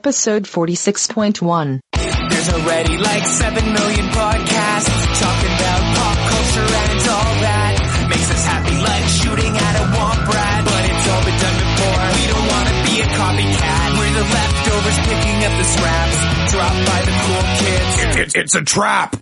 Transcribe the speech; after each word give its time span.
episode 0.00 0.44
46.1. 0.44 1.44
There's 1.92 2.48
already 2.48 2.96
like 2.96 3.26
7 3.26 3.52
million 3.52 4.06
podcasts 4.16 4.96
talking 5.20 5.52
about 5.60 5.80
pop 5.92 6.18
culture 6.24 6.68
and 6.72 7.00
all 7.04 7.34
that. 7.44 8.08
Makes 8.08 8.30
us 8.32 8.44
happy 8.48 8.76
like 8.80 9.04
shooting 9.12 9.52
at 9.52 9.74
a 9.76 9.84
womp 9.92 10.24
rat. 10.24 10.64
But 10.64 10.82
it's 10.88 11.04
all 11.04 11.20
been 11.28 11.36
done 11.36 11.58
before. 11.60 12.00
We 12.16 12.24
don't 12.32 12.48
want 12.48 12.66
to 12.72 12.76
be 12.88 12.94
a 13.04 13.08
copycat. 13.12 13.88
We're 14.00 14.14
the 14.16 14.24
leftovers 14.24 14.98
picking 15.04 15.38
up 15.44 15.54
the 15.60 15.68
scraps 15.68 16.18
dropped 16.48 16.80
by 16.88 17.00
the 17.04 17.14
cool 17.20 17.44
kids. 17.60 17.92
It's, 18.24 18.34
it's 18.40 18.54
a 18.54 18.64
trap. 18.64 19.19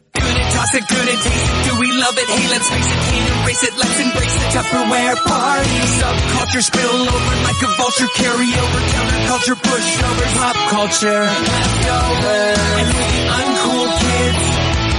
Toss 0.58 0.74
it, 0.74 0.88
good 0.90 1.06
and 1.06 1.20
taste 1.22 1.46
it. 1.54 1.70
Do 1.70 1.78
we 1.78 1.86
love 2.02 2.18
it? 2.18 2.26
Hey, 2.26 2.50
let's 2.50 2.66
face 2.66 2.90
it, 2.90 2.98
can't 3.06 3.26
erase 3.30 3.62
it. 3.62 3.74
Let's 3.78 3.98
embrace 4.02 4.34
the 4.34 4.46
Tupperware 4.58 5.14
party. 5.22 5.78
Subculture 6.02 6.64
spill 6.66 6.98
over 6.98 7.34
like 7.46 7.60
a 7.62 7.70
vulture. 7.78 8.10
Carry 8.18 8.50
over 8.58 8.80
counterculture, 8.90 9.54
pushovers, 9.54 10.32
pop 10.34 10.58
culture. 10.74 11.22
Leftovers. 11.30 12.58
And 12.74 12.90
we're 12.90 13.06
the 13.06 13.22
uncool 13.38 13.86
kids. 14.02 14.42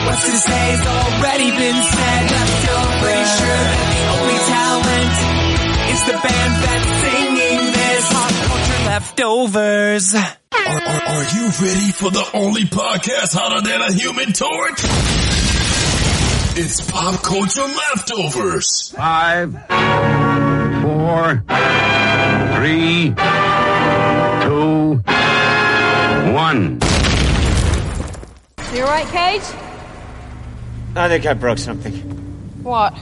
What's 0.08 0.24
to 0.32 0.36
say's 0.48 0.84
already 0.88 1.50
been 1.52 1.80
said. 1.92 2.24
Leftovers. 2.32 3.04
Pretty 3.04 3.28
sure 3.36 3.60
that 3.68 3.88
the 3.92 4.04
only 4.16 4.40
talent 4.48 5.16
is 5.92 6.02
the 6.08 6.18
band 6.24 6.54
that's 6.64 6.92
singing 7.04 7.62
this. 7.76 8.04
Pop 8.16 8.32
culture 8.48 8.80
leftovers. 8.88 10.08
Are, 10.16 10.24
are, 10.56 11.04
are 11.04 11.28
you 11.36 11.52
ready 11.68 11.92
for 11.92 12.12
the 12.16 12.24
only 12.34 12.64
podcast 12.64 13.36
hotter 13.36 13.60
than 13.60 13.82
a 13.82 13.92
human 13.92 14.32
torch? 14.32 15.29
It's 16.62 16.82
Pop 16.92 17.24
Culture 17.24 17.62
Leftovers. 17.62 18.90
Five, 18.90 19.54
four, 20.82 21.42
three, 22.58 23.14
two, 24.44 25.02
one. 26.34 26.80
You 28.74 28.82
alright, 28.84 29.08
Cage? 29.08 29.42
I 30.98 31.08
think 31.08 31.26
I 31.26 31.34
broke 31.34 31.60
something. 31.60 31.94
What? 32.62 32.94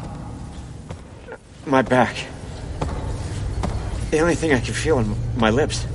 My 1.65 1.81
back. 1.81 2.15
The 4.11 4.19
only 4.19 4.35
thing 4.35 4.53
I 4.53 4.59
can 4.59 4.75
feel 4.75 4.99
in 4.99 5.15
my 5.35 5.49
lips. 5.49 5.87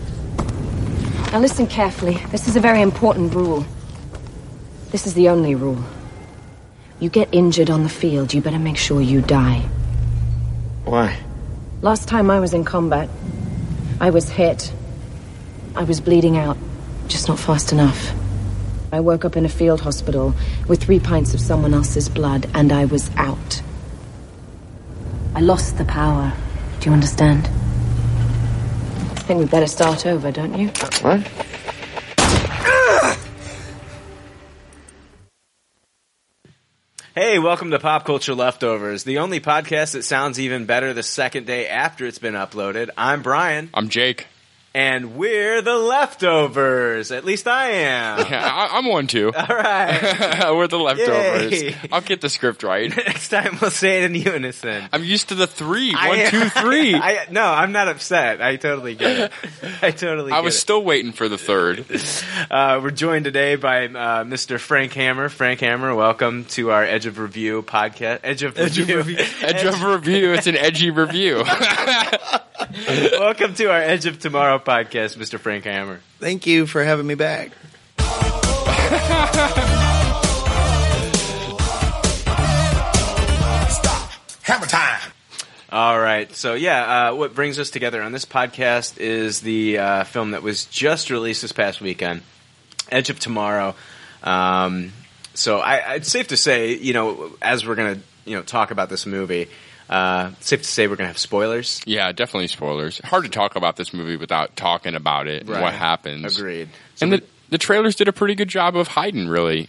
Now 1.30 1.38
listen 1.38 1.68
carefully. 1.68 2.14
This 2.32 2.48
is 2.48 2.56
a 2.56 2.60
very 2.60 2.82
important 2.82 3.32
rule. 3.32 3.64
This 4.90 5.06
is 5.06 5.14
the 5.14 5.28
only 5.28 5.54
rule. 5.54 5.78
You 7.02 7.08
get 7.08 7.30
injured 7.32 7.68
on 7.68 7.82
the 7.82 7.88
field, 7.88 8.32
you 8.32 8.40
better 8.40 8.60
make 8.60 8.76
sure 8.76 9.00
you 9.00 9.22
die. 9.22 9.68
Why? 10.84 11.18
Last 11.80 12.06
time 12.06 12.30
I 12.30 12.38
was 12.38 12.54
in 12.54 12.62
combat, 12.62 13.08
I 14.00 14.10
was 14.10 14.28
hit. 14.28 14.72
I 15.74 15.82
was 15.82 16.00
bleeding 16.00 16.36
out, 16.36 16.56
just 17.08 17.26
not 17.26 17.40
fast 17.40 17.72
enough. 17.72 18.12
I 18.92 19.00
woke 19.00 19.24
up 19.24 19.36
in 19.36 19.44
a 19.44 19.48
field 19.48 19.80
hospital 19.80 20.32
with 20.68 20.80
three 20.80 21.00
pints 21.00 21.34
of 21.34 21.40
someone 21.40 21.74
else's 21.74 22.08
blood, 22.08 22.48
and 22.54 22.70
I 22.70 22.84
was 22.84 23.10
out. 23.16 23.62
I 25.34 25.40
lost 25.40 25.78
the 25.78 25.84
power. 25.84 26.32
Do 26.78 26.88
you 26.88 26.94
understand? 26.94 27.46
I 29.10 29.24
think 29.26 29.40
we 29.40 29.46
better 29.46 29.66
start 29.66 30.06
over, 30.06 30.30
don't 30.30 30.56
you? 30.56 30.69
What? 31.00 31.28
Hey, 37.14 37.38
welcome 37.38 37.72
to 37.72 37.78
Pop 37.78 38.06
Culture 38.06 38.34
Leftovers, 38.34 39.04
the 39.04 39.18
only 39.18 39.38
podcast 39.38 39.92
that 39.92 40.02
sounds 40.02 40.40
even 40.40 40.64
better 40.64 40.94
the 40.94 41.02
second 41.02 41.46
day 41.46 41.68
after 41.68 42.06
it's 42.06 42.18
been 42.18 42.32
uploaded. 42.32 42.88
I'm 42.96 43.20
Brian, 43.20 43.68
I'm 43.74 43.90
Jake. 43.90 44.28
And 44.74 45.16
we're 45.16 45.60
the 45.60 45.76
Leftovers. 45.76 47.10
At 47.10 47.24
least 47.24 47.46
I 47.46 47.66
am. 47.70 48.18
Yeah, 48.20 48.44
I, 48.44 48.78
I'm 48.78 48.86
one 48.86 49.06
too. 49.06 49.32
All 49.36 49.56
right. 49.56 50.52
We're 50.52 50.66
the 50.66 50.78
leftovers. 50.78 51.62
Yay. 51.62 51.76
I'll 51.90 52.00
get 52.00 52.20
the 52.20 52.28
script 52.28 52.62
right. 52.62 52.94
Next 52.96 53.28
time 53.28 53.58
we'll 53.60 53.70
say 53.70 54.02
it 54.02 54.04
in 54.04 54.14
unison. 54.14 54.88
I'm 54.92 55.04
used 55.04 55.28
to 55.30 55.34
the 55.34 55.46
three. 55.46 55.94
I- 55.96 56.08
One, 56.08 56.30
two, 56.30 56.48
three. 56.48 56.94
I, 56.94 56.98
I, 56.98 57.26
no, 57.30 57.44
I'm 57.44 57.72
not 57.72 57.88
upset. 57.88 58.40
I 58.40 58.56
totally 58.56 58.94
get 58.94 59.18
it. 59.18 59.32
I 59.82 59.90
totally. 59.90 60.30
get 60.30 60.36
it. 60.36 60.38
I 60.38 60.40
was 60.40 60.54
it. 60.54 60.58
still 60.58 60.82
waiting 60.82 61.12
for 61.12 61.28
the 61.28 61.38
third. 61.38 61.84
Uh, 62.50 62.80
we're 62.82 62.90
joined 62.90 63.24
today 63.24 63.56
by 63.56 63.86
uh, 63.86 64.24
Mr. 64.24 64.58
Frank 64.58 64.92
Hammer. 64.94 65.28
Frank 65.28 65.60
Hammer, 65.60 65.94
welcome 65.94 66.44
to 66.46 66.70
our 66.70 66.84
Edge 66.84 67.06
of 67.06 67.18
Review 67.18 67.62
podcast. 67.62 68.20
Edge 68.22 68.42
of 68.42 68.56
Review. 68.56 69.16
Edge 69.42 69.64
of 69.64 69.82
review. 69.82 70.32
It's 70.32 70.46
an 70.46 70.56
edgy 70.56 70.90
review. 70.90 71.44
welcome 73.18 73.54
to 73.54 73.66
our 73.66 73.80
Edge 73.80 74.06
of 74.06 74.18
Tomorrow 74.18 74.58
podcast, 74.64 75.16
Mr. 75.16 75.38
Frank 75.38 75.64
Hammer. 75.64 76.00
Thank 76.18 76.46
you 76.46 76.66
for 76.66 76.82
having 76.82 77.06
me 77.06 77.14
back. 77.14 77.52
Hammer 84.42 84.66
time. 84.66 85.12
All 85.70 85.98
right. 85.98 86.30
So 86.34 86.54
yeah, 86.54 87.08
uh, 87.10 87.14
what 87.14 87.34
brings 87.34 87.58
us 87.58 87.70
together 87.70 88.02
on 88.02 88.12
this 88.12 88.26
podcast 88.26 88.98
is 88.98 89.40
the 89.40 89.78
uh, 89.78 90.04
film 90.04 90.32
that 90.32 90.42
was 90.42 90.66
just 90.66 91.08
released 91.10 91.40
this 91.42 91.52
past 91.52 91.80
weekend, 91.80 92.22
Edge 92.90 93.08
of 93.08 93.18
Tomorrow. 93.18 93.74
Um, 94.22 94.92
so 95.34 95.60
I, 95.60 95.94
it's 95.94 96.10
safe 96.10 96.28
to 96.28 96.36
say, 96.36 96.74
you 96.74 96.92
know, 96.92 97.32
as 97.40 97.66
we're 97.66 97.74
gonna, 97.74 98.00
you 98.24 98.36
know, 98.36 98.42
talk 98.42 98.70
about 98.70 98.90
this 98.90 99.06
movie, 99.06 99.48
uh, 99.88 100.31
safe 100.41 100.62
to 100.62 100.69
say 100.69 100.87
we're 100.87 100.97
gonna 100.97 101.09
have 101.09 101.19
spoilers. 101.19 101.81
yeah, 101.87 102.12
definitely 102.12 102.48
spoilers. 102.48 102.98
Hard 102.98 103.25
to 103.25 103.31
talk 103.31 103.56
about 103.56 103.76
this 103.76 103.93
movie 103.93 104.16
without 104.16 104.56
talking 104.56 104.94
about 104.94 105.26
it 105.26 105.43
and 105.43 105.50
what 105.50 105.75
happens. 105.75 106.38
Agreed. 106.38 106.69
So 106.97 107.04
And 107.04 107.12
the, 107.12 107.22
the 107.50 107.59
trailers 107.59 107.94
did 107.94 108.09
a 108.09 108.12
pretty 108.12 108.34
good 108.34 108.48
job 108.48 108.76
of 108.76 108.88
hiding 108.88 109.28
really 109.28 109.69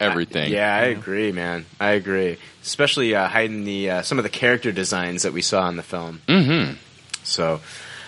everything. 0.00 0.52
Yeah, 0.52 0.74
I 0.74 0.84
agree, 0.86 1.32
man. 1.32 1.66
I 1.80 1.92
agree. 1.92 2.38
Especially 2.62 3.14
uh, 3.14 3.28
hiding 3.28 3.64
the 3.64 3.90
uh, 3.90 4.02
some 4.02 4.18
of 4.18 4.24
the 4.24 4.30
character 4.30 4.72
designs 4.72 5.22
that 5.22 5.32
we 5.32 5.42
saw 5.42 5.68
in 5.68 5.76
the 5.76 5.82
film. 5.82 6.20
Mm-hmm. 6.28 6.74
So. 7.24 7.60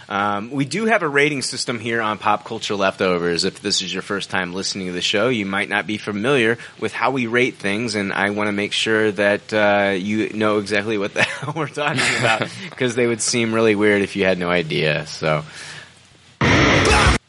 Um, 0.09 0.51
we 0.51 0.65
do 0.65 0.87
have 0.87 1.03
a 1.03 1.09
rating 1.09 1.43
system 1.43 1.79
here 1.79 2.01
on 2.01 2.19
Pop 2.19 2.45
Culture 2.45 2.75
Leftovers. 2.75 3.45
If 3.45 3.61
this 3.61 3.83
is 3.83 3.93
your 3.93 4.03
first 4.03 4.31
time 4.31 4.53
listening 4.53 4.87
to 4.89 4.93
the 4.93 5.01
show, 5.01 5.29
you 5.29 5.47
might 5.47 5.69
not 5.69 5.87
be 5.87 5.99
familiar 5.99 6.59
with 6.81 6.93
how 6.93 7.11
we 7.11 7.27
rate 7.27 7.55
things, 7.57 7.95
and 7.95 8.13
I 8.13 8.31
want 8.31 8.49
to 8.49 8.53
make 8.53 8.73
sure 8.73 9.13
that 9.13 9.53
uh, 9.53 9.95
you 9.97 10.31
know 10.35 10.59
exactly 10.59 10.99
what 10.99 11.15
the 11.15 11.23
hell 11.23 11.55
we're 11.57 11.69
talking 11.69 12.03
about 12.19 12.49
because 12.71 12.95
they 12.95 13.07
would 13.07 13.23
seem 13.23 13.55
really 13.55 13.75
weird 13.75 14.03
if 14.03 14.17
you 14.17 14.25
had 14.25 14.39
no 14.39 14.51
idea. 14.51 15.07
So 15.07 15.45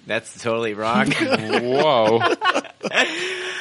that's 0.06 0.42
totally 0.42 0.74
wrong. 0.74 1.12
Whoa. 1.12 2.20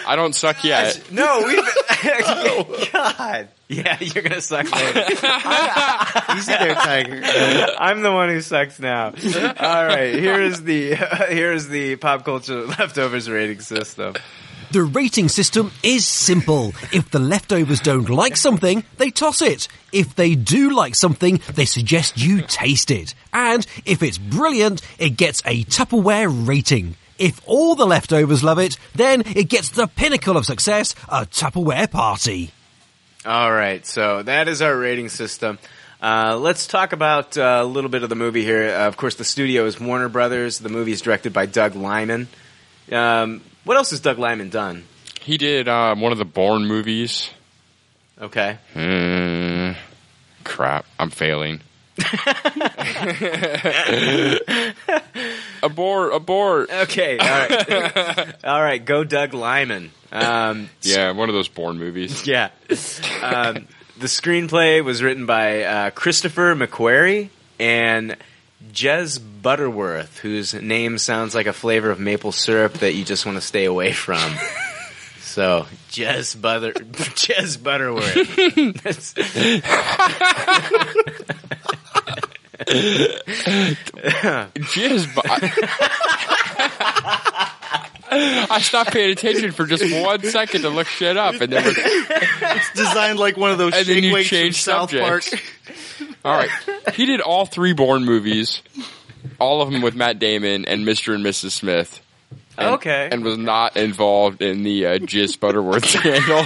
I 0.07 0.17
don't 0.17 0.35
suck 0.35 0.65
yet. 0.65 1.01
no, 1.11 1.43
we've 1.47 1.69
God. 2.93 3.49
Yeah, 3.69 3.97
you're 4.01 4.23
gonna 4.23 4.41
suck 4.41 4.71
later. 4.71 5.05
Easy 6.37 6.53
there, 6.53 6.75
Tiger. 6.75 7.23
I'm 7.79 8.03
the 8.03 8.13
one 8.13 8.29
who 8.29 8.41
sucks 8.41 8.79
now. 8.79 9.07
All 9.07 9.87
right, 9.87 10.15
here 10.15 10.41
is 10.43 10.63
the 10.63 10.95
here 11.31 11.53
is 11.53 11.69
the 11.69 11.97
pop 11.97 12.25
culture 12.25 12.67
leftovers 12.67 13.29
rating 13.31 13.61
system. 13.61 14.15
The 14.71 14.83
rating 14.83 15.29
system 15.29 15.71
is 15.85 16.07
simple. 16.07 16.75
If 16.93 17.11
the 17.11 17.21
leftovers 17.21 17.79
don't 17.81 18.09
like 18.09 18.37
something, 18.37 18.83
they 18.97 19.11
toss 19.11 19.41
it. 19.41 19.69
If 19.93 20.17
they 20.17 20.35
do 20.35 20.71
like 20.75 20.97
something, 20.97 21.41
they 21.55 21.65
suggest 21.65 22.19
you 22.19 22.43
taste 22.43 22.91
it. 22.91 23.15
And 23.33 23.65
if 23.85 24.03
it's 24.03 24.19
brilliant, 24.19 24.83
it 24.99 25.11
gets 25.11 25.43
a 25.45 25.63
Tupperware 25.65 26.49
rating. 26.49 26.97
If 27.19 27.41
all 27.47 27.75
the 27.75 27.87
leftovers 27.87 28.43
love 28.43 28.59
it, 28.59 28.77
then 28.95 29.23
it 29.27 29.49
gets 29.49 29.71
the 29.71 29.87
pinnacle 29.87 30.37
of 30.37 30.47
success, 30.47 30.95
a 31.09 31.27
Tupperware 31.27 31.91
party. 31.91 32.51
All 33.25 33.53
right, 33.53 33.85
so 33.87 34.23
that 34.23 34.49
is 34.49 34.61
our 34.61 34.77
rating 34.77 35.09
system. 35.09 35.59
Uh, 36.03 36.37
let's 36.37 36.67
talk 36.67 36.93
about 36.93 37.39
uh, 37.39 37.61
a 37.63 37.65
little 37.65 37.89
bit 37.89 38.03
of 38.03 38.11
the 38.11 38.15
movie 38.15 38.45
here. 38.45 38.69
Uh, 38.69 38.87
of 38.87 38.97
course, 38.99 39.15
the 39.15 39.25
studio 39.25 39.65
is 39.65 39.81
Warner 39.81 40.11
Brothers. 40.11 40.59
The 40.59 40.69
movie 40.69 40.93
is 40.93 41.01
directed 41.01 41.33
by 41.33 41.47
Doug 41.47 41.75
Liman. 41.77 42.29
Um, 42.93 43.41
what 43.65 43.79
else 43.79 43.91
has 43.91 44.01
Doug 44.01 44.19
Liman 44.19 44.51
done? 44.51 44.85
He 45.23 45.39
did 45.39 45.69
um, 45.69 46.03
one 46.03 46.13
of 46.13 46.19
the 46.19 46.27
Bourne 46.27 46.67
movies. 46.67 47.31
Okay. 48.21 48.59
Mm, 48.75 49.77
crap, 50.45 50.85
I'm 50.99 51.09
failing. 51.09 51.61
abort, 55.63 56.15
abort. 56.15 56.71
Okay. 56.71 57.19
All 57.19 57.27
right. 57.27 58.35
all 58.45 58.63
right. 58.63 58.85
Go, 58.85 59.05
Doug 59.05 59.35
Liman. 59.35 59.91
Um, 60.13 60.69
Yeah, 60.83 61.13
one 61.13 61.29
of 61.29 61.35
those 61.35 61.49
Bourne 61.49 61.79
movies. 61.79 62.27
Yeah. 62.35 62.51
Um, 63.23 63.67
the 63.99 64.07
screenplay 64.07 64.83
was 64.85 65.03
written 65.03 65.27
by 65.27 65.63
uh, 65.63 65.91
Christopher 65.91 66.55
McQuarrie 66.55 67.29
and 67.61 68.17
Jez 68.73 69.21
Butterworth, 69.43 70.19
whose 70.19 70.55
name 70.55 70.99
sounds 70.99 71.35
like 71.35 71.47
a 71.47 71.53
flavor 71.53 71.91
of 71.91 72.01
maple 72.01 72.33
syrup 72.33 72.73
that 72.75 72.95
you 72.95 73.05
just 73.05 73.27
want 73.27 73.37
to 73.37 73.43
stay 73.43 73.65
away 73.67 73.93
from. 73.93 74.33
So, 75.21 75.67
Jez 75.91 76.41
Butter, 76.41 76.73
Jez 76.73 77.63
Butterworth. 77.63 78.15
That's- 82.67 84.49
Jizz, 84.75 85.15
bu- 85.15 85.23
I 88.17 88.61
stopped 88.63 88.93
paying 88.93 89.11
attention 89.13 89.51
for 89.53 89.67
just 89.67 89.83
one 90.03 90.23
second 90.23 90.63
to 90.63 90.69
look 90.71 90.87
shit 90.87 91.17
up, 91.17 91.41
and 91.41 91.53
then 91.53 91.65
we're, 91.65 91.75
It's 91.77 92.73
designed 92.75 93.19
like 93.19 93.37
one 93.37 93.51
of 93.51 93.59
those 93.59 93.75
And 93.75 93.87
then 93.87 93.95
shake 93.97 94.05
you 94.05 94.13
weights 94.15 94.29
from 94.29 94.37
change 94.39 94.63
South 94.63 94.91
subjects. 94.91 95.31
Park. 95.31 95.43
all 96.25 96.37
right. 96.37 96.51
He 96.95 97.07
did 97.07 97.21
all 97.21 97.47
three 97.47 97.73
Bourne 97.73 98.05
movies, 98.05 98.63
all 99.41 99.63
of 99.63 99.71
them 99.73 99.83
with 99.83 99.95
Matt 99.97 100.19
Damon 100.19 100.65
and 100.67 100.87
Mr. 100.87 101.15
and 101.15 101.25
Mrs. 101.25 101.53
Smith. 101.53 102.01
And, 102.57 102.75
Okay. 102.77 103.09
and 103.11 103.25
was 103.25 103.37
not 103.37 103.77
involved 103.77 104.41
in 104.41 104.63
the 104.63 104.87
uh, 104.87 104.99
Jizz 104.99 105.41
Butterworth 105.41 105.87
scandal. 105.89 106.45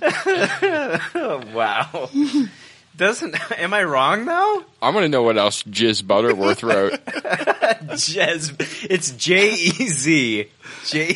wow. 1.54 2.10
Doesn't 2.96 3.34
am 3.60 3.74
I 3.74 3.82
wrong 3.82 4.24
though? 4.24 4.64
I'm 4.80 4.94
gonna 4.94 5.08
know 5.08 5.22
what 5.22 5.36
else 5.36 5.62
Jizz 5.64 6.06
Butterworth 6.06 6.62
wrote. 6.62 6.92
Jez, 7.94 8.54
it's 8.88 9.10
J 9.12 9.52
E 9.54 9.70
Z 9.88 10.46
J 10.86 11.08
E 11.08 11.14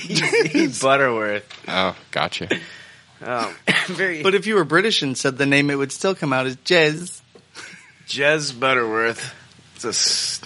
Z 0.67 0.81
Butterworth. 0.85 1.45
Oh, 1.69 1.97
gotcha. 2.11 2.49
Um, 3.23 3.55
very 3.87 4.23
But 4.23 4.35
if 4.35 4.47
you 4.47 4.57
were 4.57 4.65
British 4.65 5.03
and 5.03 5.17
said 5.17 5.39
the 5.39 5.47
name, 5.47 5.71
it 5.71 5.77
would 5.77 5.93
still 5.93 6.15
come 6.17 6.33
out 6.33 6.47
as 6.47 6.57
Jez. 6.57 7.21
Jez 8.09 8.59
Butterworth. 8.59 9.35
It's 9.77 9.85
a 9.85 9.89
s- 9.89 10.41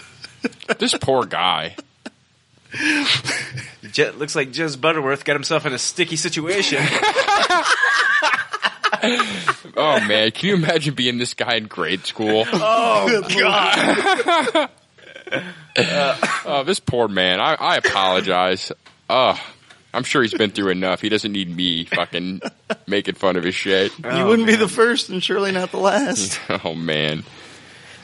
This 0.78 0.94
poor 1.00 1.24
guy. 1.24 1.76
Je- 3.92 4.10
looks 4.12 4.34
like 4.34 4.50
Jez 4.52 4.80
Butterworth 4.80 5.24
got 5.24 5.34
himself 5.34 5.66
in 5.66 5.72
a 5.72 5.78
sticky 5.78 6.16
situation. 6.16 6.82
Oh 9.76 9.98
man, 10.06 10.30
can 10.30 10.48
you 10.50 10.54
imagine 10.54 10.94
being 10.94 11.18
this 11.18 11.34
guy 11.34 11.56
in 11.56 11.64
grade 11.66 12.06
school? 12.06 12.44
oh 12.52 13.22
God! 13.36 14.68
Oh, 16.44 16.62
this 16.64 16.78
poor 16.78 17.08
man. 17.08 17.40
I, 17.40 17.54
I 17.54 17.76
apologize. 17.78 18.70
Oh, 19.10 19.40
I'm 19.92 20.04
sure 20.04 20.22
he's 20.22 20.34
been 20.34 20.50
through 20.50 20.70
enough. 20.70 21.00
He 21.00 21.08
doesn't 21.08 21.32
need 21.32 21.54
me 21.54 21.84
fucking 21.86 22.42
making 22.86 23.14
fun 23.16 23.36
of 23.36 23.42
his 23.44 23.54
shit. 23.56 23.92
you 23.98 24.24
wouldn't 24.26 24.46
be 24.46 24.56
the 24.56 24.68
first 24.68 25.08
and 25.08 25.22
surely 25.24 25.50
not 25.52 25.72
the 25.72 25.78
last. 25.78 26.38
Oh 26.64 26.74
man. 26.74 27.24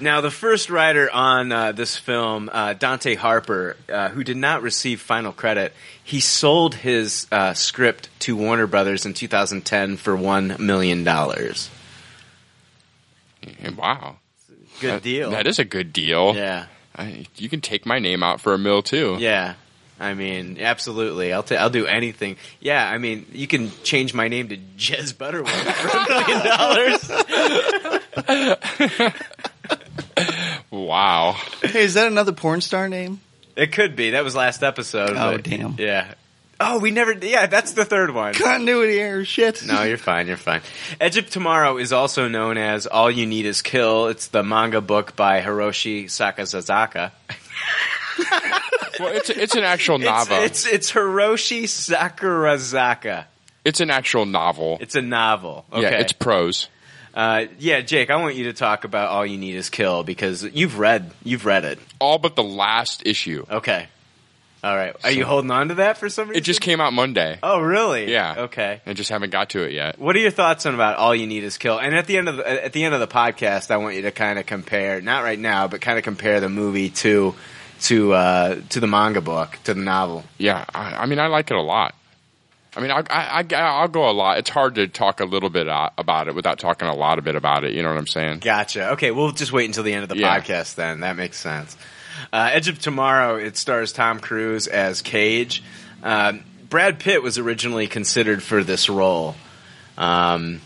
Now, 0.00 0.20
the 0.20 0.30
first 0.30 0.70
writer 0.70 1.10
on 1.10 1.50
uh, 1.50 1.72
this 1.72 1.96
film, 1.96 2.48
uh, 2.52 2.74
Dante 2.74 3.16
Harper, 3.16 3.76
uh, 3.92 4.10
who 4.10 4.22
did 4.22 4.36
not 4.36 4.62
receive 4.62 5.00
final 5.00 5.32
credit, 5.32 5.72
he 6.04 6.20
sold 6.20 6.76
his 6.76 7.26
uh, 7.32 7.54
script 7.54 8.08
to 8.20 8.36
Warner 8.36 8.66
Brothers 8.68 9.06
in 9.06 9.14
2010 9.14 9.96
for 9.96 10.14
one 10.16 10.56
million 10.60 11.02
dollars. 11.02 11.68
Wow, 13.76 14.16
good 14.80 14.90
that, 14.90 15.02
deal. 15.02 15.30
That 15.30 15.46
is 15.46 15.58
a 15.58 15.64
good 15.64 15.92
deal. 15.92 16.34
yeah, 16.36 16.66
I, 16.96 17.26
you 17.36 17.48
can 17.48 17.60
take 17.60 17.84
my 17.86 17.98
name 17.98 18.22
out 18.22 18.40
for 18.40 18.54
a 18.54 18.58
mill 18.58 18.82
too. 18.82 19.16
yeah. 19.18 19.54
I 20.00 20.14
mean, 20.14 20.58
absolutely. 20.60 21.32
I'll 21.32 21.42
t- 21.42 21.56
I'll 21.56 21.70
do 21.70 21.84
anything. 21.84 22.36
Yeah, 22.60 22.88
I 22.88 22.98
mean, 22.98 23.26
you 23.32 23.48
can 23.48 23.72
change 23.82 24.14
my 24.14 24.28
name 24.28 24.46
to 24.50 24.56
Jez 24.76 25.16
Butterworth 25.16 25.50
for 25.50 25.88
a 25.88 26.08
million 26.08 26.46
dollars. 26.46 27.10
Wow. 30.88 31.36
hey, 31.62 31.84
is 31.84 31.94
that 31.94 32.06
another 32.06 32.32
porn 32.32 32.60
star 32.60 32.88
name? 32.88 33.20
It 33.56 33.72
could 33.72 33.94
be. 33.96 34.10
That 34.10 34.24
was 34.24 34.34
last 34.34 34.62
episode. 34.62 35.10
Oh, 35.10 35.32
but- 35.32 35.42
damn. 35.44 35.74
Yeah. 35.78 36.12
Oh, 36.60 36.80
we 36.80 36.90
never. 36.90 37.12
Yeah, 37.12 37.46
that's 37.46 37.72
the 37.72 37.84
third 37.84 38.12
one. 38.12 38.34
Continuity 38.34 38.98
error. 38.98 39.24
Shit. 39.24 39.64
No, 39.64 39.84
you're 39.84 39.96
fine. 39.96 40.26
You're 40.26 40.36
fine. 40.36 40.60
Edge 41.00 41.16
of 41.16 41.30
Tomorrow 41.30 41.76
is 41.76 41.92
also 41.92 42.26
known 42.26 42.58
as 42.58 42.88
All 42.88 43.08
You 43.08 43.26
Need 43.26 43.46
Is 43.46 43.62
Kill. 43.62 44.08
It's 44.08 44.26
the 44.26 44.42
manga 44.42 44.80
book 44.80 45.14
by 45.14 45.40
Hiroshi 45.40 46.06
Sakazazaka. 46.06 47.12
Well, 49.00 49.14
it's 49.14 49.30
it's 49.30 49.54
an 49.54 49.62
actual 49.62 49.96
It's, 49.96 50.04
novel. 50.04 50.38
it's 50.42 50.66
it's 50.66 50.90
Hiroshi 50.90 51.62
Sakurazaka. 51.64 53.26
It's 53.64 53.78
an 53.80 53.90
actual 53.90 54.26
novel. 54.26 54.78
It's 54.80 54.96
a 54.96 55.02
novel. 55.02 55.64
Okay. 55.72 55.82
Yeah, 55.82 55.90
it's 56.00 56.12
prose. 56.12 56.68
Uh, 57.18 57.46
yeah, 57.58 57.80
Jake. 57.80 58.10
I 58.10 58.16
want 58.16 58.36
you 58.36 58.44
to 58.44 58.52
talk 58.52 58.84
about 58.84 59.08
All 59.08 59.26
You 59.26 59.38
Need 59.38 59.56
Is 59.56 59.70
Kill 59.70 60.04
because 60.04 60.44
you've 60.44 60.78
read 60.78 61.10
you've 61.24 61.44
read 61.44 61.64
it. 61.64 61.80
All 62.00 62.18
but 62.18 62.36
the 62.36 62.44
last 62.44 63.04
issue. 63.04 63.44
Okay. 63.50 63.88
All 64.62 64.74
right. 64.74 64.94
Are 65.02 65.10
you 65.10 65.24
holding 65.24 65.50
on 65.50 65.68
to 65.68 65.74
that 65.74 65.98
for 65.98 66.08
some 66.08 66.28
reason? 66.28 66.38
It 66.38 66.44
just 66.44 66.60
came 66.60 66.80
out 66.80 66.92
Monday. 66.92 67.38
Oh, 67.42 67.60
really? 67.60 68.10
Yeah. 68.10 68.34
Okay. 68.42 68.80
I 68.86 68.92
just 68.92 69.10
haven't 69.10 69.30
got 69.30 69.50
to 69.50 69.62
it 69.62 69.72
yet. 69.72 69.98
What 69.98 70.14
are 70.14 70.20
your 70.20 70.30
thoughts 70.30 70.64
on 70.66 70.74
about 70.74 70.96
all 70.96 71.14
you 71.14 71.26
need 71.26 71.42
is 71.42 71.58
kill? 71.58 71.78
And 71.78 71.94
at 71.94 72.06
the 72.06 72.18
end 72.18 72.28
of 72.28 72.36
the, 72.36 72.64
at 72.64 72.72
the 72.72 72.84
end 72.84 72.94
of 72.94 73.00
the 73.00 73.06
podcast, 73.08 73.70
I 73.72 73.76
want 73.78 73.96
you 73.96 74.02
to 74.02 74.10
kind 74.12 74.38
of 74.38 74.46
compare, 74.46 75.00
not 75.00 75.24
right 75.24 75.38
now, 75.38 75.66
but 75.68 75.80
kind 75.80 75.98
of 75.98 76.04
compare 76.04 76.40
the 76.40 76.48
movie 76.48 76.90
to 76.90 77.34
to 77.82 78.12
uh, 78.12 78.60
to 78.70 78.80
the 78.80 78.86
manga 78.88 79.20
book, 79.20 79.58
to 79.64 79.74
the 79.74 79.80
novel. 79.80 80.24
Yeah, 80.38 80.64
I, 80.74 81.02
I 81.02 81.06
mean, 81.06 81.18
I 81.18 81.28
like 81.28 81.50
it 81.50 81.56
a 81.56 81.62
lot. 81.62 81.94
I 82.78 82.80
mean, 82.80 82.92
I, 82.92 83.02
I, 83.10 83.44
I, 83.50 83.54
I'll 83.56 83.88
go 83.88 84.08
a 84.08 84.12
lot. 84.12 84.38
It's 84.38 84.50
hard 84.50 84.76
to 84.76 84.86
talk 84.86 85.18
a 85.18 85.24
little 85.24 85.50
bit 85.50 85.68
uh, 85.68 85.90
about 85.98 86.28
it 86.28 86.34
without 86.36 86.60
talking 86.60 86.86
a 86.86 86.94
lot 86.94 87.18
of 87.18 87.24
bit 87.24 87.34
about 87.34 87.64
it. 87.64 87.74
You 87.74 87.82
know 87.82 87.88
what 87.88 87.98
I'm 87.98 88.06
saying? 88.06 88.38
Gotcha. 88.38 88.90
Okay, 88.92 89.10
we'll 89.10 89.32
just 89.32 89.52
wait 89.52 89.66
until 89.66 89.82
the 89.82 89.92
end 89.92 90.04
of 90.04 90.08
the 90.08 90.16
Yeah. 90.16 90.38
podcast 90.38 90.76
then. 90.76 91.00
That 91.00 91.16
makes 91.16 91.36
sense. 91.38 91.76
Uh, 92.32 92.50
Edge 92.52 92.68
of 92.68 92.78
Tomorrow. 92.78 93.36
It 93.36 93.56
stars 93.56 93.92
Tom 93.92 94.20
Cruise 94.20 94.68
as 94.68 95.02
Cage. 95.02 95.62
Um, 96.04 96.44
Brad 96.70 97.00
Pitt 97.00 97.20
was 97.22 97.36
originally 97.36 97.88
considered 97.88 98.42
for 98.44 98.62
this 98.62 98.88
role. 98.88 99.34
Um, 99.96 100.60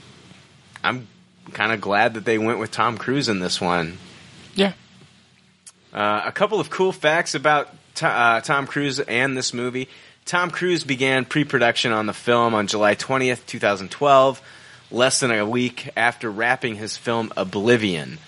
I'm 0.84 1.08
kind 1.52 1.72
of 1.72 1.80
glad 1.80 2.14
that 2.14 2.26
they 2.26 2.36
went 2.36 2.58
with 2.58 2.70
Tom 2.70 2.98
Cruise 2.98 3.30
in 3.30 3.38
this 3.38 3.58
one. 3.60 3.96
Yeah. 4.54 4.74
Uh, 5.94 6.22
a 6.26 6.32
couple 6.32 6.60
of 6.60 6.68
cool 6.68 6.92
facts 6.92 7.34
about 7.34 7.68
To- 7.96 8.06
uh, 8.06 8.40
Tom 8.42 8.66
Cruise 8.66 9.00
and 9.00 9.36
this 9.36 9.54
movie. 9.54 9.88
Tom 10.24 10.50
Cruise 10.50 10.84
began 10.84 11.24
pre-production 11.24 11.92
on 11.92 12.06
the 12.06 12.12
film 12.12 12.54
on 12.54 12.66
July 12.66 12.94
20th, 12.94 13.44
2012, 13.46 14.40
less 14.90 15.20
than 15.20 15.30
a 15.30 15.44
week 15.46 15.90
after 15.96 16.30
wrapping 16.30 16.76
his 16.76 16.96
film 16.96 17.32
Oblivion. 17.36 18.18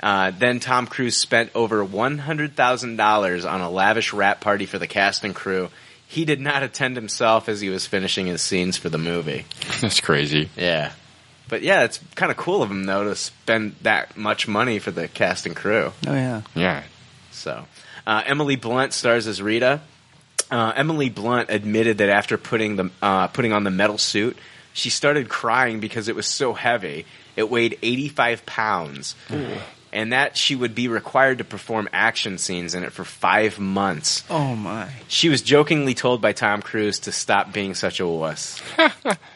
Uh, 0.00 0.30
then 0.32 0.60
Tom 0.60 0.86
Cruise 0.86 1.16
spent 1.16 1.50
over 1.54 1.84
$100,000 1.84 3.50
on 3.50 3.60
a 3.60 3.70
lavish 3.70 4.12
wrap 4.12 4.40
party 4.40 4.66
for 4.66 4.78
the 4.78 4.86
cast 4.86 5.24
and 5.24 5.34
crew. 5.34 5.70
He 6.06 6.24
did 6.24 6.40
not 6.40 6.62
attend 6.62 6.96
himself 6.96 7.48
as 7.48 7.60
he 7.60 7.70
was 7.70 7.86
finishing 7.86 8.26
his 8.26 8.42
scenes 8.42 8.76
for 8.76 8.88
the 8.88 8.98
movie. 8.98 9.46
That's 9.80 10.00
crazy. 10.00 10.50
Yeah. 10.56 10.92
But 11.48 11.62
yeah, 11.62 11.84
it's 11.84 12.00
kind 12.14 12.30
of 12.30 12.38
cool 12.38 12.62
of 12.62 12.70
him 12.70 12.84
though 12.84 13.04
to 13.04 13.14
spend 13.14 13.76
that 13.82 14.16
much 14.16 14.48
money 14.48 14.78
for 14.78 14.90
the 14.90 15.08
cast 15.08 15.46
and 15.46 15.54
crew. 15.54 15.92
Oh 16.06 16.14
yeah. 16.14 16.42
Yeah. 16.54 16.82
So, 17.32 17.66
uh, 18.06 18.22
Emily 18.26 18.56
Blunt 18.56 18.92
stars 18.92 19.26
as 19.26 19.42
Rita. 19.42 19.80
Uh, 20.50 20.72
Emily 20.76 21.08
Blunt 21.08 21.50
admitted 21.50 21.98
that 21.98 22.08
after 22.08 22.36
putting 22.38 22.76
the 22.76 22.90
uh, 23.02 23.28
putting 23.28 23.52
on 23.52 23.64
the 23.64 23.70
metal 23.70 23.98
suit, 23.98 24.36
she 24.72 24.90
started 24.90 25.28
crying 25.28 25.80
because 25.80 26.08
it 26.08 26.16
was 26.16 26.26
so 26.26 26.52
heavy. 26.52 27.06
It 27.36 27.50
weighed 27.50 27.78
85 27.82 28.46
pounds, 28.46 29.16
and 29.92 30.12
that 30.12 30.36
she 30.36 30.54
would 30.54 30.74
be 30.74 30.88
required 30.88 31.38
to 31.38 31.44
perform 31.44 31.88
action 31.92 32.38
scenes 32.38 32.74
in 32.74 32.84
it 32.84 32.92
for 32.92 33.04
five 33.04 33.58
months. 33.58 34.22
Oh 34.30 34.54
my. 34.54 34.88
She 35.08 35.28
was 35.28 35.42
jokingly 35.42 35.94
told 35.94 36.20
by 36.20 36.32
Tom 36.32 36.62
Cruise 36.62 37.00
to 37.00 37.12
stop 37.12 37.52
being 37.52 37.74
such 37.74 37.98
a 37.98 38.06
wuss. 38.06 38.60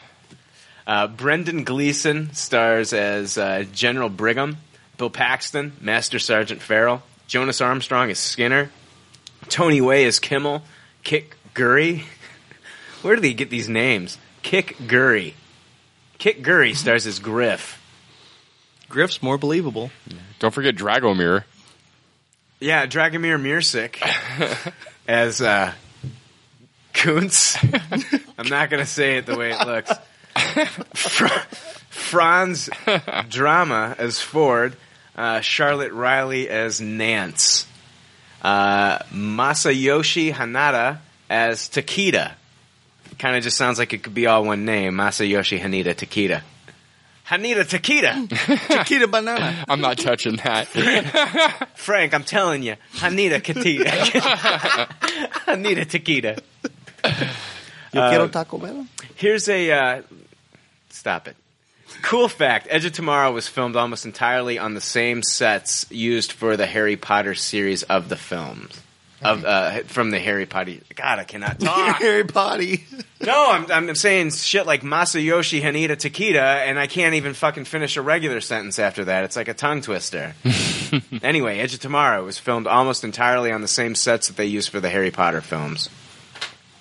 uh, 0.87 1.07
Brendan 1.07 1.63
Gleeson 1.65 2.33
stars 2.33 2.93
as 2.93 3.37
uh, 3.37 3.65
General 3.73 4.09
Brigham. 4.09 4.57
Bill 4.97 5.09
Paxton, 5.09 5.71
Master 5.79 6.19
Sergeant 6.19 6.61
Farrell. 6.61 7.01
Jonas 7.27 7.61
Armstrong 7.61 8.09
is 8.09 8.19
Skinner. 8.19 8.69
Tony 9.47 9.79
Way 9.79 10.03
is 10.03 10.19
Kimmel. 10.19 10.61
Kick 11.03 11.35
Gurry. 11.53 12.03
Where 13.01 13.15
do 13.15 13.21
they 13.21 13.33
get 13.33 13.49
these 13.49 13.69
names? 13.69 14.17
Kick 14.41 14.75
Gurry. 14.87 15.35
Kick 16.17 16.41
Gurry 16.41 16.73
stars 16.73 17.07
as 17.07 17.19
Griff. 17.19 17.77
Griff's 18.89 19.21
more 19.21 19.37
believable. 19.37 19.91
Don't 20.39 20.53
forget 20.53 20.75
Dragomir. 20.75 21.43
Yeah, 22.59 22.85
Dragomir 22.87 23.39
Mirsik 23.39 24.01
as 25.07 25.41
uh, 25.41 25.73
Kuntz. 26.93 27.55
I'm 28.37 28.47
not 28.49 28.69
going 28.69 28.83
to 28.83 28.89
say 28.89 29.17
it 29.17 29.25
the 29.25 29.37
way 29.37 29.51
it 29.51 29.65
looks. 29.65 29.91
Fra- 30.93 31.45
Franz 31.89 32.67
Drameh 32.67 33.97
as 33.97 34.19
Ford. 34.19 34.75
Uh, 35.15 35.41
Charlotte 35.41 35.91
Riley 35.93 36.49
as 36.49 36.81
Nance. 36.81 37.65
Uh, 38.41 38.99
Masayoshi 39.13 40.33
Haneda 40.33 40.99
as 41.29 41.69
Takeda. 41.69 42.31
Kind 43.17 43.35
of 43.35 43.43
just 43.43 43.57
sounds 43.57 43.77
like 43.79 43.91
it 43.93 44.03
could 44.03 44.13
be 44.13 44.27
all 44.27 44.45
one 44.45 44.63
name. 44.65 44.93
Masayoshi 44.93 45.59
Haneda 45.59 45.93
Takeda. 45.93 46.41
Haneda 47.27 47.63
Takeda. 47.63 48.27
Chiquita 48.85 49.07
banana. 49.07 49.63
I'm 49.67 49.81
not 49.81 49.97
touching 49.97 50.37
that. 50.37 50.67
Frank, 51.75 52.13
I'm 52.13 52.23
telling 52.23 52.63
you, 52.63 52.75
Haneda 52.95 53.39
Takeda. 53.41 53.85
Haneda 55.45 55.85
Takeda. 55.85 56.39
Yo 57.93 58.01
Uh, 58.01 58.09
quiero 58.09 58.27
Taco 58.29 58.57
Bell. 58.57 58.85
Here's 59.15 59.49
a 59.49 59.71
uh, 59.71 60.01
stop 60.89 61.27
it. 61.27 61.35
Cool 62.01 62.27
fact: 62.29 62.67
Edge 62.69 62.85
of 62.85 62.93
Tomorrow 62.93 63.31
was 63.31 63.47
filmed 63.47 63.75
almost 63.75 64.05
entirely 64.05 64.57
on 64.57 64.73
the 64.73 64.81
same 64.81 65.21
sets 65.23 65.85
used 65.89 66.31
for 66.31 66.55
the 66.57 66.65
Harry 66.65 66.95
Potter 66.95 67.35
series 67.35 67.83
of 67.83 68.09
the 68.09 68.15
films. 68.15 68.81
of 69.21 69.43
uh, 69.43 69.83
from 69.83 70.11
the 70.11 70.19
Harry 70.19 70.45
Potter. 70.45 70.75
God, 70.95 71.19
I 71.19 71.23
cannot 71.25 71.59
talk. 71.59 71.97
Harry 71.97 72.23
Potter. 72.23 72.77
no, 73.21 73.51
I'm, 73.51 73.69
I'm 73.89 73.95
saying 73.95 74.31
shit 74.31 74.65
like 74.65 74.81
Masayoshi 74.81 75.61
Haneda 75.61 75.91
Takeda, 75.97 76.37
and 76.67 76.79
I 76.79 76.87
can't 76.87 77.15
even 77.15 77.33
fucking 77.33 77.65
finish 77.65 77.97
a 77.97 78.01
regular 78.01 78.39
sentence 78.39 78.79
after 78.79 79.05
that. 79.05 79.25
It's 79.25 79.35
like 79.35 79.49
a 79.49 79.53
tongue 79.53 79.81
twister. 79.81 80.35
anyway, 81.21 81.59
Edge 81.59 81.73
of 81.73 81.81
Tomorrow 81.81 82.23
was 82.23 82.39
filmed 82.39 82.65
almost 82.65 83.03
entirely 83.03 83.51
on 83.51 83.59
the 83.61 83.67
same 83.67 83.93
sets 83.93 84.27
that 84.27 84.37
they 84.37 84.45
used 84.45 84.69
for 84.69 84.79
the 84.79 84.89
Harry 84.89 85.11
Potter 85.11 85.41
films. 85.41 85.89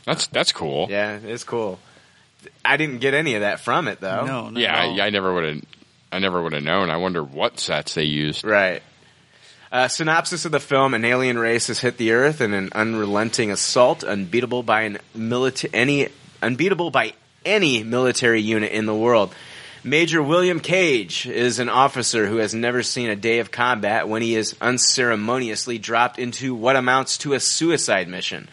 That's 0.05 0.27
that's 0.29 0.53
cool. 0.53 0.87
Yeah, 0.89 1.19
it's 1.23 1.45
cool. 1.45 1.81
I 2.65 2.77
didn't 2.77 2.99
get 2.99 3.15
any 3.15 3.35
of 3.35 3.41
that 3.41 3.61
from 3.61 3.89
it 3.89 4.01
though. 4.01 4.25
No, 4.25 4.51
no. 4.51 4.61
Yeah, 4.61 4.77
I, 4.77 5.07
I 5.07 5.11
never 5.11 5.33
would 5.35 5.45
have. 5.45 5.65
I 6.11 6.19
never 6.21 6.43
would 6.43 6.53
have 6.53 6.63
known. 6.63 6.91
I 6.91 6.97
wonder 6.97 7.23
what 7.23 7.61
sets 7.61 7.95
they 7.95 8.05
used. 8.05 8.45
Right. 8.45 8.83
Uh, 9.71 9.89
synopsis 9.89 10.45
of 10.45 10.53
the 10.53 10.61
film: 10.61 10.95
An 10.95 11.05
alien 11.05 11.39
race 11.39 11.67
has 11.67 11.81
hit 11.81 11.99
the 11.99 12.13
Earth 12.13 12.41
in 12.41 12.55
an 12.55 12.71
unrelenting 12.73 13.51
assault, 13.51 14.03
unbeatable 14.03 14.63
by 14.63 14.83
an 14.83 14.99
milita- 15.15 15.71
any 15.75 16.09
unbeatable 16.43 16.91
by 16.91 17.13
any 17.45 17.83
military 17.83 18.41
unit 18.41 18.73
in 18.73 18.87
the 18.87 18.95
world. 18.95 19.35
Major 19.85 20.23
William 20.23 20.61
Cage 20.61 21.27
is 21.27 21.61
an 21.61 21.69
officer 21.69 22.27
who 22.27 22.39
has 22.39 22.53
never 22.53 22.83
seen 22.83 23.11
a 23.11 23.17
day 23.17 23.39
of 23.39 23.51
combat 23.51 24.09
when 24.09 24.23
he 24.23 24.35
is 24.35 24.57
unceremoniously 24.61 25.79
dropped 25.79 26.19
into 26.19 26.55
what 26.55 26.77
amounts 26.77 27.19
to 27.19 27.35
a 27.35 27.41
suicide 27.41 28.09
mission. 28.09 28.49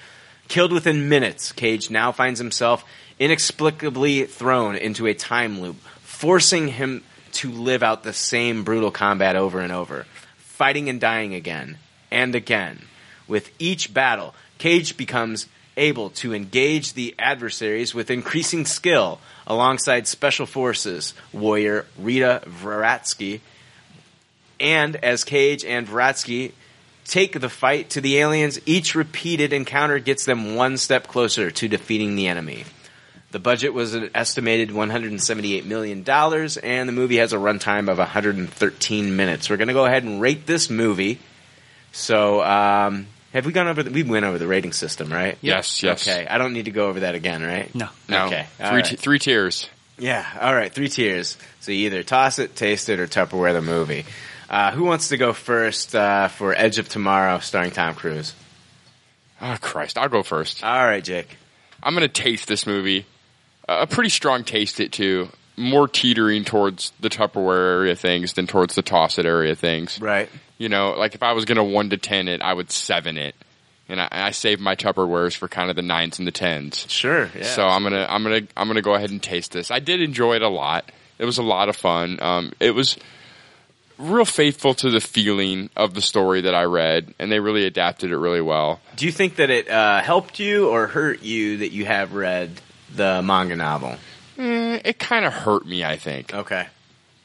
Killed 0.47 0.71
within 0.71 1.09
minutes, 1.09 1.51
Cage 1.51 1.89
now 1.89 2.11
finds 2.11 2.39
himself 2.39 2.85
inexplicably 3.19 4.25
thrown 4.25 4.75
into 4.75 5.07
a 5.07 5.13
time 5.13 5.61
loop, 5.61 5.77
forcing 6.01 6.67
him 6.69 7.03
to 7.33 7.51
live 7.51 7.83
out 7.83 8.03
the 8.03 8.13
same 8.13 8.63
brutal 8.63 8.91
combat 8.91 9.35
over 9.35 9.59
and 9.59 9.71
over, 9.71 10.05
fighting 10.37 10.89
and 10.89 11.01
dying 11.01 11.33
again 11.33 11.77
and 12.11 12.35
again. 12.35 12.79
With 13.27 13.51
each 13.59 13.93
battle, 13.93 14.33
Cage 14.57 14.95
becomes 14.97 15.47
able 15.77 16.09
to 16.11 16.33
engage 16.33 16.93
the 16.93 17.13
adversaries 17.19 17.93
with 17.93 18.09
increasing 18.09 18.65
skill 18.65 19.19
alongside 19.45 20.07
Special 20.07 20.45
Forces 20.45 21.13
warrior 21.33 21.85
Rita 21.97 22.43
Vratsky. 22.45 23.41
And 24.59 24.95
as 24.97 25.25
Cage 25.25 25.65
and 25.65 25.87
Vratsky 25.87 26.53
take 27.05 27.39
the 27.39 27.49
fight 27.49 27.89
to 27.91 28.01
the 28.01 28.17
aliens, 28.17 28.59
each 28.65 28.95
repeated 28.95 29.51
encounter 29.51 29.99
gets 29.99 30.25
them 30.25 30.55
one 30.55 30.77
step 30.77 31.07
closer 31.07 31.51
to 31.51 31.67
defeating 31.67 32.15
the 32.15 32.27
enemy. 32.27 32.63
The 33.35 33.39
budget 33.39 33.73
was 33.73 33.93
an 33.95 34.11
estimated 34.15 34.69
$178 34.69 35.65
million, 35.65 36.05
and 36.07 36.87
the 36.87 36.93
movie 36.93 37.17
has 37.17 37.33
a 37.33 37.35
runtime 37.35 37.89
of 37.89 37.97
113 37.97 39.15
minutes. 39.17 39.49
We're 39.49 39.57
going 39.57 39.67
to 39.67 39.73
go 39.73 39.83
ahead 39.85 40.03
and 40.03 40.21
rate 40.21 40.45
this 40.45 40.69
movie. 40.69 41.19
So, 41.91 42.41
um, 42.41 43.07
have 43.33 43.45
we 43.45 43.51
gone 43.51 43.67
over 43.67 43.83
the, 43.83 43.91
we 43.91 44.03
went 44.03 44.23
over 44.23 44.37
the 44.37 44.47
rating 44.47 44.71
system, 44.71 45.11
right? 45.11 45.37
Yes, 45.41 45.83
yes. 45.83 46.07
Okay, 46.07 46.25
I 46.25 46.37
don't 46.37 46.53
need 46.53 46.63
to 46.63 46.71
go 46.71 46.87
over 46.87 47.01
that 47.01 47.13
again, 47.13 47.43
right? 47.43 47.75
No. 47.75 47.89
No, 48.07 48.27
Okay, 48.27 48.47
three 48.55 48.67
right. 48.67 48.85
t- 48.85 48.95
three 48.95 49.19
tiers. 49.19 49.69
Yeah, 49.99 50.25
all 50.39 50.55
right, 50.55 50.71
three 50.71 50.87
tiers. 50.87 51.37
So 51.59 51.73
you 51.73 51.87
either 51.87 52.03
toss 52.03 52.39
it, 52.39 52.55
taste 52.55 52.87
it, 52.87 53.01
or 53.01 53.05
Tupperware 53.05 53.51
the 53.51 53.61
movie. 53.61 54.05
Uh, 54.49 54.71
who 54.71 54.85
wants 54.85 55.09
to 55.09 55.17
go 55.17 55.33
first 55.33 55.93
uh, 55.93 56.29
for 56.29 56.53
Edge 56.55 56.79
of 56.79 56.87
Tomorrow 56.87 57.39
starring 57.39 57.71
Tom 57.71 57.95
Cruise? 57.95 58.33
Oh 59.41 59.57
Christ, 59.59 59.97
I'll 59.97 60.07
go 60.07 60.23
first. 60.23 60.63
All 60.63 60.85
right, 60.85 61.03
Jake. 61.03 61.35
I'm 61.83 61.93
gonna 61.95 62.07
taste 62.07 62.47
this 62.47 62.65
movie. 62.65 63.05
A 63.67 63.87
pretty 63.87 64.09
strong 64.09 64.43
taste 64.43 64.79
it 64.79 64.91
too. 64.91 65.29
More 65.57 65.87
teetering 65.87 66.43
towards 66.43 66.91
the 66.99 67.09
Tupperware 67.09 67.79
area 67.79 67.95
things 67.95 68.33
than 68.33 68.45
towards 68.45 68.75
the 68.75 68.81
toss 68.81 69.17
it 69.17 69.25
area 69.25 69.55
things. 69.55 69.99
Right. 70.01 70.29
You 70.57 70.69
know, 70.69 70.95
like 70.97 71.15
if 71.15 71.23
I 71.23 71.33
was 71.33 71.45
gonna 71.45 71.63
one 71.63 71.89
to 71.91 71.97
ten 71.97 72.27
it, 72.27 72.41
I 72.41 72.53
would 72.53 72.71
seven 72.71 73.17
it, 73.17 73.35
and 73.87 73.99
I, 74.01 74.07
I 74.11 74.31
save 74.31 74.59
my 74.59 74.75
Tupperwares 74.75 75.35
for 75.35 75.47
kind 75.47 75.69
of 75.69 75.75
the 75.75 75.81
nines 75.81 76.19
and 76.19 76.27
the 76.27 76.31
tens. 76.31 76.85
Sure. 76.89 77.29
Yeah. 77.35 77.43
So 77.43 77.65
I'm 77.65 77.83
gonna 77.83 78.05
I'm 78.09 78.23
gonna 78.23 78.41
I'm 78.55 78.67
gonna 78.67 78.81
go 78.81 78.95
ahead 78.95 79.11
and 79.11 79.23
taste 79.23 79.53
this. 79.53 79.71
I 79.71 79.79
did 79.79 80.01
enjoy 80.01 80.35
it 80.35 80.41
a 80.41 80.49
lot. 80.49 80.91
It 81.17 81.25
was 81.25 81.37
a 81.37 81.43
lot 81.43 81.69
of 81.69 81.75
fun. 81.75 82.21
Um, 82.21 82.51
it 82.59 82.71
was 82.71 82.97
real 83.97 84.25
faithful 84.25 84.73
to 84.73 84.89
the 84.89 84.99
feeling 84.99 85.69
of 85.75 85.93
the 85.93 86.01
story 86.01 86.41
that 86.41 86.53
I 86.53 86.63
read, 86.63 87.13
and 87.19 87.31
they 87.31 87.39
really 87.39 87.65
adapted 87.65 88.11
it 88.11 88.17
really 88.17 88.41
well. 88.41 88.81
Do 88.97 89.05
you 89.05 89.11
think 89.11 89.37
that 89.37 89.49
it 89.49 89.69
uh, 89.69 90.01
helped 90.01 90.39
you 90.39 90.69
or 90.69 90.87
hurt 90.87 91.23
you 91.23 91.57
that 91.57 91.71
you 91.71 91.85
have 91.85 92.13
read 92.13 92.51
the 92.95 93.21
manga 93.23 93.55
novel? 93.55 93.97
Eh, 94.37 94.79
it 94.83 94.99
kind 94.99 95.25
of 95.25 95.33
hurt 95.33 95.65
me. 95.65 95.83
I 95.83 95.97
think. 95.97 96.33
Okay. 96.33 96.67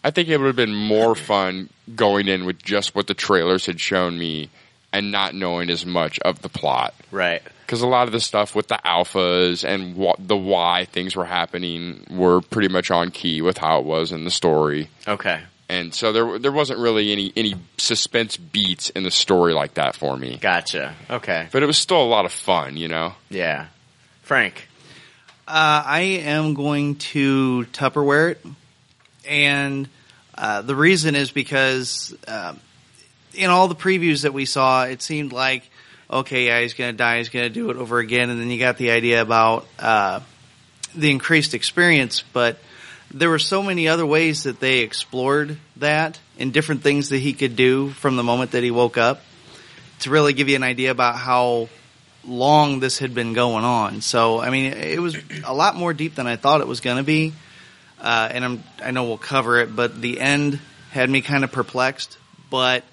I 0.02 0.10
think 0.10 0.28
it 0.28 0.38
would 0.38 0.46
have 0.46 0.56
been 0.56 0.74
more 0.74 1.14
fun 1.14 1.68
going 1.94 2.26
in 2.28 2.46
with 2.46 2.62
just 2.62 2.94
what 2.94 3.06
the 3.06 3.14
trailers 3.14 3.66
had 3.66 3.80
shown 3.80 4.18
me 4.18 4.48
and 4.92 5.12
not 5.12 5.34
knowing 5.34 5.70
as 5.70 5.84
much 5.84 6.18
of 6.20 6.42
the 6.42 6.48
plot. 6.48 6.94
Right. 7.10 7.42
Because 7.66 7.82
a 7.82 7.86
lot 7.86 8.06
of 8.06 8.12
the 8.12 8.20
stuff 8.20 8.54
with 8.54 8.68
the 8.68 8.80
alphas 8.84 9.62
and 9.62 9.96
what 9.96 10.16
the 10.26 10.36
why 10.36 10.86
things 10.86 11.14
were 11.14 11.24
happening 11.24 12.04
were 12.10 12.40
pretty 12.40 12.68
much 12.68 12.90
on 12.90 13.10
key 13.10 13.42
with 13.42 13.58
how 13.58 13.78
it 13.78 13.84
was 13.84 14.10
in 14.10 14.24
the 14.24 14.30
story. 14.30 14.88
Okay. 15.06 15.42
And 15.68 15.94
so 15.94 16.12
there 16.12 16.38
there 16.38 16.50
wasn't 16.50 16.80
really 16.80 17.12
any 17.12 17.32
any 17.36 17.54
suspense 17.78 18.36
beats 18.36 18.90
in 18.90 19.04
the 19.04 19.10
story 19.10 19.54
like 19.54 19.74
that 19.74 19.94
for 19.94 20.16
me. 20.16 20.38
Gotcha. 20.40 20.94
Okay. 21.08 21.46
But 21.52 21.62
it 21.62 21.66
was 21.66 21.76
still 21.76 22.02
a 22.02 22.08
lot 22.08 22.24
of 22.24 22.32
fun, 22.32 22.76
you 22.76 22.88
know. 22.88 23.14
Yeah. 23.28 23.66
Frank. 24.22 24.68
Uh, 25.50 25.82
I 25.84 26.00
am 26.22 26.54
going 26.54 26.94
to 26.94 27.66
Tupperware 27.72 28.30
it, 28.30 28.46
and 29.28 29.88
uh, 30.38 30.62
the 30.62 30.76
reason 30.76 31.16
is 31.16 31.32
because 31.32 32.16
uh, 32.28 32.54
in 33.34 33.50
all 33.50 33.66
the 33.66 33.74
previews 33.74 34.22
that 34.22 34.32
we 34.32 34.44
saw, 34.44 34.84
it 34.84 35.02
seemed 35.02 35.32
like 35.32 35.68
okay, 36.08 36.46
yeah, 36.46 36.60
he's 36.60 36.74
going 36.74 36.92
to 36.92 36.96
die, 36.96 37.18
he's 37.18 37.30
going 37.30 37.46
to 37.46 37.50
do 37.50 37.68
it 37.70 37.76
over 37.76 37.98
again, 37.98 38.30
and 38.30 38.40
then 38.40 38.48
you 38.48 38.60
got 38.60 38.76
the 38.76 38.92
idea 38.92 39.22
about 39.22 39.66
uh, 39.80 40.20
the 40.94 41.10
increased 41.10 41.52
experience, 41.52 42.22
but 42.32 42.60
there 43.12 43.28
were 43.28 43.40
so 43.40 43.60
many 43.60 43.88
other 43.88 44.06
ways 44.06 44.44
that 44.44 44.60
they 44.60 44.78
explored 44.80 45.58
that 45.78 46.20
and 46.38 46.52
different 46.52 46.82
things 46.84 47.08
that 47.08 47.18
he 47.18 47.32
could 47.32 47.56
do 47.56 47.90
from 47.90 48.14
the 48.14 48.22
moment 48.22 48.52
that 48.52 48.62
he 48.62 48.70
woke 48.70 48.96
up 48.96 49.20
to 49.98 50.10
really 50.10 50.32
give 50.32 50.48
you 50.48 50.54
an 50.54 50.62
idea 50.62 50.92
about 50.92 51.16
how 51.16 51.68
long 52.24 52.80
this 52.80 52.98
had 52.98 53.14
been 53.14 53.32
going 53.32 53.64
on. 53.64 54.00
So, 54.00 54.40
I 54.40 54.50
mean, 54.50 54.72
it 54.72 55.00
was 55.00 55.16
a 55.44 55.54
lot 55.54 55.76
more 55.76 55.92
deep 55.92 56.14
than 56.14 56.26
I 56.26 56.36
thought 56.36 56.60
it 56.60 56.66
was 56.66 56.80
going 56.80 56.98
to 56.98 57.02
be. 57.02 57.32
Uh, 58.00 58.28
and 58.30 58.44
I'm, 58.44 58.64
I 58.82 58.90
know 58.92 59.04
we'll 59.04 59.18
cover 59.18 59.58
it, 59.58 59.74
but 59.74 60.00
the 60.00 60.20
end 60.20 60.58
had 60.90 61.10
me 61.10 61.20
kind 61.20 61.44
of 61.44 61.52
perplexed. 61.52 62.16
But 62.48 62.84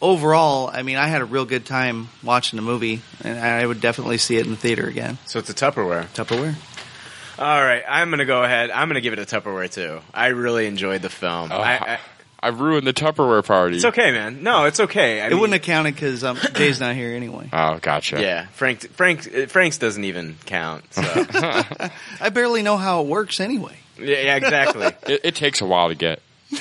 overall, 0.00 0.70
I 0.72 0.82
mean, 0.82 0.96
I 0.96 1.08
had 1.08 1.20
a 1.20 1.26
real 1.26 1.44
good 1.44 1.66
time 1.66 2.08
watching 2.22 2.56
the 2.56 2.62
movie, 2.62 3.02
and 3.22 3.38
I 3.38 3.66
would 3.66 3.80
definitely 3.80 4.18
see 4.18 4.36
it 4.36 4.44
in 4.46 4.52
the 4.52 4.56
theater 4.56 4.86
again. 4.86 5.18
So 5.26 5.38
it's 5.38 5.50
a 5.50 5.54
Tupperware. 5.54 6.06
Tupperware. 6.14 6.54
All 7.38 7.62
right. 7.62 7.82
I'm 7.86 8.08
going 8.08 8.20
to 8.20 8.24
go 8.24 8.42
ahead. 8.42 8.70
I'm 8.70 8.88
going 8.88 8.94
to 8.94 9.02
give 9.02 9.12
it 9.12 9.18
a 9.18 9.26
Tupperware 9.26 9.70
too. 9.70 10.00
I 10.14 10.28
really 10.28 10.66
enjoyed 10.66 11.02
the 11.02 11.10
film. 11.10 11.52
Oh, 11.52 11.58
I, 11.58 11.74
I, 11.74 11.98
I 12.40 12.48
ruined 12.48 12.86
the 12.86 12.92
Tupperware 12.92 13.44
party. 13.44 13.76
it's 13.76 13.84
okay, 13.86 14.12
man. 14.12 14.42
No, 14.42 14.64
it's 14.64 14.78
okay. 14.80 15.20
I 15.20 15.26
it 15.26 15.30
mean- 15.30 15.40
wouldn't 15.40 15.54
have 15.54 15.62
counted 15.66 15.94
because 15.94 16.22
um, 16.22 16.38
Jay's 16.54 16.78
not 16.80 16.94
here 16.94 17.14
anyway. 17.14 17.48
Oh, 17.52 17.78
gotcha. 17.80 18.20
Yeah, 18.20 18.46
Frank. 18.48 18.88
Frank. 18.92 19.26
uh, 19.34 19.46
Frank's 19.46 19.78
doesn't 19.78 20.04
even 20.04 20.36
count. 20.46 20.84
So. 20.92 21.02
I 22.20 22.28
barely 22.32 22.62
know 22.62 22.76
how 22.76 23.00
it 23.02 23.06
works 23.08 23.40
anyway. 23.40 23.76
yeah, 23.98 24.20
yeah, 24.20 24.36
exactly. 24.36 24.86
It, 25.14 25.20
it 25.24 25.34
takes 25.34 25.60
a 25.60 25.66
while 25.66 25.88
to 25.88 25.94
get. 25.94 26.20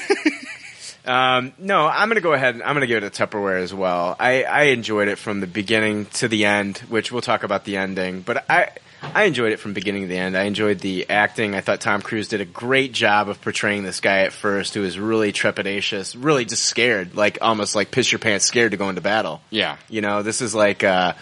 Um, 1.08 1.54
no, 1.60 1.86
I'm 1.86 2.08
going 2.08 2.16
to 2.16 2.22
go 2.22 2.34
ahead 2.34 2.56
and 2.56 2.64
I'm 2.64 2.74
going 2.74 2.82
to 2.82 2.88
give 2.88 3.04
it 3.04 3.06
a 3.06 3.12
Tupperware 3.28 3.62
as 3.62 3.72
well. 3.72 4.16
I, 4.20 4.42
I 4.44 4.62
enjoyed 4.64 5.08
it 5.08 5.18
from 5.20 5.40
the 5.40 5.46
beginning 5.46 6.08
to 6.14 6.28
the 6.28 6.46
end, 6.46 6.80
which 6.90 7.12
we'll 7.12 7.22
talk 7.22 7.44
about 7.44 7.64
the 7.64 7.78
ending. 7.78 8.22
But 8.22 8.44
I 8.50 8.72
I 9.02 9.24
enjoyed 9.24 9.52
it 9.52 9.60
from 9.60 9.74
beginning 9.74 10.04
to 10.04 10.08
the 10.08 10.18
end. 10.18 10.38
I 10.38 10.44
enjoyed 10.44 10.80
the 10.80 11.10
acting. 11.10 11.56
I 11.56 11.62
thought 11.62 11.82
Tom 11.82 12.02
Cruise 12.02 12.28
did 12.28 12.42
a 12.42 12.46
great 12.46 12.92
job 12.92 13.30
of 13.30 13.42
portraying 13.42 13.84
this 13.84 14.00
guy 14.00 14.20
at 14.20 14.34
first, 14.34 14.74
who 14.74 14.82
was 14.82 15.00
really 15.00 15.32
trepidatious, 15.32 16.16
really 16.18 16.46
just 16.46 16.64
scared, 16.64 17.16
like 17.16 17.38
almost 17.42 17.76
like 17.76 17.92
piss 17.92 18.12
your 18.12 18.20
pants 18.20 18.46
scared 18.46 18.72
to 18.72 18.78
go 18.78 18.90
into 18.90 19.02
battle. 19.02 19.42
Yeah. 19.50 19.78
You 19.90 20.02
know, 20.02 20.24
this 20.24 20.42
is 20.42 20.56
like 20.56 20.84
uh, 20.84 21.14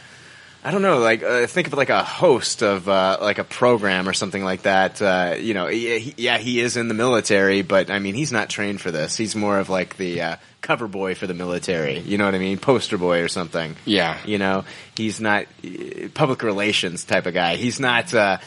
I 0.66 0.72
don't 0.72 0.82
know, 0.82 1.00
like 1.00 1.24
uh, 1.24 1.46
think 1.48 1.68
of 1.68 1.74
it 1.74 1.76
like 1.76 1.90
a 1.90 2.04
host 2.04 2.64
of 2.64 2.88
uh, 2.88 3.18
like 3.20 3.38
a 3.38 3.44
program 3.44 4.08
or 4.08 4.14
something 4.14 4.44
like 4.44 4.62
that. 4.62 5.02
Uh, 5.02 5.36
you 5.38 5.54
know, 5.54 5.68
yeah 5.68 5.98
he, 5.98 6.14
yeah, 6.18 6.38
he 6.38 6.62
is 6.62 6.78
in 6.78 6.88
the 6.88 6.94
military, 6.94 7.64
but 7.64 7.90
I 7.90 8.00
mean, 8.00 8.16
he's 8.16 8.32
not 8.32 8.50
trained 8.50 8.80
for 8.80 8.90
this. 8.90 9.18
He's 9.18 9.36
more 9.36 9.60
of 9.60 9.70
like 9.70 9.98
the 9.98 10.22
uh, 10.22 10.36
cover 10.64 10.88
boy 10.88 11.14
for 11.14 11.28
the 11.28 11.36
military. 11.36 12.00
You 12.00 12.18
know 12.18 12.26
what 12.26 12.34
I 12.34 12.40
mean? 12.40 12.58
Poster 12.58 12.98
boy 12.98 13.22
or 13.22 13.28
something. 13.28 13.76
Yeah. 13.86 14.18
You 14.26 14.40
know, 14.40 14.66
he's 14.98 15.20
not 15.20 15.46
uh, 15.64 16.08
public 16.16 16.42
relations 16.42 17.04
type 17.04 17.28
of 17.28 17.36
guy. 17.36 17.58
He's 17.58 17.80
not. 17.80 18.12
Uh, 18.12 18.40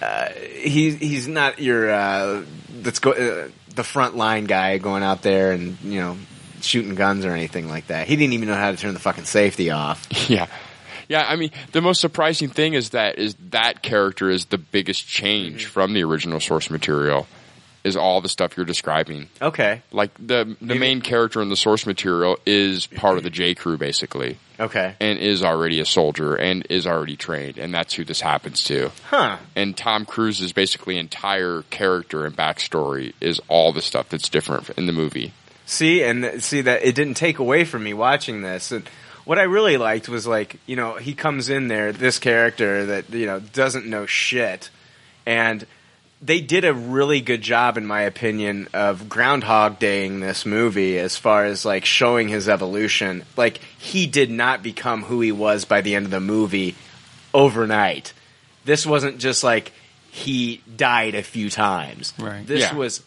uh, 0.00 0.28
he's 0.28 0.96
he's 0.96 1.26
not 1.26 1.58
your 1.58 1.90
uh, 1.90 2.44
let's 2.84 2.98
go 2.98 3.12
uh, 3.12 3.48
the 3.74 3.84
front 3.84 4.16
line 4.16 4.44
guy 4.44 4.78
going 4.78 5.02
out 5.02 5.22
there 5.22 5.52
and 5.52 5.80
you 5.82 6.00
know 6.00 6.16
shooting 6.60 6.94
guns 6.94 7.24
or 7.24 7.30
anything 7.30 7.68
like 7.68 7.88
that. 7.88 8.06
He 8.06 8.16
didn't 8.16 8.34
even 8.34 8.48
know 8.48 8.54
how 8.54 8.70
to 8.70 8.76
turn 8.76 8.94
the 8.94 9.00
fucking 9.00 9.24
safety 9.24 9.70
off. 9.70 10.06
Yeah. 10.28 10.46
Yeah, 11.06 11.22
I 11.28 11.36
mean, 11.36 11.50
the 11.72 11.82
most 11.82 12.00
surprising 12.00 12.48
thing 12.48 12.72
is 12.72 12.90
that 12.90 13.18
is 13.18 13.34
that 13.50 13.82
character 13.82 14.30
is 14.30 14.46
the 14.46 14.56
biggest 14.56 15.06
change 15.06 15.66
from 15.66 15.92
the 15.92 16.02
original 16.02 16.40
source 16.40 16.70
material. 16.70 17.26
Is 17.84 17.96
all 17.96 18.20
the 18.22 18.28
stuff 18.28 18.56
you're 18.56 18.64
describing. 18.66 19.28
Okay. 19.42 19.82
Like 19.92 20.10
the 20.18 20.56
the 20.60 20.74
main 20.74 21.02
character 21.02 21.42
in 21.42 21.50
the 21.50 21.56
source 21.56 21.86
material 21.86 22.38
is 22.46 22.86
part 22.86 23.18
of 23.18 23.22
the 23.24 23.30
J 23.30 23.54
Crew, 23.54 23.76
basically, 23.76 24.38
Okay. 24.58 24.94
and 25.00 25.18
is 25.18 25.44
already 25.44 25.80
a 25.80 25.84
soldier 25.84 26.34
and 26.34 26.66
is 26.70 26.86
already 26.86 27.16
trained, 27.16 27.58
and 27.58 27.74
that's 27.74 27.92
who 27.94 28.04
this 28.04 28.20
happens 28.22 28.64
to. 28.64 28.90
Huh. 29.10 29.36
And 29.54 29.76
Tom 29.76 30.06
Cruise's 30.06 30.52
basically 30.54 30.96
entire 30.96 31.62
character 31.70 32.24
and 32.24 32.34
backstory 32.34 33.12
is 33.20 33.40
all 33.48 33.72
the 33.72 33.82
stuff 33.82 34.08
that's 34.08 34.28
different 34.30 34.70
in 34.70 34.86
the 34.86 34.92
movie. 34.92 35.32
See, 35.66 36.02
and 36.02 36.42
see 36.42 36.62
that 36.62 36.84
it 36.84 36.94
didn't 36.94 37.14
take 37.14 37.38
away 37.38 37.64
from 37.64 37.84
me 37.84 37.94
watching 37.94 38.42
this. 38.42 38.72
And 38.72 38.88
what 39.24 39.38
I 39.38 39.42
really 39.42 39.76
liked 39.76 40.08
was 40.08 40.26
like, 40.26 40.56
you 40.66 40.76
know, 40.76 40.96
he 40.96 41.14
comes 41.14 41.48
in 41.48 41.68
there, 41.68 41.92
this 41.92 42.18
character 42.18 42.86
that 42.86 43.10
you 43.10 43.26
know 43.26 43.40
doesn't 43.40 43.86
know 43.86 44.06
shit, 44.06 44.70
and 45.26 45.66
they 46.22 46.40
did 46.40 46.64
a 46.64 46.72
really 46.72 47.20
good 47.20 47.42
job, 47.42 47.76
in 47.76 47.84
my 47.86 48.02
opinion, 48.02 48.68
of 48.72 49.08
Groundhog 49.08 49.78
Daying 49.78 50.20
this 50.20 50.46
movie 50.46 50.98
as 50.98 51.16
far 51.16 51.44
as 51.44 51.64
like 51.64 51.84
showing 51.84 52.28
his 52.28 52.48
evolution. 52.48 53.24
Like 53.36 53.58
he 53.78 54.06
did 54.06 54.30
not 54.30 54.62
become 54.62 55.02
who 55.02 55.20
he 55.20 55.32
was 55.32 55.64
by 55.64 55.80
the 55.82 55.94
end 55.94 56.06
of 56.06 56.10
the 56.10 56.20
movie 56.20 56.74
overnight. 57.34 58.12
This 58.64 58.86
wasn't 58.86 59.18
just 59.18 59.44
like 59.44 59.72
he 60.10 60.62
died 60.76 61.14
a 61.14 61.22
few 61.22 61.50
times. 61.50 62.14
Right. 62.18 62.46
This 62.46 62.60
Yeah. 62.62 62.74
was 62.74 63.02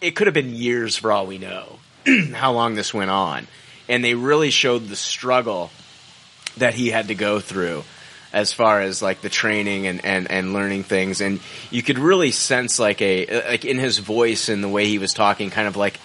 it 0.00 0.16
could 0.16 0.26
have 0.26 0.34
been 0.34 0.54
years 0.54 0.96
for 0.96 1.12
all 1.12 1.26
we 1.26 1.38
know 1.38 1.78
how 2.34 2.52
long 2.52 2.74
this 2.74 2.92
went 2.92 3.10
on. 3.10 3.46
And 3.88 4.04
they 4.04 4.14
really 4.14 4.50
showed 4.50 4.88
the 4.88 4.96
struggle 4.96 5.70
that 6.56 6.74
he 6.74 6.88
had 6.90 7.08
to 7.08 7.14
go 7.14 7.40
through 7.40 7.84
as 8.32 8.52
far 8.52 8.80
as 8.80 9.02
like 9.02 9.20
the 9.20 9.28
training 9.28 9.86
and, 9.86 10.04
and, 10.04 10.30
and 10.30 10.52
learning 10.52 10.84
things. 10.84 11.20
And 11.20 11.40
you 11.70 11.82
could 11.82 11.98
really 11.98 12.30
sense 12.30 12.78
like 12.78 13.02
a, 13.02 13.48
like 13.48 13.64
in 13.64 13.78
his 13.78 13.98
voice 13.98 14.48
and 14.48 14.64
the 14.64 14.68
way 14.68 14.86
he 14.86 14.98
was 14.98 15.12
talking, 15.12 15.50
kind 15.50 15.68
of 15.68 15.76
like 15.76 16.00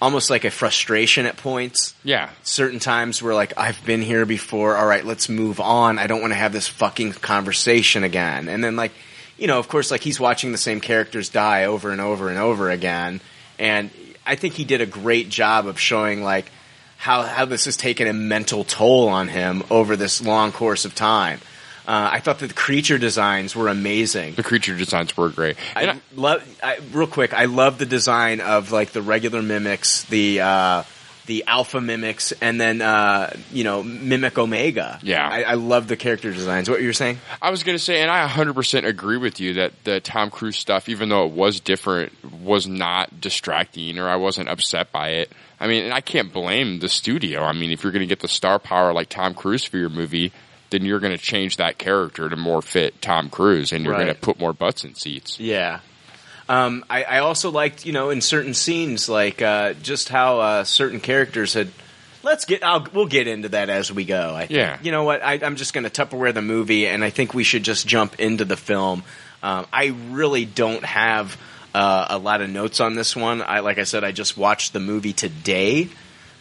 almost 0.00 0.30
like 0.30 0.44
a 0.44 0.50
frustration 0.50 1.26
at 1.26 1.36
points. 1.36 1.94
Yeah. 2.02 2.30
Certain 2.42 2.78
times 2.80 3.22
where 3.22 3.34
like, 3.34 3.52
I've 3.56 3.84
been 3.84 4.02
here 4.02 4.26
before. 4.26 4.76
All 4.76 4.86
right, 4.86 5.04
let's 5.04 5.28
move 5.28 5.60
on. 5.60 5.98
I 5.98 6.06
don't 6.06 6.20
want 6.20 6.32
to 6.32 6.38
have 6.38 6.52
this 6.52 6.66
fucking 6.68 7.12
conversation 7.14 8.04
again. 8.04 8.48
And 8.48 8.62
then 8.62 8.76
like, 8.76 8.92
you 9.38 9.46
know, 9.46 9.58
of 9.58 9.68
course, 9.68 9.90
like 9.90 10.00
he's 10.00 10.18
watching 10.18 10.50
the 10.50 10.58
same 10.58 10.80
characters 10.80 11.28
die 11.28 11.66
over 11.66 11.90
and 11.90 12.00
over 12.00 12.28
and 12.28 12.38
over 12.38 12.70
again. 12.70 13.20
And 13.58 13.90
I 14.26 14.34
think 14.34 14.54
he 14.54 14.64
did 14.64 14.80
a 14.80 14.86
great 14.86 15.28
job 15.28 15.66
of 15.66 15.78
showing 15.78 16.24
like 16.24 16.50
how, 16.96 17.22
how 17.22 17.44
this 17.44 17.66
has 17.66 17.76
taken 17.76 18.08
a 18.08 18.12
mental 18.12 18.64
toll 18.64 19.08
on 19.08 19.28
him 19.28 19.62
over 19.70 19.94
this 19.94 20.20
long 20.20 20.50
course 20.50 20.84
of 20.84 20.96
time. 20.96 21.40
Uh, 21.88 22.10
I 22.12 22.20
thought 22.20 22.40
that 22.40 22.48
the 22.48 22.54
creature 22.54 22.98
designs 22.98 23.56
were 23.56 23.68
amazing. 23.68 24.34
The 24.34 24.42
creature 24.42 24.76
designs 24.76 25.16
were 25.16 25.30
great. 25.30 25.56
And 25.74 25.92
I 25.92 26.00
love 26.14 26.60
I, 26.62 26.80
real 26.92 27.06
quick. 27.06 27.32
I 27.32 27.46
love 27.46 27.78
the 27.78 27.86
design 27.86 28.42
of 28.42 28.70
like 28.72 28.90
the 28.90 29.00
regular 29.00 29.40
mimics, 29.40 30.04
the 30.04 30.42
uh, 30.42 30.82
the 31.24 31.44
alpha 31.46 31.80
mimics, 31.80 32.32
and 32.42 32.60
then 32.60 32.82
uh, 32.82 33.34
you 33.52 33.64
know 33.64 33.82
mimic 33.82 34.38
Omega. 34.38 34.98
Yeah. 35.02 35.26
I, 35.26 35.42
I 35.44 35.54
love 35.54 35.88
the 35.88 35.96
character 35.96 36.30
designs. 36.30 36.68
What 36.68 36.76
were 36.76 36.82
you 36.82 36.88
were 36.88 36.92
saying? 36.92 37.20
I 37.40 37.50
was 37.50 37.62
going 37.62 37.78
to 37.78 37.82
say, 37.82 38.02
and 38.02 38.10
I 38.10 38.28
100% 38.28 38.84
agree 38.84 39.16
with 39.16 39.40
you 39.40 39.54
that 39.54 39.72
the 39.84 40.00
Tom 40.00 40.28
Cruise 40.28 40.58
stuff, 40.58 40.90
even 40.90 41.08
though 41.08 41.24
it 41.24 41.32
was 41.32 41.58
different, 41.58 42.12
was 42.42 42.66
not 42.66 43.18
distracting 43.18 43.98
or 43.98 44.08
I 44.08 44.16
wasn't 44.16 44.50
upset 44.50 44.92
by 44.92 45.08
it. 45.10 45.32
I 45.58 45.68
mean, 45.68 45.84
and 45.84 45.94
I 45.94 46.02
can't 46.02 46.34
blame 46.34 46.80
the 46.80 46.88
studio. 46.90 47.44
I 47.44 47.54
mean, 47.54 47.70
if 47.70 47.82
you're 47.82 47.92
going 47.92 48.00
to 48.00 48.06
get 48.06 48.20
the 48.20 48.28
star 48.28 48.58
power 48.58 48.92
like 48.92 49.08
Tom 49.08 49.32
Cruise 49.32 49.64
for 49.64 49.78
your 49.78 49.88
movie, 49.88 50.32
then 50.70 50.84
you're 50.84 51.00
going 51.00 51.16
to 51.16 51.22
change 51.22 51.56
that 51.56 51.78
character 51.78 52.28
to 52.28 52.36
more 52.36 52.62
fit 52.62 53.00
Tom 53.00 53.30
Cruise 53.30 53.72
and 53.72 53.84
you're 53.84 53.94
going 53.94 54.08
to 54.08 54.14
put 54.14 54.38
more 54.38 54.52
butts 54.52 54.84
in 54.84 54.94
seats. 54.94 55.40
Yeah. 55.40 55.80
Um, 56.48 56.84
I, 56.88 57.04
I 57.04 57.18
also 57.18 57.50
liked, 57.50 57.84
you 57.84 57.92
know, 57.92 58.10
in 58.10 58.20
certain 58.20 58.54
scenes, 58.54 59.08
like 59.08 59.42
uh, 59.42 59.74
just 59.74 60.08
how 60.08 60.40
uh, 60.40 60.64
certain 60.64 61.00
characters 61.00 61.54
had. 61.54 61.68
Let's 62.22 62.46
get. 62.46 62.64
I'll, 62.64 62.86
we'll 62.92 63.06
get 63.06 63.28
into 63.28 63.50
that 63.50 63.70
as 63.70 63.92
we 63.92 64.04
go. 64.04 64.34
I. 64.34 64.46
Yeah. 64.48 64.78
You 64.82 64.90
know 64.90 65.04
what? 65.04 65.22
I, 65.22 65.34
I'm 65.34 65.56
just 65.56 65.72
going 65.72 65.88
to 65.88 65.90
Tupperware 65.90 66.34
the 66.34 66.42
movie, 66.42 66.86
and 66.86 67.04
I 67.04 67.10
think 67.10 67.32
we 67.32 67.44
should 67.44 67.62
just 67.62 67.86
jump 67.86 68.18
into 68.18 68.44
the 68.44 68.56
film. 68.56 69.04
Um, 69.42 69.66
I 69.72 69.94
really 70.10 70.44
don't 70.44 70.84
have 70.84 71.38
uh, 71.74 72.06
a 72.10 72.18
lot 72.18 72.40
of 72.40 72.50
notes 72.50 72.80
on 72.80 72.94
this 72.94 73.14
one. 73.14 73.42
I 73.42 73.60
like 73.60 73.78
I 73.78 73.84
said, 73.84 74.02
I 74.02 74.12
just 74.12 74.36
watched 74.36 74.72
the 74.72 74.80
movie 74.80 75.12
today, 75.12 75.88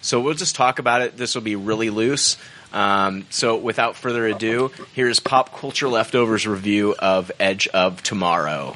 so 0.02 0.20
we'll 0.20 0.34
just 0.34 0.56
talk 0.56 0.80
about 0.80 1.02
it. 1.02 1.18
This 1.18 1.36
will 1.36 1.44
be 1.44 1.56
really 1.56 1.90
loose. 1.90 2.38
Um, 2.73 3.25
so 3.30 3.56
without 3.56 3.95
further 3.95 4.27
ado, 4.27 4.71
here's 4.93 5.19
pop 5.19 5.58
culture 5.58 5.88
leftovers 5.88 6.45
review 6.45 6.95
of 6.99 7.32
Edge 7.39 7.67
of 7.69 8.03
Tomorrow. 8.03 8.75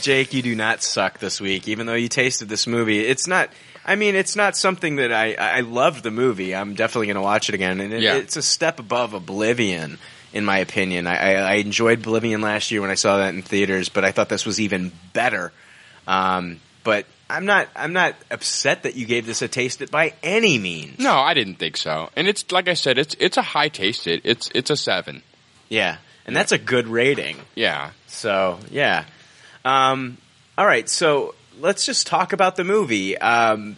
Jake, 0.00 0.32
you 0.32 0.42
do 0.42 0.54
not 0.54 0.82
suck 0.82 1.18
this 1.18 1.40
week, 1.40 1.66
even 1.68 1.86
though 1.86 1.94
you 1.94 2.08
tasted 2.08 2.48
this 2.48 2.66
movie. 2.66 3.00
It's 3.00 3.26
not. 3.26 3.50
I 3.84 3.96
mean, 3.96 4.14
it's 4.14 4.36
not 4.36 4.56
something 4.56 4.96
that 4.96 5.12
I. 5.12 5.34
I 5.34 5.60
loved 5.60 6.02
the 6.04 6.10
movie. 6.10 6.54
I'm 6.54 6.74
definitely 6.74 7.08
going 7.08 7.16
to 7.16 7.20
watch 7.22 7.48
it 7.48 7.54
again, 7.54 7.80
and 7.80 7.92
it, 7.92 8.02
Yeah. 8.02 8.14
it's 8.16 8.36
a 8.36 8.42
step 8.42 8.78
above 8.78 9.12
Oblivion, 9.12 9.98
in 10.32 10.44
my 10.44 10.58
opinion. 10.58 11.06
I, 11.06 11.16
I, 11.16 11.32
I 11.34 11.52
enjoyed 11.54 12.00
Oblivion 12.00 12.40
last 12.40 12.70
year 12.70 12.80
when 12.80 12.90
I 12.90 12.94
saw 12.94 13.18
that 13.18 13.34
in 13.34 13.42
theaters, 13.42 13.88
but 13.88 14.04
I 14.04 14.12
thought 14.12 14.28
this 14.28 14.46
was 14.46 14.60
even 14.60 14.92
better. 15.12 15.52
Um, 16.06 16.60
but 16.84 17.06
I'm 17.30 17.44
not. 17.44 17.68
I'm 17.76 17.92
not 17.92 18.14
upset 18.30 18.84
that 18.84 18.96
you 18.96 19.06
gave 19.06 19.26
this 19.26 19.42
a 19.42 19.48
taste 19.48 19.82
it 19.82 19.90
by 19.90 20.14
any 20.22 20.58
means. 20.58 20.98
No, 20.98 21.14
I 21.14 21.34
didn't 21.34 21.56
think 21.56 21.76
so. 21.76 22.08
And 22.16 22.26
it's 22.26 22.50
like 22.50 22.68
I 22.68 22.74
said, 22.74 22.98
it's 22.98 23.14
it's 23.18 23.36
a 23.36 23.42
high 23.42 23.68
tasted. 23.68 24.22
It's 24.24 24.50
it's 24.54 24.70
a 24.70 24.76
seven. 24.76 25.22
Yeah, 25.68 25.98
and 26.24 26.34
that's 26.34 26.52
a 26.52 26.58
good 26.58 26.88
rating. 26.88 27.36
Yeah. 27.54 27.90
So 28.06 28.58
yeah. 28.70 29.04
Um, 29.64 30.16
all 30.56 30.66
right, 30.66 30.88
so 30.88 31.34
let's 31.60 31.84
just 31.84 32.06
talk 32.06 32.32
about 32.32 32.56
the 32.56 32.64
movie. 32.64 33.18
Um, 33.18 33.76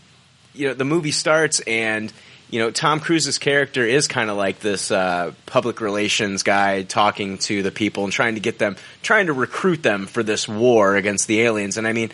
you 0.55 0.69
know, 0.69 0.75
the 0.75 0.85
movie 0.85 1.11
starts 1.11 1.61
and 1.61 2.13
you 2.51 2.59
know 2.59 2.71
Tom 2.71 3.01
Cruise's 3.01 3.39
character 3.39 3.85
is 3.85 4.09
kind 4.09 4.29
of 4.29 4.37
like 4.37 4.61
this 4.61 4.91
uh, 4.91 5.33
public 5.47 5.81
relations 5.81 6.43
guy 6.43 6.83
talking 6.83 7.39
to 7.39 7.63
the 7.63 7.71
people 7.71 8.05
and 8.05 8.13
trying 8.13 8.35
to 8.35 8.41
get 8.41 8.59
them, 8.59 8.77
trying 9.03 9.27
to 9.27 9.33
recruit 9.33 9.83
them 9.83 10.07
for 10.07 10.23
this 10.23 10.49
war 10.49 10.97
against 10.97 11.29
the 11.29 11.41
aliens. 11.43 11.77
And 11.77 11.87
I 11.87 11.93
mean, 11.93 12.11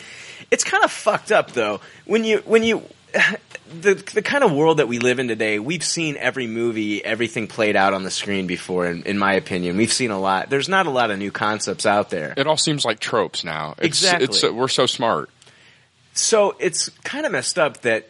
it's 0.51 0.63
kind 0.63 0.83
of 0.83 0.91
fucked 0.91 1.31
up 1.31 1.51
though 1.51 1.81
when 2.05 2.23
you 2.23 2.39
when 2.45 2.63
you. 2.63 2.83
The, 3.81 3.95
the 3.95 4.21
kind 4.21 4.45
of 4.45 4.53
world 4.53 4.77
that 4.77 4.87
we 4.87 4.99
live 4.99 5.19
in 5.19 5.27
today, 5.27 5.59
we've 5.59 5.83
seen 5.83 6.15
every 6.15 6.47
movie, 6.47 7.03
everything 7.03 7.47
played 7.47 7.75
out 7.75 7.93
on 7.93 8.03
the 8.03 8.09
screen 8.09 8.47
before. 8.47 8.85
In, 8.85 9.03
in 9.03 9.17
my 9.17 9.33
opinion, 9.33 9.75
we've 9.75 9.91
seen 9.91 10.09
a 10.09 10.17
lot. 10.17 10.49
There's 10.49 10.69
not 10.69 10.85
a 10.85 10.89
lot 10.89 11.11
of 11.11 11.19
new 11.19 11.31
concepts 11.31 11.85
out 11.85 12.09
there. 12.09 12.33
It 12.37 12.47
all 12.47 12.55
seems 12.55 12.85
like 12.85 13.01
tropes 13.01 13.43
now. 13.43 13.75
It's, 13.77 13.87
Exactly. 13.87 14.23
It's, 14.23 14.41
we're 14.43 14.69
so 14.69 14.85
smart. 14.85 15.29
So 16.13 16.55
it's 16.61 16.87
kind 17.03 17.25
of 17.25 17.33
messed 17.33 17.59
up 17.59 17.81
that 17.81 18.07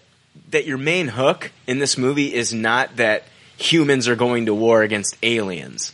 that 0.49 0.65
your 0.65 0.77
main 0.77 1.07
hook 1.07 1.51
in 1.65 1.79
this 1.79 1.97
movie 1.97 2.33
is 2.33 2.53
not 2.53 2.95
that 2.97 3.23
humans 3.57 4.07
are 4.07 4.15
going 4.15 4.45
to 4.45 4.53
war 4.53 4.83
against 4.83 5.17
aliens. 5.23 5.93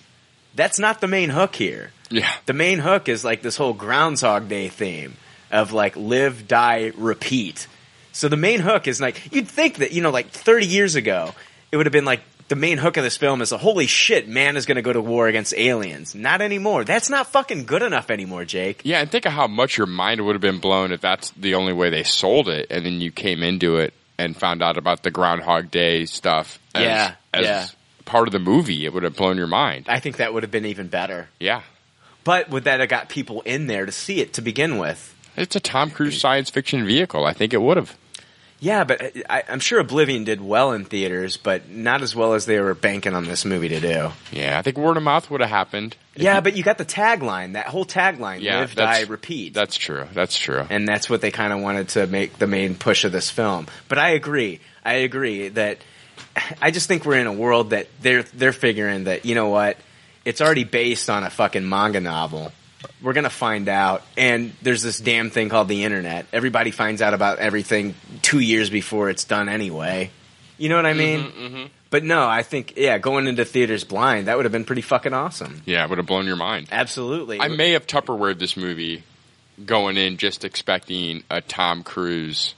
That's 0.56 0.80
not 0.80 1.02
the 1.02 1.08
main 1.08 1.30
hook 1.30 1.56
here. 1.56 1.92
Yeah. 2.10 2.32
The 2.46 2.54
main 2.54 2.80
hook 2.80 3.10
is 3.10 3.24
like 3.24 3.42
this 3.42 3.58
whole 3.58 3.74
Groundhog 3.74 4.48
Day 4.48 4.70
theme 4.70 5.16
of 5.52 5.74
like 5.74 5.96
live, 5.96 6.48
die, 6.48 6.92
repeat. 6.96 7.68
So 8.12 8.28
the 8.28 8.38
main 8.38 8.60
hook 8.60 8.88
is 8.88 9.02
like 9.02 9.34
you'd 9.34 9.48
think 9.48 9.78
that 9.78 9.92
you 9.92 10.02
know 10.02 10.12
like 10.12 10.30
30 10.30 10.68
years 10.68 10.96
ago 10.96 11.34
it 11.72 11.78
would 11.78 11.88
have 11.88 11.94
been 11.94 12.06
like 12.06 12.22
the 12.50 12.56
main 12.56 12.78
hook 12.78 12.98
of 12.98 13.04
this 13.04 13.18
film 13.18 13.42
is 13.42 13.52
a 13.52 13.58
holy 13.58 13.88
shit 13.88 14.28
man 14.28 14.58
is 14.58 14.68
going 14.68 14.76
to 14.76 14.84
go 14.84 14.94
to 14.94 15.02
war 15.02 15.28
against 15.28 15.56
aliens. 15.56 16.14
Not 16.14 16.42
anymore. 16.42 16.84
That's 16.84 17.10
not 17.10 17.28
fucking 17.28 17.66
good 17.66 17.82
enough 17.82 18.12
anymore, 18.12 18.46
Jake. 18.46 18.82
Yeah, 18.84 19.00
and 19.00 19.10
think 19.10 19.26
of 19.26 19.32
how 19.32 19.48
much 19.48 19.78
your 19.78 19.88
mind 19.88 20.24
would 20.24 20.36
have 20.36 20.42
been 20.42 20.60
blown 20.60 20.92
if 20.92 21.02
that's 21.02 21.32
the 21.32 21.56
only 21.56 21.74
way 21.74 21.90
they 21.90 22.04
sold 22.04 22.50
it, 22.50 22.68
and 22.70 22.86
then 22.86 23.02
you 23.02 23.12
came 23.12 23.42
into 23.42 23.78
it 23.78 23.94
and 24.18 24.36
found 24.38 24.62
out 24.62 24.78
about 24.78 25.04
the 25.04 25.12
Groundhog 25.12 25.72
Day 25.72 26.06
stuff. 26.06 26.60
As, 26.76 26.84
Yeah, 26.84 27.16
as 27.34 27.46
yeah. 27.46 27.68
part 28.06 28.28
of 28.28 28.32
the 28.32 28.40
movie, 28.40 28.86
it 28.86 28.94
would 28.94 29.04
have 29.04 29.16
blown 29.16 29.38
your 29.38 29.48
mind. 29.48 29.86
I 29.90 30.00
think 30.00 30.18
that 30.18 30.34
would 30.34 30.44
have 30.44 30.52
been 30.52 30.66
even 30.66 30.88
better. 30.88 31.30
Yeah, 31.40 31.62
But 32.24 32.50
would 32.50 32.64
that 32.66 32.80
have 32.80 32.90
got 32.90 33.10
people 33.10 33.42
in 33.42 33.68
there 33.68 33.86
to 33.86 33.92
see 33.92 34.22
it 34.22 34.34
to 34.34 34.42
begin 34.42 34.78
with? 34.78 35.10
it's 35.36 35.56
a 35.56 35.60
Tom 35.60 35.90
Cruise 35.90 36.20
science 36.22 36.50
fiction 36.52 36.86
vehicle. 36.86 37.26
I 37.26 37.34
think 37.34 37.54
it 37.54 37.62
would 37.62 37.78
have. 37.78 37.98
Yeah, 38.64 38.86
but 38.86 39.02
uh, 39.02 39.10
I, 39.30 39.44
I'm 39.50 39.60
sure 39.60 39.80
Oblivion 39.80 40.24
did 40.24 40.40
well 40.40 40.72
in 40.72 40.86
theaters, 40.86 41.36
but 41.36 41.70
not 41.70 42.02
as 42.02 42.16
well 42.16 42.34
as 42.34 42.46
they 42.46 42.62
were 42.62 42.74
banking 42.74 43.14
on 43.14 43.26
this 43.26 43.44
movie 43.44 43.68
to 43.68 43.82
do. 43.82 44.12
Yeah, 44.32 44.58
I 44.58 44.62
think 44.62 44.78
word 44.78 44.96
of 44.96 45.04
mouth 45.04 45.30
would 45.30 45.42
have 45.42 45.50
happened. 45.50 45.98
Yeah, 46.16 46.40
but 46.40 46.56
you 46.56 46.64
got 46.64 46.78
the 46.78 46.86
tagline, 46.86 47.54
that 47.54 47.68
whole 47.68 47.84
tagline, 47.84 48.40
Yeah, 48.40 48.62
live, 48.62 48.74
die, 48.74 49.02
repeat. 49.02 49.54
That's 49.54 49.76
true. 49.76 50.06
That's 50.14 50.38
true. 50.38 50.66
and 50.70 50.88
that's 50.88 51.10
what 51.10 51.20
they 51.20 51.30
kind 51.30 51.52
of 51.52 51.60
wanted 51.60 51.90
to 51.90 52.08
make 52.08 52.38
the 52.40 52.48
main 52.48 52.76
push 52.76 53.04
of 53.04 53.12
this 53.12 53.30
film. 53.30 53.68
But 53.90 53.98
I 53.98 54.12
agree. 54.12 54.62
I 54.86 54.94
agree 54.94 55.50
that 55.50 55.80
I 56.62 56.72
just 56.72 56.88
think 56.88 57.04
we're 57.04 57.20
in 57.20 57.28
a 57.28 57.34
world 57.34 57.72
that 57.72 57.88
they're 58.02 58.24
they're 58.24 58.54
figuring 58.54 59.04
that 59.06 59.26
you 59.26 59.36
know 59.36 59.50
what, 59.50 59.76
it's 60.24 60.40
already 60.40 60.64
based 60.64 61.10
on 61.10 61.24
a 61.26 61.30
fucking 61.30 61.68
manga 61.68 62.00
novel, 62.00 62.54
we're 63.02 63.14
gonna 63.14 63.30
find 63.30 63.68
out. 63.70 64.04
And 64.18 64.54
there's 64.62 64.82
this 64.82 65.00
damn 65.00 65.30
thing 65.30 65.50
called 65.50 65.68
the 65.68 65.84
internet. 65.84 66.26
Everybody 66.34 66.72
finds 66.72 67.02
out 67.02 67.14
about 67.14 67.40
everything 67.40 67.96
two 68.22 68.40
years 68.40 68.70
before 68.70 69.10
it's 69.10 69.24
done 69.26 69.50
anyway. 69.50 70.12
You 70.58 70.70
know 70.70 70.76
what 70.76 70.86
I 70.86 70.94
mean? 70.94 71.20
Mm-hmm, 71.24 71.64
But 71.90 72.04
no, 72.04 72.28
I 72.28 72.44
think 72.44 72.74
yeah, 72.78 72.98
going 73.00 73.28
into 73.28 73.44
theaters 73.44 73.84
blind 73.84 74.28
that 74.28 74.38
would 74.38 74.46
have 74.46 74.52
been 74.52 74.66
pretty 74.66 74.82
fucking 74.84 75.14
awesome. 75.14 75.62
Yeah, 75.66 75.84
it 75.84 75.90
would 75.90 75.98
have 75.98 76.08
blown 76.08 76.26
your 76.28 76.36
mind. 76.36 76.68
Absolutely. 76.72 77.40
I 77.40 77.48
may 77.48 77.72
have 77.72 77.88
Tupperware 77.88 78.38
this 78.38 78.56
movie 78.56 79.04
going 79.66 79.98
in 79.98 80.18
just 80.18 80.44
expecting 80.46 81.24
a 81.30 81.42
Tom 81.42 81.84
Cruise 81.84 82.54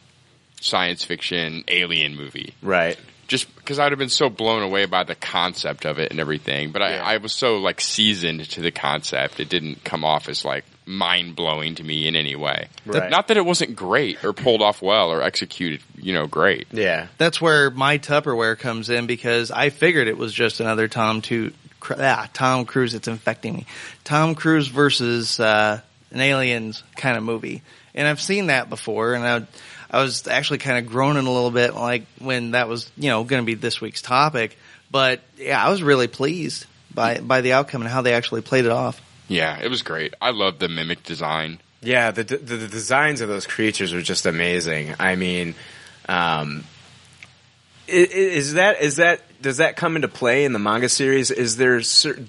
science 0.62 1.04
fiction 1.04 1.64
alien 1.68 2.16
movie. 2.16 2.54
Right. 2.62 2.98
Just 3.28 3.54
because 3.56 3.80
I'd 3.80 3.92
have 3.92 4.00
been 4.00 4.10
so 4.10 4.30
blown 4.30 4.62
away 4.62 4.86
by 4.86 5.04
the 5.04 5.16
concept 5.16 5.86
of 5.86 6.00
it 6.00 6.12
and 6.12 6.20
everything. 6.20 6.72
But 6.72 6.82
I, 6.82 6.98
I 6.98 7.18
was 7.18 7.34
so 7.34 7.58
like 7.58 7.82
seasoned 7.82 8.50
to 8.52 8.62
the 8.62 8.72
concept, 8.72 9.40
it 9.40 9.50
didn't 9.50 9.84
come 9.84 10.04
off 10.04 10.30
as 10.30 10.46
like 10.46 10.64
mind 10.86 11.36
blowing 11.36 11.76
to 11.76 11.84
me 11.84 12.08
in 12.08 12.16
any 12.16 12.36
way. 12.36 12.68
Right. 12.86 13.10
Not 13.10 13.30
that 13.30 13.38
it 13.38 13.46
wasn't 13.46 13.76
great 13.76 14.24
or 14.24 14.34
pulled 14.34 14.62
off 14.62 14.82
well 14.82 15.12
or 15.12 15.22
executed, 15.22 15.82
you 15.98 16.14
know, 16.14 16.28
great. 16.28 16.68
Yeah. 16.72 17.08
That's 17.18 17.42
where 17.42 17.72
my 17.72 17.98
Tupperware 17.98 18.58
comes 18.58 18.90
in 18.90 19.08
because 19.08 19.52
I 19.52 19.70
figured 19.70 20.08
it 20.08 20.18
was 20.18 20.34
just 20.34 20.60
another 20.60 20.88
Tom 20.88 21.22
to 21.24 21.52
ah, 21.92 22.30
Tom 22.34 22.66
Cruise. 22.66 22.94
It's 22.94 23.08
infecting 23.08 23.54
me. 23.54 23.66
Tom 24.04 24.36
Cruise 24.36 24.68
versus 24.68 25.40
uh, 25.40 25.82
an 26.12 26.22
aliens 26.22 26.84
kind 26.96 27.18
of 27.18 27.24
movie, 27.24 27.62
and 27.96 28.08
I've 28.08 28.22
seen 28.22 28.48
that 28.48 28.70
before, 28.70 29.14
and 29.16 29.26
I, 29.26 29.98
I 29.98 30.04
was 30.04 30.28
actually 30.28 30.60
kind 30.60 30.78
of 30.78 30.92
groaning 30.92 31.26
a 31.26 31.32
little 31.32 31.52
bit 31.52 31.74
like 31.74 32.04
when 32.20 32.52
that 32.52 32.68
was 32.68 32.92
you 32.98 33.10
know 33.10 33.24
going 33.24 33.42
to 33.42 33.46
be 33.46 33.56
this 33.56 33.82
week's 33.82 34.02
topic. 34.02 34.58
But 34.92 35.22
yeah, 35.38 35.64
I 35.66 35.70
was 35.70 35.82
really 35.82 36.08
pleased 36.08 36.66
by 36.94 37.20
by 37.20 37.42
the 37.42 37.54
outcome 37.54 37.82
and 37.82 37.90
how 37.90 38.02
they 38.02 38.14
actually 38.14 38.42
played 38.42 38.66
it 38.66 38.72
off. 38.72 39.02
Yeah, 39.28 39.60
it 39.60 39.70
was 39.70 39.82
great. 39.82 40.14
I 40.22 40.30
love 40.30 40.60
the 40.60 40.68
mimic 40.70 41.04
design. 41.04 41.60
Yeah, 41.82 42.12
the, 42.12 42.24
the 42.24 42.38
the 42.38 42.68
designs 42.68 43.22
of 43.22 43.28
those 43.30 43.48
creatures 43.48 43.94
are 43.94 44.02
just 44.02 44.26
amazing. 44.26 44.94
I 45.00 45.16
mean, 45.16 45.56
um, 46.10 46.64
i- 47.88 47.92
i- 47.92 47.96
is 48.40 48.54
that 48.54 48.82
is 48.82 48.96
that 48.98 49.22
does 49.42 49.58
that 49.58 49.76
come 49.76 49.96
into 49.96 50.08
play 50.08 50.46
in 50.46 50.54
the 50.54 50.60
manga 50.60 50.90
series? 50.90 51.30
Is 51.30 51.58
there 51.58 51.80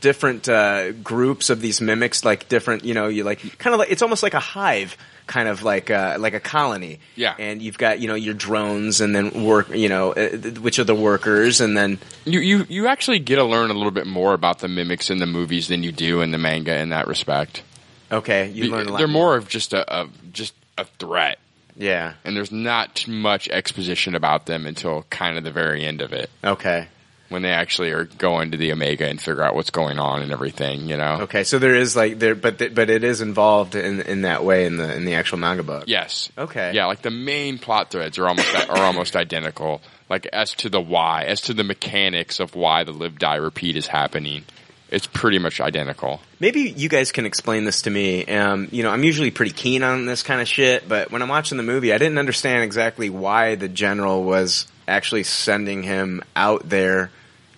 different 0.00 0.48
uh, 0.48 0.92
groups 0.92 1.48
of 1.50 1.60
these 1.62 1.80
mimics, 1.80 2.24
like 2.24 2.48
different, 2.48 2.84
you 2.84 2.92
know, 2.94 3.08
you 3.08 3.24
like 3.24 3.58
kind 3.58 3.72
of 3.72 3.78
like 3.78 3.90
it's 3.90 4.02
almost 4.02 4.22
like 4.22 4.34
a 4.34 4.40
hive, 4.40 4.96
kind 5.26 5.48
of 5.48 5.62
like 5.62 5.90
uh, 5.90 6.16
like 6.18 6.34
a 6.34 6.40
colony. 6.40 6.98
Yeah. 7.16 7.34
and 7.38 7.60
you've 7.60 7.78
got 7.78 8.00
you 8.00 8.08
know 8.08 8.14
your 8.14 8.34
drones, 8.34 9.00
and 9.00 9.14
then 9.14 9.44
work, 9.44 9.68
you 9.70 9.88
know, 9.88 10.12
uh, 10.12 10.28
which 10.60 10.78
are 10.78 10.84
the 10.84 10.94
workers, 10.94 11.60
and 11.60 11.76
then 11.76 11.98
You, 12.24 12.40
you 12.40 12.66
you 12.68 12.86
actually 12.86 13.18
get 13.18 13.36
to 13.36 13.44
learn 13.44 13.70
a 13.70 13.74
little 13.74 13.90
bit 13.90 14.06
more 14.06 14.34
about 14.34 14.60
the 14.60 14.68
mimics 14.68 15.10
in 15.10 15.18
the 15.18 15.26
movies 15.26 15.68
than 15.68 15.82
you 15.82 15.92
do 15.92 16.20
in 16.20 16.30
the 16.30 16.38
manga 16.38 16.76
in 16.78 16.90
that 16.90 17.06
respect. 17.08 17.62
okay, 18.10 18.48
you 18.50 18.70
learn 18.70 18.86
a 18.86 18.90
lot. 18.92 18.98
They're 18.98 19.08
more 19.08 19.36
of 19.36 19.48
just 19.48 19.72
a, 19.72 19.82
a 20.02 20.08
just 20.32 20.54
a 20.78 20.84
threat. 20.84 21.38
Yeah. 21.78 22.14
And 22.24 22.34
there's 22.34 22.50
not 22.52 23.06
much 23.06 23.48
exposition 23.48 24.14
about 24.14 24.46
them 24.46 24.64
until 24.66 25.04
kind 25.10 25.36
of 25.36 25.44
the 25.44 25.50
very 25.50 25.84
end 25.84 26.00
of 26.00 26.12
it. 26.14 26.30
Okay. 26.42 26.88
When 27.28 27.42
they 27.42 27.50
actually 27.50 27.90
are 27.90 28.04
going 28.04 28.52
to 28.52 28.56
the 28.56 28.70
Omega 28.70 29.06
and 29.08 29.20
figure 29.20 29.42
out 29.42 29.56
what's 29.56 29.70
going 29.70 29.98
on 29.98 30.22
and 30.22 30.30
everything, 30.30 30.88
you 30.88 30.96
know. 30.96 31.22
Okay, 31.22 31.42
so 31.42 31.58
there 31.58 31.74
is 31.74 31.96
like 31.96 32.20
there, 32.20 32.36
but 32.36 32.58
th- 32.58 32.74
but 32.74 32.88
it 32.88 33.02
is 33.02 33.20
involved 33.20 33.74
in 33.74 34.00
in 34.00 34.22
that 34.22 34.44
way 34.44 34.64
in 34.64 34.76
the 34.76 34.94
in 34.94 35.04
the 35.04 35.14
actual 35.14 35.38
manga 35.38 35.64
book. 35.64 35.84
Yes. 35.88 36.30
Okay. 36.38 36.72
Yeah, 36.72 36.86
like 36.86 37.02
the 37.02 37.10
main 37.10 37.58
plot 37.58 37.90
threads 37.90 38.18
are 38.18 38.28
almost 38.28 38.54
are 38.54 38.78
almost 38.78 39.16
identical. 39.16 39.82
Like 40.08 40.26
as 40.26 40.54
to 40.54 40.68
the 40.68 40.80
why, 40.80 41.24
as 41.24 41.40
to 41.42 41.54
the 41.54 41.64
mechanics 41.64 42.38
of 42.38 42.54
why 42.54 42.84
the 42.84 42.92
live 42.92 43.18
die 43.18 43.36
repeat 43.36 43.76
is 43.76 43.88
happening, 43.88 44.44
it's 44.90 45.06
pretty 45.06 45.38
much 45.38 45.60
identical. 45.60 46.20
Maybe 46.38 46.60
you 46.60 46.88
guys 46.88 47.10
can 47.10 47.26
explain 47.26 47.64
this 47.64 47.82
to 47.82 47.90
me. 47.90 48.24
Um, 48.26 48.68
you 48.70 48.82
know, 48.82 48.90
I'm 48.90 49.02
usually 49.02 49.30
pretty 49.30 49.52
keen 49.52 49.82
on 49.82 50.06
this 50.06 50.22
kind 50.22 50.40
of 50.40 50.46
shit, 50.46 50.88
but 50.88 51.10
when 51.10 51.22
I'm 51.22 51.28
watching 51.28 51.56
the 51.56 51.64
movie, 51.64 51.92
I 51.92 51.98
didn't 51.98 52.18
understand 52.18 52.62
exactly 52.62 53.10
why 53.10 53.56
the 53.56 53.68
general 53.68 54.22
was 54.22 54.66
actually 54.88 55.24
sending 55.24 55.82
him 55.82 56.22
out 56.34 56.68
there 56.68 57.10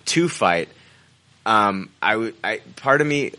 to 0.06 0.28
fight. 0.28 0.68
Um, 1.46 1.90
I, 2.02 2.16
would- 2.16 2.34
I, 2.44 2.60
part 2.76 3.00
of 3.00 3.06
me, 3.06 3.32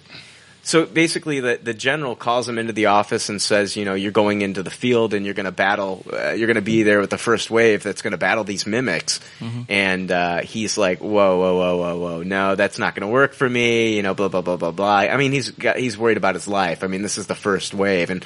so 0.61 0.85
basically, 0.85 1.39
the 1.39 1.59
the 1.61 1.73
general 1.73 2.15
calls 2.15 2.47
him 2.47 2.59
into 2.59 2.73
the 2.73 2.87
office 2.87 3.29
and 3.29 3.41
says, 3.41 3.75
you 3.75 3.85
know, 3.85 3.95
you're 3.95 4.11
going 4.11 4.41
into 4.41 4.61
the 4.61 4.69
field 4.69 5.15
and 5.15 5.25
you're 5.25 5.33
going 5.33 5.47
to 5.47 5.51
battle. 5.51 6.05
Uh, 6.11 6.31
you're 6.31 6.45
going 6.45 6.55
to 6.55 6.61
be 6.61 6.83
there 6.83 6.99
with 6.99 7.09
the 7.09 7.17
first 7.17 7.49
wave 7.49 7.81
that's 7.81 8.03
going 8.03 8.11
to 8.11 8.19
battle 8.19 8.43
these 8.43 8.67
mimics. 8.67 9.19
And 9.67 10.11
uh, 10.11 10.41
he's 10.41 10.77
like, 10.77 10.99
whoa, 10.99 11.09
whoa, 11.39 11.57
whoa, 11.57 11.77
whoa, 11.77 11.97
whoa, 11.97 12.23
no, 12.23 12.53
that's 12.55 12.77
not 12.77 12.93
going 12.93 13.07
to 13.07 13.11
work 13.11 13.33
for 13.33 13.49
me. 13.49 13.95
You 13.95 14.03
know, 14.03 14.13
blah 14.13 14.27
blah 14.27 14.41
blah 14.41 14.57
blah 14.57 14.71
blah. 14.71 14.97
I 14.97 15.17
mean, 15.17 15.31
he's 15.31 15.49
got, 15.49 15.77
he's 15.77 15.97
worried 15.97 16.17
about 16.17 16.35
his 16.35 16.47
life. 16.47 16.83
I 16.83 16.87
mean, 16.87 17.01
this 17.01 17.17
is 17.17 17.25
the 17.25 17.35
first 17.35 17.73
wave, 17.73 18.11
and 18.11 18.23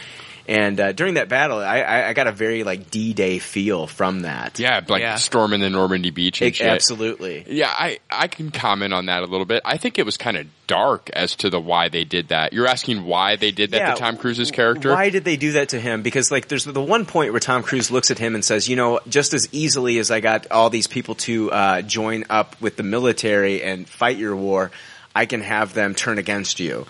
and 0.47 0.79
uh, 0.79 0.91
during 0.91 1.13
that 1.13 1.29
battle, 1.29 1.59
I, 1.59 1.79
I, 1.79 2.07
I 2.09 2.13
got 2.13 2.27
a 2.27 2.31
very 2.31 2.63
like 2.63 2.91
D 2.91 3.13
Day 3.13 3.39
feel 3.39 3.87
from 3.87 4.21
that. 4.21 4.59
Yeah, 4.59 4.81
like 4.87 5.17
storming 5.19 5.61
the 5.61 5.69
Normandy 5.69 6.09
beach 6.09 6.41
and 6.41 6.49
It- 6.49 6.55
shit. 6.55 6.67
absolutely. 6.67 7.45
Yeah, 7.47 7.69
I, 7.69 7.99
I 8.09 8.27
can 8.27 8.51
comment 8.51 8.93
on 8.93 9.05
that 9.05 9.23
a 9.23 9.25
little 9.25 9.45
bit. 9.45 9.61
I 9.63 9.77
think 9.77 9.97
it 9.99 10.05
was 10.05 10.17
kind 10.17 10.35
of 10.37 10.47
dark 10.67 11.09
as 11.11 11.35
to 11.37 11.49
the 11.49 11.59
why 11.61 11.87
they 11.89 12.03
did 12.03 12.27
that. 12.29 12.51
You're 12.53 12.67
asking 12.67 13.05
why 13.05 13.35
they 13.37 13.51
did 13.51 13.71
that 13.71 13.77
Yeah, 13.77 13.93
to 13.93 13.99
Tom 13.99 14.17
Cruise's 14.17 14.51
character? 14.51 14.91
Why 14.91 15.09
did 15.09 15.23
they 15.23 15.37
do 15.37 15.53
that 15.53 15.69
to 15.69 15.79
him? 15.79 16.01
Because 16.01 16.31
like 16.31 16.47
there's 16.49 16.65
the 16.65 16.81
one 16.81 17.05
point 17.05 17.31
where 17.31 17.39
Tom 17.39 17.63
Cruise 17.63 17.89
looks 17.91 18.11
at 18.11 18.19
him 18.19 18.35
and 18.35 18.43
says, 18.43 18.67
you 18.67 18.75
know, 18.75 18.99
just 19.07 19.33
as 19.33 19.47
easily 19.53 19.97
as 19.99 20.11
I 20.11 20.19
got 20.19 20.51
all 20.51 20.69
these 20.69 20.87
people 20.87 21.15
to 21.15 21.51
uh, 21.51 21.81
join 21.83 22.25
up 22.29 22.59
with 22.61 22.75
the 22.75 22.83
military 22.83 23.63
and 23.63 23.87
fight 23.87 24.17
your 24.17 24.35
war, 24.35 24.71
I 25.15 25.25
can 25.25 25.41
have 25.41 25.73
them 25.73 25.95
turn 25.95 26.17
against 26.17 26.59
you. 26.59 26.85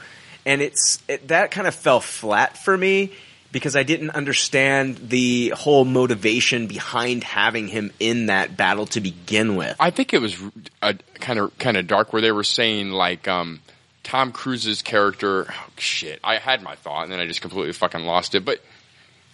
And 0.46 0.62
it's 0.62 1.02
it, 1.08 1.28
that 1.30 1.52
kind 1.52 1.68
of 1.68 1.76
fell 1.76 2.00
flat 2.00 2.58
for 2.58 2.76
me 2.78 3.12
because 3.54 3.78
I 3.78 3.84
didn't 3.84 4.10
understand 4.10 4.98
the 5.10 5.50
whole 5.56 5.86
motivation 5.86 6.68
behind 6.68 7.24
having 7.24 7.70
him 7.70 7.92
in 8.02 8.26
that 8.26 8.58
battle 8.58 8.88
to 8.88 9.00
begin 9.00 9.56
with. 9.56 9.78
I 9.80 9.92
think 9.92 10.14
it 10.14 10.20
was 10.20 10.36
a 10.82 10.96
kind 11.22 11.40
of 11.40 11.58
kind 11.58 11.78
of 11.78 11.88
dark 11.88 12.12
where 12.12 12.22
they 12.22 12.32
were 12.34 12.44
saying 12.44 12.90
like 12.92 13.28
um, 13.30 13.62
Tom 14.04 14.34
Cruise's 14.34 14.82
character. 14.82 15.46
Oh 15.50 15.68
shit! 15.78 16.20
I 16.24 16.38
had 16.38 16.62
my 16.62 16.76
thought 16.76 17.04
and 17.04 17.12
then 17.14 17.20
I 17.22 17.28
just 17.28 17.40
completely 17.42 17.72
fucking 17.72 18.02
lost 18.02 18.36
it. 18.36 18.44
But 18.44 18.60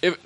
it 0.03 0.19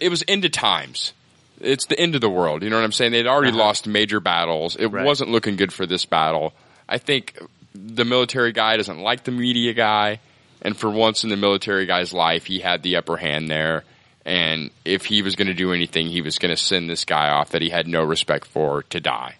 it 0.00 0.08
was 0.08 0.24
end 0.28 0.46
of 0.46 0.52
times. 0.52 1.12
It's 1.60 1.84
the 1.86 2.00
end 2.00 2.14
of 2.14 2.22
the 2.22 2.30
world. 2.30 2.62
You 2.62 2.70
know 2.70 2.76
what 2.76 2.84
I'm 2.84 2.92
saying? 2.92 3.12
They'd 3.12 3.26
already 3.26 3.50
Uh-huh. 3.50 3.58
lost 3.58 3.86
major 3.86 4.18
battles. 4.18 4.76
It 4.76 4.86
Right. 4.86 5.04
wasn't 5.04 5.30
looking 5.30 5.56
good 5.56 5.74
for 5.74 5.84
this 5.84 6.06
battle. 6.06 6.54
I 6.88 6.96
think 6.96 7.36
the 7.74 8.06
military 8.06 8.52
guy 8.52 8.78
doesn't 8.78 8.98
like 9.00 9.24
the 9.24 9.30
media 9.30 9.74
guy, 9.74 10.20
and 10.62 10.76
for 10.76 10.90
once 10.90 11.24
in 11.24 11.30
the 11.30 11.36
military 11.36 11.86
guy's 11.86 12.12
life, 12.12 12.46
he 12.46 12.58
had 12.60 12.82
the 12.82 12.96
upper 12.96 13.16
hand 13.16 13.50
there. 13.50 13.84
And 14.24 14.70
if 14.84 15.06
he 15.06 15.22
was 15.22 15.34
going 15.34 15.48
to 15.48 15.54
do 15.54 15.72
anything, 15.72 16.08
he 16.08 16.20
was 16.20 16.38
going 16.38 16.54
to 16.54 16.62
send 16.62 16.90
this 16.90 17.04
guy 17.04 17.30
off 17.30 17.50
that 17.50 17.62
he 17.62 17.70
had 17.70 17.88
no 17.88 18.02
respect 18.04 18.46
for 18.46 18.82
to 18.84 19.00
die. 19.00 19.36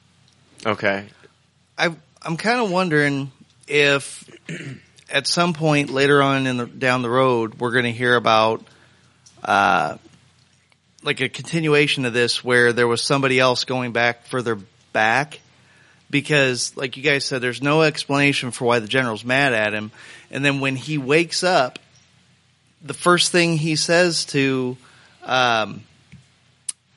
Okay. 0.65 1.07
I 1.79 1.95
I'm 2.23 2.37
kind 2.37 2.61
of 2.61 2.71
wondering 2.71 3.31
if 3.67 4.29
at 5.11 5.27
some 5.27 5.53
point 5.53 5.91
later 5.91 6.23
on 6.23 6.47
in 6.47 6.57
the 6.57 6.67
down 6.67 7.03
the 7.03 7.11
road 7.11 7.59
we're 7.59 7.73
going 7.73 7.85
to 7.85 7.93
hear 7.93 8.15
about 8.17 8.63
uh 9.43 9.97
like 11.03 11.21
a 11.21 11.29
continuation 11.29 12.05
of 12.05 12.13
this 12.13 12.45
where 12.45 12.73
there 12.73 12.87
was 12.87 13.03
somebody 13.03 13.39
else 13.39 13.65
going 13.65 13.93
back 13.93 14.27
further 14.27 14.59
back 14.93 15.41
because 16.11 16.77
like 16.77 16.97
you 16.97 17.03
guys 17.03 17.25
said 17.25 17.41
there's 17.41 17.63
no 17.63 17.83
explanation 17.83 18.51
for 18.51 18.65
why 18.67 18.79
the 18.79 18.89
general's 18.89 19.25
mad 19.25 19.53
at 19.53 19.73
him 19.73 19.91
and 20.31 20.45
then 20.45 20.61
when 20.61 20.77
he 20.77 20.99
wakes 20.99 21.43
up 21.43 21.79
the 22.83 22.95
first 22.95 23.33
thing 23.33 23.57
he 23.57 23.77
says 23.77 24.25
to 24.25 24.77
um 25.25 25.83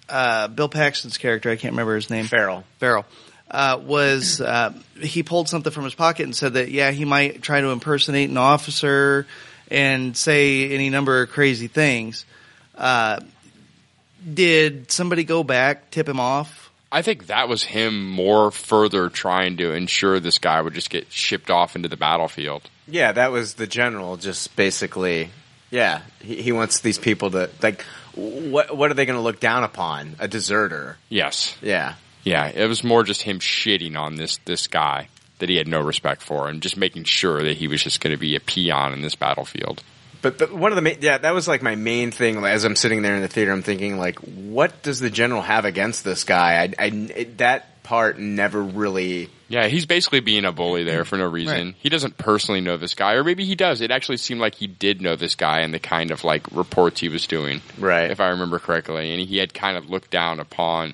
uh 0.09 0.47
Bill 0.47 0.69
Paxton's 0.69 1.17
character 1.17 1.49
I 1.49 1.55
can't 1.55 1.73
remember 1.73 1.95
his 1.95 2.09
name 2.09 2.25
Farrell 2.25 2.63
Farrell 2.79 3.05
uh, 3.51 3.79
was 3.85 4.41
uh, 4.41 4.73
he 4.99 5.21
pulled 5.21 5.47
something 5.47 5.71
from 5.71 5.83
his 5.83 5.93
pocket 5.93 6.23
and 6.23 6.35
said 6.35 6.53
that 6.53 6.71
yeah 6.71 6.89
he 6.89 7.05
might 7.05 7.43
try 7.43 7.61
to 7.61 7.69
impersonate 7.69 8.31
an 8.31 8.37
officer 8.37 9.27
and 9.69 10.15
say 10.15 10.69
any 10.71 10.89
number 10.89 11.21
of 11.21 11.29
crazy 11.29 11.67
things. 11.67 12.25
Uh, 12.75 13.19
did 14.33 14.91
somebody 14.91 15.23
go 15.23 15.43
back 15.43 15.91
tip 15.91 16.07
him 16.07 16.19
off? 16.19 16.62
I 16.93 17.01
think 17.01 17.25
that 17.25 17.49
was 17.49 17.63
him 17.63 18.07
more 18.07 18.51
further 18.51 19.09
trying 19.09 19.57
to 19.57 19.73
ensure 19.73 20.19
this 20.19 20.37
guy 20.37 20.61
would 20.61 20.75
just 20.75 20.91
get 20.91 21.11
shipped 21.11 21.49
off 21.49 21.75
into 21.75 21.89
the 21.89 21.97
battlefield. 21.97 22.69
Yeah, 22.87 23.11
that 23.13 23.31
was 23.31 23.55
the 23.55 23.65
general. 23.65 24.15
Just 24.15 24.55
basically, 24.55 25.31
yeah, 25.71 26.01
he, 26.21 26.43
he 26.43 26.51
wants 26.51 26.81
these 26.81 26.99
people 26.99 27.31
to 27.31 27.49
like. 27.63 27.81
What 28.13 28.77
what 28.77 28.91
are 28.91 28.93
they 28.93 29.07
going 29.07 29.17
to 29.17 29.23
look 29.23 29.39
down 29.39 29.63
upon? 29.63 30.17
A 30.19 30.27
deserter? 30.27 30.97
Yes. 31.09 31.57
Yeah. 31.63 31.95
Yeah, 32.23 32.45
it 32.47 32.67
was 32.67 32.83
more 32.83 33.03
just 33.03 33.23
him 33.23 33.39
shitting 33.39 33.97
on 33.97 34.15
this 34.15 34.37
this 34.45 34.67
guy 34.67 35.09
that 35.39 35.49
he 35.49 35.57
had 35.57 35.67
no 35.67 35.81
respect 35.81 36.21
for 36.21 36.47
and 36.47 36.61
just 36.61 36.77
making 36.77 37.05
sure 37.05 37.41
that 37.41 37.57
he 37.57 37.67
was 37.67 37.83
just 37.83 38.01
going 38.01 38.13
to 38.13 38.19
be 38.19 38.35
a 38.35 38.39
peon 38.39 38.93
in 38.93 39.01
this 39.01 39.15
battlefield. 39.15 39.81
But 40.23 40.39
but 40.39 40.51
one 40.51 40.71
of 40.71 40.75
the 40.77 40.81
main, 40.81 40.97
yeah, 41.01 41.19
that 41.19 41.33
was 41.35 41.47
like 41.47 41.61
my 41.61 41.75
main 41.75 42.09
thing. 42.09 42.43
As 42.43 42.63
I'm 42.63 42.75
sitting 42.75 43.03
there 43.03 43.15
in 43.15 43.21
the 43.21 43.27
theater, 43.27 43.51
I'm 43.51 43.61
thinking 43.61 43.97
like, 43.99 44.17
what 44.19 44.81
does 44.81 44.99
the 44.99 45.11
general 45.11 45.43
have 45.43 45.65
against 45.65 46.03
this 46.03 46.23
guy? 46.23 46.63
I, 46.63 46.73
I 46.79 46.85
it- 47.15 47.37
that 47.37 47.83
part 47.83 48.17
never 48.17 48.63
really 48.63 49.29
Yeah, 49.49 49.67
he's 49.67 49.85
basically 49.85 50.21
being 50.21 50.45
a 50.45 50.53
bully 50.53 50.85
there 50.85 51.03
for 51.03 51.17
no 51.17 51.27
reason. 51.27 51.65
Right. 51.67 51.75
He 51.79 51.89
doesn't 51.89 52.17
personally 52.17 52.61
know 52.61 52.77
this 52.77 52.93
guy, 52.93 53.15
or 53.15 53.25
maybe 53.25 53.43
he 53.43 53.55
does. 53.55 53.81
It 53.81 53.91
actually 53.91 54.15
seemed 54.17 54.39
like 54.39 54.55
he 54.55 54.67
did 54.67 55.01
know 55.01 55.17
this 55.17 55.35
guy 55.35 55.59
and 55.59 55.73
the 55.73 55.79
kind 55.79 56.09
of 56.11 56.23
like 56.23 56.47
reports 56.55 57.01
he 57.01 57.09
was 57.09 57.27
doing, 57.27 57.59
Right. 57.77 58.09
if 58.09 58.21
I 58.21 58.29
remember 58.29 58.57
correctly. 58.57 59.11
And 59.11 59.19
he 59.27 59.37
had 59.37 59.53
kind 59.53 59.75
of 59.75 59.89
looked 59.89 60.09
down 60.11 60.39
upon 60.39 60.93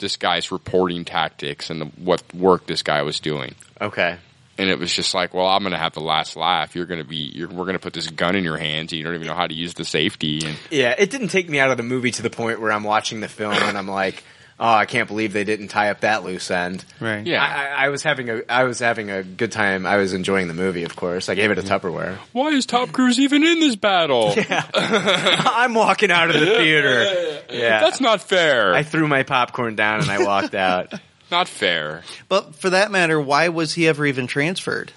this 0.00 0.16
guy's 0.16 0.50
reporting 0.50 1.04
tactics 1.04 1.70
and 1.70 1.80
the, 1.80 1.84
what 1.84 2.22
work 2.34 2.66
this 2.66 2.82
guy 2.82 3.02
was 3.02 3.20
doing. 3.20 3.54
Okay. 3.80 4.18
And 4.58 4.70
it 4.70 4.78
was 4.78 4.92
just 4.94 5.14
like, 5.14 5.34
well, 5.34 5.46
I'm 5.46 5.62
going 5.62 5.72
to 5.72 5.78
have 5.78 5.92
the 5.92 6.00
last 6.00 6.36
laugh. 6.36 6.74
You're 6.74 6.86
going 6.86 7.02
to 7.02 7.08
be, 7.08 7.16
you're, 7.34 7.48
we're 7.48 7.64
going 7.64 7.74
to 7.74 7.78
put 7.78 7.92
this 7.92 8.08
gun 8.08 8.36
in 8.36 8.44
your 8.44 8.56
hands, 8.56 8.92
and 8.92 8.98
you 8.98 9.04
don't 9.04 9.14
even 9.14 9.26
know 9.26 9.34
how 9.34 9.46
to 9.46 9.54
use 9.54 9.74
the 9.74 9.84
safety. 9.84 10.40
And 10.46 10.56
Yeah, 10.70 10.94
it 10.96 11.10
didn't 11.10 11.28
take 11.28 11.48
me 11.48 11.58
out 11.58 11.70
of 11.70 11.76
the 11.76 11.82
movie 11.82 12.10
to 12.12 12.22
the 12.22 12.30
point 12.30 12.60
where 12.60 12.72
I'm 12.72 12.84
watching 12.84 13.20
the 13.20 13.28
film 13.28 13.52
and 13.52 13.76
I'm 13.76 13.88
like, 13.88 14.24
oh, 14.58 14.66
I 14.72 14.86
can't 14.86 15.06
believe 15.08 15.34
they 15.34 15.44
didn't 15.44 15.68
tie 15.68 15.90
up 15.90 16.00
that 16.00 16.24
loose 16.24 16.50
end. 16.50 16.82
Right. 17.00 17.26
Yeah. 17.26 17.42
I, 17.44 17.82
I, 17.82 17.86
I 17.86 17.88
was 17.90 18.02
having 18.02 18.30
a 18.30 18.40
I 18.48 18.64
was 18.64 18.78
having 18.78 19.10
a 19.10 19.22
good 19.22 19.52
time. 19.52 19.84
I 19.84 19.98
was 19.98 20.14
enjoying 20.14 20.48
the 20.48 20.54
movie, 20.54 20.84
of 20.84 20.96
course. 20.96 21.28
I 21.28 21.34
gave 21.34 21.50
it 21.50 21.58
a 21.58 21.62
Tupperware. 21.62 22.16
why 22.32 22.48
is 22.48 22.64
Top 22.64 22.90
Cruise 22.92 23.18
even 23.20 23.44
in 23.44 23.60
this 23.60 23.76
battle? 23.76 24.32
Yeah. 24.48 24.64
I'm 24.74 25.74
walking 25.74 26.10
out 26.10 26.30
of 26.34 26.40
the 26.40 26.46
theater. 26.46 27.32
Yeah, 27.48 27.78
That's 27.78 28.00
not 28.00 28.22
fair. 28.22 28.74
I 28.74 28.82
threw 28.82 29.06
my 29.06 29.22
popcorn 29.22 29.76
down 29.76 30.00
and 30.00 30.10
I 30.10 30.24
walked 30.24 30.56
out. 30.56 30.92
Not 31.30 31.48
fair. 31.48 32.02
But 32.28 32.54
for 32.54 32.70
that 32.70 32.90
matter, 32.90 33.20
why 33.20 33.48
was 33.48 33.74
he 33.74 33.88
ever 33.88 34.06
even 34.06 34.26
transferred? 34.26 34.92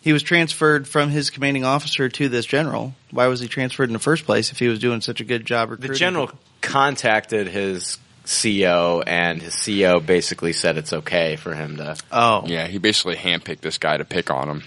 He 0.00 0.12
was 0.14 0.22
transferred 0.22 0.88
from 0.88 1.10
his 1.10 1.28
commanding 1.28 1.64
officer 1.64 2.08
to 2.08 2.28
this 2.28 2.46
general. 2.46 2.94
Why 3.10 3.26
was 3.26 3.40
he 3.40 3.48
transferred 3.48 3.90
in 3.90 3.92
the 3.92 3.98
first 3.98 4.24
place 4.24 4.50
if 4.50 4.58
he 4.58 4.68
was 4.68 4.78
doing 4.78 5.02
such 5.02 5.20
a 5.20 5.24
good 5.24 5.44
job 5.44 5.70
recruiting? 5.70 5.92
The 5.92 5.98
general 5.98 6.26
people? 6.28 6.40
contacted 6.62 7.48
his 7.48 7.98
CO, 8.26 9.02
and 9.06 9.42
his 9.42 9.54
CO 9.62 10.00
basically 10.00 10.54
said 10.54 10.78
it's 10.78 10.92
okay 10.92 11.36
for 11.36 11.54
him 11.54 11.76
to. 11.76 11.96
Oh, 12.10 12.44
Yeah, 12.46 12.66
he 12.66 12.78
basically 12.78 13.16
handpicked 13.16 13.60
this 13.60 13.76
guy 13.76 13.98
to 13.98 14.04
pick 14.04 14.30
on 14.30 14.48
him. 14.48 14.62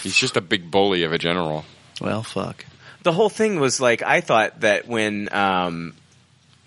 He's 0.00 0.16
just 0.16 0.36
a 0.36 0.40
big 0.40 0.70
bully 0.70 1.02
of 1.02 1.12
a 1.12 1.18
general. 1.18 1.64
well, 2.00 2.22
fuck. 2.22 2.64
The 3.02 3.12
whole 3.12 3.30
thing 3.30 3.58
was 3.58 3.80
like 3.80 4.02
I 4.02 4.20
thought 4.20 4.60
that 4.60 4.86
when 4.86 5.32
um, 5.32 5.94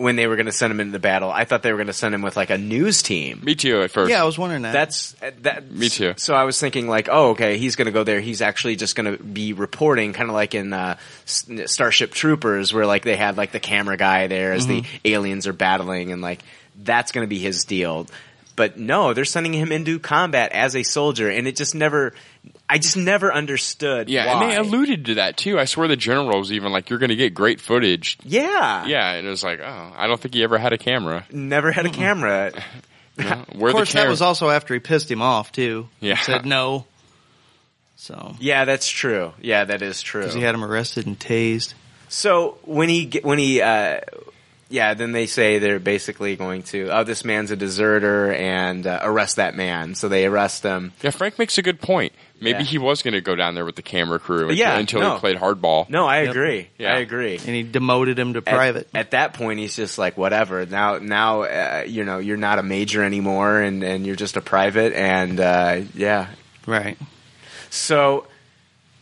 when 0.02 0.16
they 0.16 0.26
were 0.26 0.36
going 0.36 0.46
to 0.46 0.52
send 0.52 0.70
him 0.70 0.80
into 0.80 0.92
the 0.92 0.98
battle, 0.98 1.30
I 1.30 1.44
thought 1.44 1.62
they 1.62 1.70
were 1.70 1.78
going 1.78 1.86
to 1.86 1.92
send 1.92 2.14
him 2.14 2.22
with 2.22 2.36
like 2.36 2.50
a 2.50 2.58
news 2.58 3.02
team. 3.02 3.40
Me 3.42 3.54
too 3.54 3.82
at 3.82 3.90
first. 3.90 4.10
Yeah, 4.10 4.20
I 4.20 4.24
was 4.24 4.36
wondering 4.36 4.62
that. 4.62 4.72
That's 4.72 5.12
that. 5.42 5.70
Me 5.70 5.88
too. 5.88 6.14
So 6.16 6.34
I 6.34 6.44
was 6.44 6.58
thinking 6.60 6.88
like, 6.88 7.08
oh, 7.10 7.30
okay, 7.30 7.56
he's 7.56 7.76
going 7.76 7.86
to 7.86 7.92
go 7.92 8.04
there. 8.04 8.20
He's 8.20 8.42
actually 8.42 8.76
just 8.76 8.96
going 8.96 9.16
to 9.16 9.22
be 9.22 9.52
reporting, 9.52 10.12
kind 10.12 10.28
of 10.28 10.34
like 10.34 10.54
in 10.54 10.72
uh, 10.72 10.96
Starship 11.24 12.10
Troopers, 12.12 12.74
where 12.74 12.84
like 12.84 13.04
they 13.04 13.16
had 13.16 13.36
like 13.36 13.52
the 13.52 13.60
camera 13.60 13.96
guy 13.96 14.26
there 14.26 14.52
as 14.52 14.66
the 14.66 14.84
aliens 15.04 15.46
are 15.46 15.52
battling, 15.52 16.12
and 16.12 16.20
like 16.20 16.42
that's 16.76 17.12
going 17.12 17.24
to 17.24 17.28
be 17.28 17.38
his 17.38 17.64
deal. 17.64 18.06
But 18.54 18.78
no, 18.78 19.14
they're 19.14 19.24
sending 19.24 19.54
him 19.54 19.72
into 19.72 19.98
combat 19.98 20.52
as 20.52 20.76
a 20.76 20.82
soldier, 20.82 21.30
and 21.30 21.46
it 21.46 21.56
just 21.56 21.74
never. 21.74 22.12
I 22.68 22.78
just 22.78 22.96
never 22.96 23.32
understood. 23.32 24.08
Yeah, 24.08 24.26
why. 24.26 24.42
and 24.44 24.50
they 24.52 24.56
alluded 24.56 25.04
to 25.06 25.14
that 25.16 25.36
too. 25.36 25.58
I 25.58 25.66
swear 25.66 25.88
the 25.88 25.96
general 25.96 26.38
was 26.38 26.52
even 26.52 26.72
like, 26.72 26.88
"You're 26.90 26.98
going 26.98 27.10
to 27.10 27.16
get 27.16 27.34
great 27.34 27.60
footage." 27.60 28.18
Yeah, 28.24 28.86
Yeah, 28.86 29.12
and 29.12 29.26
it 29.26 29.30
was 29.30 29.44
like, 29.44 29.60
"Oh, 29.60 29.92
I 29.96 30.06
don't 30.06 30.18
think 30.20 30.34
he 30.34 30.42
ever 30.42 30.58
had 30.58 30.72
a 30.72 30.78
camera." 30.78 31.26
Never 31.30 31.70
had 31.72 31.86
a 31.86 31.90
camera. 31.90 32.52
No, 33.18 33.44
Where 33.52 33.68
of 33.68 33.76
course, 33.76 33.92
the 33.92 33.98
cam- 33.98 34.06
that 34.06 34.10
was 34.10 34.22
also 34.22 34.48
after 34.48 34.72
he 34.72 34.80
pissed 34.80 35.10
him 35.10 35.20
off 35.20 35.52
too. 35.52 35.86
Yeah. 36.00 36.14
He 36.16 36.22
said 36.24 36.46
no. 36.46 36.86
So 37.96 38.34
Yeah, 38.40 38.64
that's 38.64 38.88
true. 38.88 39.32
Yeah, 39.40 39.64
that 39.64 39.82
is 39.82 40.00
true. 40.00 40.22
because 40.22 40.34
he 40.34 40.40
had 40.40 40.54
him 40.54 40.64
arrested 40.64 41.06
and 41.06 41.18
tased. 41.18 41.74
So 42.08 42.56
when 42.64 42.88
he 42.88 43.20
when 43.22 43.38
he 43.38 43.60
uh, 43.60 44.00
yeah, 44.72 44.94
then 44.94 45.12
they 45.12 45.26
say 45.26 45.58
they're 45.58 45.78
basically 45.78 46.34
going 46.34 46.62
to 46.64 46.88
oh 46.90 47.04
this 47.04 47.24
man's 47.24 47.50
a 47.50 47.56
deserter 47.56 48.32
and 48.32 48.86
uh, 48.86 49.00
arrest 49.02 49.36
that 49.36 49.54
man. 49.54 49.94
So 49.94 50.08
they 50.08 50.26
arrest 50.26 50.62
him. 50.64 50.92
Yeah, 51.02 51.10
Frank 51.10 51.38
makes 51.38 51.58
a 51.58 51.62
good 51.62 51.80
point. 51.80 52.12
Maybe 52.40 52.58
Yeah. 52.60 52.64
he 52.64 52.78
was 52.78 53.02
going 53.02 53.14
to 53.14 53.20
go 53.20 53.36
down 53.36 53.54
there 53.54 53.64
with 53.64 53.76
the 53.76 53.82
camera 53.82 54.18
crew 54.18 54.48
until, 54.48 54.56
Yeah, 54.56 54.76
until 54.76 55.00
no. 55.00 55.14
he 55.14 55.20
played 55.20 55.36
hardball. 55.36 55.88
No, 55.88 56.06
I 56.06 56.22
Yep. 56.22 56.30
agree. 56.30 56.68
Yeah. 56.76 56.92
I 56.94 56.98
agree. 56.98 57.36
And 57.36 57.54
he 57.54 57.62
demoted 57.62 58.18
him 58.18 58.32
to 58.32 58.38
At- 58.40 58.46
private. 58.46 58.88
At, 58.92 59.12
that 59.12 59.34
point, 59.34 59.60
he's 59.60 59.76
just 59.76 59.96
like 59.96 60.16
whatever. 60.18 60.66
Now, 60.66 60.98
now 60.98 61.42
uh, 61.42 61.84
you 61.86 62.04
know 62.04 62.18
you're 62.18 62.36
not 62.36 62.58
a 62.58 62.62
major 62.64 63.04
anymore, 63.04 63.60
and 63.60 63.84
and 63.84 64.04
you're 64.06 64.16
just 64.16 64.36
a 64.36 64.40
private, 64.40 64.92
and 64.94 65.38
uh, 65.38 65.80
yeah. 65.94 66.26
right. 66.66 66.98
So 67.70 68.26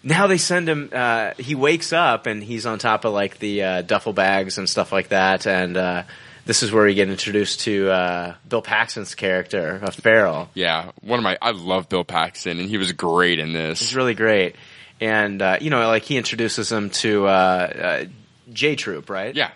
now 0.03 0.27
they 0.27 0.39
send 0.39 0.69
him. 0.69 0.91
Uh, 0.93 1.33
he 1.39 1.55
wakes 1.55 1.93
up 1.93 2.27
and 2.27 2.43
he's 2.43 2.67
on 2.67 2.79
top 2.79 3.05
of 3.05 3.13
like 3.13 3.39
the 3.39 3.63
uh, 3.63 3.83
duffel 3.83 4.13
bags 4.13 4.59
and 4.59 4.69
stuff 4.69 4.93
like 4.93 5.09
that, 5.09 5.47
and 5.47 5.77
uh, 5.77 6.03
this 6.47 6.63
is 6.63 6.73
where 6.73 6.85
we 6.85 6.95
get 6.95 7.09
introduced 7.09 7.61
to 7.61 7.91
uh, 7.91 8.35
Bill 8.49 8.63
Paxton's 8.63 9.15
character, 9.15 9.81
uh, 9.83 9.91
Farrell. 9.91 10.49
Yeah, 10.55 10.91
one 11.01 11.19
of 11.19 11.23
my 11.23 11.39
I 11.41 11.51
love 11.53 11.89
Bill 11.89 12.05
Paxton, 12.05 12.59
and 12.59 12.69
he 12.69 12.79
was 12.79 12.93
great 12.93 13.39
in 13.39 13.53
this. 13.53 13.95
really 13.95 14.15
great, 14.15 14.57
and 15.01 15.41
uh, 15.41 15.59
you 15.61 15.71
know, 15.71 15.87
like 15.87 16.05
he 16.05 16.17
introduces 16.17 16.73
him 16.73 16.91
to 16.91 17.27
uh, 17.27 17.31
uh, 17.31 18.05
J 18.53 18.77
Troop, 18.77 19.11
right? 19.11 19.35
Yeah, 19.35 19.51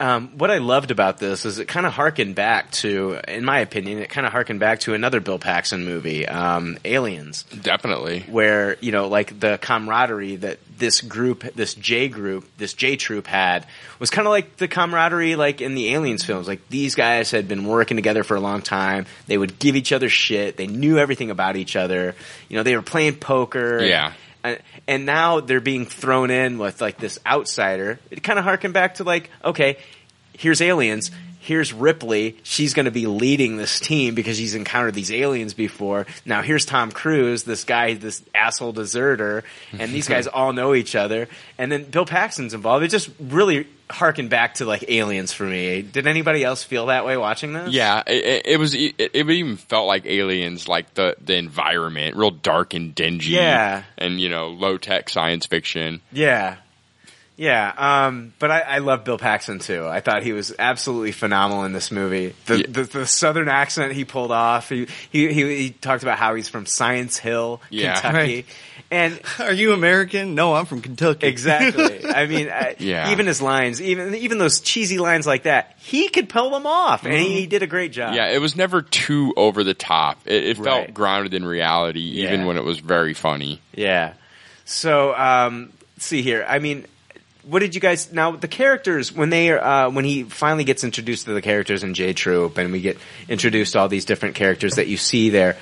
Um, 0.00 0.38
what 0.38 0.50
I 0.50 0.58
loved 0.58 0.90
about 0.90 1.18
this 1.18 1.44
is 1.44 1.58
it 1.58 1.68
kind 1.68 1.84
of 1.84 1.92
harkened 1.92 2.34
back 2.34 2.70
to, 2.72 3.20
in 3.28 3.44
my 3.44 3.58
opinion, 3.60 3.98
it 3.98 4.08
kind 4.08 4.26
of 4.26 4.32
harkened 4.32 4.58
back 4.58 4.80
to 4.80 4.94
another 4.94 5.20
Bill 5.20 5.38
Paxton 5.38 5.84
movie, 5.84 6.26
um, 6.26 6.78
Aliens. 6.86 7.42
definitely. 7.42 8.20
where 8.28 8.76
you 8.80 8.92
know 8.92 9.08
like 9.08 9.38
the 9.38 9.58
camaraderie 9.60 10.36
that 10.36 10.58
this 10.78 11.02
group 11.02 11.42
this 11.54 11.74
j 11.74 12.08
group 12.08 12.46
this 12.56 12.72
j 12.72 12.96
troop 12.96 13.26
had 13.26 13.66
was 13.98 14.08
kind 14.08 14.26
of 14.26 14.30
like 14.30 14.56
the 14.56 14.66
camaraderie 14.66 15.36
like 15.36 15.60
in 15.60 15.74
the 15.74 15.92
aliens 15.92 16.24
films 16.24 16.48
like 16.48 16.66
these 16.70 16.94
guys 16.94 17.30
had 17.30 17.46
been 17.48 17.66
working 17.66 17.98
together 17.98 18.24
for 18.24 18.34
a 18.34 18.40
long 18.40 18.62
time 18.62 19.04
they 19.26 19.36
would 19.36 19.58
give 19.58 19.76
each 19.76 19.92
other 19.92 20.08
shit 20.08 20.56
they 20.56 20.66
knew 20.66 20.96
everything 20.98 21.30
about 21.30 21.56
each 21.56 21.76
other 21.76 22.14
you 22.48 22.56
know 22.56 22.62
they 22.62 22.74
were 22.74 22.80
playing 22.82 23.14
poker 23.16 23.82
Yeah. 23.82 24.06
and, 24.06 24.14
and 24.86 25.06
now 25.06 25.40
they're 25.40 25.60
being 25.60 25.86
thrown 25.86 26.30
in 26.30 26.58
with 26.58 26.80
like 26.80 26.98
this 26.98 27.18
outsider. 27.26 27.98
It 28.10 28.22
kind 28.22 28.38
of 28.38 28.44
harkened 28.44 28.74
back 28.74 28.96
to 28.96 29.04
like 29.04 29.30
okay 29.44 29.76
here's 30.36 30.60
aliens. 30.60 31.10
Here's 31.42 31.72
ripley. 31.72 32.36
She's 32.42 32.74
going 32.74 32.84
to 32.84 32.90
be 32.90 33.06
leading 33.06 33.56
this 33.56 33.80
team 33.80 34.14
because 34.14 34.36
she's 34.36 34.54
encountered 34.54 34.94
these 34.94 35.10
aliens 35.10 35.54
before. 35.54 36.06
Now 36.26 36.42
here's 36.42 36.66
tom 36.66 36.92
cruise 36.92 37.44
this 37.44 37.64
guy 37.64 37.94
this 37.94 38.22
asshole 38.34 38.72
deserter. 38.72 39.44
And 39.72 39.90
these 39.90 40.08
guys 40.14 40.26
all 40.26 40.52
know 40.52 40.74
each 40.74 40.94
other. 40.94 41.28
And 41.56 41.72
then 41.72 41.84
bill 41.84 42.04
paxton's 42.04 42.54
involved. 42.54 42.84
It 42.84 42.88
just 42.88 43.10
really 43.18 43.66
harkened 43.90 44.30
back 44.30 44.54
to 44.54 44.64
like 44.64 44.84
aliens 44.88 45.32
for 45.32 45.44
me 45.44 45.82
did 45.82 46.06
anybody 46.06 46.42
else 46.44 46.62
feel 46.64 46.86
that 46.86 47.04
way 47.04 47.16
watching 47.16 47.52
this 47.52 47.72
Yeah, 47.72 48.02
it, 48.06 48.24
it, 48.24 48.46
it 48.46 48.56
was. 48.58 48.74
It, 48.74 48.94
it 48.98 49.14
even 49.30 49.56
felt 49.56 49.86
like 49.86 50.06
aliens, 50.06 50.68
like 50.68 50.94
the 50.94 51.16
the 51.20 51.36
environment, 51.36 52.16
real 52.16 52.30
dark 52.30 52.74
and 52.74 52.94
dingy. 52.94 53.30
Yeah. 53.30 53.82
and 53.98 54.20
you 54.20 54.28
know, 54.28 54.48
low 54.48 54.78
tech 54.78 55.08
science 55.08 55.46
fiction. 55.46 56.00
Yeah. 56.12 56.56
Yeah, 57.36 57.72
um, 58.06 58.34
but 58.38 58.50
I, 58.50 58.60
I 58.60 58.78
love 58.80 59.04
Bill 59.04 59.16
Paxton 59.16 59.60
too. 59.60 59.86
I 59.86 60.00
thought 60.00 60.22
he 60.22 60.32
was 60.34 60.54
absolutely 60.58 61.12
phenomenal 61.12 61.64
in 61.64 61.72
this 61.72 61.90
movie. 61.90 62.34
The, 62.44 62.58
Yeah. 62.58 62.66
the, 62.68 62.82
the 62.82 63.06
southern 63.06 63.48
accent 63.48 63.94
he 63.94 64.04
pulled 64.04 64.30
off. 64.30 64.68
He, 64.68 64.86
he 65.10 65.32
he 65.32 65.56
he 65.56 65.70
talked 65.70 66.02
about 66.02 66.18
how 66.18 66.34
he's 66.34 66.50
from 66.50 66.66
Science 66.66 67.16
Hill, 67.16 67.62
Yeah. 67.70 67.94
Kentucky, 67.94 68.16
Right. 68.18 68.46
and 68.90 69.20
Are 69.38 69.52
you 69.52 69.72
American? 69.72 70.34
No, 70.34 70.54
I'm 70.54 70.66
from 70.66 70.80
Kentucky. 70.82 71.26
exactly. 71.26 72.04
I 72.08 72.26
mean, 72.26 72.48
I, 72.48 72.74
Yeah. 72.78 73.12
even 73.12 73.26
his 73.26 73.40
lines, 73.40 73.80
even 73.80 74.14
even 74.14 74.38
those 74.38 74.60
cheesy 74.60 74.98
lines 74.98 75.26
like 75.26 75.44
that, 75.44 75.74
he 75.78 76.08
could 76.08 76.28
pull 76.28 76.50
them 76.50 76.66
off, 76.66 77.04
and 77.04 77.14
he, 77.14 77.40
he 77.40 77.46
did 77.46 77.62
a 77.62 77.66
great 77.66 77.92
job. 77.92 78.14
Yeah, 78.14 78.28
it 78.28 78.38
was 78.40 78.56
never 78.56 78.82
too 78.82 79.32
over 79.36 79.62
the 79.64 79.74
top. 79.74 80.18
It, 80.26 80.44
it 80.44 80.56
felt 80.56 80.66
Right. 80.86 80.94
grounded 80.94 81.34
in 81.34 81.44
reality, 81.44 82.00
even 82.00 82.40
Yeah. 82.40 82.46
when 82.46 82.56
it 82.56 82.64
was 82.64 82.78
very 82.80 83.14
funny. 83.14 83.60
Yeah. 83.74 84.14
So, 84.64 85.14
um, 85.16 85.72
see 85.98 86.22
here. 86.22 86.44
I 86.48 86.58
mean, 86.60 86.86
what 87.42 87.60
did 87.60 87.74
you 87.74 87.80
guys 87.80 88.12
now? 88.12 88.32
The 88.32 88.48
characters 88.48 89.12
when 89.12 89.30
they 89.30 89.50
uh, 89.50 89.90
when 89.90 90.04
he 90.04 90.24
finally 90.24 90.64
gets 90.64 90.84
introduced 90.84 91.26
to 91.26 91.32
the 91.32 91.42
characters 91.42 91.82
in 91.82 91.94
J 91.94 92.12
Troop, 92.12 92.58
and 92.58 92.72
we 92.72 92.80
get 92.80 92.98
introduced 93.28 93.72
to 93.72 93.80
all 93.80 93.88
these 93.88 94.04
different 94.04 94.34
characters 94.34 94.76
that 94.76 94.88
you 94.88 94.96
see 94.96 95.30
there. 95.30 95.56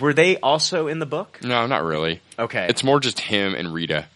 Were 0.00 0.12
they 0.12 0.38
also 0.38 0.88
in 0.88 0.98
the 0.98 1.06
book? 1.06 1.38
No, 1.42 1.66
not 1.66 1.84
really. 1.84 2.20
Okay. 2.38 2.66
It's 2.68 2.84
more 2.84 3.00
just 3.00 3.18
him 3.20 3.54
and 3.54 3.72
Rita. 3.72 4.06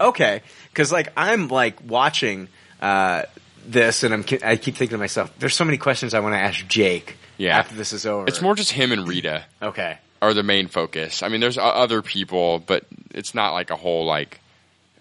Okay, 0.00 0.42
because 0.68 0.92
like 0.92 1.12
I'm 1.16 1.48
like 1.48 1.82
watching 1.84 2.48
uh, 2.80 3.22
this, 3.66 4.02
and 4.02 4.14
I'm 4.14 4.24
I 4.44 4.56
keep 4.56 4.76
thinking 4.76 4.94
to 4.94 4.98
myself, 4.98 5.32
there's 5.38 5.54
so 5.54 5.64
many 5.64 5.78
questions 5.78 6.14
I 6.14 6.20
want 6.20 6.34
to 6.34 6.40
ask 6.40 6.66
Jake. 6.66 7.16
Yeah. 7.36 7.56
After 7.56 7.76
this 7.76 7.92
is 7.92 8.04
over, 8.04 8.26
It's 8.26 8.42
more 8.42 8.56
just 8.56 8.72
him 8.72 8.90
and 8.90 9.06
Rita 9.06 9.44
okay. 9.62 9.98
are 10.20 10.34
the 10.34 10.42
main 10.42 10.66
focus. 10.66 11.22
I 11.22 11.28
mean, 11.28 11.40
there's 11.40 11.56
other 11.56 12.02
people, 12.02 12.58
but 12.58 12.84
it's 13.12 13.32
not 13.32 13.52
like 13.52 13.70
a 13.70 13.76
whole 13.76 14.06
like 14.06 14.40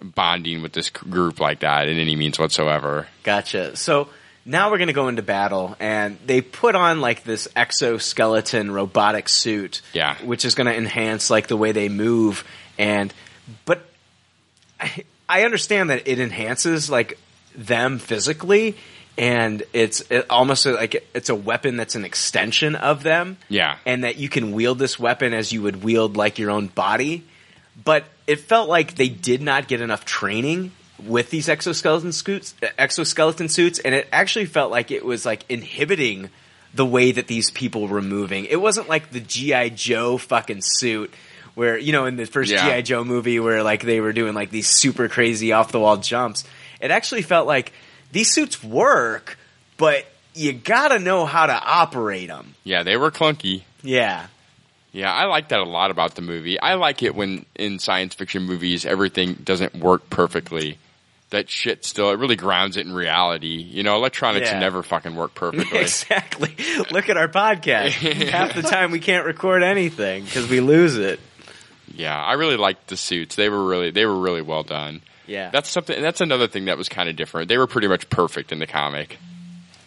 bonding 0.02 0.62
with 0.62 0.74
this 0.74 0.90
group 0.90 1.40
like 1.40 1.60
that 1.60 1.88
in 1.88 1.98
any 1.98 2.16
means 2.16 2.38
whatsoever. 2.40 3.08
Gotcha. 3.24 3.76
So 3.76 4.10
now 4.46 4.72
we're 4.72 4.78
going 4.78 4.88
to 4.88 4.94
go 4.94 5.08
into 5.08 5.22
battle, 5.22 5.76
and 5.80 6.18
they 6.26 6.42
put 6.42 6.76
on 6.76 7.02
like 7.02 7.24
this 7.24 7.48
exoskeleton 7.56 8.72
robotic 8.72 9.28
suit, 9.30 9.82
Yeah. 9.94 10.16
which 10.24 10.46
is 10.46 10.56
going 10.56 10.68
to 10.68 10.76
enhance 10.76 11.30
like 11.30 11.48
the 11.48 11.58
way 11.58 11.72
they 11.72 11.90
move. 11.90 12.44
And 12.78 13.14
but 13.66 13.82
I, 14.80 15.04
I 15.28 15.44
understand 15.44 15.90
that 15.90 16.08
it 16.08 16.20
enhances 16.20 16.90
like 16.90 17.18
them 17.56 18.00
physically. 18.00 18.76
and 19.18 19.64
it's 19.74 20.02
it 20.12 20.28
almost 20.30 20.66
like 20.68 21.10
it's 21.16 21.30
a 21.30 21.36
weapon 21.36 21.76
that's 21.76 21.96
an 21.96 22.06
extension 22.06 22.76
of 22.76 23.02
them. 23.04 23.38
Yeah. 23.50 23.78
and 23.86 24.04
that 24.04 24.18
you 24.18 24.30
can 24.30 24.52
wield 24.52 24.78
this 24.80 25.00
weapon 25.00 25.34
as 25.34 25.52
you 25.52 25.64
would 25.64 25.84
wield 25.84 26.16
like 26.16 26.38
your 26.40 26.52
own 26.52 26.68
body. 26.68 27.24
But 27.84 28.06
it 28.26 28.40
felt 28.40 28.70
like 28.70 28.96
they 28.96 29.10
did 29.10 29.42
not 29.42 29.68
get 29.68 29.82
enough 29.82 30.04
training 30.06 30.72
with 31.06 31.30
these 31.30 31.48
exoskeleton 31.48 32.12
suits, 32.12 32.56
exoskeleton 32.78 33.50
suits, 33.50 33.80
and 33.80 33.94
it 33.94 34.08
actually 34.12 34.46
felt 34.46 34.72
like 34.72 34.90
it 34.92 35.06
was 35.06 35.26
like 35.26 35.46
inhibiting 35.48 36.30
the 36.74 36.86
way 36.86 37.12
that 37.12 37.28
these 37.28 37.52
people 37.52 37.88
were 37.88 38.02
moving. 38.02 38.46
It 38.46 38.60
wasn't 38.60 38.90
like 38.90 39.12
the 39.12 39.20
GI 39.20 39.72
Joe 39.72 40.18
fucking 40.18 40.62
suit 40.62 41.14
where 41.56 41.78
you 41.78 41.92
know 41.92 42.06
in 42.06 42.18
the 42.18 42.26
first 42.26 42.52
Yeah. 42.52 42.76
GI 42.78 42.84
Joe 42.84 43.04
movie 43.04 43.40
where 43.40 43.64
like 43.64 43.84
they 43.84 44.00
were 44.00 44.14
doing 44.14 44.34
like 44.34 44.50
these 44.52 44.68
super 44.68 45.08
crazy 45.08 45.52
off 45.52 45.72
the 45.72 45.80
wall 45.80 45.98
jumps. 45.98 46.44
It 46.82 46.92
actually 46.92 47.22
felt 47.24 47.48
like 47.48 47.74
these 48.12 48.32
suits 48.32 48.64
work, 48.64 49.38
but 49.78 50.06
you 50.34 50.54
gotta 50.54 51.00
know 51.00 51.26
how 51.26 51.46
to 51.48 51.54
operate 51.54 52.28
them. 52.28 52.56
Yeah, 52.64 52.84
they 52.84 52.98
were 52.98 53.12
clunky. 53.12 53.64
Yeah. 53.82 54.28
Yeah, 54.98 55.14
I 55.14 55.26
like 55.26 55.50
that 55.50 55.60
a 55.60 55.64
lot 55.64 55.92
about 55.92 56.16
the 56.16 56.24
movie. 56.24 56.60
I 56.60 56.74
like 56.74 57.04
it 57.04 57.14
when 57.14 57.46
in 57.56 57.78
science 57.78 58.16
fiction 58.16 58.44
movies 58.44 58.84
everything 58.86 59.34
doesn't 59.36 59.76
work 59.76 60.10
perfectly. 60.10 60.80
That 61.30 61.50
shit 61.50 61.86
still 61.86 62.10
it 62.12 62.20
really 62.20 62.36
grounds 62.38 62.78
it 62.78 62.86
in 62.88 62.94
reality. 62.94 63.48
You 63.62 63.84
know, 63.84 63.96
electronics 63.96 64.50
Yeah. 64.50 64.60
never 64.60 64.82
fucking 64.82 65.16
work 65.16 65.36
perfectly. 65.36 65.80
exactly. 65.82 66.56
Look 66.90 67.10
at 67.10 67.18
our 67.18 67.28
podcast. 67.28 67.92
Half 68.32 68.56
the 68.56 68.62
time 68.64 68.92
we 68.92 69.00
can't 69.00 69.26
record 69.26 69.62
anything 69.62 70.24
because 70.26 70.50
we 70.50 70.62
lose 70.62 70.98
it. 70.98 71.20
yeah, 71.94 72.18
I 72.20 72.34
really 72.34 72.58
liked 72.58 72.88
the 72.88 72.98
suits. 72.98 73.36
They 73.36 73.50
were 73.50 73.66
really 73.68 73.92
they 73.92 74.06
were 74.06 74.18
really 74.18 74.42
well 74.42 74.64
done. 74.64 75.02
Yeah. 75.28 75.50
That's 75.52 75.70
something 75.70 76.02
that's 76.02 76.22
another 76.22 76.48
thing 76.48 76.66
that 76.66 76.78
was 76.78 76.90
kind 76.90 77.08
of 77.10 77.16
different. 77.18 77.50
They 77.50 77.58
were 77.58 77.68
pretty 77.68 77.88
much 77.90 78.10
perfect 78.10 78.52
in 78.52 78.60
the 78.60 78.68
comic. 78.68 79.18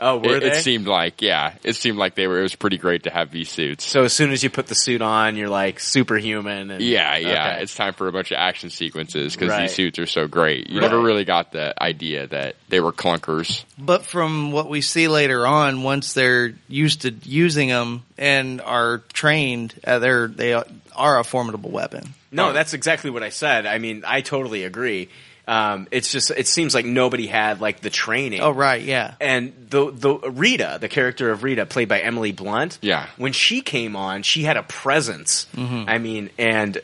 Oh, 0.00 0.16
were 0.18 0.36
it, 0.36 0.40
they? 0.40 0.50
it 0.52 0.62
seemed 0.62 0.86
like, 0.86 1.20
yeah, 1.22 1.54
it 1.62 1.74
seemed 1.76 1.98
like 1.98 2.14
they 2.14 2.26
were. 2.26 2.38
It 2.38 2.42
was 2.42 2.54
pretty 2.54 2.78
great 2.78 3.02
to 3.04 3.10
have 3.10 3.30
these 3.30 3.50
suits. 3.50 3.84
so 3.84 4.02
as 4.04 4.12
soon 4.12 4.30
as 4.32 4.42
you 4.42 4.50
put 4.50 4.66
the 4.66 4.74
suit 4.74 5.02
on, 5.02 5.36
you're 5.36 5.48
like 5.50 5.78
superhuman. 5.80 6.70
And, 6.70 6.82
Yeah, 6.82 7.16
yeah. 7.16 7.28
Okay. 7.52 7.62
It's 7.62 7.74
time 7.74 7.92
for 7.94 8.08
a 8.08 8.12
bunch 8.12 8.30
of 8.30 8.36
action 8.38 8.70
sequences 8.70 9.34
because 9.34 9.50
Right. 9.50 9.62
these 9.62 9.74
suits 9.74 9.98
are 9.98 10.06
so 10.06 10.26
great. 10.26 10.68
You 10.70 10.80
Right. 10.80 10.90
never 10.90 11.00
really 11.00 11.24
got 11.24 11.52
the 11.52 11.74
idea 11.82 12.26
that 12.28 12.56
they 12.68 12.80
were 12.80 12.92
clunkers. 12.92 13.64
But 13.78 14.04
from 14.06 14.52
what 14.52 14.68
we 14.68 14.80
see 14.80 15.08
later 15.08 15.46
on, 15.46 15.82
once 15.82 16.12
they're 16.14 16.54
used 16.68 17.02
to 17.02 17.14
using 17.24 17.68
them 17.68 18.02
and 18.18 18.60
are 18.60 19.02
trained, 19.12 19.74
uh, 19.86 19.98
they're 19.98 20.28
they 20.28 20.54
are 20.54 21.18
a 21.18 21.24
formidable 21.24 21.70
weapon. 21.70 22.14
No, 22.32 22.52
that's 22.52 22.74
exactly 22.74 23.10
what 23.10 23.22
I 23.22 23.30
said. 23.30 23.66
I 23.66 23.78
mean, 23.78 24.04
I 24.06 24.20
totally 24.20 24.64
agree. 24.64 25.08
Um, 25.50 25.88
it's 25.90 26.12
just 26.12 26.30
it 26.30 26.46
seems 26.46 26.76
like 26.76 26.84
nobody 26.86 27.26
had 27.26 27.60
like 27.60 27.80
the 27.80 27.90
training. 27.90 28.40
Oh 28.40 28.52
right, 28.52 28.80
yeah. 28.80 29.14
And 29.20 29.52
the 29.68 29.90
the 29.90 30.14
Rita, 30.30 30.78
the 30.80 30.88
character 30.88 31.30
of 31.32 31.42
Rita, 31.42 31.66
played 31.66 31.88
by 31.88 31.98
Emily 31.98 32.30
Blunt. 32.30 32.78
Yeah. 32.80 33.08
When 33.16 33.32
she 33.32 33.60
came 33.60 33.96
on, 33.96 34.22
she 34.22 34.44
had 34.44 34.56
a 34.56 34.62
presence. 34.62 35.48
Mhm. 35.56 35.86
I 35.88 35.98
mean, 35.98 36.30
and 36.38 36.78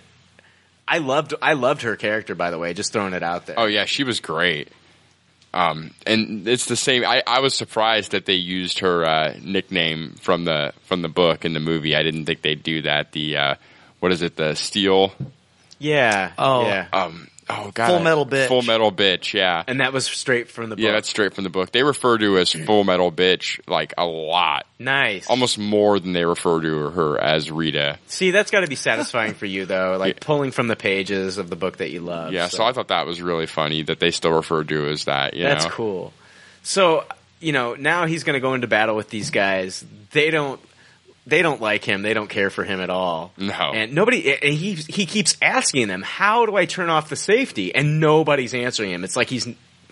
I 0.88 0.98
loved 0.98 1.33
I 1.40 1.52
loved 1.52 1.83
her 1.83 1.94
character. 1.94 2.35
By 2.35 2.50
the 2.50 2.59
way, 2.59 2.74
just 2.74 2.92
throwing 2.92 3.12
it 3.14 3.22
out 3.22 3.46
there. 3.46 3.55
Oh 3.57 3.66
yeah, 3.66 3.85
she 3.85 4.02
was 4.02 4.18
great. 4.18 4.68
Um, 5.55 5.92
and 6.05 6.46
it's 6.48 6.66
the 6.66 6.76
same. 6.76 7.05
I, 7.05 7.22
I 7.26 7.38
was 7.40 7.55
surprised 7.55 8.11
that 8.12 8.26
they 8.26 8.35
used 8.35 8.81
her 8.81 9.05
uh, 9.07 9.35
nickname 9.42 10.16
from 10.20 10.44
the 10.44 10.72
from 10.87 11.02
the 11.02 11.09
book 11.09 11.44
in 11.44 11.52
the 11.55 11.61
movie. 11.61 11.94
I 11.94 12.02
didn't 12.02 12.26
think 12.26 12.42
they'd 12.42 12.62
do 12.64 12.83
that. 12.83 13.12
The 13.12 13.37
uh, 13.37 13.55
what 14.00 14.11
is 14.11 14.22
it? 14.22 14.35
The 14.37 14.55
steel. 14.57 15.12
Yeah. 15.79 16.33
Oh. 16.37 16.66
Yeah. 16.66 16.88
Um. 16.92 17.29
Oh 17.49 17.71
god. 17.73 17.89
Full 17.89 18.01
Metal 18.01 18.27
Bitch. 18.27 18.49
Full 18.49 18.63
metal 18.63 18.91
bitch. 18.91 19.33
Yeah. 19.33 19.63
And 19.67 19.81
that 19.81 19.93
was 19.93 20.07
straight 20.07 20.49
from 20.49 20.69
the 20.69 20.77
book. 20.77 20.83
Yeah, 20.83 20.93
that's 20.93 21.09
straight 21.09 21.35
from 21.35 21.45
the 21.45 21.51
book. 21.51 21.71
They 21.71 21.83
refer 21.85 22.19
to 22.19 22.39
as 22.39 22.51
Full 22.67 22.85
Metal 22.85 23.13
Bitch 23.13 23.61
like 23.69 23.95
a 23.97 24.05
lot, 24.05 24.67
nice. 24.79 25.29
almost 25.29 25.59
more 25.59 26.01
than 26.01 26.13
they 26.13 26.25
refer 26.25 26.61
to 26.61 26.91
her 26.91 27.19
as 27.21 27.51
Rita. 27.51 27.99
See, 28.09 28.33
that's 28.33 28.51
got 28.51 28.61
to 28.61 28.67
be 28.67 28.75
satisfying 28.75 29.35
for 29.35 29.47
you 29.47 29.65
though, 29.65 29.97
like 29.99 30.21
pulling 30.21 30.51
from 30.51 30.67
the 30.69 30.77
pages 30.77 31.39
of 31.39 31.49
the 31.49 31.57
book 31.57 31.77
that 31.77 31.91
you 31.91 32.01
love. 32.01 32.33
Yeah, 32.33 32.49
so 32.49 32.65
I 32.65 32.73
thought 32.73 32.89
that 32.89 33.07
was 33.07 33.23
really 33.23 33.47
funny 33.47 33.83
that 33.83 34.01
they 34.01 34.11
still 34.11 34.33
refer 34.33 34.65
to 34.65 34.83
her 34.83 34.91
as 34.91 35.05
that. 35.05 35.35
You 35.35 35.45
That's 35.45 35.65
know? 35.65 35.71
cool. 35.71 36.13
So, 36.65 37.05
you 37.39 37.53
know, 37.53 37.75
now 37.75 38.07
he's 38.07 38.25
going 38.25 38.35
to 38.35 38.41
go 38.41 38.55
into 38.55 38.67
battle 38.67 38.97
with 38.97 39.09
these 39.09 39.31
guys. 39.31 39.85
They 40.11 40.31
don't 40.31 40.61
they 41.27 41.43
don't 41.43 41.61
like 41.61 41.85
him. 41.85 42.03
They 42.03 42.15
don't 42.15 42.29
care 42.31 42.51
for 42.51 42.62
him 42.65 42.81
at 42.81 42.91
all. 42.91 43.33
No. 43.37 43.53
And 43.75 43.93
nobody 43.95 44.33
and 44.33 44.55
he 44.55 44.75
he 44.75 45.07
keeps 45.07 45.37
asking 45.43 45.89
them, 45.89 46.03
"How 46.03 46.47
do 46.47 46.57
I 46.57 46.67
turn 46.67 46.89
off 46.89 47.09
the 47.09 47.17
safety?" 47.17 47.75
And 47.75 47.99
nobody's 48.01 48.55
answering 48.55 48.91
him. 48.93 49.03
It's 49.05 49.17
like 49.17 49.29
he's 49.29 49.49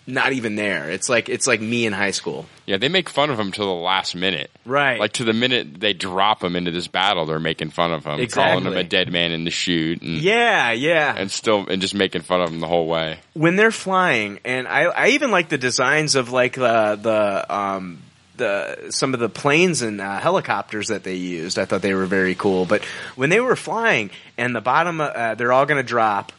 not 0.06 0.32
even 0.34 0.54
there. 0.54 0.90
It's 0.90 1.08
like 1.08 1.30
it's 1.30 1.46
like 1.46 1.62
me 1.62 1.86
in 1.86 1.94
high 1.94 2.10
school. 2.10 2.44
Yeah, 2.66 2.76
they 2.76 2.88
make 2.90 3.08
fun 3.08 3.30
of 3.30 3.38
him 3.40 3.52
till 3.52 3.66
the 3.66 3.82
last 3.82 4.14
minute. 4.14 4.50
Right. 4.66 5.00
Like 5.00 5.12
to 5.14 5.24
the 5.24 5.32
minute 5.32 5.80
they 5.80 5.94
drop 5.94 6.44
him 6.44 6.56
into 6.56 6.70
this 6.70 6.88
battle, 6.88 7.24
they're 7.24 7.40
making 7.40 7.70
fun 7.70 7.90
of 7.92 8.04
him, 8.04 8.26
calling 8.28 8.64
him 8.66 8.76
a 8.76 8.84
dead 8.84 9.10
man 9.10 9.32
in 9.32 9.44
the 9.44 9.50
chute, 9.50 10.02
and 10.02 10.18
Yeah, 10.18 10.72
yeah. 10.72 11.14
and 11.16 11.30
still 11.30 11.66
and 11.68 11.80
just 11.80 11.94
making 11.94 12.20
fun 12.20 12.42
of 12.42 12.50
him 12.50 12.60
the 12.60 12.68
whole 12.68 12.86
way. 12.86 13.18
when 13.32 13.56
they're 13.56 13.70
flying, 13.70 14.40
and 14.44 14.68
I, 14.68 14.82
I 14.84 15.08
even 15.08 15.30
like 15.30 15.48
the 15.48 15.58
designs 15.58 16.16
of 16.16 16.30
like 16.30 16.52
the 16.52 16.98
the 17.00 17.54
um 17.54 18.02
the 18.36 18.90
some 18.90 19.14
of 19.14 19.20
the 19.20 19.28
planes 19.28 19.82
and 19.82 20.00
uh, 20.00 20.18
helicopters 20.18 20.88
that 20.88 21.04
they 21.04 21.14
used. 21.16 21.58
I 21.58 21.64
thought 21.64 21.82
they 21.82 21.94
were 21.94 22.06
very 22.06 22.34
cool. 22.34 22.64
But 22.64 22.84
when 23.16 23.30
they 23.30 23.40
were 23.40 23.56
flying, 23.56 24.10
and 24.36 24.54
the 24.54 24.60
bottom, 24.60 25.00
uh, 25.00 25.34
they're 25.34 25.52
all 25.52 25.66
going 25.66 25.82
to 25.82 25.86
drop. 25.88 26.32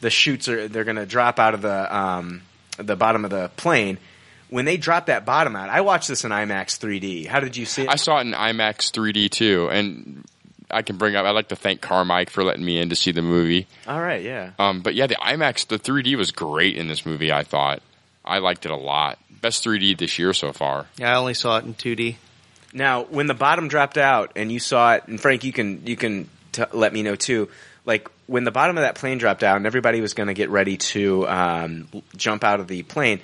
The 0.00 0.10
chutes 0.10 0.48
are 0.48 0.68
they're 0.68 0.84
going 0.84 0.96
to 0.96 1.06
drop 1.06 1.38
out 1.38 1.54
of 1.54 1.62
the 1.62 1.96
um 1.96 2.42
the 2.76 2.96
bottom 2.96 3.24
of 3.24 3.30
the 3.30 3.50
plane. 3.56 3.98
When 4.48 4.64
they 4.64 4.76
drop 4.76 5.06
that 5.06 5.24
bottom 5.24 5.54
out, 5.54 5.68
I 5.68 5.82
watched 5.82 6.08
this 6.08 6.24
in 6.24 6.32
IMAX 6.32 6.78
3D. 6.78 7.26
How 7.26 7.38
did 7.38 7.56
you 7.56 7.66
see 7.66 7.82
it? 7.82 7.88
I 7.88 7.94
saw 7.94 8.18
it 8.18 8.22
in 8.22 8.32
IMAX 8.32 8.90
3D 8.90 9.30
too, 9.30 9.68
and 9.70 10.24
I 10.70 10.82
can 10.82 10.96
bring 10.96 11.14
up. 11.14 11.24
I'd 11.24 11.30
like 11.30 11.48
to 11.48 11.56
thank 11.56 11.80
Carmike 11.80 12.30
for 12.30 12.42
letting 12.42 12.64
me 12.64 12.80
in 12.80 12.88
to 12.88 12.96
see 12.96 13.12
the 13.12 13.22
movie. 13.22 13.66
all 13.86 14.00
right, 14.00 14.22
yeah. 14.22 14.50
Um, 14.58 14.80
but 14.80 14.94
yeah, 14.94 15.06
the 15.06 15.14
IMAX, 15.16 15.68
the 15.68 15.78
3D 15.78 16.16
was 16.16 16.32
great 16.32 16.76
in 16.76 16.88
this 16.88 17.06
movie. 17.06 17.30
I 17.30 17.44
thought 17.44 17.80
I 18.30 18.38
liked 18.38 18.64
it 18.64 18.70
a 18.70 18.76
lot. 18.76 19.18
Best 19.42 19.64
3D 19.64 19.98
this 19.98 20.18
year 20.18 20.32
so 20.32 20.52
far. 20.52 20.86
Yeah, 20.96 21.12
I 21.12 21.16
only 21.16 21.34
saw 21.34 21.58
it 21.58 21.64
in 21.64 21.74
2D. 21.74 22.16
Now, 22.72 23.02
when 23.04 23.26
the 23.26 23.34
bottom 23.34 23.66
dropped 23.66 23.98
out 23.98 24.32
and 24.36 24.52
you 24.52 24.60
saw 24.60 24.94
it, 24.94 25.08
and 25.08 25.20
Frank, 25.20 25.42
you 25.42 25.52
can 25.52 25.86
you 25.86 25.96
can 25.96 26.28
t- 26.52 26.62
let 26.72 26.92
me 26.92 27.02
know 27.02 27.16
too. 27.16 27.48
Like 27.84 28.08
when 28.26 28.44
the 28.44 28.52
bottom 28.52 28.76
of 28.78 28.82
that 28.82 28.94
plane 28.94 29.18
dropped 29.18 29.42
out 29.42 29.56
and 29.56 29.66
everybody 29.66 30.00
was 30.00 30.14
going 30.14 30.28
to 30.28 30.34
get 30.34 30.50
ready 30.50 30.76
to 30.76 31.26
um, 31.26 31.88
jump 32.16 32.44
out 32.44 32.60
of 32.60 32.68
the 32.68 32.84
plane, 32.84 33.20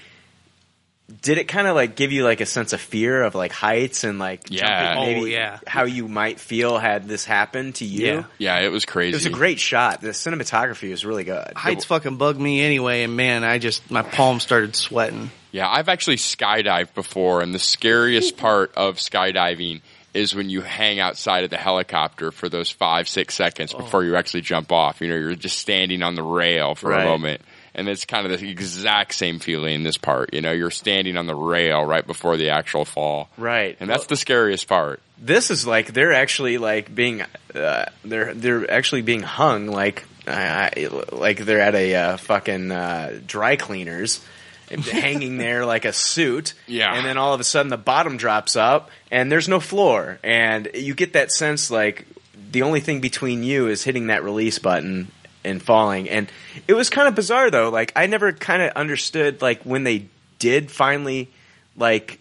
did 1.22 1.38
it 1.38 1.44
kind 1.44 1.68
of 1.68 1.76
like 1.76 1.94
give 1.94 2.10
you 2.10 2.24
like 2.24 2.40
a 2.40 2.46
sense 2.46 2.72
of 2.72 2.80
fear 2.80 3.22
of 3.22 3.34
like 3.36 3.52
heights 3.52 4.02
and 4.02 4.18
like 4.18 4.50
Yeah. 4.50 4.94
jumping, 4.94 5.02
oh, 5.02 5.06
maybe 5.06 5.20
Oh, 5.20 5.24
yeah. 5.38 5.58
how 5.66 5.84
you 5.84 6.08
might 6.08 6.40
feel 6.40 6.78
had 6.78 7.06
this 7.06 7.24
happened 7.24 7.76
to 7.76 7.84
you? 7.84 8.06
Yeah. 8.06 8.24
Yeah, 8.38 8.60
it 8.60 8.72
was 8.72 8.84
crazy. 8.84 9.10
It 9.12 9.14
was 9.14 9.26
a 9.26 9.30
great 9.30 9.60
shot. 9.60 10.00
The 10.00 10.08
cinematography 10.08 10.90
was 10.90 11.04
really 11.04 11.24
good. 11.24 11.52
Heights 11.54 11.84
fucking 11.84 12.16
bug 12.16 12.38
me 12.38 12.60
anyway, 12.60 13.02
and 13.04 13.16
man, 13.16 13.44
I 13.44 13.58
just 13.58 13.88
my 13.90 14.02
palms 14.02 14.42
started 14.42 14.74
sweating. 14.74 15.30
Yeah, 15.52 15.68
I've 15.68 15.88
actually 15.88 16.16
skydived 16.16 16.94
before, 16.94 17.40
and 17.40 17.54
the 17.54 17.58
scariest 17.60 18.36
part 18.38 18.74
of 18.76 18.96
skydiving 18.96 19.82
is 20.12 20.34
when 20.34 20.48
you 20.50 20.62
hang 20.62 20.98
outside 20.98 21.44
of 21.44 21.50
the 21.50 21.56
helicopter 21.58 22.32
for 22.32 22.48
those 22.48 22.70
five, 22.70 23.06
six 23.06 23.34
seconds 23.34 23.74
oh. 23.74 23.78
before 23.78 24.02
you 24.02 24.16
actually 24.16 24.40
jump 24.40 24.72
off. 24.72 25.00
You 25.00 25.08
know, 25.08 25.14
you're 25.16 25.34
just 25.34 25.58
standing 25.58 26.02
on 26.02 26.14
the 26.14 26.22
rail 26.22 26.74
for 26.74 26.88
Right. 26.90 27.02
a 27.02 27.04
moment. 27.04 27.42
And 27.76 27.88
it's 27.88 28.04
kind 28.06 28.26
of 28.26 28.40
the 28.40 28.50
exact 28.50 29.14
same 29.14 29.38
feeling 29.38 29.74
in 29.74 29.82
this 29.84 29.98
part. 29.98 30.32
You 30.34 30.40
know, 30.40 30.50
you're 30.50 30.70
standing 30.72 31.16
on 31.16 31.26
the 31.26 31.34
rail 31.36 31.84
right 31.84 32.04
before 32.06 32.36
the 32.38 32.48
actual 32.50 32.84
fall. 32.84 33.28
Right. 33.36 33.76
And 33.78 33.88
that's 33.88 34.06
the 34.06 34.16
scariest 34.16 34.66
part. 34.66 35.00
this 35.18 35.50
is 35.50 35.66
like 35.66 35.92
they're 35.92 36.14
actually 36.14 36.56
like 36.58 36.92
being 36.94 37.22
uh, 37.54 37.84
they're 38.04 38.32
they're 38.34 38.68
actually 38.70 39.02
being 39.02 39.22
hung 39.22 39.66
like 39.68 40.04
uh, 40.26 40.70
like 41.12 41.38
they're 41.38 41.60
at 41.60 41.74
a 41.74 41.94
uh, 41.94 42.16
fucking 42.16 42.72
uh, 42.72 43.20
dry 43.26 43.56
cleaners 43.56 44.20
hanging 44.90 45.36
there 45.38 45.64
like 45.64 45.84
a 45.84 45.92
suit 45.92 46.54
Yeah. 46.66 46.94
and 46.94 47.06
then 47.06 47.16
all 47.18 47.32
of 47.34 47.40
a 47.40 47.44
sudden 47.44 47.70
the 47.70 47.76
bottom 47.76 48.16
drops 48.16 48.56
up 48.56 48.90
and 49.10 49.30
there's 49.30 49.48
no 49.48 49.60
floor 49.60 50.18
and 50.24 50.68
you 50.74 50.94
get 50.94 51.12
that 51.12 51.30
sense 51.30 51.70
like 51.70 52.04
the 52.50 52.62
only 52.62 52.80
thing 52.80 53.00
between 53.00 53.42
you 53.44 53.68
is 53.68 53.84
hitting 53.84 54.08
that 54.08 54.24
release 54.24 54.58
button 54.58 55.08
and 55.46 55.62
falling 55.62 56.08
and 56.10 56.30
it 56.68 56.74
was 56.74 56.90
kind 56.90 57.08
of 57.08 57.14
bizarre 57.14 57.50
though 57.50 57.70
like 57.70 57.92
i 57.96 58.06
never 58.06 58.32
kind 58.32 58.60
of 58.62 58.70
understood 58.72 59.40
like 59.40 59.62
when 59.62 59.84
they 59.84 60.06
did 60.38 60.70
finally 60.70 61.28
like 61.76 62.18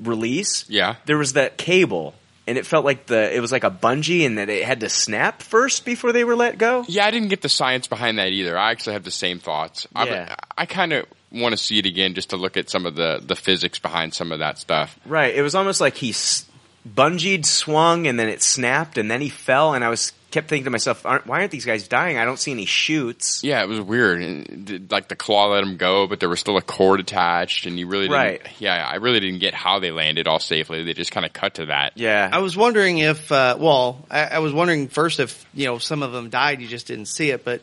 release 0.00 0.64
Yeah. 0.68 0.96
there 1.06 1.18
was 1.18 1.34
that 1.34 1.56
cable 1.56 2.14
and 2.46 2.58
it 2.58 2.66
felt 2.66 2.84
like 2.84 3.06
the 3.06 3.34
it 3.34 3.40
was 3.40 3.52
like 3.52 3.62
a 3.64 3.70
bungee 3.70 4.26
and 4.26 4.38
that 4.38 4.48
it 4.48 4.64
had 4.64 4.80
to 4.80 4.88
snap 4.88 5.42
first 5.42 5.84
before 5.84 6.10
they 6.12 6.24
were 6.24 6.34
let 6.34 6.58
go 6.58 6.84
Yeah, 6.88 7.06
I 7.06 7.10
didn't 7.12 7.28
get 7.28 7.40
the 7.42 7.48
science 7.48 7.86
behind 7.86 8.18
that 8.18 8.28
either. 8.32 8.58
I 8.58 8.72
actually 8.72 8.94
have 8.94 9.04
the 9.04 9.12
same 9.12 9.38
thoughts. 9.38 9.86
Yeah. 9.94 10.34
I 10.58 10.66
kind 10.66 10.92
of 10.92 11.06
want 11.30 11.52
to 11.52 11.56
see 11.56 11.78
it 11.78 11.86
again 11.86 12.14
just 12.14 12.30
to 12.30 12.36
look 12.36 12.56
at 12.56 12.68
some 12.68 12.84
of 12.84 12.96
the, 12.96 13.22
the 13.24 13.36
physics 13.36 13.78
behind 13.78 14.12
some 14.12 14.32
of 14.32 14.40
that 14.40 14.58
stuff. 14.58 14.98
right 15.06 15.32
it 15.34 15.42
was 15.42 15.54
almost 15.54 15.80
like 15.80 15.96
he 15.96 16.10
s- 16.10 16.46
bungeed 16.88 17.46
swung 17.46 18.08
and 18.08 18.18
then 18.18 18.28
it 18.28 18.42
snapped 18.42 18.98
and 18.98 19.08
then 19.08 19.20
he 19.20 19.28
fell 19.28 19.72
and 19.74 19.84
i 19.84 19.88
was 19.88 20.12
kept 20.32 20.48
thinking 20.48 20.64
to 20.64 20.70
myself, 20.70 21.06
aren't, 21.06 21.26
why 21.26 21.40
aren't 21.40 21.52
these 21.52 21.64
guys 21.64 21.86
dying? 21.86 22.18
I 22.18 22.24
don't 22.24 22.38
see 22.38 22.50
any 22.50 22.64
chutes. 22.64 23.44
Yeah, 23.44 23.62
it 23.62 23.68
was 23.68 23.80
weird. 23.80 24.22
And, 24.22 24.66
th- 24.66 24.82
Like 24.90 25.08
the 25.08 25.14
claw 25.16 25.46
let 25.46 25.62
him 25.62 25.76
go, 25.76 26.06
but 26.08 26.18
there 26.18 26.28
was 26.28 26.40
still 26.40 26.56
a 26.56 26.62
cord 26.62 26.98
attached, 27.00 27.66
and 27.66 27.78
you 27.78 27.86
really 27.86 28.06
didn't, 28.08 28.16
Right. 28.18 28.42
Yeah, 28.58 28.74
I 28.84 28.96
really 28.96 29.20
didn't 29.20 29.38
get 29.40 29.54
how 29.54 29.78
they 29.78 29.90
landed 29.92 30.26
all 30.26 30.40
safely. 30.40 30.82
They 30.82 30.94
just 30.94 31.12
kind 31.12 31.24
of 31.24 31.32
cut 31.32 31.54
to 31.54 31.66
that. 31.66 31.92
Yeah. 31.94 32.28
I 32.32 32.38
was 32.38 32.56
wondering 32.56 32.98
if, 32.98 33.30
uh, 33.30 33.56
well, 33.60 34.04
I, 34.10 34.24
I 34.24 34.38
was 34.40 34.52
wondering 34.52 34.88
first 34.88 35.20
if 35.20 35.46
you 35.54 35.66
know 35.66 35.78
some 35.78 36.02
of 36.02 36.12
them 36.12 36.30
died, 36.30 36.60
you 36.60 36.66
just 36.68 36.86
didn't 36.88 37.06
see 37.06 37.30
it, 37.30 37.44
but 37.44 37.60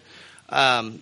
um, 0.50 1.02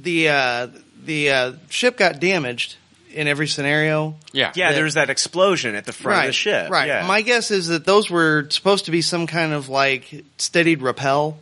the 0.00 0.28
uh, 0.30 0.68
the 1.04 1.30
uh, 1.30 1.52
ship 1.68 1.96
got 1.96 2.20
damaged 2.20 2.76
in 3.12 3.26
every 3.28 3.46
scenario. 3.48 4.16
Yeah, 4.32 4.52
yeah. 4.54 4.68
that- 4.70 4.74
There 4.76 4.84
was 4.84 4.94
that 4.94 5.10
explosion 5.10 5.74
at 5.74 5.84
the 5.86 5.92
front 5.92 6.20
of 6.20 6.26
the 6.26 6.32
ship. 6.32 6.70
Right. 6.70 6.88
Yeah. 6.88 7.06
My 7.06 7.22
guess 7.22 7.50
is 7.50 7.68
that 7.68 7.84
those 7.84 8.10
were 8.10 8.46
supposed 8.50 8.84
to 8.86 8.90
be 8.90 9.02
some 9.02 9.26
kind 9.26 9.52
of 9.52 9.68
like 9.68 10.24
steadied 10.38 10.82
rappel, 10.82 11.38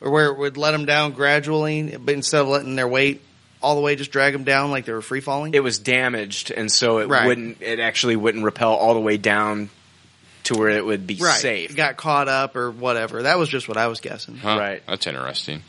or 0.00 0.10
where 0.10 0.26
it 0.26 0.38
would 0.38 0.56
let 0.56 0.70
them 0.72 0.86
down 0.86 1.12
gradually, 1.12 1.96
but 1.96 2.14
instead 2.14 2.40
of 2.40 2.48
letting 2.48 2.76
their 2.76 2.88
weight 2.88 3.22
all 3.62 3.74
the 3.74 3.82
way, 3.82 3.94
just 3.96 4.10
drag 4.10 4.32
them 4.32 4.44
down 4.44 4.70
like 4.70 4.86
they 4.86 4.92
were 4.92 5.02
free 5.02 5.20
falling. 5.20 5.52
it 5.52 5.62
was 5.62 5.78
damaged, 5.78 6.50
and 6.50 6.72
so 6.72 6.98
it 6.98 7.08
Right. 7.08 7.26
wouldn't. 7.26 7.60
It 7.60 7.78
actually 7.80 8.16
wouldn't 8.16 8.42
repel 8.44 8.72
all 8.72 8.94
the 8.94 9.00
way 9.00 9.18
down 9.18 9.68
to 10.44 10.54
where 10.54 10.70
it 10.70 10.84
would 10.84 11.06
be 11.06 11.16
right. 11.16 11.38
safe. 11.38 11.70
It 11.72 11.76
got 11.76 11.98
caught 11.98 12.26
up 12.28 12.56
or 12.56 12.70
whatever. 12.70 13.24
That 13.24 13.38
was 13.38 13.50
just 13.50 13.68
what 13.68 13.76
I 13.76 13.88
was 13.88 14.00
guessing. 14.00 14.38
Huh, 14.38 14.56
Right. 14.58 14.82
That's 14.88 15.06
interesting. 15.06 15.62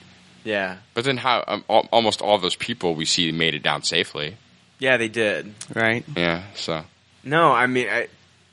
Yeah. 0.46 0.78
But 0.94 1.04
then 1.04 1.18
how 1.18 1.44
um, 1.46 1.66
al- 1.70 1.88
almost 1.92 2.22
all 2.22 2.38
those 2.40 2.56
people 2.56 2.96
we 2.96 3.04
see 3.06 3.32
made 3.34 3.54
it 3.54 3.62
down 3.62 3.84
safely. 3.84 4.38
Yeah, 4.82 4.98
they 4.98 5.08
did. 5.08 5.54
Right. 5.74 6.04
Yeah, 6.18 6.44
so 6.56 6.84
No, 7.24 7.52
I 7.54 7.68
mean, 7.68 7.88
I, 7.88 8.08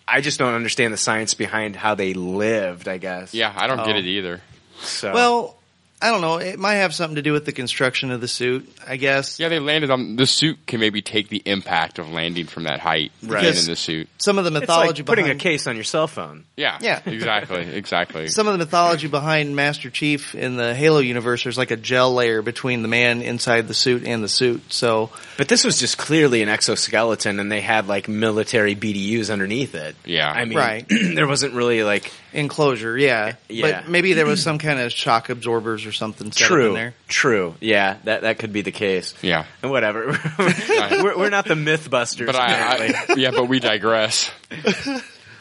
I 0.06 0.20
just 0.20 0.38
don't 0.38 0.54
understand 0.54 0.92
the 0.92 0.98
science 0.98 1.34
behind 1.34 1.74
how 1.74 1.94
they 1.96 2.14
lived. 2.14 2.86
I 2.86 2.98
guess. 2.98 3.34
yeah, 3.34 3.52
I 3.56 3.66
don't 3.66 3.78
get 3.84 3.96
Oh. 3.96 3.98
it 3.98 4.04
either. 4.06 4.40
So 4.80 5.12
Well, 5.12 5.57
I 6.00 6.10
don't 6.10 6.20
know. 6.20 6.36
It 6.38 6.58
might 6.58 6.74
have 6.76 6.94
something 6.94 7.16
to 7.16 7.22
do 7.22 7.32
with 7.32 7.44
the 7.44 7.52
construction 7.52 8.10
of 8.12 8.20
the 8.20 8.28
suit, 8.28 8.72
I 8.86 8.96
guess. 8.96 9.40
Yeah, 9.40 9.48
they 9.48 9.58
landed 9.58 9.90
on 9.90 10.14
the 10.16 10.26
suit 10.26 10.58
can 10.66 10.78
maybe 10.78 11.02
take 11.02 11.28
the 11.28 11.42
impact 11.44 11.98
of 11.98 12.08
landing 12.08 12.46
from 12.46 12.64
that 12.64 12.78
height 12.78 13.10
Right. 13.22 13.42
right. 13.42 13.58
in 13.58 13.66
the 13.66 13.74
suit. 13.74 14.08
Some 14.18 14.38
of 14.38 14.44
the 14.44 14.52
it's 14.52 14.60
mythology 14.60 15.02
like 15.02 15.06
putting 15.06 15.24
behind 15.24 15.40
a 15.40 15.42
case 15.42 15.66
on 15.66 15.74
your 15.74 15.84
cell 15.84 16.06
phone. 16.06 16.44
Yeah, 16.56 16.78
Yeah. 16.80 17.00
exactly, 17.06 17.62
exactly. 17.62 18.28
some 18.28 18.46
of 18.46 18.52
the 18.52 18.58
mythology 18.58 19.08
behind 19.08 19.56
Master 19.56 19.90
Chief 19.90 20.34
in 20.36 20.56
the 20.56 20.72
Halo 20.74 21.00
universe. 21.00 21.42
There's 21.42 21.58
like 21.58 21.72
a 21.72 21.76
gel 21.76 22.14
layer 22.14 22.42
between 22.42 22.82
the 22.82 22.88
man 22.88 23.20
inside 23.22 23.66
the 23.66 23.74
suit 23.74 24.04
and 24.06 24.22
the 24.22 24.28
suit. 24.28 24.72
So 24.72 25.10
But 25.36 25.48
this 25.48 25.64
was 25.64 25.78
just 25.80 25.98
clearly 25.98 26.42
an 26.42 26.48
exoskeleton, 26.48 27.40
and 27.40 27.50
they 27.50 27.60
had 27.60 27.88
like 27.88 28.08
military 28.08 28.76
BDUs 28.76 29.32
underneath 29.32 29.74
it. 29.74 29.96
Yeah. 30.04 30.30
I 30.30 30.44
mean, 30.44 30.58
Right. 30.58 30.86
there 31.14 31.26
wasn't 31.26 31.54
really 31.54 31.82
like 31.82 32.12
enclosure, 32.32 32.96
yeah, 32.98 33.34
Yeah. 33.48 33.82
But 33.82 33.88
maybe 33.90 34.12
there 34.12 34.26
was 34.26 34.42
some 34.42 34.58
kind 34.58 34.78
of 34.80 34.92
shock 34.92 35.28
absorbers 35.30 35.86
or 35.86 35.92
something 35.92 36.30
set 36.32 36.44
up 36.44 36.48
true, 36.48 36.68
in 36.68 36.74
there. 36.74 36.94
true. 37.08 37.54
Yeah, 37.60 37.96
that 38.04 38.22
that 38.22 38.38
could 38.38 38.52
be 38.52 38.62
the 38.62 38.72
case. 38.72 39.14
Yeah. 39.22 39.44
And 39.62 39.70
whatever. 39.70 40.06
we're, 40.38 41.16
we're 41.18 41.30
not 41.30 41.46
the 41.46 41.54
MythBusters. 41.54 42.26
But 42.26 42.36
I. 42.36 42.86
I 43.08 43.14
yeah, 43.16 43.30
but 43.30 43.48
we 43.48 43.60
digress. 43.60 44.30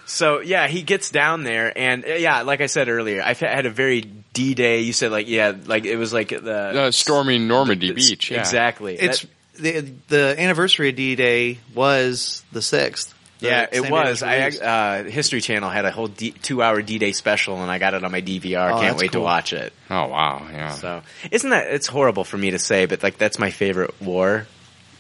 So 0.06 0.40
yeah, 0.40 0.68
he 0.68 0.84
gets 0.84 1.10
down 1.10 1.44
there, 1.44 1.78
and 1.78 2.06
uh, 2.06 2.14
yeah, 2.14 2.44
like 2.44 2.62
I 2.62 2.68
said 2.68 2.88
earlier, 2.88 3.22
I 3.22 3.34
had 3.34 3.66
a 3.66 3.70
very 3.70 4.02
D 4.02 4.54
Day. 4.54 4.82
You 4.82 4.94
said 4.94 5.12
like 5.12 5.28
yeah, 5.28 5.54
like 5.66 5.84
it 5.86 5.98
was 5.98 6.14
like 6.14 6.30
the 6.30 6.54
Uh, 6.84 6.92
storming 6.92 7.48
Normandy 7.50 7.90
it's- 7.90 8.10
Beach. 8.10 8.32
Yeah. 8.32 8.40
Exactly. 8.40 8.96
It's 8.96 9.22
That- 9.22 9.30
the 9.60 9.94
the 10.08 10.36
anniversary 10.40 10.90
of 10.90 10.96
D 10.96 11.16
Day 11.16 11.58
was 11.74 12.44
the 12.52 12.62
sixth. 12.62 13.14
Yeah, 13.40 13.68
it 13.72 13.90
was. 13.90 14.24
I 14.24 14.48
uh, 14.50 15.04
History 15.04 15.42
Channel 15.42 15.70
had 15.70 15.86
a 15.86 15.92
whole 15.92 16.08
D- 16.08 16.32
two-hour 16.32 16.82
D-Day 16.82 17.12
special, 17.12 17.62
and 17.62 17.70
I 17.70 17.78
got 17.80 17.94
it 17.94 18.04
on 18.04 18.12
my 18.12 18.22
DVR. 18.22 18.72
Oh, 18.74 18.80
Can't 18.80 18.98
wait 18.98 19.12
to 19.14 19.20
watch 19.20 19.54
it. 19.54 19.74
Oh 19.90 20.08
wow, 20.08 20.46
yeah. 20.52 20.72
So, 20.72 21.02
isn't 21.32 21.50
that? 21.50 21.68
It's 21.68 21.88
horrible 21.88 22.24
for 22.24 22.38
me 22.38 22.52
to 22.52 22.60
say, 22.60 22.86
but 22.86 23.04
like 23.04 23.18
that's 23.18 23.40
my 23.40 23.52
favorite 23.52 24.00
war. 24.02 24.48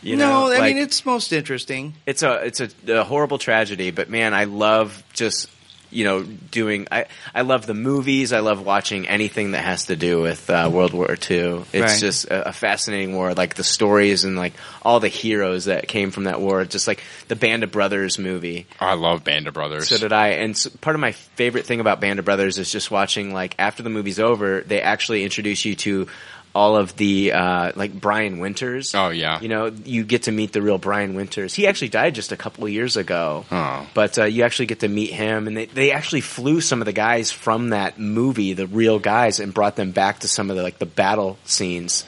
You 0.03 0.15
no, 0.15 0.27
know, 0.47 0.53
I 0.53 0.59
Like, 0.59 0.75
mean 0.75 0.83
it's 0.83 1.05
most 1.05 1.33
interesting. 1.33 1.95
it's 2.05 2.21
a 2.21 2.45
it's 2.45 2.59
a, 2.61 2.69
a 2.87 3.03
horrible 3.03 3.39
tragedy, 3.39 3.89
but 3.91 4.09
man, 4.09 4.33
I 4.33 4.43
love 4.43 5.03
just 5.13 5.49
you 5.91 6.03
know 6.03 6.23
doing. 6.23 6.87
I 6.91 7.05
I 7.33 7.41
love 7.41 7.65
the 7.65 7.73
movies. 7.73 8.33
I 8.33 8.39
love 8.39 8.65
watching 8.65 9.07
anything 9.07 9.51
that 9.51 9.63
has 9.63 9.85
to 9.85 9.95
do 9.95 10.21
with 10.21 10.49
uh, 10.49 10.69
World 10.71 10.93
War 10.93 11.09
II. 11.11 11.63
It's 11.73 11.73
Right. 11.73 11.99
just 11.99 12.25
a, 12.25 12.49
a 12.49 12.53
fascinating 12.53 13.15
war. 13.15 13.33
Like 13.33 13.55
the 13.55 13.63
stories 13.63 14.23
and 14.23 14.35
like 14.35 14.53
all 14.83 14.99
the 14.99 15.07
heroes 15.07 15.65
that 15.65 15.87
came 15.87 16.11
from 16.11 16.25
that 16.25 16.41
war. 16.41 16.65
Just 16.65 16.87
like 16.87 17.03
the 17.27 17.35
Band 17.35 17.63
of 17.63 17.71
Brothers 17.71 18.19
movie. 18.19 18.67
I 18.79 18.93
love 18.95 19.23
Band 19.23 19.47
of 19.47 19.53
Brothers. 19.53 19.87
So 19.89 19.97
did 19.97 20.11
I. 20.13 20.29
And 20.29 20.51
s 20.55 20.67
part 20.67 20.95
of 20.95 20.99
my 20.99 21.11
favorite 21.13 21.65
thing 21.65 21.79
about 21.79 21.99
Band 22.01 22.19
of 22.19 22.25
Brothers 22.25 22.57
is 22.57 22.71
just 22.71 22.91
watching, 22.91 23.33
like, 23.33 23.55
after 23.59 23.83
the 23.83 23.89
movie's 23.89 24.19
over, 24.19 24.61
they 24.61 24.81
actually 24.81 25.23
introduce 25.23 25.63
you 25.65 25.75
to 25.75 26.07
all 26.57 26.75
of 26.75 26.95
the, 26.97 27.31
uh, 27.33 27.71
like, 27.75 27.93
Brian 27.93 28.39
Winters. 28.39 28.95
Oh 28.95 29.09
yeah. 29.09 29.39
You 29.39 29.47
know, 29.47 29.67
you 29.85 30.03
get 30.03 30.23
to 30.23 30.31
meet 30.31 30.51
the 30.53 30.61
real 30.61 30.79
Brian 30.79 31.13
Winters. 31.13 31.53
He 31.53 31.67
actually 31.67 31.89
died 31.89 32.15
just 32.15 32.31
a 32.31 32.37
couple 32.37 32.63
of 32.63 32.71
years 32.71 32.97
ago. 32.97 33.45
Oh. 33.51 33.87
But 33.93 34.17
uh, 34.17 34.23
you 34.25 34.43
actually 34.43 34.65
get 34.65 34.79
to 34.79 34.87
meet 34.87 35.11
him, 35.11 35.47
and 35.47 35.55
they, 35.55 35.65
they 35.67 35.91
actually 35.91 36.21
flew 36.21 36.59
some 36.61 36.81
of 36.81 36.85
the 36.85 36.93
guys 36.93 37.31
from 37.31 37.69
that 37.69 37.99
movie, 37.99 38.53
the 38.53 38.65
real 38.67 38.97
guys, 38.99 39.39
and 39.39 39.53
brought 39.53 39.75
them 39.75 39.91
back 39.91 40.19
to 40.19 40.27
some 40.27 40.49
of 40.49 40.55
the 40.57 40.63
like 40.63 40.79
the 40.79 40.85
battle 40.87 41.37
scenes. 41.45 42.03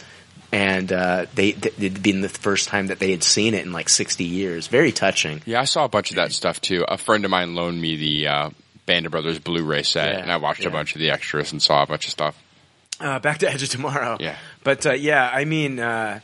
And 0.51 0.91
uh, 0.91 1.27
they 1.35 1.51
th- 1.51 1.75
it'd 1.77 2.01
been 2.01 2.21
the 2.21 2.29
first 2.29 2.69
time 2.69 2.87
that 2.87 2.97
they 2.97 3.11
had 3.11 3.21
seen 3.21 3.53
it 3.53 3.63
in 3.65 3.71
like 3.71 3.87
sixty 3.87 4.23
years. 4.25 4.65
Very 4.65 4.91
touching. 4.91 5.43
Yeah, 5.45 5.61
I 5.61 5.65
saw 5.65 5.85
a 5.85 5.89
bunch 5.89 6.09
of 6.09 6.15
that 6.15 6.31
stuff 6.31 6.59
too. 6.59 6.83
A 6.87 6.97
friend 6.97 7.23
of 7.23 7.29
mine 7.29 7.53
loaned 7.53 7.79
me 7.79 7.97
the 7.97 8.27
uh, 8.27 8.49
Band 8.87 9.05
of 9.05 9.11
Brothers 9.11 9.37
Blu-ray 9.37 9.83
set, 9.83 10.11
Yeah, 10.11 10.21
and 10.21 10.31
I 10.31 10.37
watched 10.37 10.63
yeah. 10.63 10.69
a 10.69 10.71
bunch 10.71 10.95
of 10.95 11.01
the 11.01 11.11
extras 11.11 11.51
and 11.51 11.61
saw 11.61 11.83
a 11.83 11.85
bunch 11.85 12.05
of 12.07 12.11
stuff. 12.11 12.35
Uh, 12.99 13.19
back 13.19 13.37
to 13.39 13.49
Edge 13.49 13.63
of 13.63 13.69
Tomorrow. 13.69 14.17
Yeah. 14.19 14.35
But 14.63 14.85
uh, 14.85 14.91
yeah, 14.91 15.29
I 15.33 15.45
mean, 15.45 15.79
uh, 15.79 16.19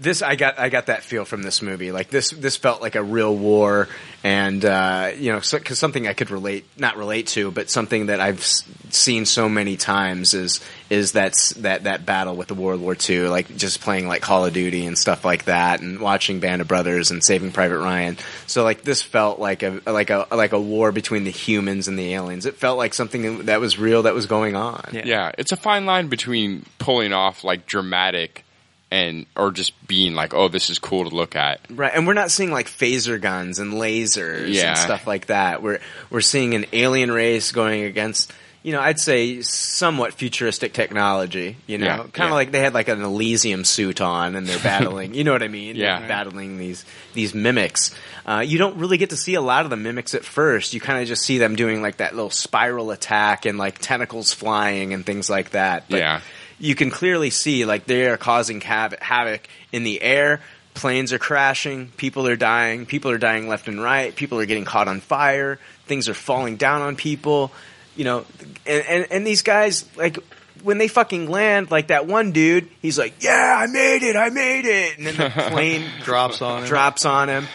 this 0.00 0.22
I 0.22 0.34
got 0.34 0.58
I 0.58 0.70
got 0.70 0.86
that 0.86 1.02
feel 1.02 1.26
from 1.26 1.42
this 1.42 1.60
movie. 1.60 1.92
Like 1.92 2.08
this 2.08 2.30
this 2.30 2.56
felt 2.56 2.80
like 2.80 2.94
a 2.94 3.02
real 3.02 3.36
war, 3.36 3.86
and 4.24 4.64
uh, 4.64 5.12
you 5.16 5.30
know, 5.30 5.40
because 5.40 5.78
something 5.78 6.08
I 6.08 6.14
could 6.14 6.30
relate 6.30 6.64
not 6.78 6.96
relate 6.96 7.26
to, 7.28 7.50
but 7.50 7.68
something 7.68 8.06
that 8.06 8.18
I've 8.18 8.42
seen 8.42 9.26
so 9.26 9.48
many 9.48 9.76
times 9.76 10.32
is 10.32 10.60
is 10.88 11.12
that 11.12 11.34
that 11.58 11.84
that 11.84 12.06
battle 12.06 12.34
with 12.34 12.48
the 12.48 12.54
World 12.54 12.80
War 12.80 12.96
II. 13.08 13.28
Like 13.28 13.54
just 13.56 13.82
playing 13.82 14.08
like 14.08 14.22
Call 14.22 14.46
of 14.46 14.54
Duty 14.54 14.86
and 14.86 14.96
stuff 14.96 15.22
like 15.22 15.44
that, 15.44 15.82
and 15.82 16.00
watching 16.00 16.40
Band 16.40 16.62
of 16.62 16.68
Brothers 16.68 17.10
and 17.10 17.22
Saving 17.22 17.52
Private 17.52 17.78
Ryan. 17.78 18.16
So 18.46 18.64
like 18.64 18.82
this 18.82 19.02
felt 19.02 19.38
like 19.38 19.62
a 19.62 19.82
like 19.86 20.08
a 20.08 20.26
like 20.32 20.52
a 20.52 20.60
war 20.60 20.92
between 20.92 21.24
the 21.24 21.30
humans 21.30 21.88
and 21.88 21.98
the 21.98 22.14
aliens. 22.14 22.46
It 22.46 22.56
felt 22.56 22.78
like 22.78 22.94
something 22.94 23.44
that 23.46 23.60
was 23.60 23.78
real 23.78 24.04
that 24.04 24.14
was 24.14 24.24
going 24.24 24.56
on. 24.56 24.82
Yeah. 24.92 25.04
it's 25.36 25.52
a 25.52 25.56
fine 25.56 25.84
line 25.84 26.08
between 26.08 26.64
pulling 26.78 27.12
off 27.12 27.44
like 27.44 27.66
dramatic 27.66 28.44
and 28.90 29.26
or 29.36 29.52
just 29.52 29.72
being 29.86 30.14
like, 30.14 30.34
oh, 30.34 30.48
this 30.48 30.68
is 30.70 30.78
cool 30.78 31.08
to 31.08 31.14
look 31.14 31.36
at. 31.36 31.60
Right, 31.70 31.92
and 31.94 32.06
we're 32.06 32.14
not 32.14 32.30
seeing 32.30 32.50
like 32.50 32.66
phaser 32.68 33.20
guns 33.20 33.58
and 33.58 33.74
lasers 33.74 34.48
Yeah. 34.52 34.70
and 34.70 34.78
stuff 34.78 35.06
like 35.06 35.26
that. 35.26 35.62
We're 35.62 35.80
we're 36.10 36.20
seeing 36.22 36.54
an 36.54 36.66
alien 36.72 37.10
race 37.12 37.52
going 37.52 37.84
against, 37.84 38.32
you 38.62 38.72
know, 38.72 38.80
I'd 38.80 38.98
say 38.98 39.42
somewhat 39.42 40.14
futuristic 40.14 40.72
technology. 40.72 41.56
You 41.68 41.78
know, 41.78 41.86
Yeah, 41.86 41.96
kind 41.98 42.08
of 42.08 42.16
yeah. 42.30 42.32
like 42.32 42.50
they 42.50 42.58
had 42.60 42.74
like 42.74 42.88
an 42.88 43.00
Elysium 43.00 43.64
suit 43.64 44.00
on 44.00 44.34
and 44.34 44.46
they're 44.46 44.58
battling. 44.58 45.14
you 45.14 45.22
know 45.24 45.32
what 45.32 45.42
I 45.42 45.48
mean? 45.48 45.76
Yeah. 45.76 46.00
They're 46.00 46.08
battling 46.08 46.58
these 46.58 46.84
these 47.14 47.32
mimics. 47.32 47.94
Uh, 48.26 48.40
you 48.46 48.58
don't 48.58 48.76
really 48.76 48.98
get 48.98 49.10
to 49.10 49.16
see 49.16 49.34
a 49.34 49.40
lot 49.40 49.64
of 49.64 49.70
the 49.70 49.76
mimics 49.76 50.14
at 50.14 50.24
first. 50.24 50.74
You 50.74 50.80
kind 50.80 51.00
of 51.00 51.08
just 51.08 51.22
see 51.22 51.38
them 51.38 51.56
doing 51.56 51.80
like 51.80 51.98
that 51.98 52.14
little 52.14 52.30
spiral 52.30 52.90
attack 52.90 53.46
and 53.46 53.56
like 53.56 53.78
tentacles 53.78 54.32
flying 54.32 54.92
and 54.94 55.06
things 55.06 55.30
like 55.30 55.50
that. 55.50 55.84
But 55.88 56.00
Yeah. 56.00 56.20
You 56.60 56.74
can 56.74 56.90
clearly 56.90 57.30
see 57.30 57.64
like 57.64 57.86
they 57.86 58.06
are 58.06 58.16
causing 58.16 58.60
havoc, 58.60 59.00
havoc 59.00 59.48
in 59.72 59.82
the 59.82 60.00
air. 60.00 60.40
Planes 60.74 61.12
are 61.12 61.18
crashing. 61.18 61.88
People 61.96 62.28
are 62.28 62.36
dying. 62.36 62.86
People 62.86 63.10
are 63.10 63.18
dying 63.18 63.48
left 63.48 63.66
and 63.66 63.82
right. 63.82 64.14
People 64.14 64.38
are 64.38 64.46
getting 64.46 64.64
caught 64.64 64.86
on 64.86 65.00
fire. 65.00 65.58
Things 65.86 66.08
are 66.08 66.14
falling 66.14 66.56
down 66.56 66.82
on 66.82 66.94
people. 66.94 67.50
You 67.96 68.04
know, 68.04 68.24
and, 68.66 68.84
and, 68.86 69.06
and 69.10 69.26
these 69.26 69.42
guys, 69.42 69.84
like, 69.96 70.16
when 70.62 70.78
they 70.78 70.88
fucking 70.88 71.28
land, 71.28 71.70
like 71.70 71.88
that 71.88 72.06
one 72.06 72.32
dude, 72.32 72.68
he's 72.80 72.98
like, 72.98 73.14
yeah, 73.22 73.56
I 73.58 73.66
made 73.66 74.02
it, 74.02 74.14
I 74.14 74.28
made 74.30 74.64
it. 74.64 74.98
And 74.98 75.06
then 75.06 75.16
the 75.16 75.30
plane 75.50 75.84
Drops 76.04 76.40
on 76.40 76.62
him. 76.62 76.68
drops 76.68 77.04
on 77.04 77.28
him. 77.28 77.46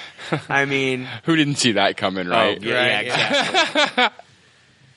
I 0.50 0.66
mean, 0.66 1.08
Who 1.24 1.36
didn't 1.36 1.56
see 1.56 1.74
that 1.74 1.98
coming, 1.98 2.28
oh, 2.28 2.32
right? 2.32 2.58
Oh, 2.62 2.66
yeah, 2.66 3.02
yeah, 3.02 3.02
exactly. 3.02 4.04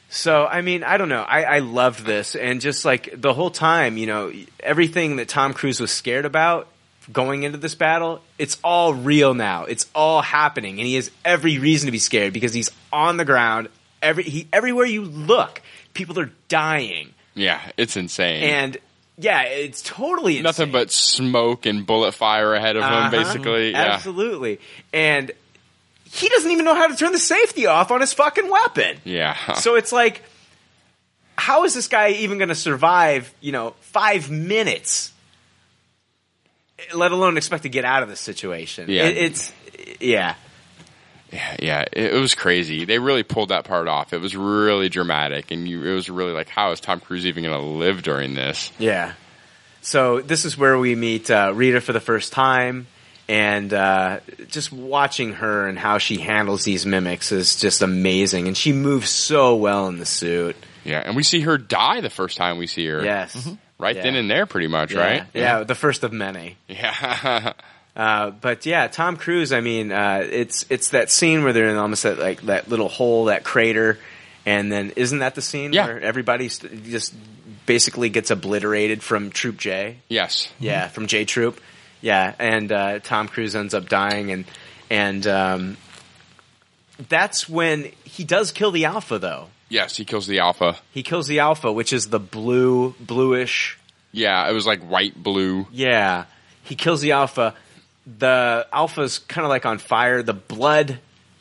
so, 0.09 0.47
I 0.47 0.63
mean, 0.63 0.85
I 0.85 0.97
don't 0.97 1.09
know. 1.09 1.23
I, 1.23 1.43
I 1.45 1.59
loved 1.59 2.05
this. 2.05 2.35
And 2.35 2.61
just 2.61 2.85
like 2.85 3.11
the 3.21 3.35
whole 3.35 3.51
time, 3.51 3.97
you 3.99 4.07
know, 4.07 4.33
everything 4.61 5.17
that 5.17 5.29
Tom 5.29 5.53
Cruise 5.55 5.81
was 5.81 5.91
scared 5.91 6.25
about 6.25 6.67
going 7.13 7.43
into 7.43 7.59
this 7.59 7.75
battle, 7.75 8.21
it's 8.39 8.59
all 8.65 8.95
real 8.95 9.35
now. 9.35 9.65
It's 9.65 9.87
all 9.95 10.23
happening. 10.23 10.79
And 10.79 10.87
he 10.87 10.95
has 10.97 11.11
every 11.25 11.59
reason 11.59 11.87
to 11.87 11.93
be 11.93 11.99
scared 11.99 12.33
because 12.33 12.55
he's 12.55 12.71
on 12.93 13.17
the 13.19 13.25
ground. 13.25 13.69
Every, 14.01 14.23
he, 14.25 14.47
everywhere 14.53 14.87
you 14.87 15.03
look, 15.05 15.61
people 15.95 16.19
are 16.21 16.31
dying. 16.49 17.13
Yeah, 17.35 17.61
it's 17.77 17.97
insane. 17.97 18.43
And 18.45 18.77
yeah, 19.17 19.43
it's 19.43 19.83
totally 19.83 20.41
Nothing 20.43 20.71
but 20.73 20.91
smoke 20.91 21.67
and 21.67 21.85
bullet 21.87 22.13
fire 22.13 22.55
ahead 22.55 22.77
of 22.77 22.83
Uh-huh. 22.83 23.05
him, 23.05 23.11
basically. 23.11 23.71
Yeah. 23.73 23.95
Absolutely. 23.95 24.61
And 24.93 25.33
he 26.11 26.29
doesn't 26.29 26.51
even 26.51 26.65
know 26.65 26.75
how 26.75 26.87
to 26.87 26.97
turn 26.97 27.13
the 27.13 27.19
safety 27.19 27.67
off 27.67 27.91
on 27.91 28.01
his 28.01 28.13
fucking 28.13 28.51
weapon. 28.51 28.99
Yeah. 29.05 29.55
So 29.55 29.75
it's 29.75 29.93
like 29.93 30.23
how 31.39 31.65
is 31.65 31.73
this 31.73 31.89
guy 31.89 32.11
even 32.11 32.39
going 32.39 32.49
to 32.49 32.55
survive? 32.55 33.33
You 33.41 33.53
know, 33.53 33.75
five 33.81 34.31
minutes, 34.31 35.13
let 36.95 37.13
alone 37.13 37.37
expect 37.37 37.63
to 37.63 37.69
get 37.69 37.85
out 37.85 38.03
of 38.03 38.09
this 38.09 38.21
situation. 38.21 38.91
Yeah. 38.91 39.05
It, 39.05 39.17
it's 39.17 39.53
yeah. 40.01 40.35
Yeah, 41.31 41.57
yeah, 41.61 41.85
it, 41.93 42.15
it 42.15 42.21
was 42.21 42.35
crazy. 42.35 42.87
They 42.87 42.99
really 42.99 43.23
pulled 43.23 43.51
that 43.51 43.65
part 43.65 43.87
off. 43.87 44.15
It 44.15 44.21
was 44.21 44.35
really 44.35 44.89
dramatic, 44.89 45.51
and 45.51 45.69
you, 45.69 45.85
it 45.85 45.93
was 45.93 46.09
really 46.09 46.33
like, 46.33 46.49
how 46.49 46.73
is 46.73 46.81
Tom 46.81 47.01
Cruise 47.01 47.27
even 47.27 47.45
going 47.45 47.59
to 47.59 47.67
live 47.67 48.03
during 48.03 48.35
this? 48.35 48.73
Yeah. 48.79 49.13
So 49.83 50.23
this 50.23 50.47
is 50.47 50.57
where 50.57 50.79
we 50.79 50.95
meet 50.95 51.31
uh, 51.31 51.53
Rita 51.55 51.83
for 51.83 51.93
the 51.93 52.01
first 52.01 52.33
time, 52.33 52.87
and 53.29 53.73
uh, 53.73 54.21
just 54.49 54.73
watching 54.73 55.35
her 55.35 55.67
and 55.69 55.79
how 55.79 55.99
she 55.99 56.17
handles 56.19 56.65
these 56.65 56.87
mimics 56.87 57.31
is 57.33 57.57
just 57.57 57.83
amazing. 57.83 58.47
And 58.49 58.57
she 58.57 58.73
moves 58.73 59.11
so 59.11 59.57
well 59.57 59.89
in 59.89 59.99
the 59.99 60.07
suit. 60.07 60.57
Yeah, 60.85 61.03
and 61.05 61.15
we 61.15 61.23
see 61.23 61.41
her 61.43 61.59
die 61.59 62.01
the 62.01 62.09
first 62.11 62.37
time 62.39 62.57
we 62.59 62.67
see 62.67 62.87
her. 62.87 63.05
Yes. 63.05 63.37
right 63.79 63.95
Yeah. 63.97 64.03
then 64.03 64.15
and 64.17 64.31
there, 64.31 64.47
pretty 64.47 64.69
much, 64.69 64.93
Yeah. 64.93 65.01
right? 65.01 65.25
Yeah, 65.35 65.65
the 65.65 65.75
first 65.75 66.03
of 66.05 66.13
many. 66.13 66.57
Yeah. 66.69 67.53
Uh, 67.97 68.31
but 68.31 68.65
yeah, 68.65 68.87
Tom 68.87 69.17
Cruise. 69.17 69.53
I 69.53 69.61
mean, 69.61 69.91
uh, 69.91 70.21
it's 70.25 70.65
it's 70.71 70.91
that 70.91 71.11
scene 71.11 71.43
where 71.43 71.53
they're 71.53 71.69
in 71.69 71.77
almost 71.77 72.05
that 72.05 72.17
like 72.21 72.43
that 72.43 72.69
little 72.69 72.89
hole, 72.89 73.25
that 73.25 73.43
crater, 73.43 73.99
and 74.47 74.71
then 74.71 74.93
isn't 74.95 75.19
that 75.19 75.35
the 75.35 75.43
scene 75.43 75.73
Yeah. 75.73 75.87
where 75.87 76.01
everybody 76.01 76.49
st- 76.49 76.85
just 76.85 77.13
basically 77.67 78.09
gets 78.09 78.31
obliterated 78.31 79.03
from 79.03 79.31
Troop 79.33 79.57
J? 79.57 79.97
yes. 80.09 80.49
Yeah, 80.61 80.87
from 80.87 81.09
J 81.09 81.25
Troop. 81.25 81.61
Yeah, 82.01 82.35
and 82.39 82.71
uh, 82.71 82.99
Tom 83.01 83.29
Cruise 83.29 83.57
ends 83.57 83.75
up 83.75 83.89
dying, 83.89 84.31
and 84.31 84.45
and 84.91 85.27
um, 85.27 85.77
that's 87.09 87.49
when 87.49 87.91
he 88.05 88.25
does 88.25 88.53
kill 88.53 88.71
the 88.71 88.85
Alpha, 88.85 89.19
though. 89.19 89.49
Yes, 89.69 89.97
he 89.97 90.05
kills 90.05 90.27
the 90.27 90.39
alpha. 90.39 90.79
He 90.93 91.03
kills 91.03 91.27
the 91.27 91.41
Alpha, 91.41 91.71
which 91.71 91.93
is 91.93 92.09
the 92.09 92.19
blue, 92.19 92.95
bluish. 93.01 93.79
Yeah, 94.13 94.49
it 94.49 94.53
was 94.53 94.67
like 94.67 94.81
white 94.81 95.23
blue. 95.23 95.67
Yeah, 95.71 96.25
he 96.63 96.75
kills 96.75 97.01
the 97.01 97.13
Alpha. 97.13 97.55
The 98.19 98.67
Alpha's 98.73 99.19
kind 99.19 99.45
of 99.45 99.51
like 99.51 99.67
on 99.67 99.79
fire. 99.79 100.23
The 100.23 100.33
blood 100.33 100.99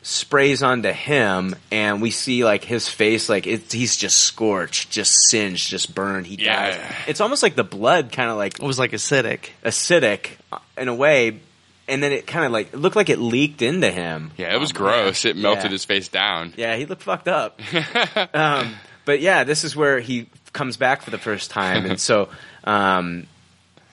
sprays 0.08 0.62
onto 0.62 0.90
him, 0.90 1.54
and 1.70 2.00
we 2.00 2.10
see 2.10 2.44
like 2.44 2.64
his 2.64 2.88
face, 2.88 3.28
like 3.28 3.46
it, 3.46 3.70
he's 3.72 3.96
just 3.96 4.18
scorched, 4.20 4.90
just 4.90 5.12
singed, 5.28 5.68
just 5.68 5.94
burned. 5.94 6.26
He 6.26 6.36
Yeah. 6.36 6.70
dies. 6.76 6.94
It's 7.06 7.20
almost 7.20 7.42
like 7.42 7.54
the 7.56 7.64
blood 7.64 8.10
kind 8.10 8.30
of 8.30 8.36
like 8.38 8.54
It 8.54 8.62
was 8.64 8.78
like 8.78 8.92
acidic. 8.92 9.50
acidic 9.64 10.30
uh, 10.52 10.58
in 10.78 10.88
a 10.88 10.94
way, 10.94 11.40
and 11.86 12.02
then 12.02 12.12
it 12.12 12.26
kind 12.26 12.46
of 12.46 12.52
like 12.52 12.72
it 12.72 12.78
looked 12.78 12.96
like 12.96 13.10
it 13.10 13.18
leaked 13.18 13.60
into 13.62 13.90
him. 13.90 14.30
Yeah, 14.38 14.54
it 14.54 14.58
was 14.58 14.70
Oh, 14.72 14.78
gross. 14.78 15.24
man. 15.24 15.30
It 15.32 15.36
melted 15.36 15.64
Yeah. 15.66 15.70
his 15.70 15.84
face 15.84 16.08
down. 16.08 16.54
Yeah, 16.56 16.76
he 16.76 16.86
looked 16.86 17.02
fucked 17.02 17.28
up. 17.28 17.60
um, 18.34 18.74
but 19.04 19.20
yeah, 19.20 19.44
this 19.44 19.62
is 19.64 19.76
where 19.76 20.00
he 20.00 20.26
comes 20.54 20.76
back 20.78 21.02
for 21.02 21.10
the 21.10 21.18
first 21.18 21.50
time, 21.50 21.84
and 21.84 22.00
so 22.00 22.30
um, 22.64 23.26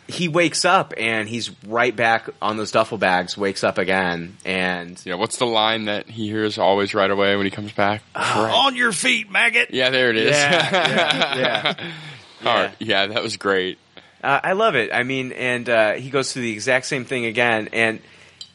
he 0.08 0.28
wakes 0.28 0.66
up 0.66 0.94
and 0.98 1.28
he's 1.28 1.50
right 1.66 1.96
back 1.96 2.30
on 2.42 2.58
those 2.58 2.72
duffel 2.72 2.98
bags. 2.98 3.38
Wakes 3.38 3.64
up 3.64 3.78
again, 3.78 4.38
and 4.46 5.02
Yeah, 5.06 5.16
what's 5.16 5.38
the 5.38 5.46
line 5.48 5.86
that 5.86 6.08
he 6.08 6.28
hears 6.28 6.58
always 6.58 6.94
right 6.94 7.10
away 7.10 7.36
when 7.36 7.46
he 7.46 7.52
comes 7.52 7.72
back? 7.72 8.02
On 8.16 8.76
your 8.76 8.92
feet, 8.92 9.32
maggot. 9.32 9.72
Yeah, 9.72 9.90
there 9.90 10.10
it 10.12 10.18
is. 10.18 10.32
yeah, 10.32 11.36
yeah. 11.38 11.92
All 12.46 12.56
right. 12.56 12.72
yeah, 12.80 13.08
that 13.08 13.24
was 13.24 13.38
great. 13.38 13.80
Uh, 14.24 14.40
I 14.44 14.54
love 14.54 14.76
it. 14.76 14.92
I 14.94 15.04
mean, 15.04 15.32
and 15.32 15.68
uh, 15.70 15.94
he 15.94 16.10
goes 16.10 16.34
through 16.34 16.44
the 16.44 16.52
exact 16.54 16.86
same 16.86 17.06
thing 17.06 17.26
again, 17.26 17.70
and 17.74 18.00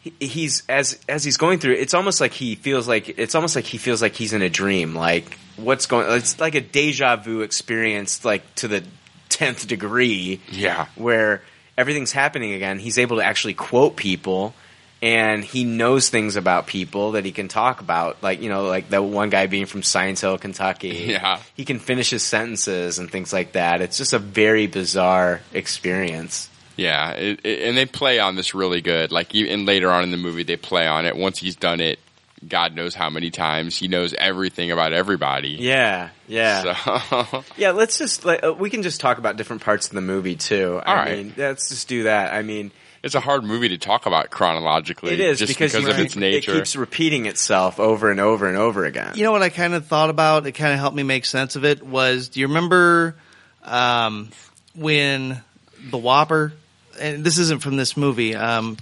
he, 0.01 0.13
he's 0.21 0.63
as 0.69 0.99
as 1.09 1.25
he's 1.25 1.37
going 1.37 1.59
through. 1.59 1.75
it, 1.75 1.81
It's 1.81 1.95
almost 1.95 2.21
like 2.21 2.33
he 2.33 2.55
feels 2.55 2.87
like 2.89 3.19
it's 3.19 3.35
almost 3.35 3.57
like 3.57 3.65
he 3.67 3.79
feels 3.79 4.01
like 4.03 4.15
he's 4.15 4.33
in 4.33 4.43
a 4.43 4.51
dream. 4.51 4.95
Like 4.95 5.37
what's 5.57 5.87
going? 5.87 6.07
It's 6.17 6.39
like 6.41 6.55
a 6.55 6.61
deja 6.61 7.17
vu 7.17 7.41
experience, 7.43 8.25
like 8.25 8.43
to 8.57 8.69
the 8.69 8.85
tenth 9.31 9.67
degree. 9.67 10.41
Yeah. 10.51 10.87
where 10.97 11.43
everything's 11.79 12.13
happening 12.13 12.53
again. 12.53 12.79
He's 12.79 12.99
able 12.99 13.17
to 13.17 13.25
actually 13.25 13.55
quote 13.55 13.97
people. 13.97 14.55
And 15.03 15.43
he 15.43 15.65
knows 15.65 16.11
things 16.11 16.37
about 16.37 16.67
people 16.67 17.13
that 17.13 17.25
he 17.25 17.33
can 17.33 17.49
talk 17.49 17.81
about, 17.81 18.23
like 18.23 18.43
you 18.43 18.51
know, 18.51 18.65
like 18.65 18.91
that 18.91 19.03
one 19.03 19.31
guy 19.31 19.47
being 19.47 19.65
from 19.65 19.83
Science 19.83 20.21
Hill, 20.21 20.37
Kentucky. 20.37 20.89
Yeah. 21.09 21.41
he 21.55 21.65
can 21.65 21.79
finish 21.79 22.11
his 22.11 22.23
sentences 22.23 22.99
and 22.99 23.11
things 23.11 23.33
like 23.33 23.53
that. 23.53 23.81
It's 23.81 23.97
just 23.97 24.13
a 24.13 24.19
very 24.19 24.67
bizarre 24.67 25.41
experience. 25.55 26.51
Yeah, 26.77 27.13
it, 27.13 27.41
it, 27.45 27.69
and 27.69 27.79
they 27.79 27.87
play 27.87 28.19
on 28.19 28.37
this 28.37 28.55
really 28.55 28.83
good. 28.83 29.11
Like, 29.11 29.35
and 29.35 29.65
later 29.65 29.91
on 29.91 30.03
in 30.03 30.11
the 30.11 30.19
movie, 30.19 30.43
they 30.43 30.57
play 30.57 30.87
on 30.87 31.07
it. 31.07 31.17
Once 31.17 31.39
he's 31.39 31.57
done 31.57 31.81
it, 31.81 31.99
God 32.47 32.75
knows 32.75 32.95
how 32.95 33.11
many 33.11 33.31
times 33.31 33.77
he 33.77 33.87
knows 33.89 34.15
everything 34.15 34.71
about 34.71 34.93
everybody. 34.93 35.51
Yeah, 35.61 36.09
yeah, 36.27 36.75
So, 37.09 37.45
yeah. 37.57 37.73
Let's 37.73 37.99
just 37.99 38.25
like, 38.25 38.43
uh, 38.45 38.55
we 38.55 38.71
can 38.71 38.83
just 38.83 39.01
talk 39.01 39.19
about 39.19 39.37
different 39.37 39.63
parts 39.63 39.89
of 39.89 39.93
the 39.95 40.01
movie 40.01 40.37
too. 40.37 40.81
I 40.85 40.91
All 40.91 40.97
right. 40.97 41.17
mean, 41.19 41.35
let's 41.37 41.69
just 41.69 41.87
do 41.89 42.05
that. 42.05 42.33
I 42.33 42.41
mean, 42.43 42.73
it's 43.03 43.15
a 43.15 43.21
hard 43.21 43.45
movie 43.45 43.71
to 43.71 43.79
talk 43.79 44.07
about 44.07 44.31
chronologically. 44.31 45.13
it 45.13 45.21
is 45.21 45.39
just 45.39 45.53
because, 45.53 45.73
because, 45.73 45.89
of 45.89 45.97
keep- 45.97 46.07
its 46.07 46.17
nature. 46.17 46.53
It 46.53 46.55
keeps 46.57 46.77
repeating 46.77 47.27
itself 47.27 47.79
over 47.81 48.11
and 48.11 48.21
over 48.21 48.47
and 48.49 48.57
over 48.57 48.85
again. 48.85 49.13
You 49.17 49.25
know 49.25 49.33
what 49.33 49.43
I 49.43 49.49
kind 49.51 49.75
of 49.75 49.87
thought 49.87 50.11
about? 50.11 50.47
It 50.47 50.53
kind 50.53 50.73
of 50.73 50.79
helped 50.79 50.97
me 50.97 51.03
make 51.03 51.25
sense 51.27 51.57
of 51.57 51.65
it. 51.65 51.83
Was 51.85 52.29
do 52.31 52.41
you 52.41 52.49
remember 52.49 53.17
um, 53.65 54.31
when 54.75 55.41
the 55.91 55.99
WOPR? 55.99 56.53
And 57.01 57.25
this 57.25 57.39
isn't 57.39 57.63
from 57.63 57.77
this 57.77 57.97
movie. 57.97 58.35
Um, 58.35 58.77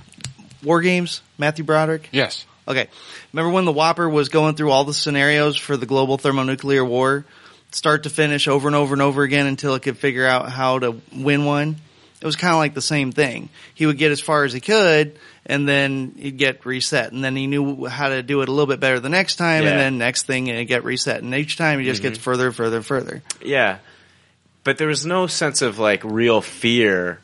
War 0.65 0.81
Games. 0.81 1.23
Matthew 1.39 1.65
Broderick. 1.65 2.09
yes. 2.13 2.45
Okay. 2.69 2.89
Remember 3.33 3.51
when 3.51 3.65
the 3.65 3.73
WOPR 3.73 4.13
was 4.13 4.29
going 4.29 4.55
through 4.55 4.71
all 4.71 4.85
the 4.85 4.95
scenarios 4.95 5.57
for 5.57 5.77
the 5.77 5.87
global 5.87 6.19
thermonuclear 6.19 6.85
war, 6.85 7.25
start 7.73 8.03
to 8.03 8.11
finish, 8.11 8.47
over 8.47 8.69
and 8.69 8.77
over 8.77 8.95
and 8.95 9.01
over 9.03 9.23
again 9.23 9.47
until 9.47 9.75
it 9.75 9.81
could 9.81 9.97
figure 9.97 10.27
out 10.27 10.51
how 10.51 10.79
to 10.79 11.01
win 11.17 11.47
one? 11.47 11.77
It 12.21 12.27
was 12.27 12.37
kind 12.37 12.53
of 12.53 12.59
like 12.59 12.75
the 12.75 12.83
same 12.83 13.13
thing. 13.13 13.49
He 13.75 13.87
would 13.87 13.97
get 13.97 14.11
as 14.11 14.21
far 14.21 14.45
as 14.45 14.53
he 14.53 14.61
could, 14.61 15.19
and 15.47 15.69
then 15.69 16.15
he'd 16.19 16.37
get 16.37 16.67
reset, 16.67 17.13
and 17.13 17.25
then 17.25 17.37
he 17.37 17.47
knew 17.47 17.87
how 17.87 18.09
to 18.09 18.23
do 18.23 18.43
it 18.43 18.49
a 18.49 18.53
little 18.53 18.67
bit 18.67 18.81
better 18.81 19.01
the 19.01 19.09
next 19.09 19.37
time, 19.37 19.63
Yeah. 19.63 19.71
and 19.71 19.81
then 19.81 19.99
next 19.99 20.27
thing 20.27 20.51
and 20.51 20.67
get 20.69 20.85
reset, 20.85 21.23
and 21.23 21.35
each 21.35 21.57
time 21.57 21.79
he 21.79 21.87
just 21.87 22.03
gets 22.03 22.19
mm-hmm. 22.19 22.25
further, 22.25 22.53
further, 22.53 22.83
further. 22.83 23.23
Yeah, 23.41 23.79
but 24.65 24.79
there 24.79 24.89
was 24.89 25.07
no 25.07 25.27
sense 25.29 25.63
of 25.63 25.79
like 25.79 26.03
real 26.05 26.41
fear 26.41 27.21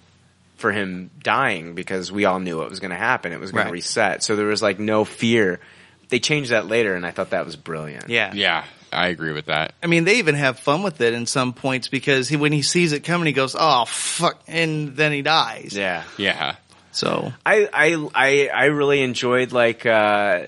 for 0.65 0.73
him 0.73 1.11
dying 1.23 1.75
because 1.75 2.11
we 2.11 2.25
all 2.25 2.41
knew 2.41 2.57
what 2.57 2.71
was 2.71 2.81
going 2.81 2.91
to 2.91 2.97
happen. 2.97 3.35
It 3.35 3.39
was 3.39 3.53
going 3.53 3.65
Right. 3.65 3.69
to 3.69 3.73
reset, 3.75 4.25
so 4.25 4.35
there 4.35 4.47
was 4.47 4.63
like 4.63 4.79
no 4.79 5.05
fear. 5.05 5.61
They 6.09 6.21
changed 6.21 6.53
that 6.53 6.67
later, 6.67 6.95
and 6.95 7.05
I 7.05 7.11
thought 7.11 7.31
that 7.31 7.45
was 7.45 7.55
brilliant. 7.55 8.09
Yeah. 8.09 8.33
Yeah, 8.33 8.65
I 8.91 9.09
agree 9.09 9.33
with 9.33 9.45
that. 9.47 9.75
I 9.83 9.89
mean, 9.89 10.05
they 10.05 10.15
even 10.21 10.37
have 10.37 10.59
fun 10.59 10.83
with 10.83 11.03
it 11.03 11.13
in 11.13 11.27
some 11.27 11.53
points 11.53 11.89
because 11.89 12.31
he, 12.31 12.37
when 12.37 12.53
he 12.53 12.63
sees 12.63 12.93
it 12.95 13.01
coming, 13.05 13.27
he 13.27 13.33
goes, 13.35 13.55
"Oh 13.59 13.85
fuck," 13.85 14.41
and 14.49 14.97
then 14.97 15.13
he 15.13 15.21
dies. 15.21 15.75
yeah. 15.77 16.05
Yeah. 16.17 16.57
So 16.93 17.33
I 17.45 17.69
I 17.75 18.09
I, 18.15 18.49
I 18.49 18.65
really 18.67 19.03
enjoyed 19.03 19.53
like 19.53 19.85
uh, 19.85 20.45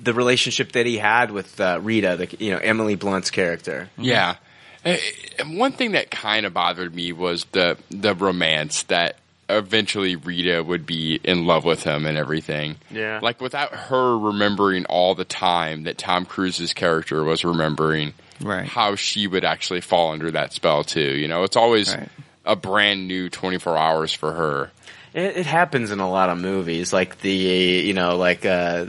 the 0.00 0.12
relationship 0.14 0.72
that 0.72 0.86
he 0.86 0.98
had 0.98 1.30
with 1.32 1.60
uh, 1.60 1.80
Rita, 1.82 2.16
the 2.18 2.36
you 2.44 2.52
know 2.52 2.58
Emily 2.58 2.94
Blunt's 2.96 3.30
character. 3.30 3.88
Yeah. 3.96 4.36
And 4.84 5.58
one 5.58 5.72
thing 5.72 5.92
that 5.92 6.10
kind 6.10 6.46
of 6.46 6.54
bothered 6.54 6.94
me 6.94 7.12
was 7.12 7.44
the 7.52 7.76
the 7.90 8.14
romance 8.14 8.82
that 8.84 9.16
eventually 9.48 10.16
Rita 10.16 10.62
would 10.64 10.86
be 10.86 11.20
in 11.22 11.46
love 11.46 11.64
with 11.64 11.82
him 11.82 12.06
and 12.06 12.16
everything. 12.16 12.76
Yeah. 12.90 13.20
Like 13.22 13.40
without 13.40 13.72
her 13.74 14.16
remembering 14.18 14.86
all 14.86 15.14
the 15.14 15.24
time 15.26 15.82
that 15.84 15.98
Tom 15.98 16.24
Cruise's 16.24 16.72
character 16.72 17.22
was 17.24 17.44
remembering 17.44 18.14
Right. 18.40 18.66
how 18.66 18.96
she 18.96 19.26
would 19.26 19.44
actually 19.44 19.82
fall 19.82 20.12
under 20.12 20.30
that 20.32 20.52
spell 20.52 20.82
too. 20.84 21.00
You 21.16 21.28
know, 21.28 21.42
it's 21.44 21.56
always 21.56 21.94
Right. 21.94 22.08
a 22.46 22.56
brand 22.56 23.06
new 23.06 23.28
24 23.28 23.76
hours 23.76 24.12
for 24.12 24.32
her. 24.32 24.70
It, 25.14 25.36
it 25.38 25.46
happens 25.46 25.90
in 25.90 26.00
a 26.00 26.10
lot 26.10 26.30
of 26.30 26.38
movies, 26.38 26.92
like 26.92 27.20
the 27.20 27.30
you 27.30 27.92
know 27.94 28.16
like 28.16 28.46
uh, 28.46 28.86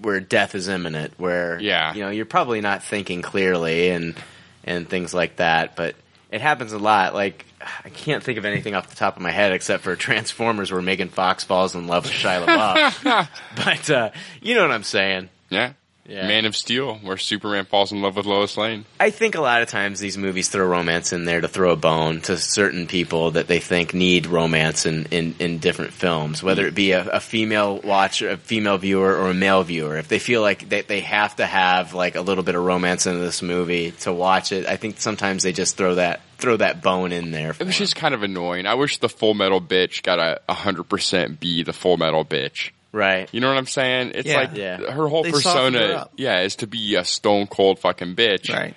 where 0.00 0.20
death 0.20 0.54
is 0.54 0.68
imminent, 0.68 1.12
where 1.18 1.60
Yeah. 1.60 1.92
you 1.94 2.00
know 2.02 2.10
you're 2.10 2.24
probably 2.24 2.60
not 2.62 2.82
thinking 2.82 3.20
clearly 3.20 3.90
and 3.90 4.14
and 4.64 4.88
things 4.88 5.12
like 5.12 5.36
that, 5.36 5.76
but 5.76 5.94
it 6.30 6.40
happens 6.40 6.72
a 6.72 6.78
lot. 6.78 7.14
Like 7.14 7.44
I 7.84 7.90
can't 7.90 8.22
think 8.22 8.38
of 8.38 8.44
anything 8.44 8.74
off 8.74 8.88
the 8.88 8.96
top 8.96 9.16
of 9.16 9.22
my 9.22 9.30
head 9.30 9.52
except 9.52 9.84
for 9.84 9.94
Transformers, 9.96 10.72
where 10.72 10.82
Megan 10.82 11.08
Fox 11.08 11.44
falls 11.44 11.74
in 11.74 11.86
love 11.86 12.04
with 12.04 12.12
Shia 12.12 12.44
LaBeouf. 12.46 13.28
but 13.56 13.90
uh, 13.90 14.10
you 14.40 14.54
know 14.54 14.62
what 14.62 14.72
I'm 14.72 14.82
saying. 14.82 15.28
Yeah. 15.50 15.72
Yeah. 16.06 16.26
Man 16.26 16.46
of 16.46 16.56
Steel, 16.56 16.96
where 16.96 17.16
Superman 17.16 17.64
falls 17.64 17.92
in 17.92 18.02
love 18.02 18.16
with 18.16 18.26
Lois 18.26 18.56
Lane. 18.56 18.84
I 18.98 19.10
think 19.10 19.36
a 19.36 19.40
lot 19.40 19.62
of 19.62 19.68
times 19.68 20.00
these 20.00 20.18
movies 20.18 20.48
throw 20.48 20.66
romance 20.66 21.12
in 21.12 21.24
there 21.24 21.40
to 21.40 21.46
throw 21.46 21.70
a 21.70 21.76
bone 21.76 22.20
to 22.22 22.36
certain 22.36 22.88
people 22.88 23.32
that 23.32 23.46
they 23.46 23.60
think 23.60 23.94
need 23.94 24.26
romance 24.26 24.84
in, 24.84 25.06
in, 25.06 25.36
in 25.38 25.58
different 25.58 25.92
films, 25.92 26.42
whether 26.42 26.66
it 26.66 26.74
be 26.74 26.90
a, 26.90 27.08
a 27.08 27.20
female 27.20 27.80
watcher, 27.80 28.30
a 28.30 28.36
female 28.36 28.78
viewer, 28.78 29.16
or 29.16 29.30
a 29.30 29.34
male 29.34 29.62
viewer. 29.62 29.96
If 29.96 30.08
they 30.08 30.18
feel 30.18 30.42
like 30.42 30.68
they, 30.68 30.80
they 30.82 31.00
have 31.00 31.36
to 31.36 31.46
have 31.46 31.94
like 31.94 32.16
a 32.16 32.20
little 32.20 32.42
bit 32.42 32.56
of 32.56 32.64
romance 32.64 33.06
in 33.06 33.20
this 33.20 33.40
movie 33.40 33.92
to 34.00 34.12
watch 34.12 34.50
it, 34.50 34.66
I 34.66 34.76
think 34.76 35.00
sometimes 35.00 35.44
they 35.44 35.52
just 35.52 35.76
throw 35.76 35.94
that 35.96 36.20
throw 36.38 36.56
that 36.56 36.82
bone 36.82 37.12
in 37.12 37.30
there. 37.30 37.54
It 37.58 37.64
was 37.64 37.78
just 37.78 37.94
kind 37.94 38.14
of 38.14 38.24
annoying. 38.24 38.66
I 38.66 38.74
wish 38.74 38.98
the 38.98 39.08
Full 39.08 39.34
Metal 39.34 39.60
bitch 39.60 40.02
got 40.02 40.18
a 40.18 40.40
100% 40.48 41.38
be 41.38 41.62
the 41.62 41.72
Full 41.72 41.96
Metal 41.96 42.24
bitch. 42.24 42.72
Right. 42.92 43.28
You 43.32 43.40
know 43.40 43.48
what 43.48 43.56
I'm 43.58 43.66
saying? 43.66 44.12
It's 44.14 44.28
Yeah. 44.28 44.36
like 44.36 44.50
Yeah. 44.54 44.76
her 44.92 45.08
whole 45.08 45.22
They 45.24 45.32
softened 45.32 45.74
her 45.74 45.80
persona, 45.80 45.94
up. 46.02 46.12
yeah, 46.16 46.40
is 46.40 46.56
to 46.56 46.66
be 46.66 46.94
a 46.96 47.04
stone 47.04 47.46
cold 47.46 47.78
fucking 47.78 48.14
bitch. 48.16 48.52
right. 48.54 48.74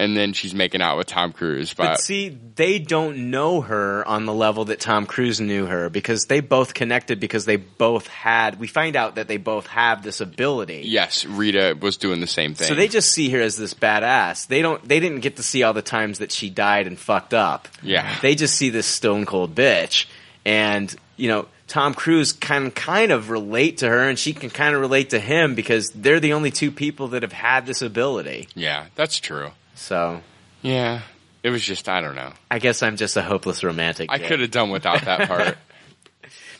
and 0.00 0.16
then 0.16 0.32
she's 0.32 0.52
making 0.52 0.82
out 0.82 0.98
with 0.98 1.06
Tom 1.06 1.30
Cruise. 1.32 1.74
But, 1.74 1.84
But 1.84 2.00
see, 2.00 2.36
they 2.56 2.80
don't 2.80 3.30
know 3.30 3.60
her 3.60 4.04
on 4.08 4.26
the 4.26 4.32
level 4.34 4.64
that 4.64 4.80
Tom 4.80 5.06
Cruise 5.06 5.40
knew 5.40 5.66
her 5.66 5.90
because 5.90 6.24
they 6.24 6.40
both 6.40 6.74
connected 6.74 7.20
because 7.20 7.44
they 7.44 7.54
both 7.54 8.08
had. 8.08 8.58
We 8.58 8.66
find 8.66 8.96
out 8.96 9.14
that 9.14 9.28
they 9.28 9.36
both 9.36 9.68
have 9.68 10.02
this 10.02 10.20
ability. 10.20 10.82
yes, 10.86 11.24
Rita 11.24 11.76
was 11.80 11.98
doing 11.98 12.18
the 12.20 12.26
same 12.26 12.54
thing. 12.54 12.66
So 12.66 12.74
they 12.74 12.88
just 12.88 13.12
see 13.12 13.28
her 13.30 13.40
as 13.40 13.56
this 13.56 13.74
badass. 13.74 14.48
They 14.48 14.60
don't. 14.60 14.82
They 14.88 14.98
didn't 14.98 15.20
get 15.20 15.36
to 15.36 15.44
see 15.44 15.62
all 15.62 15.72
the 15.74 15.82
times 15.82 16.18
that 16.18 16.32
she 16.32 16.50
died 16.50 16.88
and 16.88 16.98
fucked 16.98 17.32
up. 17.34 17.68
Yeah. 17.80 18.12
They 18.22 18.34
just 18.34 18.56
see 18.56 18.70
this 18.70 18.86
stone 18.86 19.24
cold 19.24 19.54
bitch, 19.54 20.06
and 20.44 20.92
you 21.16 21.28
know 21.28 21.46
Tom 21.68 21.94
Cruise 21.94 22.32
can 22.32 22.70
kind 22.70 23.12
of 23.12 23.30
relate 23.30 23.78
to 23.78 23.88
her, 23.88 24.08
and 24.08 24.18
she 24.18 24.32
can 24.32 24.50
kind 24.50 24.74
of 24.74 24.80
relate 24.80 25.10
to 25.10 25.18
him 25.20 25.54
because 25.54 25.90
they're 25.90 26.20
the 26.20 26.32
only 26.34 26.50
two 26.50 26.70
people 26.70 27.08
that 27.08 27.22
have 27.22 27.32
had 27.32 27.66
this 27.66 27.82
ability. 27.82 28.48
yeah, 28.54 28.86
that's 28.94 29.18
true. 29.18 29.50
So 29.74 30.20
Yeah, 30.60 31.02
it 31.42 31.50
was 31.50 31.62
just 31.62 31.88
I 31.88 32.00
don't 32.00 32.14
know. 32.14 32.32
I 32.50 32.58
guess 32.58 32.82
I'm 32.82 32.96
just 32.96 33.16
a 33.16 33.22
hopeless 33.22 33.64
romantic. 33.64 34.10
I 34.10 34.18
could 34.18 34.40
have 34.40 34.50
done 34.50 34.70
without 34.70 35.02
that 35.06 35.28
part. 35.28 35.56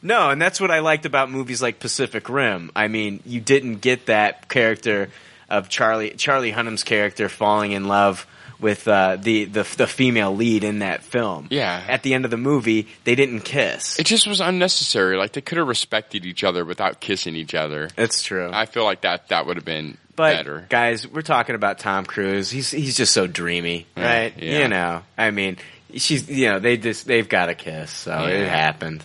No, 0.03 0.31
and 0.31 0.43
that's 0.43 0.61
what 0.61 0.71
I 0.71 0.81
liked 0.81 1.07
about 1.07 1.31
movies 1.31 1.63
like 1.63 1.79
Pacific 1.79 2.29
Rim. 2.29 2.73
I 2.75 2.89
mean, 2.89 3.21
you 3.25 3.41
didn't 3.41 3.77
get 3.77 4.07
that 4.07 4.49
character 4.49 5.11
of 5.49 5.69
Charlie 5.69 6.11
Charlie 6.11 6.51
Hunnam's 6.51 6.83
character 6.83 7.29
falling 7.29 7.73
in 7.73 7.87
love 7.87 8.27
with 8.63 8.87
uh, 8.89 9.17
the, 9.17 9.45
the 9.45 9.63
the 9.77 9.87
female 9.87 10.35
lead 10.35 10.65
in 10.65 10.79
that 10.79 11.03
film. 11.03 11.49
Yeah. 11.51 11.83
At 11.89 12.03
the 12.03 12.15
end 12.15 12.25
of 12.25 12.31
the 12.31 12.37
movie, 12.39 12.89
they 13.05 13.15
didn't 13.15 13.41
kiss. 13.41 13.99
it 13.99 14.07
just 14.07 14.27
was 14.27 14.41
unnecessary. 14.41 15.17
Like 15.17 15.33
they 15.33 15.41
could 15.41 15.59
have 15.59 15.67
respected 15.69 16.25
each 16.25 16.45
other 16.45 16.65
without 16.65 17.01
kissing 17.01 17.37
each 17.37 17.55
other. 17.55 17.91
It's 17.99 18.23
true. 18.23 18.49
I 18.53 18.67
feel 18.67 18.85
like 18.85 19.03
that 19.03 19.29
that 19.29 19.47
would 19.47 19.57
have 19.57 19.65
been 19.67 19.99
but 20.17 20.37
better. 20.37 20.67
guys, 20.69 21.07
we're 21.09 21.23
talking 21.23 21.55
about 21.55 21.79
Tom 21.79 22.05
Cruise. 22.07 22.51
He's 22.51 22.71
he's 22.71 22.97
just 22.97 23.13
so 23.13 23.27
dreamy, 23.27 23.87
right? 23.97 24.33
yeah. 24.39 24.59
You 24.61 24.69
know, 24.69 25.03
I 25.19 25.31
mean, 25.31 25.57
she's 25.97 26.29
you 26.31 26.51
know 26.51 26.59
they 26.59 26.77
just 26.77 27.07
they've 27.07 27.29
got 27.29 27.49
a 27.49 27.55
kiss, 27.55 27.91
so 27.91 28.13
Yeah. 28.13 28.29
it 28.29 28.49
happened. 28.49 29.03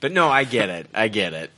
But 0.00 0.12
no, 0.12 0.28
I 0.28 0.44
get 0.44 0.68
it. 0.68 0.88
I 0.94 1.08
get 1.08 1.32
it. 1.32 1.50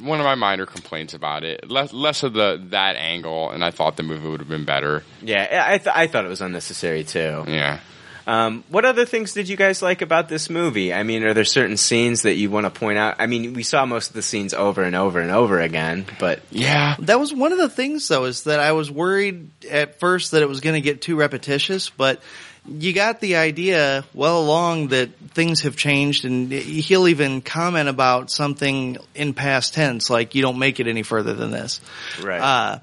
One 0.00 0.20
of 0.20 0.24
my 0.24 0.34
minor 0.34 0.66
complaints 0.66 1.14
about 1.14 1.44
it, 1.44 1.70
less 1.70 1.92
less 1.92 2.22
of 2.22 2.32
the 2.32 2.60
that 2.70 2.96
angle, 2.96 3.50
and 3.50 3.64
I 3.64 3.70
thought 3.70 3.96
the 3.96 4.02
movie 4.02 4.28
would 4.28 4.40
have 4.40 4.48
been 4.48 4.64
better. 4.64 5.04
Yeah, 5.20 5.64
I 5.68 5.78
th- 5.78 5.94
I 5.94 6.06
thought 6.06 6.24
it 6.24 6.28
was 6.28 6.40
unnecessary 6.40 7.04
too. 7.04 7.44
Yeah. 7.46 7.80
Um, 8.24 8.62
what 8.68 8.84
other 8.84 9.04
things 9.04 9.32
did 9.32 9.48
you 9.48 9.56
guys 9.56 9.82
like 9.82 10.00
about 10.00 10.28
this 10.28 10.48
movie? 10.48 10.94
I 10.94 11.02
mean, 11.02 11.24
are 11.24 11.34
there 11.34 11.44
certain 11.44 11.76
scenes 11.76 12.22
that 12.22 12.34
you 12.34 12.50
want 12.50 12.66
to 12.66 12.70
point 12.70 12.96
out? 12.96 13.16
I 13.18 13.26
mean, 13.26 13.52
we 13.54 13.64
saw 13.64 13.84
most 13.84 14.10
of 14.10 14.14
the 14.14 14.22
scenes 14.22 14.54
over 14.54 14.82
and 14.84 14.94
over 14.94 15.18
and 15.18 15.32
over 15.32 15.60
again, 15.60 16.06
but 16.20 16.40
Yeah. 16.50 16.94
That 17.00 17.18
was 17.18 17.32
one 17.34 17.50
of 17.50 17.58
the 17.58 17.68
things, 17.68 18.06
though, 18.06 18.24
is 18.24 18.44
that 18.44 18.60
I 18.60 18.72
was 18.72 18.92
worried 18.92 19.50
at 19.68 19.98
first 19.98 20.30
that 20.30 20.42
it 20.42 20.48
was 20.48 20.60
going 20.60 20.74
to 20.74 20.80
get 20.80 21.02
too 21.02 21.16
repetitious, 21.16 21.90
but 21.90 22.22
you 22.66 22.92
got 22.92 23.20
the 23.20 23.36
idea 23.36 24.04
well 24.14 24.40
along 24.40 24.88
that 24.88 25.14
things 25.30 25.62
have 25.62 25.76
changed, 25.76 26.24
and 26.24 26.52
he'll 26.52 27.08
even 27.08 27.40
comment 27.40 27.88
about 27.88 28.30
something 28.30 28.98
in 29.14 29.34
past 29.34 29.74
tense, 29.74 30.08
like 30.10 30.34
you 30.34 30.42
don't 30.42 30.58
make 30.58 30.78
it 30.78 30.86
any 30.86 31.02
further 31.02 31.34
than 31.34 31.50
this. 31.50 31.80
right. 32.22 32.40
Uh, 32.40 32.78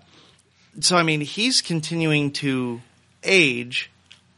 so, 0.82 0.96
I 0.96 1.04
mean, 1.04 1.22
he's 1.22 1.62
continuing 1.62 2.32
to 2.34 2.82
age, 3.24 3.90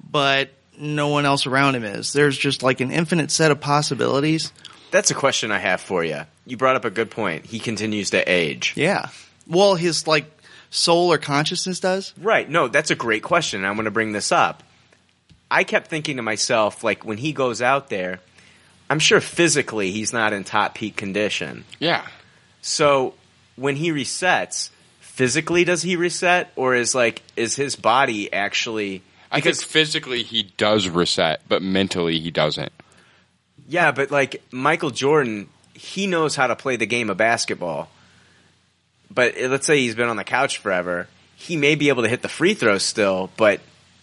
but 0.10 0.50
no 0.78 1.10
one 1.10 1.26
else 1.26 1.46
around 1.46 1.76
him 1.76 1.84
is. 1.84 2.14
There's 2.14 2.38
just 2.38 2.64
like 2.64 2.80
an 2.80 2.92
infinite 2.92 3.32
set 3.32 3.52
of 3.52 3.60
possibilities. 3.60 4.52
That's 4.92 5.12
a 5.12 5.14
question 5.14 5.52
I 5.52 5.60
have 5.60 5.82
for 5.82 6.04
you. 6.04 6.22
You 6.46 6.58
brought 6.58 6.76
up 6.76 6.86
a 6.86 6.90
good 6.90 7.12
point. 7.12 7.46
He 7.46 7.60
continues 7.60 8.12
to 8.12 8.24
age. 8.30 8.74
Yeah. 8.76 9.10
Well, 9.48 9.76
his 9.76 10.08
like 10.08 10.26
soul 10.70 11.12
or 11.12 11.18
consciousness 11.18 11.80
does. 11.80 12.14
Right. 12.18 12.50
No, 12.50 12.68
that's 12.68 12.92
a 12.92 12.96
great 12.96 13.24
question. 13.24 13.64
I'm 13.64 13.76
going 13.76 13.86
to 13.86 13.92
bring 13.92 14.12
this 14.12 14.32
up. 14.32 14.64
I 15.52 15.66
kept 15.66 15.88
thinking 15.88 16.16
to 16.16 16.24
myself, 16.24 16.84
like, 16.84 17.06
when 17.06 17.18
he 17.18 17.34
goes 17.34 17.62
out 17.62 17.90
there, 17.90 18.22
I'm 18.90 19.00
sure 19.00 19.22
physically 19.22 19.92
he's 19.92 20.12
not 20.12 20.34
in 20.34 20.44
top 20.44 20.76
peak 20.76 20.96
condition. 20.96 21.66
Yeah. 21.80 22.06
So 22.62 23.14
when 23.56 23.76
he 23.76 23.92
resets, 23.92 24.70
physically 25.00 25.64
does 25.64 25.82
he 25.82 25.96
reset, 25.96 26.52
or 26.56 26.76
is 26.76 26.96
like 26.96 27.22
is 27.36 27.56
his 27.56 27.76
body 27.76 28.32
actually? 28.34 29.02
I 29.32 29.40
think 29.40 29.56
physically 29.58 30.24
he 30.24 30.44
does 30.58 30.90
reset, 30.90 31.42
but 31.48 31.62
mentally 31.62 32.20
he 32.20 32.32
doesn't. 32.32 32.72
Yeah, 33.68 33.92
but 33.92 34.12
like 34.12 34.42
Michael 34.52 34.90
Jordan, 34.90 35.48
he 35.74 36.06
knows 36.06 36.36
how 36.36 36.48
to 36.48 36.56
play 36.56 36.76
the 36.76 36.86
game 36.86 37.10
of 37.10 37.18
basketball. 37.18 37.90
But 39.10 39.42
uh, 39.42 39.48
let's 39.48 39.68
say 39.68 39.80
he's 39.80 39.96
been 39.96 40.10
on 40.10 40.18
the 40.18 40.24
couch 40.24 40.58
forever, 40.58 41.08
he 41.36 41.56
may 41.56 41.76
be 41.76 41.90
able 41.90 42.04
to 42.04 42.10
hit 42.10 42.22
the 42.22 42.30
free 42.30 42.54
throws 42.56 42.84
still, 42.84 43.30
but 43.38 43.62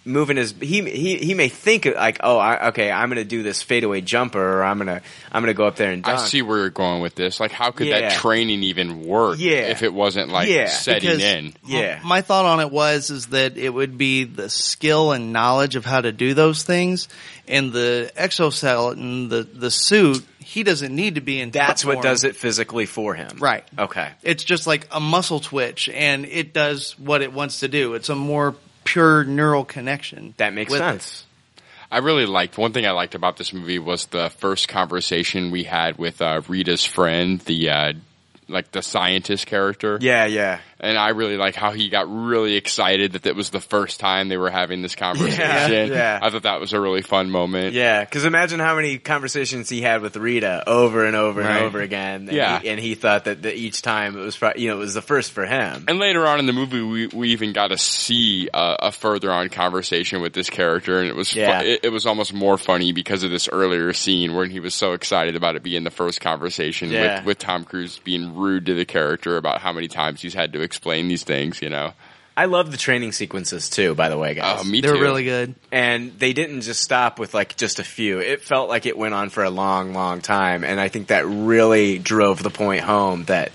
moving 0.09 0.37
his 0.37 0.53
he 0.61 0.83
he 0.91 1.19
he 1.19 1.35
may 1.35 1.49
think 1.49 1.85
like, 1.87 2.19
oh, 2.23 2.39
I, 2.39 2.69
okay, 2.69 2.91
I'm 2.91 3.09
going 3.09 3.17
to 3.19 3.25
do 3.25 3.43
this 3.43 3.63
fadeaway 3.63 4.01
jumper, 4.01 4.41
or 4.59 4.65
I'm 4.65 4.79
gonna 4.79 5.03
I'm 5.31 5.43
gonna 5.43 5.55
go 5.55 5.67
up 5.67 5.77
there 5.77 5.93
and 5.93 6.03
dunk. 6.03 6.19
I 6.19 6.25
see 6.25 6.43
where 6.43 6.59
you're 6.59 6.71
going 6.71 7.01
with 7.03 7.15
this. 7.15 7.39
Like, 7.39 7.53
how 7.53 7.71
could 7.71 7.87
Yeah. 7.87 8.01
that 8.01 8.13
training 8.15 8.63
even 8.65 9.05
work 9.07 9.37
Yeah. 9.39 9.69
if 9.71 9.83
it 9.83 9.93
wasn't 9.93 10.31
like 10.31 10.49
Yeah, 10.49 10.69
setting 10.69 11.11
because- 11.11 11.23
in? 11.23 11.55
Yeah. 11.67 12.01
My 12.05 12.23
thought 12.23 12.47
on 12.47 12.61
it 12.61 12.73
was 12.73 13.11
is 13.11 13.27
that 13.27 13.57
it 13.57 13.71
would 13.71 13.97
be 13.99 14.25
the 14.25 14.49
skill 14.51 15.13
and 15.13 15.33
knowledge 15.33 15.77
of 15.77 15.85
how 15.85 16.01
to 16.01 16.11
do 16.11 16.35
those 16.35 16.63
things, 16.65 17.09
and 17.47 17.73
the 17.73 18.11
exoskeleton, 18.17 19.29
the 19.29 19.43
the 19.43 19.71
suit. 19.71 20.25
He 20.39 20.63
doesn't 20.63 20.95
need 20.97 21.17
to 21.17 21.21
be 21.21 21.41
in. 21.41 21.51
That's 21.51 21.83
top 21.83 21.89
what 21.89 21.93
form. 21.97 22.03
does 22.05 22.25
it 22.25 22.35
physically 22.35 22.87
for 22.87 23.13
him. 23.15 23.29
Right. 23.39 23.65
Okay. 23.79 24.09
It's 24.23 24.43
just 24.45 24.67
like 24.67 24.87
a 24.91 24.99
muscle 24.99 25.41
twitch, 25.41 25.91
and 25.91 26.25
it 26.25 26.55
does 26.55 26.99
what 26.99 27.21
it 27.21 27.35
wants 27.35 27.61
to 27.61 27.69
do. 27.69 27.93
It's 27.93 28.09
a 28.09 28.15
more 28.15 28.55
pure 28.93 29.25
neural 29.25 29.65
connection. 29.65 30.35
That 30.37 30.55
makes 30.55 30.71
with 30.71 30.81
it. 30.81 30.85
sense. 30.85 31.27
I 31.91 31.99
really 31.99 32.27
liked 32.27 32.59
one 32.59 32.73
thing 32.73 32.87
I 32.87 32.91
liked 32.91 33.15
about 33.15 33.37
this 33.37 33.53
movie 33.53 33.79
was 33.79 34.07
the 34.07 34.29
first 34.31 34.69
conversation 34.69 35.51
we 35.51 35.65
had 35.65 35.97
with 35.97 36.21
uh, 36.21 36.43
Rita's 36.47 36.85
friend, 36.85 37.41
the 37.41 37.71
uh, 37.71 37.93
like 38.49 38.73
the 38.73 38.83
scientist 38.83 39.47
character. 39.47 39.99
Yeah, 40.01 40.27
yeah. 40.27 40.61
And 40.81 40.97
I 40.97 41.09
really 41.09 41.37
like 41.37 41.57
how 41.57 41.73
he 41.73 41.89
got 41.89 42.09
really 42.09 42.55
excited 42.55 43.13
that 43.13 43.27
it 43.27 43.35
was 43.35 43.51
the 43.51 43.61
first 43.61 43.99
time 43.99 44.29
they 44.29 44.37
were 44.37 44.51
having 44.51 44.81
this 44.81 44.95
conversation. 44.95 45.93
yeah. 45.93 46.21
I 46.23 46.31
thought 46.31 46.45
that 46.45 46.61
was 46.61 46.73
a 46.73 46.81
really 46.81 47.03
fun 47.03 47.31
moment. 47.31 47.75
Yeah, 47.75 48.05
because 48.05 48.25
imagine 48.25 48.61
how 48.61 48.77
many 48.77 48.99
conversations 48.99 49.69
he 49.69 49.81
had 49.81 50.03
with 50.03 50.17
Rita 50.17 50.63
over 50.69 51.05
and 51.05 51.17
over 51.17 51.41
Right. 51.41 51.51
and 51.57 51.65
over 51.65 51.81
again. 51.81 52.29
And 52.29 52.33
Yeah. 52.33 52.61
he, 52.61 52.69
and 52.69 52.79
he 52.81 52.95
thought 52.95 53.25
that, 53.25 53.43
that 53.43 53.57
each 53.57 53.83
time 53.83 54.17
it 54.17 54.21
was, 54.21 54.37
pro- 54.37 54.53
you 54.55 54.69
know, 54.69 54.77
it 54.77 54.79
was 54.79 54.95
the 54.95 55.03
first 55.03 55.33
for 55.33 55.45
him. 55.47 55.85
And 55.89 55.99
later 55.99 56.25
on 56.27 56.39
in 56.39 56.47
the 56.47 56.53
movie, 56.53 56.81
we, 56.83 57.07
we 57.09 57.29
even 57.31 57.53
got 57.53 57.69
to 57.69 57.79
see 57.79 58.49
a, 58.55 58.77
a 58.83 58.93
further 58.93 59.33
on 59.33 59.49
conversation 59.49 60.21
with 60.23 60.33
this 60.33 60.49
character, 60.49 61.01
and 61.01 61.09
it 61.09 61.17
was 61.17 61.33
fu- 61.33 61.41
it, 61.41 61.81
it 61.83 61.89
was 61.93 62.07
almost 62.07 62.33
more 62.33 62.57
funny 62.57 62.93
because 62.93 63.25
of 63.25 63.31
this 63.31 63.49
earlier 63.51 63.93
scene 63.93 64.35
where 64.35 64.47
he 64.47 64.61
was 64.61 64.75
so 64.75 64.93
excited 64.93 65.35
about 65.35 65.57
it 65.57 65.63
being 65.65 65.83
the 65.83 65.91
first 65.91 66.21
conversation 66.21 66.91
Yeah. 66.91 67.17
with, 67.19 67.25
with 67.27 67.39
Tom 67.39 67.65
Cruise 67.65 67.99
being 68.05 68.37
rude 68.37 68.67
to 68.67 68.75
the 68.75 68.85
character 68.85 69.37
about 69.37 69.61
how 69.61 69.73
many 69.73 69.89
times 69.89 70.23
he's 70.23 70.35
had 70.35 70.53
to 70.53 70.68
explain 70.69 71.09
these 71.09 71.25
things. 71.25 71.61
You 71.63 71.71
know, 71.71 71.93
I 72.37 72.45
love 72.45 72.71
the 72.71 72.77
training 72.77 73.13
sequences 73.13 73.69
too. 73.69 73.95
By 73.95 74.09
the 74.11 74.19
way, 74.19 74.35
guys, 74.35 74.59
Oh, 74.61 74.65
me 74.65 74.81
They're 74.81 74.95
too. 74.95 75.01
really 75.01 75.25
good. 75.25 75.55
and 75.73 76.17
they 76.19 76.33
didn't 76.33 76.61
just 76.61 76.83
stop 76.83 77.19
with 77.19 77.35
like 77.35 77.57
just 77.57 77.79
a 77.81 77.85
few. 77.85 78.21
It 78.21 78.43
felt 78.43 78.69
like 78.69 78.87
it 78.87 78.97
went 78.97 79.15
on 79.15 79.31
for 79.31 79.43
a 79.43 79.51
long, 79.51 79.93
long 79.95 80.21
time, 80.21 80.63
and 80.65 80.79
I 80.79 80.89
think 80.89 81.09
that 81.09 81.27
really 81.27 81.99
drove 81.99 82.43
the 82.43 82.51
point 82.51 82.83
home 82.83 83.25
that 83.25 83.51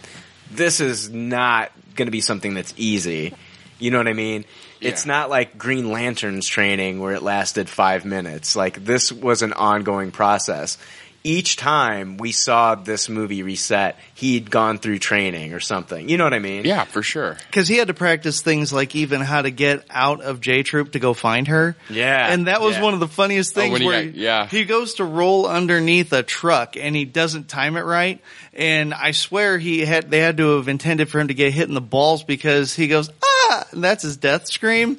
this 0.51 0.80
is 0.82 1.09
not 1.09 1.72
going 1.95 2.07
to 2.07 2.11
be 2.11 2.22
something 2.22 2.53
that's 2.55 2.74
easy. 2.76 3.34
You 3.80 3.91
know 3.91 3.97
what 3.99 4.07
I 4.07 4.14
mean? 4.14 4.45
It's 4.82 5.05
not 5.05 5.30
like 5.30 5.57
Green 5.57 5.89
Lantern's 5.91 6.45
training 6.45 6.99
where 6.99 7.14
it 7.14 7.24
lasted 7.24 7.70
five 7.70 8.03
minutes. 8.03 8.53
Like 8.55 8.84
this 8.84 9.11
was 9.14 9.41
an 9.41 9.53
ongoing 9.53 10.11
process. 10.11 10.78
Each 11.26 11.55
time 11.55 12.17
we 12.17 12.34
saw 12.34 12.76
this 12.76 13.07
movie 13.07 13.43
reset, 13.43 13.97
he'd 14.13 14.51
gone 14.51 14.78
through 14.78 14.99
training 14.99 15.53
or 15.53 15.61
something. 15.61 16.09
You 16.09 16.17
know 16.17 16.26
what 16.26 16.34
I 16.34 16.39
mean? 16.39 16.65
Yeah, 16.65 16.84
for 16.84 17.01
sure. 17.01 17.38
Because 17.47 17.69
he 17.69 17.78
had 17.78 17.88
to 17.88 17.93
practice 17.93 18.41
things 18.41 18.74
like 18.74 18.93
even 18.93 19.21
how 19.21 19.41
to 19.41 19.49
get 19.49 19.86
out 19.89 20.21
of 20.21 20.41
J 20.41 20.63
Troop 20.63 20.91
to 20.91 20.99
go 20.99 21.13
find 21.13 21.47
her. 21.47 21.78
Yeah. 21.89 22.30
And 22.34 22.47
that 22.47 22.59
was 22.59 22.76
Yeah. 22.76 22.82
one 22.82 22.93
of 22.93 22.99
the 22.99 23.07
funniest 23.07 23.57
Oh, 23.57 23.61
things 23.61 23.71
when 23.71 23.82
he 23.82 23.88
where 23.88 24.03
got- 24.03 24.15
yeah. 24.15 24.47
he 24.47 24.65
goes 24.65 24.95
to 24.95 25.05
roll 25.05 25.47
underneath 25.47 26.11
a 26.11 26.24
truck 26.24 26.76
and 26.76 26.93
he 26.93 27.05
doesn't 27.05 27.47
time 27.47 27.78
it 27.78 27.86
right. 27.86 28.19
And 28.53 28.93
I 28.93 29.11
swear 29.11 29.57
he 29.57 29.80
had 29.86 30.11
they 30.11 30.19
had 30.19 30.36
to 30.38 30.57
have 30.57 30.67
intended 30.67 31.07
for 31.09 31.21
him 31.21 31.30
to 31.30 31.34
get 31.34 31.53
hit 31.53 31.69
in 31.69 31.74
the 31.74 31.80
balls 31.82 32.24
because 32.26 32.74
he 32.76 32.89
goes, 32.89 33.09
ah, 33.24 33.65
and 33.71 33.82
that's 33.82 34.03
his 34.03 34.17
death 34.17 34.47
scream. 34.47 34.97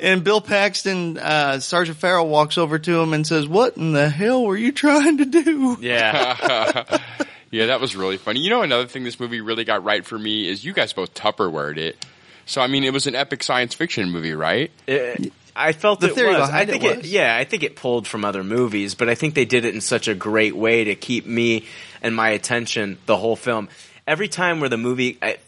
And 0.00 0.24
Bill 0.24 0.40
Paxton, 0.40 1.18
uh, 1.18 1.60
Sergeant 1.60 1.98
Farell 1.98 2.26
walks 2.28 2.56
over 2.58 2.78
to 2.78 3.00
him 3.00 3.12
and 3.12 3.26
says, 3.26 3.46
what 3.46 3.76
in 3.76 3.92
the 3.92 4.08
hell 4.08 4.44
were 4.44 4.56
you 4.56 4.72
trying 4.72 5.18
to 5.18 5.24
do? 5.26 5.76
Yeah. 5.80 6.98
Yeah, 7.52 7.66
that 7.66 7.80
was 7.80 7.96
really 7.96 8.16
funny. 8.16 8.38
You 8.40 8.50
know, 8.50 8.62
another 8.62 8.86
thing 8.86 9.02
this 9.02 9.18
movie 9.18 9.40
really 9.40 9.64
got 9.64 9.82
right 9.82 10.06
for 10.06 10.16
me 10.16 10.48
is 10.48 10.64
you 10.64 10.72
guys 10.72 10.92
both 10.92 11.14
Tupperwared 11.14 11.78
it. 11.78 12.06
So 12.46 12.60
I 12.60 12.68
mean, 12.68 12.84
it 12.84 12.92
was 12.92 13.08
an 13.08 13.16
epic 13.16 13.42
science 13.42 13.74
fiction 13.74 14.10
movie, 14.12 14.34
right? 14.34 14.70
It, 14.86 15.32
I 15.56 15.72
felt 15.72 15.98
The 15.98 16.10
it 16.10 16.14
theory 16.14 16.28
was. 16.34 16.46
behind 16.48 16.70
I 16.70 16.72
think 16.72 16.84
it 16.84 16.96
was. 16.98 17.10
Yeah, 17.12 17.36
I 17.36 17.42
think 17.42 17.64
it 17.64 17.74
pulled 17.74 18.06
from 18.06 18.24
other 18.24 18.44
movies, 18.44 18.94
but 18.94 19.08
I 19.08 19.16
think 19.16 19.34
they 19.34 19.46
did 19.46 19.64
it 19.64 19.74
in 19.74 19.80
such 19.80 20.06
a 20.06 20.14
great 20.14 20.54
way 20.54 20.84
to 20.84 20.94
keep 20.94 21.26
me 21.26 21.66
and 22.02 22.14
my 22.14 22.28
attention 22.30 22.98
the 23.06 23.16
whole 23.16 23.34
film. 23.34 23.68
Every 24.06 24.28
time 24.28 24.60
where 24.60 24.68
the 24.68 24.78
movie 24.78 25.18
I 25.20 25.38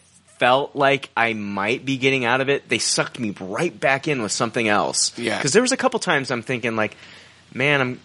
felt 0.43 0.75
like 0.75 1.09
I 1.15 1.31
might 1.31 1.85
be 1.85 1.95
getting 1.95 2.25
out 2.25 2.41
of 2.41 2.49
it, 2.49 2.67
they 2.67 2.77
sucked 2.77 3.17
me 3.17 3.33
right 3.39 3.77
back 3.79 4.09
in 4.09 4.21
with 4.21 4.33
something 4.33 4.67
else. 4.67 5.17
Yeah. 5.17 5.37
Because 5.37 5.53
there 5.53 5.61
was 5.61 5.71
a 5.71 5.77
couple 5.77 6.01
times 6.01 6.31
I'm 6.31 6.41
thinking 6.41 6.75
like, 6.75 6.97
man, 7.53 7.79
I'm, 7.79 7.99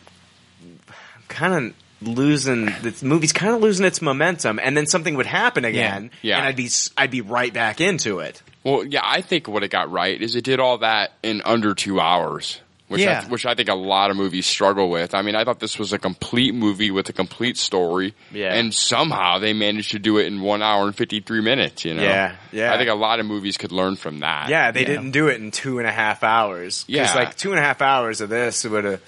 I'm 0.89 1.23
kind 1.27 1.55
of 2.01 2.07
losing 2.09 2.67
the 2.67 2.97
movie's 3.03 3.33
kind 3.33 3.57
of 3.57 3.61
losing 3.61 3.85
its 3.85 4.01
momentum, 4.01 4.61
and 4.63 4.77
then 4.77 4.87
something 4.87 5.17
would 5.17 5.27
happen 5.27 5.65
again, 5.65 6.13
Yeah. 6.23 6.37
and 6.39 6.47
I'd 6.47 6.55
be 6.55 6.69
I'd 6.97 7.11
be 7.11 7.23
right 7.23 7.53
back 7.53 7.81
into 7.81 8.21
it. 8.21 8.41
Well, 8.63 8.85
yeah, 8.85 9.01
I 9.03 9.21
think 9.21 9.49
what 9.49 9.65
it 9.65 9.73
got 9.73 9.91
right 9.91 10.23
is 10.23 10.37
it 10.37 10.45
did 10.45 10.61
all 10.61 10.79
that 10.79 11.15
in 11.25 11.43
under 11.45 11.75
two 11.75 11.99
hours, 11.99 12.61
which 12.89 13.03
Yeah. 13.03 13.23
I, 13.25 13.29
which 13.29 13.47
I 13.47 13.55
think 13.55 13.69
a 13.69 13.75
lot 13.75 14.11
of 14.11 14.17
movies 14.17 14.47
struggle 14.47 14.91
with. 14.91 15.15
I 15.15 15.23
mean, 15.23 15.35
I 15.37 15.45
thought 15.45 15.61
this 15.61 15.79
was 15.79 15.93
a 15.93 15.99
complete 15.99 16.55
movie 16.55 16.91
with 16.91 17.09
a 17.09 17.13
complete 17.13 17.57
story, 17.57 18.15
Yeah. 18.33 18.55
and 18.55 18.73
somehow 18.75 19.39
they 19.39 19.53
managed 19.53 19.93
to 19.93 19.99
do 19.99 20.19
it 20.19 20.27
in 20.27 20.41
one 20.41 20.63
hour 20.63 20.85
and 20.87 20.97
fifty 20.97 21.21
three 21.21 21.41
minutes. 21.43 21.85
You 21.85 21.95
know, 21.95 22.03
Yeah, 22.03 22.37
yeah. 22.53 22.73
I 22.75 22.79
think 22.79 22.91
a 22.91 22.95
lot 22.95 23.21
of 23.21 23.27
movies 23.27 23.57
could 23.57 23.73
learn 23.73 23.97
from 23.97 24.21
that. 24.21 24.49
Yeah, 24.49 24.71
they 24.73 24.85
didn't 24.85 25.11
do 25.13 25.29
it 25.29 25.41
in 25.41 25.51
two 25.51 25.79
and 25.79 25.87
a 25.87 25.93
half 25.93 26.23
hours. 26.25 26.85
Yeah. 26.89 27.13
Like 27.15 27.37
two 27.37 27.51
and 27.51 27.59
a 27.59 27.63
half 27.63 27.81
hours 27.83 28.21
of 28.21 28.29
this 28.31 28.65
would 28.65 28.85
have 28.85 29.01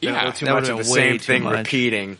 been 0.00 0.10
a 0.10 0.12
Yeah. 0.12 0.18
little 0.18 0.32
too 0.32 0.46
That 0.46 0.54
much 0.54 0.68
of 0.68 0.78
the 0.78 0.84
same 0.84 1.18
thing 1.18 1.44
much. 1.44 1.58
repeating. 1.58 2.18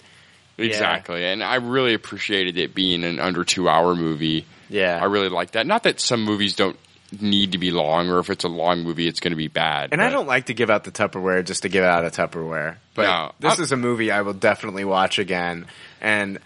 Yeah. 0.59 0.67
Exactly, 0.67 1.25
and 1.25 1.43
I 1.43 1.57
really 1.57 1.95
appreciated 1.95 2.57
it 2.59 2.75
being 2.75 3.05
an 3.05 3.19
under 3.19 3.43
two 3.43 3.69
hour 3.69 3.95
movie. 3.97 4.45
Yeah, 4.69 4.99
I 5.01 5.07
really 5.07 5.29
like 5.31 5.53
that. 5.53 5.67
Not 5.67 5.83
that 5.85 5.99
some 5.99 6.23
movies 6.23 6.55
don't 6.55 6.77
need 7.21 7.53
to 7.53 7.59
be 7.59 7.71
long, 7.71 8.09
or 8.11 8.19
if 8.19 8.31
it's 8.31 8.45
a 8.45 8.49
long 8.49 8.83
movie, 8.83 9.07
it's 9.09 9.21
going 9.21 9.33
to 9.33 9.37
be 9.37 9.49
bad. 9.49 9.91
And 9.93 10.01
I 10.03 10.11
don't 10.11 10.27
like 10.27 10.47
to 10.47 10.55
give 10.55 10.71
out 10.71 10.85
the 10.85 10.91
Tupperware 10.93 11.45
just 11.45 11.63
to 11.63 11.69
give 11.69 11.85
out 11.85 12.05
a 12.05 12.09
Tupperware. 12.11 12.77
But 12.95 13.03
No, 13.03 13.33
this 13.41 13.55
I'm- 13.55 13.63
is 13.63 13.73
a 13.73 13.77
movie 13.77 14.11
I 14.11 14.23
will 14.23 14.33
definitely 14.35 14.85
watch 14.85 15.19
again. 15.19 15.67
And 16.01 16.39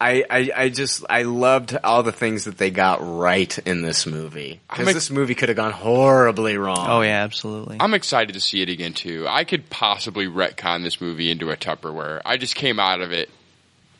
I, 0.00 0.24
I, 0.28 0.50
I 0.56 0.68
just, 0.70 1.04
I 1.08 1.22
loved 1.22 1.76
all 1.84 2.02
the 2.02 2.10
things 2.12 2.44
that 2.44 2.58
they 2.58 2.70
got 2.70 2.98
right 3.00 3.56
in 3.58 3.82
this 3.82 4.06
movie. 4.06 4.60
Because 4.68 4.88
I'm 4.88 4.94
this 4.94 5.10
movie 5.10 5.34
could 5.36 5.50
have 5.50 5.56
gone 5.56 5.70
horribly 5.72 6.56
wrong. 6.58 6.86
Oh 6.88 7.00
yeah, 7.02 7.22
absolutely. 7.22 7.76
I'm 7.78 7.94
excited 7.94 8.32
to 8.32 8.40
see 8.40 8.60
it 8.60 8.68
again 8.68 8.92
too. 8.92 9.26
I 9.28 9.44
could 9.44 9.70
possibly 9.70 10.26
retcon 10.26 10.82
this 10.82 11.00
movie 11.00 11.30
into 11.30 11.50
a 11.50 11.56
Tupperware. 11.56 12.20
I 12.24 12.38
just 12.38 12.56
came 12.56 12.80
out 12.80 13.00
of 13.02 13.12
it 13.12 13.30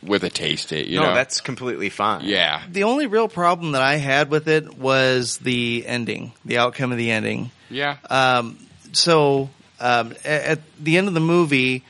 with 0.05 0.25
a 0.25 0.31
taste 0.31 0.73
it. 0.73 0.87
You 0.87 1.01
no, 1.01 1.07
know, 1.07 1.15
that's 1.15 1.41
completely 1.41 1.89
fine. 1.89 2.25
yeah. 2.25 2.63
The 2.71 2.85
only 2.85 3.07
real 3.07 3.29
problem 3.29 3.73
that 3.73 3.83
I 3.83 3.97
had 3.97 4.31
with 4.31 4.49
it 4.49 4.77
was 4.77 5.39
the 5.39 5.85
ending, 5.87 6.33
the 6.45 6.59
outcome 6.59 6.93
of 6.93 6.99
the 6.99 7.11
ending. 7.11 7.51
Yeah. 7.71 7.97
Um, 8.11 8.59
so 8.93 9.51
um, 9.81 10.15
a- 10.25 10.51
at, 10.51 10.61
the 10.79 10.99
end 10.99 11.09
of 11.09 11.15
the 11.15 11.21
movie, 11.21 11.83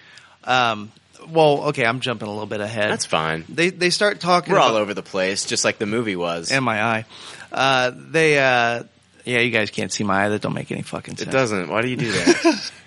um, 0.44 0.92
well, 1.28 1.64
okay, 1.68 1.84
I'm 1.84 2.00
jumping 2.00 2.28
a 2.28 2.30
little 2.30 2.46
bit 2.46 2.60
ahead. 2.60 2.90
That's 2.90 3.06
fine. 3.06 3.44
They 3.48 3.70
they 3.70 3.90
start 3.90 4.20
talking. 4.20 4.52
We're 4.52 4.60
all 4.60 4.76
over 4.76 4.94
the 4.94 5.02
place, 5.02 5.44
just 5.46 5.64
like 5.64 5.78
the 5.78 5.86
movie 5.86 6.16
was. 6.16 6.52
and 6.52 6.64
my 6.64 6.82
eye. 6.82 7.04
Uh, 7.50 7.92
they, 7.94 8.38
uh, 8.38 8.82
yeah, 9.24 9.38
you 9.38 9.50
guys 9.50 9.70
can't 9.70 9.92
see 9.92 10.04
my 10.04 10.26
eye. 10.26 10.28
That 10.28 10.42
don't 10.42 10.54
make 10.54 10.70
any 10.70 10.82
fucking 10.82 11.16
sense. 11.16 11.28
it 11.28 11.32
doesn't. 11.32 11.68
Why 11.68 11.82
do 11.82 11.88
you 11.88 11.96
do 11.96 12.12
that? 12.12 12.72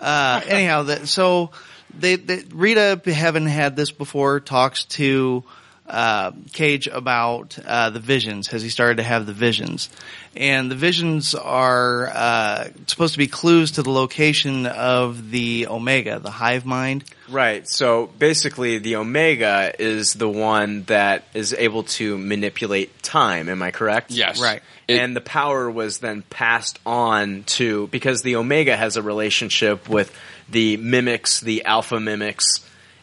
Uh, 0.00 0.40
anyhow, 0.46 0.84
that, 0.84 1.06
so 1.08 1.50
they, 1.98 2.16
they, 2.16 2.42
Rita, 2.52 3.00
having 3.06 3.46
had 3.46 3.76
this 3.76 3.90
before, 3.90 4.40
talks 4.40 4.84
to 4.86 5.44
uh, 5.86 6.30
Cage 6.52 6.86
about 6.86 7.58
uh, 7.66 7.90
the 7.90 7.98
visions. 8.00 8.46
Has 8.48 8.62
he 8.62 8.68
started 8.68 8.98
to 8.98 9.02
have 9.02 9.26
the 9.26 9.32
visions? 9.32 9.90
And 10.36 10.70
the 10.70 10.76
visions 10.76 11.34
are 11.34 12.06
uh, 12.06 12.68
supposed 12.86 13.14
to 13.14 13.18
be 13.18 13.26
clues 13.26 13.72
to 13.72 13.82
the 13.82 13.90
location 13.90 14.66
of 14.66 15.30
the 15.32 15.66
Omega, 15.66 16.20
the 16.20 16.30
hive 16.30 16.64
mind. 16.64 17.04
Right. 17.28 17.68
So 17.68 18.06
basically, 18.18 18.78
the 18.78 18.96
Omega 18.96 19.72
is 19.78 20.14
the 20.14 20.28
one 20.28 20.84
that 20.84 21.24
is 21.34 21.52
able 21.54 21.82
to 21.84 22.16
manipulate 22.16 23.02
time. 23.02 23.48
Am 23.48 23.60
I 23.60 23.72
correct? 23.72 24.12
Yes. 24.12 24.40
Right. 24.40 24.62
It- 24.86 25.00
and 25.00 25.16
the 25.16 25.20
power 25.20 25.68
was 25.70 25.98
then 25.98 26.22
passed 26.22 26.78
on 26.86 27.42
to 27.44 27.88
because 27.88 28.22
the 28.22 28.36
Omega 28.36 28.76
has 28.76 28.96
a 28.96 29.02
relationship 29.02 29.88
with 29.88 30.16
the 30.50 30.76
mimics, 30.76 31.40
the 31.40 31.64
Alpha 31.64 31.98
mimics, 32.00 32.46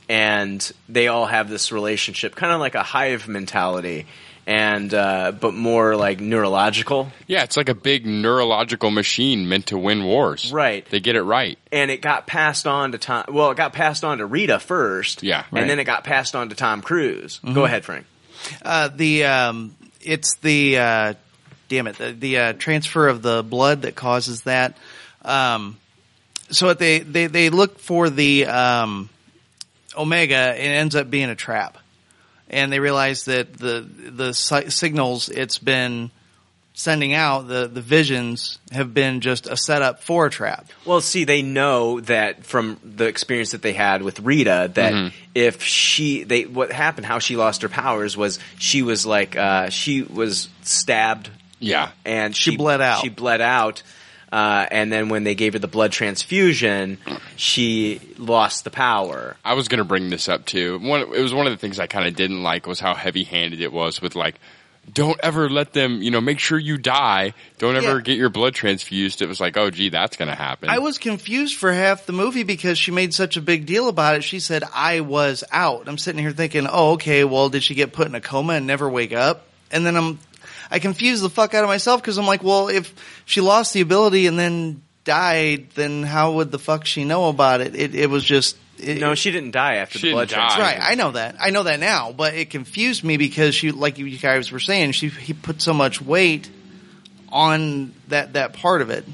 and 0.09 0.71
they 0.87 1.07
all 1.07 1.25
have 1.25 1.49
this 1.49 1.71
relationship, 1.71 2.35
kind 2.35 2.53
of 2.53 2.59
like 2.59 2.75
a 2.75 2.83
hive 2.83 3.27
mentality, 3.27 4.05
and 4.45 4.93
uh, 4.93 5.33
but 5.33 5.53
more 5.53 5.95
like 5.97 6.19
neurological. 6.21 7.11
Yeah, 7.27 7.43
it's 7.43 7.57
like 7.57 7.67
a 7.69 7.73
big 7.75 8.05
neurological 8.05 8.91
machine 8.91 9.49
meant 9.49 9.67
to 9.67 9.77
win 9.77 10.05
wars. 10.05 10.53
Right. 10.53 10.85
They 10.89 11.01
get 11.01 11.15
it 11.17 11.23
right. 11.23 11.57
and 11.71 11.91
it 11.91 12.01
got 12.01 12.27
passed 12.27 12.65
on 12.65 12.93
to 12.93 12.97
Tom. 12.97 13.25
Well, 13.29 13.51
it 13.51 13.57
got 13.57 13.73
passed 13.73 14.05
on 14.05 14.19
to 14.19 14.25
Rita 14.25 14.59
first. 14.59 15.21
Yeah. 15.23 15.43
and 15.51 15.69
then 15.69 15.79
it 15.79 15.83
got 15.83 16.05
passed 16.05 16.35
on 16.35 16.47
to 16.49 16.55
Tom 16.55 16.81
Cruise. 16.81 17.41
Mhm. 17.43 17.53
Go 17.55 17.65
ahead, 17.65 17.83
Frank. 17.83 18.05
Uh, 18.63 18.87
the 18.87 19.25
um, 19.25 19.75
it's 20.01 20.35
the 20.37 20.77
uh, 20.77 21.13
damn 21.67 21.87
it 21.87 21.97
the, 21.97 22.13
the 22.13 22.37
uh, 22.37 22.53
transfer 22.53 23.09
of 23.09 23.21
the 23.21 23.43
blood 23.43 23.81
that 23.81 23.95
causes 23.95 24.43
that. 24.43 24.77
Um, 25.25 25.77
so 26.49 26.67
what 26.67 26.79
they, 26.79 26.99
they 26.99 27.27
they 27.27 27.49
look 27.49 27.79
for 27.79 28.09
the 28.09 28.45
um, 28.45 29.09
omega, 29.97 30.53
it 30.55 30.67
ends 30.67 30.95
up 30.95 31.09
being 31.09 31.29
a 31.29 31.35
trap, 31.35 31.77
and 32.49 32.71
they 32.71 32.79
realize 32.79 33.25
that 33.25 33.53
the 33.53 33.81
the 33.81 34.33
si- 34.33 34.69
signals 34.69 35.29
it's 35.29 35.57
been 35.57 36.11
sending 36.73 37.13
out 37.15 37.47
the 37.47 37.67
the 37.67 37.81
visions 37.81 38.59
have 38.71 38.93
been 38.93 39.19
just 39.19 39.47
a 39.47 39.57
setup 39.57 40.03
for 40.03 40.27
a 40.27 40.29
trap. 40.29 40.67
Well, 40.85 41.01
see, 41.01 41.23
they 41.23 41.41
know 41.41 41.99
that 42.01 42.45
from 42.45 42.79
the 42.83 43.05
experience 43.05 43.51
that 43.51 43.63
they 43.63 43.73
had 43.73 44.03
with 44.03 44.19
Rita 44.19 44.69
that 44.75 44.93
Mhm. 44.93 45.11
if 45.33 45.63
she, 45.63 46.23
they, 46.23 46.45
what 46.45 46.71
happened, 46.71 47.07
how 47.07 47.17
she 47.17 47.35
lost 47.35 47.63
her 47.63 47.69
powers 47.69 48.15
was 48.15 48.37
she 48.59 48.83
was 48.83 49.07
like, 49.07 49.35
uh, 49.35 49.69
she 49.69 50.03
was 50.03 50.49
stabbed. 50.61 51.31
Yeah. 51.59 51.89
And 52.05 52.35
She 52.35 52.55
bled 52.55 52.79
out. 52.81 53.01
She 53.01 53.09
bled 53.09 53.41
out. 53.41 53.81
Uh, 54.31 54.65
and 54.69 54.91
then 54.91 55.09
when 55.09 55.23
they 55.23 55.35
gave 55.35 55.53
her 55.53 55.59
the 55.59 55.67
blood 55.67 55.91
transfusion, 55.93 56.97
she 57.37 58.01
lost 58.17 58.63
the 58.63 58.69
power. 58.69 59.37
I 59.45 59.53
was 59.53 59.67
going 59.67 59.79
to 59.79 59.85
bring 59.85 60.09
this 60.09 60.27
up 60.27 60.45
too. 60.45 60.79
One, 60.79 61.01
it 61.01 61.21
was 61.21 61.33
one 61.33 61.47
of 61.47 61.53
the 61.53 61.57
things 61.57 61.79
I 61.79 61.87
kind 61.87 62.07
of 62.07 62.15
didn't 62.15 62.43
like 62.43 62.67
was 62.67 62.79
how 62.79 62.93
heavy 62.93 63.23
handed 63.23 63.61
it 63.61 63.71
was 63.71 64.01
with 64.01 64.15
like, 64.15 64.35
don't 64.93 65.19
ever 65.21 65.49
let 65.49 65.73
them, 65.73 66.01
you 66.01 66.11
know, 66.11 66.21
make 66.21 66.39
sure 66.39 66.57
you 66.57 66.77
die. 66.77 67.33
Don't 67.57 67.75
ever 67.75 67.95
Yeah. 67.97 68.01
get 68.01 68.17
your 68.17 68.29
blood 68.29 68.53
transfused. 68.53 69.21
It 69.21 69.27
was 69.27 69.41
like, 69.41 69.57
oh, 69.57 69.69
gee, 69.69 69.89
that's 69.89 70.15
going 70.15 70.29
to 70.29 70.35
happen. 70.35 70.69
I 70.69 70.79
was 70.79 70.97
confused 70.97 71.55
for 71.57 71.73
half 71.73 72.05
the 72.05 72.13
movie 72.13 72.43
because 72.43 72.77
she 72.77 72.91
made 72.91 73.13
such 73.13 73.35
a 73.35 73.41
big 73.41 73.65
deal 73.65 73.89
about 73.89 74.15
it. 74.15 74.23
She 74.23 74.39
said, 74.39 74.63
I 74.73 75.01
was 75.01 75.43
out. 75.51 75.89
I'm 75.89 75.97
sitting 75.97 76.21
here 76.21 76.31
thinking, 76.31 76.67
oh, 76.69 76.93
okay, 76.93 77.25
well, 77.25 77.49
did 77.49 77.63
she 77.63 77.75
get 77.75 77.91
put 77.91 78.07
in 78.07 78.15
a 78.15 78.21
coma 78.21 78.53
and 78.53 78.65
never 78.65 78.89
wake 78.89 79.11
up? 79.13 79.43
And 79.71 79.85
then 79.85 79.97
I'm, 79.97 80.19
I 80.69 80.79
confused 80.79 81.23
the 81.23 81.29
fuck 81.29 81.53
out 81.53 81.63
of 81.63 81.69
myself 81.69 82.01
because 82.01 82.17
I'm 82.17 82.27
like, 82.27 82.43
well, 82.43 82.67
if 82.67 82.93
she 83.25 83.41
lost 83.41 83.73
the 83.73 83.81
ability 83.81 84.27
and 84.27 84.37
then 84.37 84.81
died, 85.03 85.69
then 85.71 86.03
how 86.03 86.33
would 86.33 86.51
the 86.51 86.59
fuck 86.59 86.85
she 86.85 87.03
know 87.05 87.29
about 87.29 87.61
it? 87.61 87.75
It, 87.75 87.95
it 87.95 88.09
was 88.09 88.23
just, 88.23 88.57
it, 88.77 88.99
No, 88.99 89.15
she 89.15 89.31
didn't 89.31 89.51
die 89.51 89.75
after 89.75 89.99
She 89.99 90.07
the 90.07 90.13
blood 90.13 90.27
didn't 90.29 90.41
transfusion. 90.41 90.79
Right, 90.79 90.91
I 90.91 90.95
know 90.95 91.11
that. 91.11 91.35
I 91.39 91.49
know 91.49 91.63
that 91.63 91.79
now, 91.79 92.11
but 92.11 92.33
it 92.33 92.49
confused 92.49 93.03
me 93.03 93.17
because 93.17 93.55
she, 93.55 93.71
like 93.71 93.97
you 93.97 94.17
guys 94.17 94.51
were 94.51 94.59
saying, 94.59 94.91
she 94.91 95.07
he 95.09 95.33
put 95.33 95.61
so 95.61 95.73
much 95.73 96.01
weight 96.01 96.49
on 97.29 97.93
that 98.09 98.33
that 98.33 98.53
part 98.53 98.81
of 98.81 98.89
it. 98.89 99.05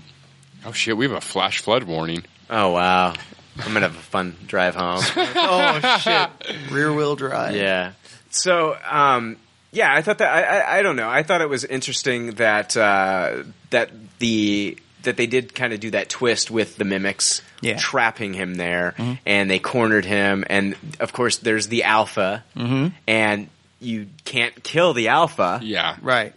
oh, 0.65 0.71
shit, 0.71 0.97
we 0.97 1.05
have 1.05 1.15
a 1.15 1.21
flash 1.21 1.59
flood 1.59 1.83
warning. 1.83 2.23
Oh, 2.49 2.71
wow. 2.71 3.13
I'm 3.57 3.71
going 3.71 3.75
to 3.75 3.81
have 3.81 3.95
a 3.95 4.01
fun 4.01 4.35
drive 4.47 4.75
home. 4.75 4.99
oh 5.15 5.97
shit! 6.01 6.71
Rear 6.71 6.91
wheel 6.91 7.15
drive. 7.15 7.55
Yeah. 7.55 7.91
So, 8.31 8.75
um, 8.89 9.37
yeah, 9.73 9.93
I 9.93 10.01
thought 10.01 10.19
that 10.19 10.31
I, 10.33 10.41
I, 10.75 10.79
I 10.79 10.81
don't 10.83 10.95
know. 10.95 11.09
I 11.09 11.23
thought 11.23 11.41
it 11.41 11.49
was 11.49 11.65
interesting 11.65 12.35
that 12.35 12.77
uh, 12.77 13.43
that 13.71 13.89
the 14.19 14.77
that 15.03 15.17
they 15.17 15.27
did 15.27 15.53
kind 15.53 15.73
of 15.73 15.81
do 15.81 15.89
that 15.91 16.07
twist 16.07 16.49
with 16.49 16.77
the 16.77 16.85
mimics 16.85 17.41
Yeah. 17.59 17.75
trapping 17.77 18.33
him 18.33 18.55
there, 18.55 18.93
Mhm. 18.97 19.19
and 19.25 19.51
they 19.51 19.59
cornered 19.59 20.05
him. 20.05 20.45
And 20.49 20.75
of 21.01 21.11
course, 21.11 21.37
there's 21.39 21.67
the 21.67 21.83
alpha, 21.83 22.43
Mm-hmm. 22.55 22.87
and 23.07 23.49
you 23.81 24.07
can't 24.23 24.63
kill 24.63 24.93
the 24.93 25.09
alpha 25.09 25.59
Yeah. 25.61 25.97
Right. 26.01 26.33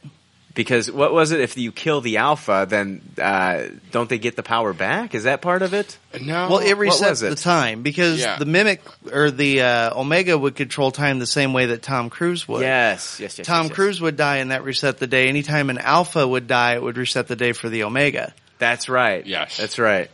Because 0.57 0.91
what 0.91 1.13
was 1.13 1.31
it? 1.31 1.39
If 1.41 1.57
you 1.57 1.71
kill 1.71 2.01
the 2.01 2.17
alpha, 2.17 2.67
then 2.69 3.03
uh, 3.23 3.67
don't 3.93 4.09
they 4.09 4.19
get 4.19 4.35
the 4.35 4.43
power 4.43 4.73
back? 4.73 5.15
Is 5.15 5.23
that 5.25 5.41
part 5.43 5.63
of 5.63 5.75
it? 5.75 5.97
No. 6.21 6.49
Well, 6.49 6.59
it 6.59 6.77
resets 6.77 7.11
was 7.11 7.23
it? 7.23 7.29
the 7.31 7.37
time 7.37 7.83
because 7.83 8.19
Yeah. 8.19 8.39
the 8.39 8.47
mimic 8.47 8.83
or 9.13 9.31
the 9.31 9.61
uh, 9.63 10.01
Omega 10.01 10.37
would 10.37 10.57
control 10.57 10.91
time 10.91 11.21
the 11.21 11.27
same 11.27 11.53
way 11.53 11.67
that 11.67 11.83
Tom 11.83 12.11
Cruise 12.11 12.49
would. 12.49 12.63
Yes, 12.63 13.21
yes, 13.21 13.39
yes. 13.39 13.47
Tom 13.47 13.65
yes, 13.67 13.69
yes. 13.71 13.75
Cruise 13.77 14.01
would 14.01 14.17
die 14.17 14.39
and 14.39 14.51
that 14.51 14.65
reset 14.65 14.99
the 14.99 15.07
day. 15.07 15.29
Anytime 15.29 15.71
an 15.71 15.79
Alpha 15.79 16.27
would 16.27 16.49
die, 16.49 16.75
it 16.75 16.83
would 16.83 16.97
reset 16.97 17.29
the 17.29 17.37
day 17.37 17.53
for 17.53 17.69
the 17.69 17.85
Omega. 17.85 18.35
That's 18.59 18.89
right. 18.89 19.25
Yes. 19.25 19.59
that's 19.59 19.79
right. 19.79 20.11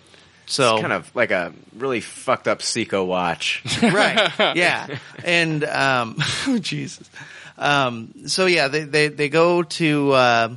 So 0.46 0.72
It's 0.74 0.80
kind 0.82 0.92
of 0.92 1.14
like 1.14 1.30
a 1.30 1.52
really 1.78 2.00
fucked 2.00 2.48
up 2.48 2.58
Seiko 2.58 3.06
watch. 3.06 3.62
right, 3.82 4.56
yeah, 4.56 4.98
and 5.24 5.62
um, 5.64 6.16
oh, 6.48 6.58
Jesus. 6.58 7.08
Um, 7.58 8.26
so 8.28 8.46
yeah, 8.46 8.68
they 8.68 8.84
they 8.84 9.08
they 9.08 9.28
go 9.28 9.62
to 9.62 10.12
uh, 10.12 10.54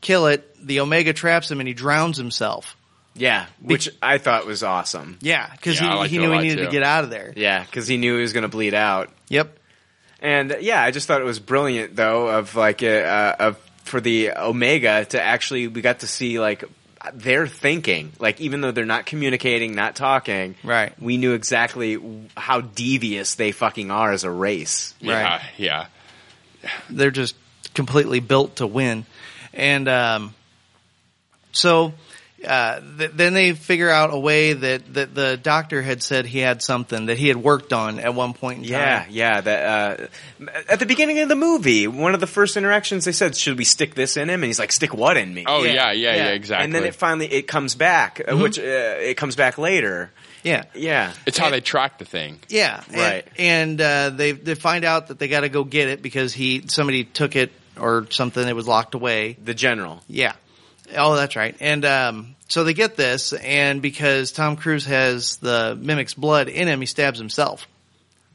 kill 0.00 0.26
it. 0.26 0.50
The 0.66 0.80
Omega 0.80 1.12
traps 1.12 1.50
him 1.50 1.60
and 1.60 1.68
he 1.68 1.74
drowns 1.74 2.16
himself. 2.16 2.76
Yeah, 3.16 3.46
which 3.60 3.88
I 4.02 4.18
thought 4.18 4.44
was 4.44 4.62
awesome. 4.64 5.18
Yeah, 5.20 5.48
because 5.52 5.80
Yeah, 5.80 5.90
he, 5.92 5.94
liked 5.96 6.10
he 6.10 6.18
knew 6.18 6.32
he 6.32 6.38
needed 6.38 6.58
too. 6.58 6.64
to 6.64 6.70
get 6.70 6.82
out 6.82 7.04
of 7.04 7.10
there. 7.10 7.32
Yeah, 7.36 7.62
because 7.62 7.86
he 7.86 7.96
knew 7.96 8.16
he 8.16 8.22
was 8.22 8.32
going 8.32 8.42
to 8.42 8.48
bleed 8.48 8.74
out. 8.74 9.08
Yep. 9.28 9.56
And 10.20 10.56
yeah, 10.60 10.82
I 10.82 10.90
just 10.90 11.06
thought 11.06 11.20
it 11.20 11.24
was 11.24 11.38
brilliant, 11.38 11.94
though, 11.94 12.26
of 12.28 12.56
like 12.56 12.82
uh, 12.82 12.86
uh, 12.86 13.36
of 13.38 13.56
for 13.84 14.00
the 14.00 14.32
Omega 14.32 15.04
to 15.04 15.22
actually 15.22 15.68
we 15.68 15.80
got 15.80 16.00
to 16.00 16.06
see 16.08 16.40
like 16.40 16.64
their 17.12 17.46
thinking. 17.46 18.10
Like 18.18 18.40
even 18.40 18.62
though 18.62 18.72
they're 18.72 18.84
not 18.86 19.06
communicating, 19.06 19.74
not 19.74 19.94
talking, 19.94 20.56
Right. 20.64 20.98
We 21.00 21.16
knew 21.18 21.34
exactly 21.34 21.98
how 22.36 22.62
devious 22.62 23.34
they 23.36 23.52
fucking 23.52 23.90
are 23.92 24.10
as 24.10 24.24
a 24.24 24.30
race. 24.30 24.94
Yeah, 25.00 25.40
yeah. 25.58 25.86
They're 26.90 27.10
just 27.10 27.34
completely 27.74 28.20
built 28.20 28.56
to 28.56 28.66
win. 28.66 29.04
And 29.52 29.88
um, 29.88 30.34
so 31.52 31.92
uh, 32.46 32.80
th- 32.98 33.12
then 33.14 33.32
they 33.34 33.52
figure 33.52 33.88
out 33.88 34.12
a 34.12 34.18
way 34.18 34.52
that, 34.52 34.94
that 34.94 35.14
the 35.14 35.36
doctor 35.36 35.80
had 35.80 36.02
said 36.02 36.26
he 36.26 36.40
had 36.40 36.60
something 36.62 37.06
that 37.06 37.16
he 37.16 37.28
had 37.28 37.36
worked 37.38 37.72
on 37.72 37.98
at 37.98 38.14
one 38.14 38.34
point 38.34 38.58
in 38.58 38.64
Yeah, 38.64 39.00
time. 39.00 39.08
yeah. 39.10 39.40
That 39.40 40.08
uh, 40.42 40.50
at 40.68 40.78
the 40.78 40.86
beginning 40.86 41.20
of 41.20 41.28
the 41.28 41.36
movie, 41.36 41.86
one 41.86 42.12
of 42.14 42.20
the 42.20 42.26
first 42.26 42.56
interactions, 42.56 43.04
they 43.06 43.12
said, 43.12 43.34
"Should 43.36 43.56
we 43.56 43.64
stick 43.64 43.94
this 43.94 44.16
in 44.16 44.28
him?" 44.28 44.42
And 44.42 44.44
he's 44.48 44.58
like, 44.58 44.72
"Stick 44.72 44.92
what 44.92 45.16
in 45.16 45.32
me?" 45.32 45.44
Oh 45.46 45.62
yeah, 45.62 45.92
yeah, 45.92 46.14
yeah, 46.16 46.26
exactly. 46.32 46.64
And 46.64 46.74
then 46.74 46.84
it 46.84 46.94
finally 46.94 47.32
it 47.32 47.46
comes 47.46 47.74
back, 47.74 48.20
uh, 48.30 48.36
which 48.36 48.58
uh, 48.58 48.62
it 48.62 49.16
comes 49.16 49.36
back 49.36 49.56
later. 49.56 50.10
Yeah. 50.44 50.64
Yeah, 50.74 51.12
it's 51.26 51.38
how 51.38 51.50
they 51.50 51.60
track 51.60 51.98
the 51.98 52.04
thing. 52.04 52.38
Yeah, 52.48 52.82
and- 52.88 52.96
Right. 52.96 53.28
And, 53.38 53.80
uh, 53.80 54.10
they 54.10 54.32
they 54.32 54.54
find 54.54 54.84
out 54.84 55.08
that 55.08 55.18
they 55.18 55.28
got 55.28 55.40
to 55.40 55.48
go 55.48 55.64
get 55.64 55.88
it 55.88 56.02
because 56.02 56.32
he 56.32 56.64
somebody 56.68 57.04
took 57.04 57.34
it 57.34 57.50
or 57.78 58.06
something. 58.10 58.46
It 58.46 58.54
was 58.54 58.68
locked 58.68 58.94
away. 58.94 59.36
the 59.42 59.54
general. 59.54 60.02
Yeah. 60.08 60.34
Oh, 60.96 61.16
that's 61.16 61.34
right. 61.34 61.56
And 61.60 61.84
um, 61.84 62.36
so 62.48 62.62
they 62.62 62.74
get 62.74 62.96
this, 62.96 63.32
and 63.32 63.80
because 63.80 64.32
Tom 64.32 64.56
Cruise 64.56 64.84
has 64.84 65.38
the 65.38 65.76
mimic's 65.80 66.14
blood 66.14 66.48
in 66.48 66.68
him, 66.68 66.80
he 66.80 66.86
stabs 66.86 67.18
himself. 67.18 67.66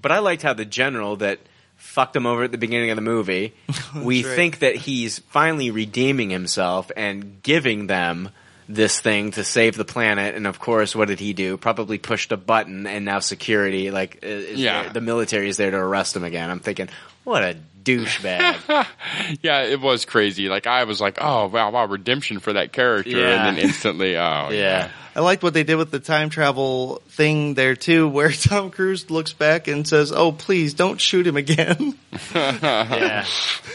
But 0.02 0.12
I 0.12 0.20
liked 0.20 0.42
how 0.42 0.54
the 0.54 0.66
general 0.66 1.18
that 1.18 1.40
fucked 1.78 2.16
him 2.16 2.26
over 2.26 2.44
at 2.44 2.52
the 2.52 2.58
beginning 2.58 2.90
of 2.90 2.96
the 2.96 3.02
movie. 3.02 3.54
we 3.96 4.24
right. 4.26 4.36
think 4.36 4.60
that 4.60 4.76
he's 4.76 5.20
finally 5.20 5.72
redeeming 5.72 6.30
himself 6.30 6.92
and 6.98 7.42
giving 7.44 7.88
them 7.88 8.30
this 8.72 9.00
thing 9.00 9.32
to 9.32 9.44
save 9.44 9.76
the 9.76 9.84
planet. 9.84 10.36
And 10.36 10.46
of 10.48 10.60
course, 10.60 10.96
what 10.96 11.08
did 11.08 11.20
he 11.20 11.34
do? 11.34 11.58
Probably 11.58 11.98
pushed 11.98 12.32
a 12.32 12.38
button, 12.38 12.86
and 12.88 13.04
now 13.04 13.18
security, 13.20 13.90
like, 13.92 14.20
Yeah. 14.24 14.84
there- 14.84 14.94
the 14.94 15.02
military 15.02 15.50
is 15.50 15.58
there 15.58 15.72
to 15.72 15.78
arrest 15.78 16.16
him 16.16 16.24
again. 16.24 16.50
I'm 16.52 16.60
thinking, 16.60 16.88
what 17.24 17.42
a 17.44 17.58
douchebag. 17.84 18.86
Yeah, 19.42 19.64
it 19.64 19.80
was 19.82 20.06
crazy. 20.06 20.50
Like 20.50 20.68
I 20.68 20.84
was 20.84 21.02
like, 21.02 21.18
oh 21.22 21.48
wow, 21.48 21.72
wow, 21.72 21.86
redemption 21.86 22.40
for 22.40 22.54
that 22.54 22.72
character, 22.74 23.12
Yeah. 23.12 23.48
and 23.48 23.58
then 23.58 23.64
instantly, 23.66 24.16
oh 24.18 24.50
yeah. 24.52 24.90
I 25.20 25.22
liked 25.22 25.44
what 25.44 25.54
they 25.54 25.66
did 25.66 25.76
with 25.76 25.92
the 25.92 26.00
time 26.00 26.30
travel 26.30 27.02
thing 27.10 27.54
there 27.54 27.76
too, 27.76 28.08
where 28.18 28.32
Tom 28.32 28.72
Cruise 28.72 29.12
looks 29.12 29.34
back 29.34 29.68
and 29.68 29.86
says, 29.86 30.14
"Oh, 30.14 30.32
please 30.32 30.74
don't 30.74 31.00
shoot 31.00 31.28
him 31.28 31.36
again," 31.36 31.98
yeah. 32.34 33.26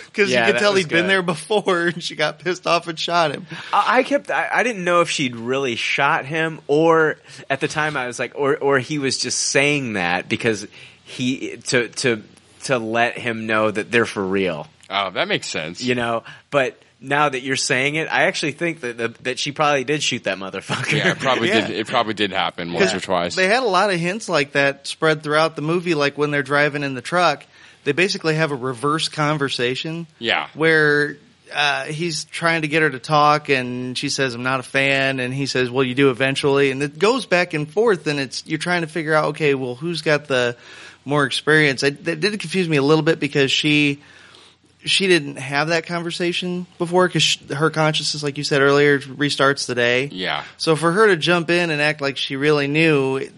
because 0.07 0.30
Yeah, 0.30 0.47
you 0.47 0.53
could 0.55 0.59
tell 0.59 0.72
was 0.72 0.84
he'd 0.84 0.88
been 0.88 1.07
there 1.07 1.20
before, 1.20 1.88
and 1.88 2.03
she 2.03 2.16
got 2.16 2.38
pissed 2.38 2.66
off 2.66 2.88
and 2.88 2.99
shot 2.99 3.32
him. 3.32 3.47
I 3.74 3.99
I 3.99 4.03
kept. 4.05 4.30
I, 4.30 4.49
I 4.51 4.62
didn't 4.62 4.84
know 4.84 5.03
if 5.03 5.11
she'd 5.11 5.36
really 5.36 5.76
shot 5.76 6.24
him, 6.24 6.62
or 6.66 7.16
at 7.51 7.61
the 7.61 7.68
time 7.68 7.99
I 7.99 8.07
was 8.07 8.18
like, 8.18 8.32
or 8.36 8.57
or 8.57 8.78
he 8.78 8.99
was 8.99 9.18
just 9.18 9.38
saying 9.38 9.92
that 9.92 10.30
because 10.30 10.66
he 11.05 11.59
to 11.66 11.88
to 11.90 12.22
to 12.62 12.78
let 12.78 13.18
him 13.18 13.47
know 13.47 13.70
that 13.70 13.90
they're 13.90 14.07
for 14.07 14.24
real, 14.24 14.66
Oh, 14.88 15.11
that 15.11 15.28
makes 15.28 15.47
sense. 15.47 15.82
you 15.82 15.95
know. 15.95 16.24
But 16.51 16.80
now 17.05 17.28
that 17.28 17.42
you're 17.42 17.57
saying 17.57 17.94
it, 17.96 18.09
I 18.11 18.24
actually 18.24 18.52
think 18.52 18.80
that 18.80 18.96
that, 18.98 19.14
that 19.24 19.38
she 19.38 19.52
probably 19.52 19.84
did 19.84 20.02
shoot 20.02 20.24
that 20.24 20.38
motherfucker. 20.38 20.92
Yeah, 20.96 21.12
it 21.12 21.18
probably 21.18 21.48
Yeah. 21.48 21.66
did. 21.66 21.76
It 21.76 21.86
probably 21.86 22.14
did 22.14 22.32
happen 22.32 22.72
once 22.72 22.94
or 22.94 23.00
twice. 23.00 23.34
They 23.36 23.46
had 23.46 23.62
a 23.62 23.66
lot 23.66 23.90
of 23.90 24.00
hints 24.00 24.28
like 24.28 24.52
that 24.52 24.86
spread 24.86 25.22
throughout 25.22 25.57
the 25.57 25.62
movie, 25.62 25.94
like 25.94 26.16
when 26.18 26.30
they're 26.30 26.42
driving 26.42 26.82
in 26.82 26.94
the 26.94 27.02
truck. 27.02 27.44
They 27.84 27.92
basically 27.92 28.34
have 28.36 28.50
a 28.50 28.57
reverse 28.57 29.09
conversation. 29.09 30.07
Yeah. 30.18 30.48
Where 30.55 31.18
uh, 31.55 31.84
he's 31.84 32.24
trying 32.24 32.62
to 32.62 32.68
get 32.68 32.82
her 32.82 32.88
to 32.90 32.98
talk, 32.98 33.50
and 33.50 33.96
she 33.96 34.09
says, 34.09 34.34
"I'm 34.34 34.42
not 34.42 34.61
a 34.61 34.62
fan," 34.64 35.20
and 35.20 35.32
he 35.32 35.46
says, 35.46 35.70
"Well, 35.70 35.84
you 35.84 35.94
do 35.94 36.11
eventually," 36.11 36.70
and 36.70 36.82
it 36.82 36.98
goes 36.98 37.26
back 37.26 37.52
and 37.55 37.70
forth, 37.70 38.07
and 38.07 38.18
it's 38.18 38.44
you're 38.46 38.59
trying 38.59 38.80
to 38.80 38.86
figure 38.88 39.14
out, 39.14 39.26
okay, 39.26 39.55
well, 39.55 39.74
who's 39.74 40.00
got 40.02 40.26
the 40.26 40.57
more 41.05 41.24
experience? 41.26 41.84
I, 41.84 41.90
that 41.90 42.20
did 42.20 42.40
confuse 42.40 42.66
me 42.68 42.78
a 42.78 42.82
little 42.82 43.02
bit 43.05 43.20
because 43.20 43.52
she 43.52 44.00
she 44.85 45.07
didn't 45.07 45.37
have 45.37 45.68
that 45.68 45.87
conversation 45.87 46.66
before 46.78 47.07
because 47.09 47.37
her 47.55 47.70
consciousness, 47.70 48.22
like 48.22 48.37
you 48.39 48.45
said 48.45 48.61
earlier, 48.61 48.99
restarts 49.01 49.66
the 49.66 49.74
day. 49.74 50.07
yeah, 50.12 50.45
So 50.59 50.76
for 50.76 50.93
her 50.93 51.07
to 51.09 51.16
jump 51.16 51.51
in 51.51 51.70
and 51.70 51.80
act 51.80 52.01
like 52.01 52.16
she 52.16 52.37
really 52.37 52.66
knew, 52.66 53.16
it, 53.16 53.32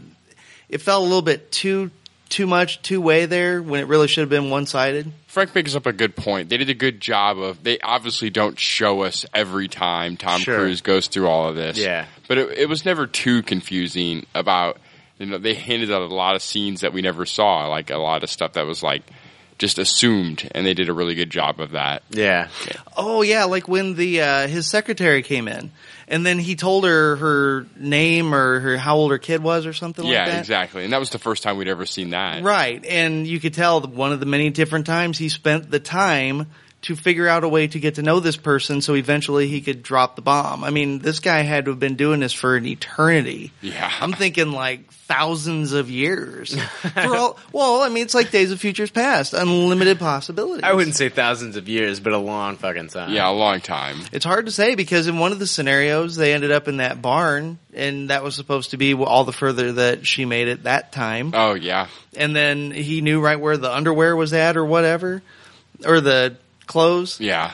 it 0.69 0.79
felt 0.79 1.01
a 1.03 1.05
little 1.05 1.23
bit 1.23 1.51
too 1.53 1.91
too 2.29 2.47
much 2.49 2.83
two 2.83 3.01
way 3.01 3.25
there 3.27 3.63
when 3.63 3.79
it 3.81 3.87
really 3.87 4.09
should 4.09 4.23
have 4.23 4.29
been 4.29 4.51
one 4.51 4.67
sided. 4.67 5.13
Frank 5.29 5.55
makes 5.55 5.77
up 5.77 5.87
a 5.87 5.93
good 5.93 6.17
point. 6.17 6.49
They 6.49 6.57
did 6.57 6.69
a 6.71 6.75
good 6.75 7.01
job 7.01 7.39
of. 7.39 7.63
They 7.63 7.79
obviously 7.79 8.31
don't 8.31 8.59
show 8.59 9.03
us 9.03 9.25
every 9.33 9.69
time 9.69 10.17
Tom 10.17 10.41
Sure. 10.41 10.59
Cruise 10.59 10.81
goes 10.81 11.07
through 11.07 11.29
all 11.29 11.49
of 11.49 11.55
this. 11.55 11.79
Yeah. 11.79 12.07
but 12.27 12.39
it, 12.39 12.59
it 12.59 12.69
was 12.69 12.85
never 12.85 13.07
too 13.07 13.43
confusing 13.45 14.27
about. 14.35 14.79
You 15.19 15.27
know, 15.27 15.39
they 15.39 15.55
hinted 15.55 15.91
at 15.93 16.03
a 16.03 16.07
lot 16.07 16.35
of 16.35 16.43
scenes 16.43 16.81
that 16.83 16.93
we 16.93 17.01
never 17.01 17.25
saw, 17.25 17.69
like 17.69 17.91
a 17.91 17.97
lot 17.97 18.23
of 18.25 18.29
stuff 18.29 18.55
that 18.55 18.67
was 18.67 18.83
like 18.83 19.03
just 19.59 19.79
assumed, 19.79 20.49
and 20.53 20.67
they 20.67 20.75
did 20.75 20.89
a 20.89 20.93
really 20.93 21.15
good 21.15 21.31
job 21.31 21.61
of 21.61 21.73
that. 21.73 22.03
yeah. 22.11 22.49
Oh 22.97 23.23
yeah, 23.23 23.45
like 23.45 23.69
when 23.69 23.95
the 23.95 24.23
uh, 24.23 24.49
his 24.49 24.69
secretary 24.69 25.23
came 25.23 25.49
in, 25.49 25.71
and 26.09 26.25
then 26.25 26.39
he 26.39 26.57
told 26.57 26.85
her 26.85 27.17
her 27.17 27.67
name 27.77 28.35
or 28.35 28.61
her 28.61 28.77
how 28.77 28.97
old 28.97 29.11
her 29.11 29.19
kid 29.19 29.43
was 29.43 29.67
or 29.67 29.73
something 29.73 30.05
yeah, 30.05 30.19
like 30.19 30.27
that. 30.27 30.33
Yeah, 30.35 30.41
exactly. 30.41 30.85
And 30.85 30.93
that 30.93 31.01
was 31.01 31.11
the 31.11 31.19
first 31.19 31.43
time 31.43 31.57
we'd 31.57 31.69
ever 31.69 31.87
seen 31.87 32.11
that. 32.11 32.43
Right, 32.43 32.85
and 32.85 33.27
you 33.27 33.41
could 33.41 33.55
tell 33.55 33.81
one 33.81 34.13
of 34.13 34.21
the 34.21 34.27
many 34.27 34.51
different 34.51 34.87
times 34.87 35.19
he 35.19 35.29
spent 35.29 35.71
the 35.71 35.81
time 35.81 36.47
to 36.83 36.95
figure 36.95 37.27
out 37.27 37.43
a 37.43 37.49
way 37.49 37.67
to 37.67 37.81
get 37.81 37.97
to 37.97 38.03
know 38.03 38.21
this 38.21 38.37
person, 38.37 38.81
so 38.81 38.95
eventually 38.95 39.49
he 39.49 39.61
could 39.61 39.83
drop 39.83 40.15
the 40.15 40.23
bomb. 40.23 40.63
I 40.63 40.71
mean, 40.71 41.01
this 41.01 41.19
guy 41.19 41.43
had 41.43 41.65
to 41.65 41.73
have 41.73 41.81
been 41.81 41.97
doing 41.97 42.21
this 42.21 42.33
for 42.33 42.57
an 42.57 42.67
eternity. 42.67 43.53
Yeah. 43.61 43.91
I'm 44.01 44.13
thinking 44.13 44.53
like 44.53 44.93
thousands 44.93 45.73
of 45.73 45.91
years. 45.91 46.55
For 46.61 47.17
all, 47.17 47.39
well, 47.53 47.83
I 47.83 47.89
mean, 47.89 48.05
it's 48.05 48.15
like 48.15 48.31
Days 48.31 48.51
of 48.51 48.61
Futures 48.61 48.91
Past, 48.91 49.35
unlimited 49.35 49.99
possibilities. 49.99 50.63
I 50.65 50.75
wouldn't 50.75 50.97
say 50.97 51.09
thousands 51.09 51.57
of 51.57 51.69
years, 51.69 52.01
but 52.01 52.13
a 52.13 52.19
long 52.19 52.57
fucking 52.57 52.89
time. 52.89 53.13
Yeah, 53.13 53.29
a 53.29 53.33
long 53.33 53.61
time. 53.61 54.01
It's 54.13 54.25
hard 54.25 54.47
to 54.47 54.53
say 54.53 54.75
because 54.75 55.07
in 55.07 55.19
one 55.19 55.33
of 55.33 55.39
the 55.39 55.47
scenarios 55.47 56.17
they 56.17 56.35
ended 56.35 56.51
up 56.51 56.69
in 56.69 56.79
that 56.79 57.01
barn, 57.01 57.59
and 57.73 58.11
that 58.11 58.23
was 58.23 58.35
supposed 58.35 58.71
to 58.71 58.77
be 58.77 58.95
all 58.95 59.25
the 59.25 59.33
further 59.33 59.73
that 59.73 60.07
she 60.07 60.25
made 60.25 60.49
it 60.49 60.65
that 60.65 60.93
time. 60.93 61.33
Oh 61.35 61.55
yeah, 61.55 61.89
and 62.17 62.35
then 62.35 62.71
he 62.71 63.01
knew 63.01 63.21
right 63.21 63.39
where 63.41 63.57
the 63.57 63.73
underwear 63.73 64.15
was 64.17 64.33
at 64.33 64.57
or 64.57 64.65
whatever, 64.65 65.23
or 65.85 66.01
the 66.01 66.37
clothes. 66.67 67.21
yeah, 67.21 67.53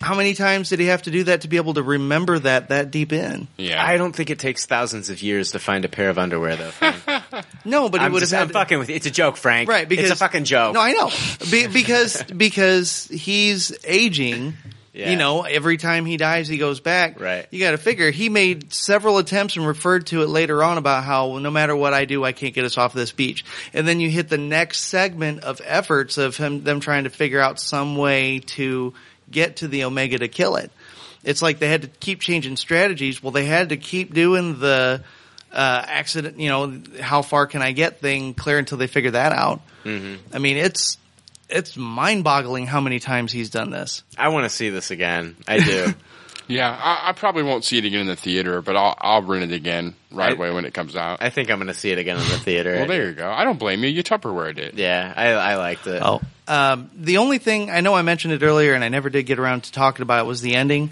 How 0.00 0.14
many 0.14 0.34
times 0.34 0.68
did 0.68 0.80
he 0.80 0.86
have 0.86 1.02
to 1.02 1.10
do 1.10 1.24
that 1.24 1.40
to 1.42 1.48
be 1.48 1.56
able 1.56 1.74
to 1.74 1.82
remember 1.82 2.38
that 2.38 2.68
that 2.68 2.90
deep 2.90 3.12
in? 3.12 3.48
yeah. 3.56 3.84
I 3.84 3.96
don't 3.96 4.14
think 4.14 4.30
it 4.30 4.38
takes 4.38 4.66
thousands 4.66 5.10
of 5.10 5.22
years 5.22 5.52
to 5.52 5.58
find 5.58 5.84
a 5.84 5.88
pair 5.88 6.10
of 6.10 6.18
underwear, 6.18 6.56
though. 6.56 6.70
Frank. 6.70 6.96
No, 7.66 7.88
but 7.88 8.00
he 8.00 8.06
I'm, 8.06 8.12
would 8.12 8.20
have 8.22 8.28
just, 8.30 8.40
I'm 8.40 8.50
fucking 8.50 8.78
with 8.78 8.90
you. 8.90 8.94
It's 8.96 9.06
a 9.06 9.10
joke, 9.10 9.36
Frank. 9.38 9.68
right 9.68 9.88
because 9.88 10.04
it's 10.10 10.14
a 10.14 10.16
fucking 10.24 10.44
joke. 10.44 10.74
No, 10.74 10.80
I 10.80 10.92
know 10.92 11.10
be, 11.50 11.66
because 11.66 12.22
because 12.24 13.06
he's 13.08 13.72
aging. 13.84 14.54
Yeah. 14.94 15.10
You 15.10 15.16
know, 15.16 15.42
every 15.42 15.76
time 15.76 16.06
he 16.06 16.16
dies, 16.16 16.46
he 16.46 16.56
goes 16.56 16.78
back. 16.78 17.18
Right. 17.18 17.46
You 17.50 17.58
got 17.58 17.72
to 17.72 17.78
figure 17.78 18.12
he 18.12 18.28
made 18.28 18.72
several 18.72 19.18
attempts 19.18 19.56
and 19.56 19.66
referred 19.66 20.06
to 20.06 20.22
it 20.22 20.28
later 20.28 20.62
on 20.62 20.78
about 20.78 21.02
how 21.02 21.30
well, 21.30 21.40
no 21.40 21.50
matter 21.50 21.74
what 21.74 21.92
I 21.92 22.04
do, 22.04 22.24
I 22.24 22.30
can't 22.30 22.54
get 22.54 22.64
us 22.64 22.78
off 22.78 22.92
this 22.92 23.10
beach. 23.10 23.44
And 23.72 23.88
then 23.88 23.98
you 23.98 24.08
hit 24.08 24.28
the 24.28 24.38
next 24.38 24.82
segment 24.82 25.42
of 25.42 25.60
efforts 25.64 26.16
of 26.16 26.36
him 26.36 26.62
them 26.62 26.78
trying 26.78 27.04
to 27.04 27.10
figure 27.10 27.40
out 27.40 27.58
some 27.58 27.96
way 27.96 28.38
to 28.38 28.94
get 29.28 29.56
to 29.56 29.68
the 29.68 29.82
Omega 29.82 30.18
to 30.18 30.28
kill 30.28 30.54
it. 30.54 30.70
It's 31.24 31.42
like 31.42 31.58
they 31.58 31.68
had 31.68 31.82
to 31.82 31.88
keep 31.88 32.20
changing 32.20 32.56
strategies. 32.56 33.20
Well, 33.20 33.32
they 33.32 33.46
had 33.46 33.70
to 33.70 33.76
keep 33.76 34.14
doing 34.14 34.60
the 34.60 35.02
uh, 35.50 35.84
accident. 35.88 36.38
You 36.38 36.50
know, 36.50 36.80
how 37.00 37.22
far 37.22 37.48
can 37.48 37.62
I 37.62 37.72
get 37.72 37.98
thing 37.98 38.32
clear 38.32 38.58
until 38.58 38.78
they 38.78 38.86
figure 38.86 39.10
that 39.10 39.32
out. 39.32 39.60
I 40.32 40.38
mean, 40.38 40.56
it's 40.56 40.98
it's 41.54 41.76
mind 41.76 42.24
boggling 42.24 42.66
how 42.66 42.80
many 42.80 43.00
times 43.00 43.32
he's 43.32 43.48
done 43.48 43.70
this. 43.70 44.02
I 44.18 44.28
want 44.28 44.44
to 44.44 44.50
see 44.50 44.68
this 44.70 44.90
again. 44.90 45.36
I 45.48 45.60
do. 45.60 45.94
Yeah, 46.46 46.68
I, 46.78 47.08
I 47.08 47.12
probably 47.12 47.42
won't 47.42 47.64
see 47.64 47.78
it 47.78 47.86
again 47.86 48.00
in 48.02 48.06
the 48.06 48.16
theater, 48.16 48.60
but 48.60 48.76
I'll 48.76 48.94
I'll 49.00 49.22
rent 49.22 49.50
it 49.50 49.56
again 49.56 49.94
right 50.12 50.28
I- 50.30 50.34
away 50.34 50.50
when 50.50 50.66
it 50.66 50.74
comes 50.74 50.94
out. 50.94 51.22
I 51.22 51.30
think 51.30 51.50
I'm 51.50 51.56
going 51.56 51.68
to 51.68 51.72
see 51.72 51.90
it 51.90 51.96
again 51.96 52.18
in 52.18 52.22
the 52.22 52.36
theater. 52.38 52.74
well, 52.74 52.86
there 52.86 53.06
you 53.08 53.14
go. 53.14 53.30
I 53.30 53.44
don't 53.44 53.58
blame 53.58 53.82
you. 53.82 53.88
You 53.88 54.02
Tupperware 54.02 54.54
it. 54.58 54.74
Yeah, 54.74 55.10
I, 55.16 55.28
I 55.30 55.56
liked 55.56 55.86
it. 55.86 56.02
Oh, 56.04 56.20
um, 56.46 56.90
the 56.94 57.16
only 57.16 57.38
thing 57.38 57.70
I 57.70 57.80
know 57.80 57.94
I 57.94 58.02
mentioned 58.02 58.34
it 58.34 58.42
earlier, 58.42 58.74
and 58.74 58.84
I 58.84 58.90
never 58.90 59.08
did 59.08 59.22
get 59.22 59.38
around 59.38 59.62
to 59.64 59.72
talking 59.72 60.02
about 60.02 60.20
it 60.22 60.28
was 60.28 60.42
the 60.42 60.54
ending. 60.54 60.90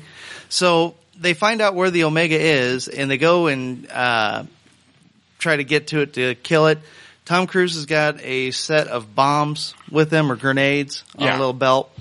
So 0.48 0.94
they 1.20 1.34
find 1.34 1.60
out 1.60 1.74
where 1.74 1.90
the 1.90 2.04
Omega 2.04 2.40
is, 2.40 2.88
and 2.88 3.10
they 3.10 3.18
go 3.18 3.48
and 3.48 3.86
uh, 3.90 4.44
try 5.38 5.54
to 5.56 5.64
get 5.64 5.88
to 5.88 6.00
it 6.00 6.14
to 6.14 6.34
kill 6.36 6.68
it. 6.68 6.78
Tom 7.24 7.46
Cruise 7.46 7.74
has 7.74 7.86
got 7.86 8.20
a 8.22 8.50
set 8.50 8.88
of 8.88 9.14
bombs 9.14 9.74
with 9.90 10.12
him 10.12 10.30
or 10.30 10.36
grenades 10.36 11.04
on 11.16 11.24
Yeah. 11.26 11.36
a 11.36 11.38
little 11.38 11.52
belt, 11.52 11.96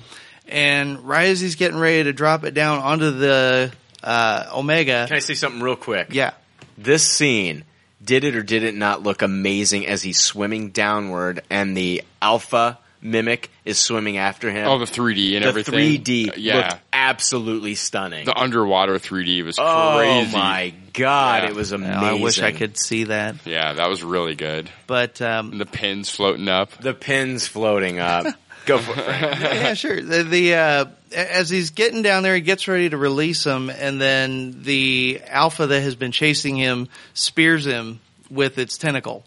and 0.47 0.99
right 1.07 1.27
as 1.29 1.39
he's 1.39 1.55
getting 1.55 1.77
ready 1.77 2.03
to 2.05 2.13
drop 2.13 2.43
it 2.43 2.53
down 2.53 2.79
onto 2.79 3.11
the 3.11 3.71
uh, 4.03 4.45
Omega, 4.55 5.05
Can 5.07 5.17
I 5.17 5.19
say 5.19 5.35
something 5.35 5.61
real 5.61 5.75
quick? 5.75 6.07
yeah, 6.11 6.31
This 6.77 7.05
scene, 7.07 7.63
did 8.03 8.23
it 8.23 8.35
or 8.35 8.41
did 8.41 8.63
it 8.63 8.73
not 8.75 9.03
look 9.03 9.21
amazing 9.21 9.85
as 9.85 10.01
he's 10.01 10.19
swimming 10.19 10.69
downward 10.71 11.43
and 11.51 11.77
the 11.77 12.01
alpha 12.19 12.79
mimic 13.01 13.49
is 13.65 13.79
swimming 13.79 14.17
after 14.17 14.51
him? 14.51 14.67
Oh, 14.67 14.77
the 14.77 14.85
3D 14.85 15.35
and 15.35 15.43
the 15.43 15.49
everything. 15.49 15.73
3D 15.73 16.29
Uh, 16.29 16.33
yeah. 16.37 16.55
looked 16.57 16.75
absolutely 16.93 17.75
stunning. 17.75 18.25
The 18.25 18.37
underwater 18.37 18.95
3D 18.95 19.43
was 19.43 19.57
oh 19.59 19.95
crazy. 19.97 20.35
Oh 20.35 20.37
my 20.39 20.73
god, 20.93 21.43
Yeah. 21.43 21.49
it 21.49 21.55
was 21.55 21.71
Yeah, 21.71 21.77
amazing. 21.77 22.03
I 22.03 22.13
wish 22.23 22.41
I 22.41 22.51
could 22.51 22.77
see 22.77 23.05
that. 23.05 23.35
Yeah, 23.45 23.73
that 23.73 23.89
was 23.89 24.03
really 24.03 24.35
good. 24.35 24.69
But 24.87 25.21
um, 25.21 25.57
the 25.57 25.65
pins 25.65 26.09
floating 26.09 26.47
up. 26.47 26.71
The 26.77 26.93
pins 26.93 27.47
floating 27.47 27.99
up. 27.99 28.25
Go 28.67 28.77
for 28.77 28.91
it. 28.95 28.97
Yeah, 28.99 29.73
sure. 29.73 29.99
The, 29.99 30.21
the 30.23 30.53
uh, 30.53 30.85
as 31.15 31.49
he's 31.49 31.71
getting 31.71 32.03
down 32.03 32.21
there, 32.21 32.35
he 32.35 32.41
gets 32.41 32.67
ready 32.67 32.89
to 32.91 32.97
release 32.97 33.43
him, 33.43 33.71
and 33.71 33.99
then 33.99 34.61
the 34.61 35.19
alpha 35.27 35.65
that 35.65 35.81
has 35.81 35.95
been 35.95 36.11
chasing 36.11 36.55
him 36.57 36.87
spears 37.15 37.65
him 37.65 37.99
with 38.29 38.59
its 38.59 38.77
tentacle. 38.77 39.25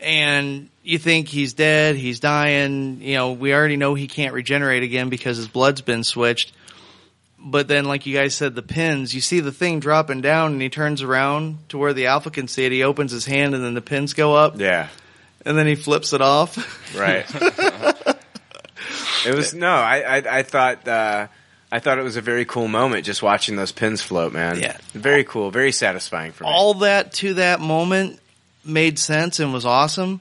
And 0.00 0.68
you 0.82 0.98
think 0.98 1.28
he's 1.28 1.54
dead, 1.54 1.96
he's 1.96 2.20
dying. 2.20 3.00
You 3.00 3.14
know, 3.14 3.32
we 3.32 3.54
already 3.54 3.76
know 3.76 3.94
he 3.94 4.08
can't 4.08 4.34
regenerate 4.34 4.82
again 4.82 5.08
because 5.08 5.36
his 5.36 5.48
blood's 5.48 5.80
been 5.80 6.04
switched. 6.04 6.52
But 7.38 7.68
then, 7.68 7.84
like 7.84 8.06
you 8.06 8.14
guys 8.16 8.34
said, 8.34 8.54
the 8.54 8.62
pins, 8.62 9.14
you 9.14 9.20
see 9.20 9.40
the 9.40 9.52
thing 9.52 9.78
dropping 9.80 10.20
down, 10.20 10.52
and 10.52 10.60
he 10.62 10.68
turns 10.68 11.02
around 11.02 11.58
to 11.68 11.78
where 11.78 11.92
the 11.92 12.06
alpha 12.06 12.30
can 12.30 12.48
see 12.48 12.64
it. 12.64 12.72
He 12.72 12.82
opens 12.82 13.12
his 13.12 13.24
hand, 13.24 13.54
and 13.54 13.62
then 13.64 13.74
the 13.74 13.80
pins 13.82 14.14
go 14.14 14.34
up, 14.34 14.58
Yeah. 14.58 14.88
and 15.44 15.56
then 15.56 15.66
he 15.66 15.76
flips 15.76 16.12
it 16.12 16.20
off. 16.20 16.56
Right. 16.96 17.24
it 19.26 19.34
was 19.34 19.54
no. 19.54 19.68
I 19.70 19.98
I, 20.18 20.38
I 20.38 20.42
thought 20.42 20.86
uh, 20.88 21.26
I 21.70 21.78
thought 21.78 21.98
it 21.98 22.02
was 22.02 22.16
a 22.16 22.20
very 22.20 22.44
cool 22.44 22.68
moment 22.68 23.04
just 23.04 23.22
watching 23.22 23.56
those 23.56 23.72
pins 23.72 24.02
float, 24.02 24.32
man. 24.32 24.58
Yeah. 24.60 24.76
Very 24.92 25.24
cool. 25.24 25.50
Very 25.50 25.72
satisfying 25.72 26.32
for 26.32 26.44
me. 26.44 26.50
all 26.50 26.74
that 26.74 27.12
to 27.14 27.34
that 27.34 27.60
moment 27.60 28.18
made 28.66 28.98
sense 28.98 29.40
and 29.40 29.52
was 29.52 29.64
awesome. 29.66 30.20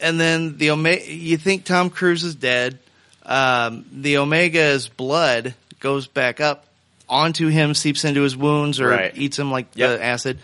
And 0.00 0.20
then 0.20 0.58
the 0.58 0.70
Omega, 0.70 1.12
you 1.12 1.36
think 1.36 1.64
Tom 1.64 1.90
Cruise 1.90 2.22
is 2.24 2.34
dead. 2.34 2.78
Um, 3.24 3.84
the 3.92 4.18
Omega's 4.18 4.88
blood 4.88 5.54
goes 5.80 6.06
back 6.06 6.40
up 6.40 6.66
onto 7.08 7.48
him, 7.48 7.74
seeps 7.74 8.04
into 8.04 8.22
his 8.22 8.36
wounds, 8.36 8.80
or 8.80 8.88
Right. 8.88 9.12
eats 9.16 9.38
him 9.38 9.50
like 9.50 9.66
Yep. 9.74 9.98
the 9.98 10.04
acid. 10.04 10.38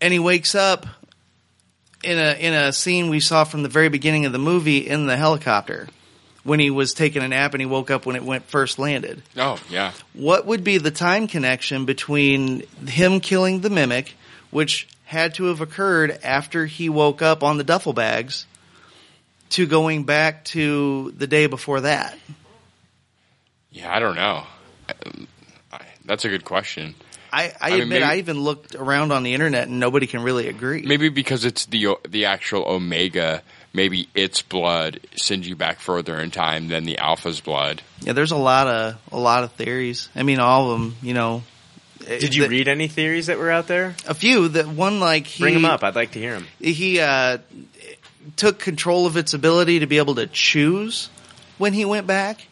And 0.00 0.12
he 0.12 0.18
wakes 0.18 0.54
up 0.54 0.86
in 2.04 2.18
a 2.18 2.34
in 2.38 2.54
a 2.54 2.72
scene 2.72 3.08
we 3.10 3.18
saw 3.20 3.42
from 3.44 3.62
the 3.64 3.68
very 3.68 3.88
beginning 3.88 4.24
of 4.26 4.32
the 4.32 4.38
movie 4.38 4.78
in 4.78 5.06
the 5.06 5.16
helicopter 5.16 5.88
when 6.44 6.60
he 6.60 6.70
was 6.70 6.94
taking 6.94 7.22
a 7.22 7.28
nap 7.28 7.52
and 7.54 7.60
he 7.60 7.66
woke 7.66 7.90
up 7.90 8.06
when 8.06 8.14
it 8.14 8.22
went 8.22 8.44
first 8.46 8.78
landed 8.78 9.20
Oh, 9.36 9.58
yeah. 9.68 9.90
what 10.12 10.46
would 10.46 10.62
be 10.62 10.78
the 10.78 10.92
time 10.92 11.26
connection 11.26 11.84
between 11.84 12.62
him 12.86 13.18
killing 13.20 13.60
the 13.60 13.70
mimic, 13.70 14.14
which 14.50 14.86
had 15.08 15.32
to 15.34 15.44
have 15.44 15.62
occurred 15.62 16.18
after 16.22 16.66
he 16.66 16.90
woke 16.90 17.22
up 17.22 17.42
on 17.42 17.56
the 17.56 17.64
duffel 17.64 17.94
bags, 17.94 18.46
to 19.48 19.66
going 19.66 20.04
back 20.04 20.44
to 20.44 21.12
the 21.16 21.26
day 21.26 21.46
before 21.46 21.80
that? 21.80 22.14
Yeah, 23.70 23.94
I 23.94 23.98
don't 24.00 24.16
know. 24.16 24.44
Um, 25.06 25.26
I- 25.72 25.80
That's 26.04 26.26
a 26.26 26.28
good 26.28 26.44
question. 26.44 26.94
I, 27.32 27.44
I, 27.44 27.52
I 27.60 27.70
mean, 27.70 27.82
admit 27.82 28.00
maybe- 28.00 28.12
I 28.12 28.16
even 28.16 28.40
looked 28.40 28.74
around 28.74 29.12
on 29.12 29.22
the 29.22 29.32
internet 29.32 29.68
and 29.68 29.80
nobody 29.80 30.06
can 30.06 30.22
really 30.22 30.48
agree. 30.48 30.82
Maybe 30.82 31.08
because 31.08 31.44
it's 31.46 31.64
the 31.66 31.96
the 32.06 32.26
actual 32.26 32.64
Omega, 32.66 33.42
maybe 33.72 34.08
its 34.14 34.42
blood 34.42 35.00
sends 35.16 35.48
you 35.48 35.56
back 35.56 35.80
further 35.80 36.18
in 36.20 36.30
time 36.30 36.68
than 36.68 36.84
the 36.84 36.98
Alpha's 36.98 37.40
blood. 37.40 37.80
Yeah, 38.00 38.12
there's 38.14 38.30
a 38.32 38.36
lot 38.36 38.66
of 38.66 38.96
a 39.12 39.18
lot 39.18 39.44
of 39.44 39.52
theories. 39.52 40.08
I 40.14 40.22
mean, 40.22 40.38
all 40.38 40.70
of 40.70 40.78
them. 40.80 40.96
You 41.02 41.14
know. 41.14 41.42
Did 42.08 42.34
you 42.34 42.44
The- 42.44 42.48
read 42.48 42.68
any 42.68 42.88
theories 42.88 43.26
that 43.26 43.38
were 43.38 43.50
out 43.50 43.66
there? 43.68 43.94
a 44.06 44.14
few? 44.14 44.48
That 44.48 44.66
one 44.66 44.98
like 45.00 45.26
he 45.26 45.42
Bring 45.42 45.54
them 45.54 45.64
up. 45.64 45.84
I'd 45.84 45.94
like 45.94 46.12
to 46.12 46.18
hear 46.18 46.32
them. 46.32 46.46
he 46.60 47.00
uh, 47.00 47.38
took 48.36 48.58
control 48.58 49.06
of 49.06 49.16
its 49.16 49.34
ability 49.34 49.80
to 49.80 49.86
be 49.86 49.98
able 49.98 50.14
to 50.16 50.26
choose 50.26 51.08
when 51.58 51.72
he 51.72 51.84
went 51.84 52.06
back. 52.06 52.46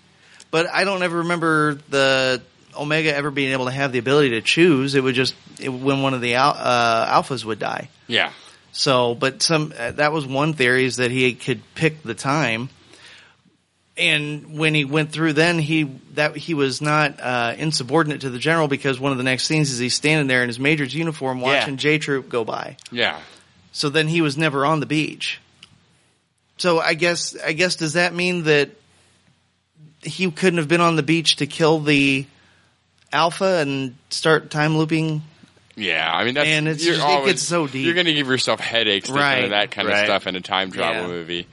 But 0.51 0.67
I 0.71 0.85
don't 0.85 1.03
ever 1.03 1.19
remember 1.19 1.79
the 1.89 2.43
Omega 2.79 3.15
ever 3.15 3.31
being 3.31 3.53
able 3.53 3.65
to 3.67 3.71
have 3.71 3.93
the 3.93 3.99
ability 3.99 4.31
to 4.31 4.41
choose. 4.43 4.95
It 4.95 5.03
would 5.03 5.15
just 5.15 5.35
it, 5.59 5.69
when 5.71 6.03
one 6.03 6.15
of 6.15 6.21
the 6.21 6.35
al- 6.35 6.57
uh, 6.57 7.23
alphas 7.23 7.45
would 7.45 7.59
die. 7.59 7.89
Yeah. 8.07 8.31
So, 8.73 9.15
but 9.15 9.43
some 9.43 9.73
uh, 9.79 9.93
that 9.93 10.13
was 10.13 10.27
one 10.27 10.53
theory 10.53 10.85
is 10.85 10.97
that 10.97 11.11
he 11.11 11.35
could 11.35 11.63
pick 11.75 12.03
the 12.03 12.15
time. 12.15 12.69
And 13.99 14.59
when 14.59 14.75
he 14.75 14.85
went 14.85 15.11
through, 15.11 15.33
then 15.33 15.59
he 15.59 15.85
that 16.15 16.37
he 16.37 16.53
was 16.53 16.83
not 16.83 17.19
uh, 17.19 17.55
insubordinate 17.57 18.21
to 18.23 18.31
the 18.31 18.39
general 18.39 18.69
because 18.69 19.01
one 19.01 19.13
of 19.13 19.19
the 19.19 19.25
next 19.25 19.45
scenes 19.47 19.71
is 19.71 19.79
he's 19.79 19.95
standing 19.95 20.27
there 20.27 20.43
in 20.43 20.49
his 20.49 20.59
major's 20.61 20.95
uniform 20.95 21.41
watching 21.41 21.79
J 21.79 21.99
Troop 21.99 22.29
go 22.29 22.45
by. 22.45 22.77
Yeah. 22.93 23.19
So 23.73 23.89
then 23.89 24.07
he 24.09 24.21
was 24.21 24.37
never 24.37 24.67
on 24.67 24.81
the 24.81 24.87
beach. 24.87 25.41
So 26.59 26.79
I 26.79 26.93
guess 26.95 27.37
I 27.43 27.53
guess 27.53 27.77
does 27.77 27.95
that 27.95 28.15
mean 28.15 28.45
that 28.45 28.71
he 30.03 30.31
couldn't 30.31 30.59
have 30.59 30.69
been 30.69 30.81
on 30.83 30.97
the 30.97 31.03
beach 31.03 31.37
to 31.37 31.47
kill 31.47 31.81
the 31.81 32.27
alpha 33.13 33.59
and 33.61 33.97
start 34.11 34.51
time 34.51 34.77
looping? 34.77 35.23
Yeah, 35.75 36.11
I 36.11 36.25
mean 36.25 36.35
that's 36.35 36.47
Man, 36.47 36.67
it's 36.67 36.85
just- 36.85 37.01
it 37.03 37.25
gets 37.27 37.43
so 37.43 37.67
deep. 37.67 37.85
You're 37.85 37.95
going 37.95 38.07
to 38.07 38.15
give 38.15 38.27
yourself 38.29 38.61
headaches 38.61 39.09
thinking 39.09 39.23
Right, 39.23 39.45
of 39.45 39.51
that 39.51 39.71
kind 39.71 39.89
right. 39.89 40.01
of 40.01 40.07
stuff 40.07 40.27
in 40.27 40.37
a 40.37 40.41
time 40.41 40.71
travel 40.71 41.03
Yeah. 41.03 41.09
movie. 41.09 41.47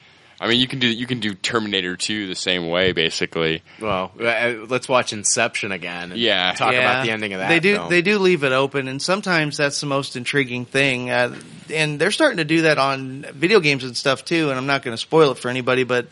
I 0.44 0.48
mean, 0.50 0.60
you 0.60 0.68
can 0.68 0.80
do 0.80 0.88
you 0.88 1.08
can 1.08 1.22
do 1.22 1.34
Terminator 1.36 1.96
2 1.96 2.28
the 2.28 2.36
same 2.36 2.68
way, 2.68 2.92
basically. 2.92 3.64
Well, 3.80 4.12
uh, 4.20 4.56
let's 4.68 4.90
watch 4.90 5.14
Inception 5.14 5.72
again. 5.72 6.12
And 6.12 6.20
Yeah. 6.20 6.52
Talk 6.52 6.74
Yeah. 6.74 6.80
about 6.80 7.06
the 7.06 7.12
ending 7.12 7.32
of 7.32 7.40
that. 7.40 7.48
They 7.48 7.62
do 7.62 7.76
film. 7.76 7.90
they 7.90 8.02
do 8.02 8.20
leave 8.20 8.44
it 8.44 8.52
open, 8.52 8.90
and 8.90 9.02
sometimes 9.02 9.56
that's 9.56 9.80
the 9.80 9.88
most 9.88 10.18
intriguing 10.18 10.66
thing. 10.66 11.10
Uh, 11.10 11.34
and 11.74 11.98
they're 11.98 12.12
starting 12.12 12.40
to 12.40 12.44
do 12.44 12.64
that 12.64 12.78
on 12.78 13.26
video 13.34 13.62
games 13.62 13.86
and 13.86 13.96
stuff 13.96 14.26
too. 14.26 14.50
And 14.50 14.60
I'm 14.60 14.66
not 14.66 14.84
going 14.84 14.94
to 14.98 15.02
spoil 15.02 15.32
it 15.32 15.38
for 15.38 15.48
anybody, 15.48 15.86
but 15.86 16.08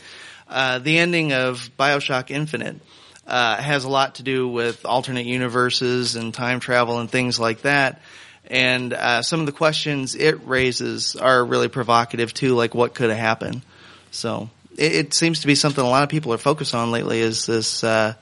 uh, 0.49 0.79
the 0.79 0.99
ending 0.99 1.33
of 1.33 1.69
Bioshock 1.77 2.31
Infinite 2.31 2.79
uh, 3.27 3.57
has 3.57 3.83
a 3.83 3.89
lot 3.89 4.15
to 4.15 4.23
do 4.23 4.47
with 4.47 4.85
alternate 4.85 5.25
universes 5.25 6.15
and 6.15 6.33
time 6.33 6.61
travel 6.61 6.99
and 6.99 7.11
things 7.11 7.37
like 7.37 7.63
that. 7.63 8.01
And 8.47 8.93
uh, 8.93 9.23
some 9.23 9.41
of 9.41 9.45
the 9.45 9.51
questions 9.51 10.15
it 10.15 10.47
raises 10.47 11.17
are 11.17 11.43
really 11.43 11.67
provocative 11.67 12.33
too, 12.33 12.55
like 12.55 12.73
what 12.73 12.93
could 12.93 13.09
have 13.09 13.19
happened. 13.19 13.61
So 14.11 14.49
it, 14.77 14.93
it 14.95 15.13
seems 15.13 15.39
to 15.41 15.47
be 15.47 15.55
something 15.55 15.83
a 15.83 15.89
lot 15.89 16.03
of 16.03 16.09
people 16.09 16.33
are 16.33 16.37
focused 16.37 16.75
on 16.75 16.91
lately. 16.91 17.19
Is 17.21 17.45
this 17.45 17.83
uh, 17.83 18.13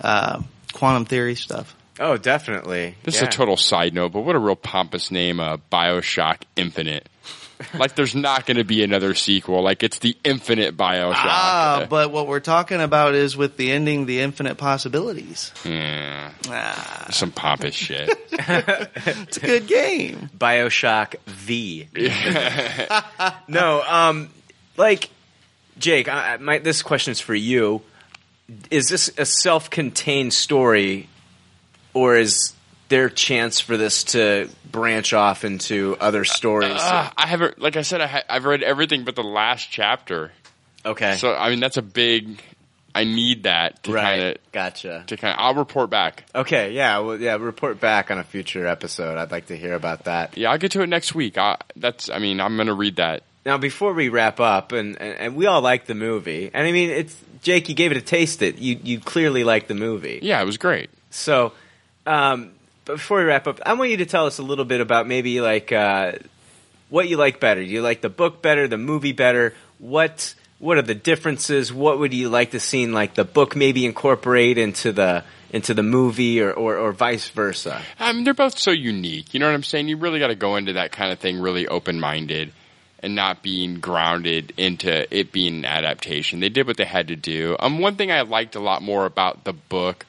uh, 0.00 0.42
quantum 0.72 1.04
theory 1.04 1.34
stuff? 1.36 1.74
Oh, 2.00 2.16
definitely. 2.16 2.96
This 3.04 3.14
Yeah. 3.16 3.22
is 3.22 3.28
a 3.28 3.30
total 3.30 3.56
side 3.56 3.94
note, 3.94 4.12
but 4.12 4.22
what 4.22 4.34
a 4.34 4.38
real 4.38 4.56
pompous 4.56 5.10
name, 5.12 5.38
uh, 5.38 5.58
Bioshock 5.70 6.38
Infinite. 6.56 7.08
like, 7.78 7.94
there's 7.94 8.16
not 8.16 8.46
going 8.46 8.56
to 8.56 8.64
be 8.64 8.82
another 8.82 9.14
sequel. 9.14 9.62
Like, 9.62 9.84
it's 9.84 10.00
the 10.00 10.16
Infinite 10.24 10.76
Bioshock. 10.76 11.14
Ah, 11.14 11.76
Uh, 11.82 11.86
but 11.86 12.10
what 12.10 12.26
we're 12.26 12.40
talking 12.40 12.80
about 12.80 13.14
is 13.14 13.36
with 13.36 13.56
the 13.56 13.70
ending, 13.70 14.06
the 14.06 14.20
infinite 14.22 14.56
possibilities. 14.56 15.52
yeah, 15.64 16.32
Ah, 16.48 17.06
some 17.10 17.30
pompous 17.30 17.76
shit. 17.76 18.10
it's 18.32 19.36
a 19.36 19.40
good 19.40 19.68
game. 19.68 20.30
Bioshock 20.36 21.14
V. 21.26 21.86
no, 23.48 23.82
um, 23.88 24.30
like 24.76 25.10
Jake, 25.78 26.08
I, 26.08 26.36
my, 26.38 26.58
this 26.58 26.82
question 26.82 27.12
is 27.12 27.20
for 27.20 27.34
you. 27.34 27.82
Is 28.70 28.88
this 28.88 29.10
a 29.18 29.24
self-contained 29.24 30.32
story, 30.34 31.08
or 31.94 32.16
is 32.16 32.52
there 32.88 33.08
chance 33.08 33.60
for 33.60 33.76
this 33.76 34.04
to 34.04 34.48
branch 34.70 35.12
off 35.14 35.44
into 35.44 35.96
other 36.00 36.24
stories? 36.24 36.78
Uh, 36.78 37.10
I 37.16 37.26
haven't, 37.26 37.58
like 37.58 37.76
I 37.76 37.82
said, 37.82 38.00
I 38.02 38.06
ha- 38.06 38.22
I've 38.28 38.44
read 38.44 38.62
everything 38.62 39.04
but 39.04 39.16
the 39.16 39.22
last 39.22 39.70
chapter. 39.70 40.30
okay, 40.84 41.16
So, 41.16 41.34
I 41.34 41.50
mean, 41.50 41.60
that's 41.60 41.76
a 41.78 41.82
big. 41.82 42.40
I 42.96 43.02
need 43.02 43.42
that 43.42 43.82
to 43.84 43.92
right, 43.92 44.02
kind 44.02 44.22
of 44.22 44.52
gotcha. 44.52 45.04
to 45.08 45.16
kind. 45.16 45.34
I'll 45.36 45.54
report 45.54 45.90
back. 45.90 46.24
Okay, 46.32 46.70
yeah, 46.74 46.98
well, 47.00 47.18
yeah. 47.20 47.34
Report 47.36 47.80
back 47.80 48.12
on 48.12 48.18
a 48.18 48.22
future 48.24 48.68
episode. 48.68 49.18
I'd 49.18 49.32
like 49.32 49.46
to 49.46 49.56
hear 49.56 49.74
about 49.74 50.04
that. 50.04 50.38
Yeah, 50.38 50.52
I'll 50.52 50.58
get 50.58 50.70
to 50.72 50.82
it 50.82 50.88
next 50.88 51.12
week. 51.12 51.36
I, 51.36 51.56
that's. 51.74 52.08
I 52.08 52.20
mean, 52.20 52.40
I'm 52.40 52.56
gonna 52.56 52.72
read 52.74 52.96
that. 52.96 53.24
Now, 53.44 53.58
before 53.58 53.92
we 53.92 54.08
wrap 54.08 54.40
up, 54.40 54.72
and, 54.72 55.00
and, 55.00 55.18
and 55.18 55.36
we 55.36 55.46
all 55.46 55.60
like 55.60 55.84
the 55.84 55.94
movie, 55.94 56.50
and 56.52 56.66
I 56.66 56.72
mean, 56.72 56.88
it's 56.88 57.14
Jake. 57.42 57.68
You 57.68 57.74
gave 57.74 57.90
it 57.90 57.98
a 57.98 58.02
taste. 58.02 58.40
It 58.40 58.58
you 58.58 58.78
you 58.82 59.00
clearly 59.00 59.44
like 59.44 59.66
the 59.66 59.74
movie. 59.74 60.18
Yeah, 60.22 60.40
it 60.40 60.46
was 60.46 60.56
great. 60.56 60.88
So, 61.10 61.52
um, 62.06 62.52
before 62.86 63.18
we 63.18 63.24
wrap 63.24 63.46
up, 63.46 63.60
I 63.66 63.74
want 63.74 63.90
you 63.90 63.98
to 63.98 64.06
tell 64.06 64.26
us 64.26 64.38
a 64.38 64.42
little 64.42 64.64
bit 64.64 64.80
about 64.80 65.06
maybe 65.06 65.42
like 65.42 65.72
uh, 65.72 66.12
what 66.88 67.08
you 67.08 67.18
like 67.18 67.38
better. 67.38 67.62
Do 67.62 67.68
you 67.68 67.82
like 67.82 68.00
the 68.00 68.08
book 68.08 68.40
better, 68.40 68.66
the 68.66 68.78
movie 68.78 69.12
better? 69.12 69.54
What 69.78 70.34
what 70.58 70.78
are 70.78 70.82
the 70.82 70.94
differences? 70.94 71.70
What 71.70 71.98
would 71.98 72.14
you 72.14 72.30
like 72.30 72.52
to 72.52 72.60
see 72.60 72.82
in 72.82 72.94
like 72.94 73.14
the 73.14 73.24
book 73.24 73.54
maybe 73.54 73.84
incorporate 73.84 74.56
into 74.56 74.90
the 74.90 75.22
into 75.50 75.74
the 75.74 75.82
movie, 75.82 76.40
or 76.40 76.50
or, 76.50 76.78
or 76.78 76.92
vice 76.92 77.28
versa? 77.28 77.82
I 78.00 78.10
mean, 78.14 78.24
they're 78.24 78.32
both 78.32 78.58
so 78.58 78.70
unique. 78.70 79.34
You 79.34 79.40
know 79.40 79.46
what 79.46 79.54
I'm 79.54 79.62
saying? 79.62 79.88
You 79.88 79.98
really 79.98 80.18
got 80.18 80.28
to 80.28 80.34
go 80.34 80.56
into 80.56 80.72
that 80.72 80.92
kind 80.92 81.12
of 81.12 81.18
thing 81.18 81.40
really 81.40 81.68
open 81.68 82.00
minded 82.00 82.52
and 83.04 83.14
not 83.14 83.42
being 83.42 83.80
grounded 83.80 84.52
into 84.56 85.06
it 85.16 85.30
being 85.30 85.58
an 85.58 85.64
adaptation. 85.64 86.40
They 86.40 86.48
did 86.48 86.66
what 86.66 86.78
they 86.78 86.84
had 86.84 87.08
to 87.08 87.16
do. 87.16 87.56
Um, 87.60 87.78
one 87.78 87.96
thing 87.96 88.10
I 88.10 88.22
liked 88.22 88.54
a 88.54 88.60
lot 88.60 88.82
more 88.82 89.04
about 89.04 89.44
the 89.44 89.52
book 89.52 90.06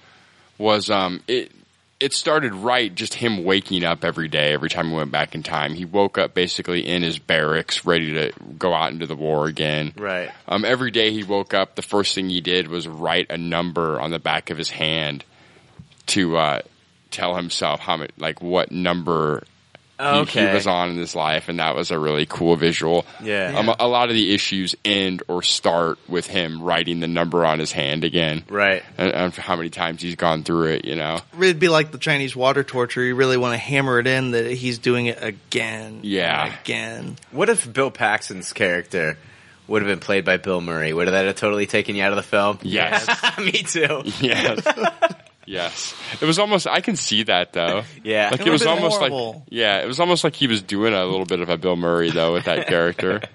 was 0.57 0.89
um, 0.89 1.21
it. 1.27 1.51
It 1.97 2.13
started 2.13 2.53
right, 2.53 2.93
just 2.93 3.13
him 3.13 3.45
waking 3.45 3.85
up 3.85 4.03
every 4.03 4.27
day, 4.27 4.51
every 4.51 4.69
time 4.69 4.89
he 4.89 4.95
went 4.95 5.11
back 5.11 5.33
in 5.33 5.43
time. 5.43 5.73
He 5.73 5.85
woke 5.85 6.17
up 6.17 6.33
basically 6.33 6.85
in 6.85 7.03
his 7.03 7.19
barracks, 7.19 7.85
ready 7.85 8.13
to 8.15 8.33
go 8.59 8.73
out 8.73 8.91
into 8.91 9.07
the 9.07 9.15
war 9.15 9.47
again. 9.47 9.93
Right. 9.97 10.29
Um, 10.45 10.65
every 10.65 10.91
day 10.91 11.11
he 11.11 11.23
woke 11.23 11.53
up, 11.53 11.75
the 11.75 11.81
first 11.81 12.13
thing 12.13 12.29
he 12.29 12.41
did 12.41 12.67
was 12.67 12.85
write 12.85 13.27
a 13.29 13.37
number 13.37 13.97
on 13.99 14.11
the 14.11 14.19
back 14.19 14.49
of 14.49 14.57
his 14.57 14.69
hand 14.69 15.23
to 16.07 16.35
uh, 16.35 16.61
tell 17.11 17.37
himself 17.37 17.79
how 17.79 17.95
much, 17.95 18.11
like 18.17 18.41
what 18.41 18.73
number 18.73 19.43
he- 19.97 20.03
he, 20.03 20.09
Okay. 20.21 20.53
was 20.53 20.67
on 20.67 20.89
in 20.89 20.97
his 20.97 21.15
life, 21.15 21.47
and 21.49 21.59
that 21.59 21.75
was 21.75 21.91
a 21.91 21.97
really 21.99 22.25
cool 22.25 22.55
visual. 22.55 23.05
Yeah. 23.23 23.53
Um, 23.57 23.69
a, 23.69 23.75
a 23.79 23.87
lot 23.87 24.09
of 24.09 24.15
the 24.15 24.33
issues 24.33 24.75
end 24.83 25.23
or 25.27 25.41
start 25.41 25.97
with 26.09 26.27
him 26.27 26.61
writing 26.61 26.99
the 26.99 27.07
number 27.07 27.45
on 27.45 27.59
his 27.59 27.71
hand 27.71 28.03
again, 28.03 28.43
Right. 28.49 28.83
and, 28.97 29.11
and 29.11 29.33
how 29.33 29.55
many 29.55 29.69
times 29.69 30.01
he's 30.01 30.15
gone 30.15 30.43
through 30.43 30.73
it. 30.73 30.85
You 30.85 30.95
know, 30.95 31.19
It'd 31.39 31.59
be 31.59 31.69
like 31.69 31.91
the 31.91 31.97
Chinese 31.97 32.35
water 32.35 32.63
torture. 32.63 33.03
You 33.03 33.15
really 33.15 33.37
want 33.37 33.53
to 33.53 33.57
hammer 33.57 33.99
it 33.99 34.07
in 34.07 34.31
that 34.31 34.51
he's 34.51 34.77
doing 34.79 35.05
it 35.05 35.19
again. 35.21 35.99
Yeah. 36.03 36.53
again. 36.63 37.17
What 37.31 37.49
if 37.49 37.71
Bill 37.71 37.91
Paxton's 37.91 38.51
character 38.53 39.17
would 39.67 39.81
have 39.81 39.89
been 39.89 39.99
played 39.99 40.25
by 40.25 40.37
Bill 40.37 40.61
Murray? 40.61 40.93
Would 40.93 41.07
that 41.07 41.25
have 41.25 41.35
totally 41.37 41.65
taken 41.65 41.95
you 41.95 42.03
out 42.03 42.11
of 42.11 42.17
the 42.17 42.23
film? 42.23 42.59
Yes. 42.61 43.07
Me 43.39 43.51
too. 43.51 44.03
yes. 44.21 44.61
Yes, 45.45 45.93
it 46.21 46.25
was 46.25 46.39
almost. 46.39 46.67
I 46.67 46.81
can 46.81 46.95
see 46.95 47.23
that 47.23 47.53
though. 47.53 47.83
Yeah. 48.03 48.29
like 48.31 48.41
It 48.41 48.47
it 48.47 48.51
was 48.51 48.65
almost 48.65 48.97
horrible. 48.97 49.33
like 49.33 49.43
yeah, 49.49 49.79
it 49.81 49.87
was 49.87 49.99
almost 49.99 50.23
like 50.23 50.35
he 50.35 50.47
was 50.47 50.61
doing 50.61 50.93
a 50.93 51.05
little 51.05 51.25
bit 51.25 51.39
of 51.39 51.49
a 51.49 51.57
Bill 51.57 51.75
Murray 51.75 52.09
though 52.11 52.33
with 52.33 52.45
that 52.45 52.67
character. 52.67 53.21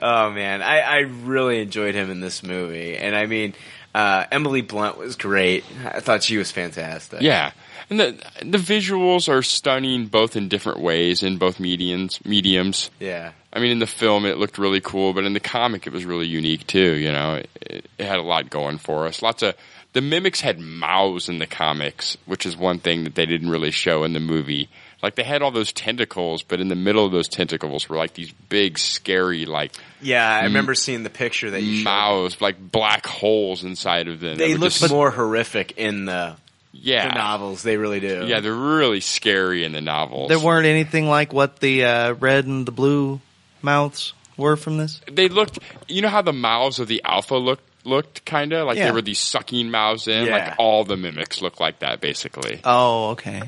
Oh 0.00 0.30
man, 0.30 0.62
I, 0.62 0.80
I 0.80 0.98
really 1.00 1.60
enjoyed 1.60 1.94
him 1.94 2.10
in 2.10 2.20
this 2.20 2.42
movie, 2.42 2.96
and 2.96 3.14
I 3.14 3.26
mean, 3.26 3.54
uh, 3.94 4.24
Emily 4.32 4.62
Blunt 4.62 4.96
was 4.96 5.16
great. 5.16 5.64
I 5.84 6.00
thought 6.00 6.22
she 6.22 6.38
was 6.38 6.50
fantastic. 6.50 7.20
Yeah, 7.20 7.52
and 7.90 8.00
the 8.00 8.12
the 8.40 8.56
visuals 8.58 9.28
are 9.28 9.42
stunning 9.42 10.06
both 10.06 10.34
in 10.36 10.48
different 10.48 10.80
ways 10.80 11.22
in 11.22 11.36
both 11.36 11.60
mediums. 11.60 12.24
Mediums. 12.24 12.90
yeah. 12.98 13.32
I 13.52 13.60
mean, 13.60 13.70
in 13.70 13.78
the 13.78 13.86
film 13.86 14.24
it 14.24 14.38
looked 14.38 14.58
really 14.58 14.80
cool, 14.80 15.12
but 15.12 15.24
in 15.24 15.32
the 15.34 15.40
comic 15.40 15.86
it 15.86 15.92
was 15.92 16.04
really 16.04 16.26
unique 16.26 16.66
too. 16.66 16.94
You 16.94 17.12
know, 17.12 17.34
it, 17.36 17.50
it, 17.60 17.86
it 17.98 18.06
had 18.06 18.18
a 18.18 18.22
lot 18.22 18.48
going 18.50 18.78
for 18.78 19.06
us. 19.06 19.20
Lots 19.22 19.42
of 19.42 19.54
the 19.94 20.02
mimics 20.02 20.40
had 20.42 20.58
mouths 20.60 21.28
in 21.28 21.38
the 21.38 21.46
comics, 21.46 22.16
which 22.26 22.44
is 22.46 22.56
one 22.56 22.78
thing 22.78 23.04
that 23.04 23.14
they 23.14 23.26
didn't 23.26 23.48
really 23.50 23.70
show 23.70 24.04
in 24.04 24.12
the 24.12 24.20
movie. 24.20 24.68
Like 25.02 25.14
they 25.16 25.22
had 25.22 25.40
all 25.42 25.50
those 25.50 25.72
tentacles, 25.72 26.42
but 26.42 26.60
in 26.60 26.68
the 26.68 26.74
middle 26.74 27.04
of 27.06 27.12
those 27.12 27.28
tentacles 27.28 27.88
were 27.88 27.96
like 27.96 28.14
these 28.14 28.32
big, 28.48 28.78
scary, 28.78 29.46
like 29.46 29.72
Yeah, 30.02 30.28
I 30.28 30.44
remember 30.44 30.74
seeing 30.74 31.02
the 31.02 31.10
picture 31.10 31.50
that 31.50 31.62
you 31.62 31.78
showed. 31.78 31.84
mouths, 31.84 32.40
like 32.40 32.56
black 32.70 33.06
holes 33.06 33.64
inside 33.64 34.08
of 34.08 34.20
them. 34.20 34.36
They 34.36 34.52
that 34.52 34.60
look 34.60 34.72
just- 34.72 34.90
more 34.90 35.10
horrific 35.10 35.72
in 35.76 36.06
the, 36.06 36.36
yeah, 36.72 37.08
the 37.08 37.14
novels. 37.14 37.62
They 37.62 37.76
really 37.76 38.00
do. 38.00 38.24
yeah, 38.26 38.40
they're 38.40 38.52
really 38.54 39.00
scary 39.00 39.62
in 39.64 39.72
the 39.72 39.80
novels. 39.82 40.28
There 40.28 40.40
weren't 40.40 40.66
anything 40.66 41.06
like 41.08 41.32
what 41.32 41.60
the 41.60 41.84
uh, 41.84 42.12
red 42.14 42.46
and 42.46 42.66
the 42.66 42.72
blue 42.72 43.20
mouths 43.62 44.12
were 44.36 44.56
from 44.56 44.78
this. 44.78 45.00
they 45.10 45.28
looked 45.28 45.60
you 45.86 46.02
know 46.02 46.08
how 46.08 46.20
the 46.22 46.32
mouths 46.32 46.80
of 46.80 46.88
the 46.88 47.00
alpha 47.04 47.36
looked 47.36 47.62
looked 47.84 48.24
kind 48.24 48.52
of 48.52 48.66
like 48.66 48.76
Yeah. 48.78 48.86
they 48.86 48.90
were 48.92 49.02
these 49.02 49.18
sucking 49.18 49.70
mouths 49.70 50.08
in 50.08 50.26
Yeah. 50.26 50.32
like 50.32 50.54
all 50.58 50.84
the 50.84 50.96
mimics 50.96 51.40
looked 51.42 51.60
like 51.60 51.80
that 51.80 52.00
basically 52.00 52.60
Oh, 52.64 53.10
okay. 53.10 53.42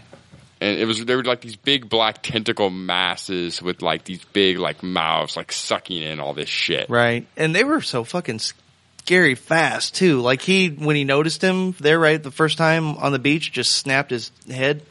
and 0.61 0.79
it 0.79 0.85
was 0.87 1.05
they 1.05 1.17
were 1.17 1.25
like 1.25 1.41
these 1.41 1.57
big 1.57 1.89
black 1.89 2.23
tentacle 2.23 2.71
masses 2.71 3.61
with 3.63 3.83
like 3.83 4.05
these 4.05 4.25
big 4.33 4.59
like 4.59 4.83
mouths 4.83 5.37
like 5.37 5.53
sucking 5.53 6.03
in 6.03 6.21
all 6.21 6.35
this 6.35 6.49
shit 6.49 6.89
Right. 6.91 7.27
And 7.37 7.55
they 7.55 7.65
were 7.65 7.81
so 7.81 8.05
fucking 8.05 8.41
scary 8.41 9.35
fast 9.37 9.95
too. 9.95 10.21
Like 10.21 10.43
he, 10.43 10.69
when 10.69 10.97
he 10.97 11.05
noticed 11.05 11.41
him 11.43 11.73
there 11.79 11.99
right 11.99 12.21
the 12.23 12.31
first 12.33 12.59
time 12.59 12.97
on 12.99 13.13
the 13.13 13.21
beach, 13.21 13.53
just 13.53 13.73
snapped 13.77 14.11
his 14.11 14.33
head. 14.51 14.83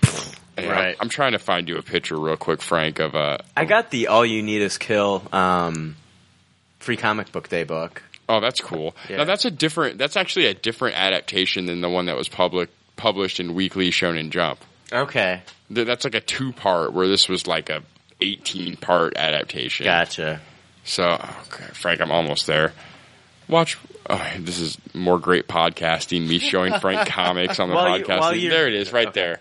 And 0.57 0.67
Right. 0.69 0.87
I'm, 0.95 0.95
I'm 1.01 1.09
trying 1.09 1.33
to 1.33 1.39
find 1.39 1.67
you 1.67 1.77
a 1.77 1.81
picture 1.81 2.17
real 2.17 2.37
quick 2.37 2.61
frank 2.61 2.99
of 2.99 3.13
uh 3.13 3.39
I 3.57 3.65
got 3.65 3.91
the 3.91 4.07
All 4.07 4.25
You 4.25 4.41
Need 4.41 4.61
Is 4.61 4.77
Kill 4.77 5.21
um, 5.33 5.97
free 6.79 6.95
comic 6.95 7.31
book 7.33 7.49
day 7.49 7.65
book. 7.65 8.01
Oh 8.29 8.39
that's 8.39 8.59
cool 8.61 8.95
Yeah. 9.09 9.17
now 9.17 9.23
that's 9.25 9.45
a 9.45 9.51
different 9.51 9.97
that's 9.97 10.17
actually 10.17 10.45
a 10.47 10.53
different 10.53 10.95
adaptation 10.97 11.65
than 11.65 11.81
the 11.81 11.89
one 11.89 12.05
that 12.07 12.15
was 12.17 12.27
public 12.27 12.69
published 12.95 13.39
in 13.39 13.53
weekly 13.53 13.89
shonen 13.91 14.29
jump 14.29 14.59
Okay, 14.93 15.41
Th- 15.73 15.85
that's 15.87 16.03
like 16.05 16.13
a 16.15 16.21
two 16.21 16.53
part 16.53 16.93
where 16.93 17.07
this 17.07 17.27
was 17.27 17.47
like 17.47 17.69
a 17.71 17.81
18 18.21 18.77
part 18.77 19.17
adaptation 19.17 19.85
gotcha. 19.85 20.39
So, 20.83 21.17
oh, 21.19 21.43
okay, 21.47 21.65
Frank, 21.73 21.99
I'm 22.01 22.11
almost 22.11 22.45
there. 22.45 22.71
Watch. 23.49 23.77
Oh, 24.07 24.23
this 24.39 24.59
is 24.59 24.77
more 24.93 25.17
great 25.17 25.47
podcasting. 25.47 26.27
Me 26.27 26.37
showing 26.37 26.79
Frank 26.79 27.09
comics 27.09 27.59
on 27.59 27.69
the 27.69 27.75
While 27.75 27.97
you- 27.97 28.05
podcasting. 28.05 28.41
you're- 28.41 28.49
there 28.55 28.67
it 28.67 28.75
is, 28.75 28.93
right 28.93 29.07
Okay. 29.07 29.19
there. 29.19 29.39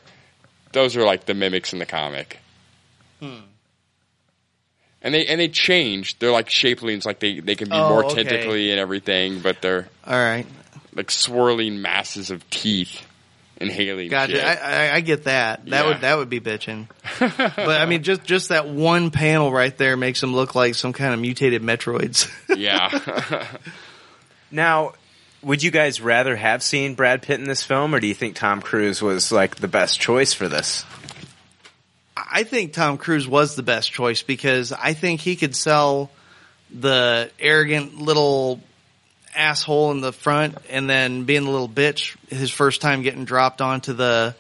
Those 0.72 0.97
are 0.97 1.05
like 1.05 1.26
the 1.26 1.35
mimics 1.35 1.74
in 1.74 1.78
the 1.78 1.87
comic. 1.87 2.39
Hmm. 3.20 3.41
And 5.05 5.15
they 5.15 5.27
and 5.27 5.39
they 5.39 5.49
change. 5.49 6.19
They're 6.19 6.33
like 6.33 6.49
shapelings, 6.51 7.05
like 7.07 7.21
they, 7.21 7.39
they 7.39 7.55
can 7.55 7.69
be 7.69 7.77
Oh, 7.77 7.89
more 7.91 8.05
okay. 8.07 8.25
tentacly 8.25 8.71
and 8.73 8.81
everything, 8.81 9.39
but 9.41 9.61
they're 9.63 9.87
All 10.07 10.15
right. 10.15 10.47
like 10.95 11.11
swirling 11.13 11.81
masses 11.83 12.31
of 12.31 12.49
teeth 12.51 13.05
inhaling. 13.59 14.09
Gotcha. 14.09 14.33
shit. 14.33 14.43
I, 14.45 14.89
I, 14.89 14.95
I 14.97 15.01
get 15.01 15.25
that. 15.25 15.67
That 15.67 15.83
Yeah. 15.85 15.87
would 15.89 16.01
that 16.01 16.17
would 16.19 16.31
be 16.31 16.41
bitching. 16.41 16.89
but 17.21 17.81
I 17.81 17.85
mean, 17.87 18.03
just 18.03 18.25
just 18.25 18.49
that 18.49 18.67
one 18.67 19.11
panel 19.11 19.53
right 19.53 19.77
there 19.77 19.97
makes 19.97 20.21
them 20.23 20.35
look 20.35 20.55
like 20.55 20.75
some 20.75 20.93
kind 20.95 21.13
of 21.13 21.21
mutated 21.21 21.63
Metroids. 21.63 22.29
yeah. 22.57 23.47
Now, 24.51 24.93
would 25.43 25.63
you 25.63 25.71
guys 25.71 26.01
rather 26.01 26.37
have 26.37 26.63
seen 26.63 26.95
Brad 26.95 27.23
Pitt 27.23 27.41
in 27.41 27.47
this 27.47 27.63
film, 27.63 27.95
or 27.95 28.01
do 28.01 28.07
you 28.07 28.15
think 28.15 28.37
Tom 28.37 28.63
Cruise 28.63 29.03
was 29.03 29.33
like 29.33 29.57
the 29.57 29.69
best 29.69 29.99
choice 30.01 30.33
for 30.33 30.49
this? 30.49 30.85
I 32.17 32.45
think 32.45 32.73
Tom 32.73 32.97
Cruise 32.99 33.27
was 33.27 33.57
the 33.57 33.62
best 33.62 33.93
choice 33.93 34.23
because 34.23 34.73
I 34.73 34.95
think 34.95 35.21
he 35.21 35.37
could 35.37 35.57
sell 35.57 36.11
the 36.71 37.31
arrogant 37.41 37.99
little 37.99 38.61
asshole 39.37 39.91
in 39.91 40.01
the 40.01 40.12
front 40.12 40.57
and 40.71 40.89
then 40.89 41.25
being 41.25 41.45
the 41.45 41.51
little 41.51 41.69
bitch 41.69 42.17
his 42.29 42.51
first 42.51 42.81
time 42.81 43.03
getting 43.03 43.25
dropped 43.25 43.61
onto 43.61 43.93
the 43.93 44.34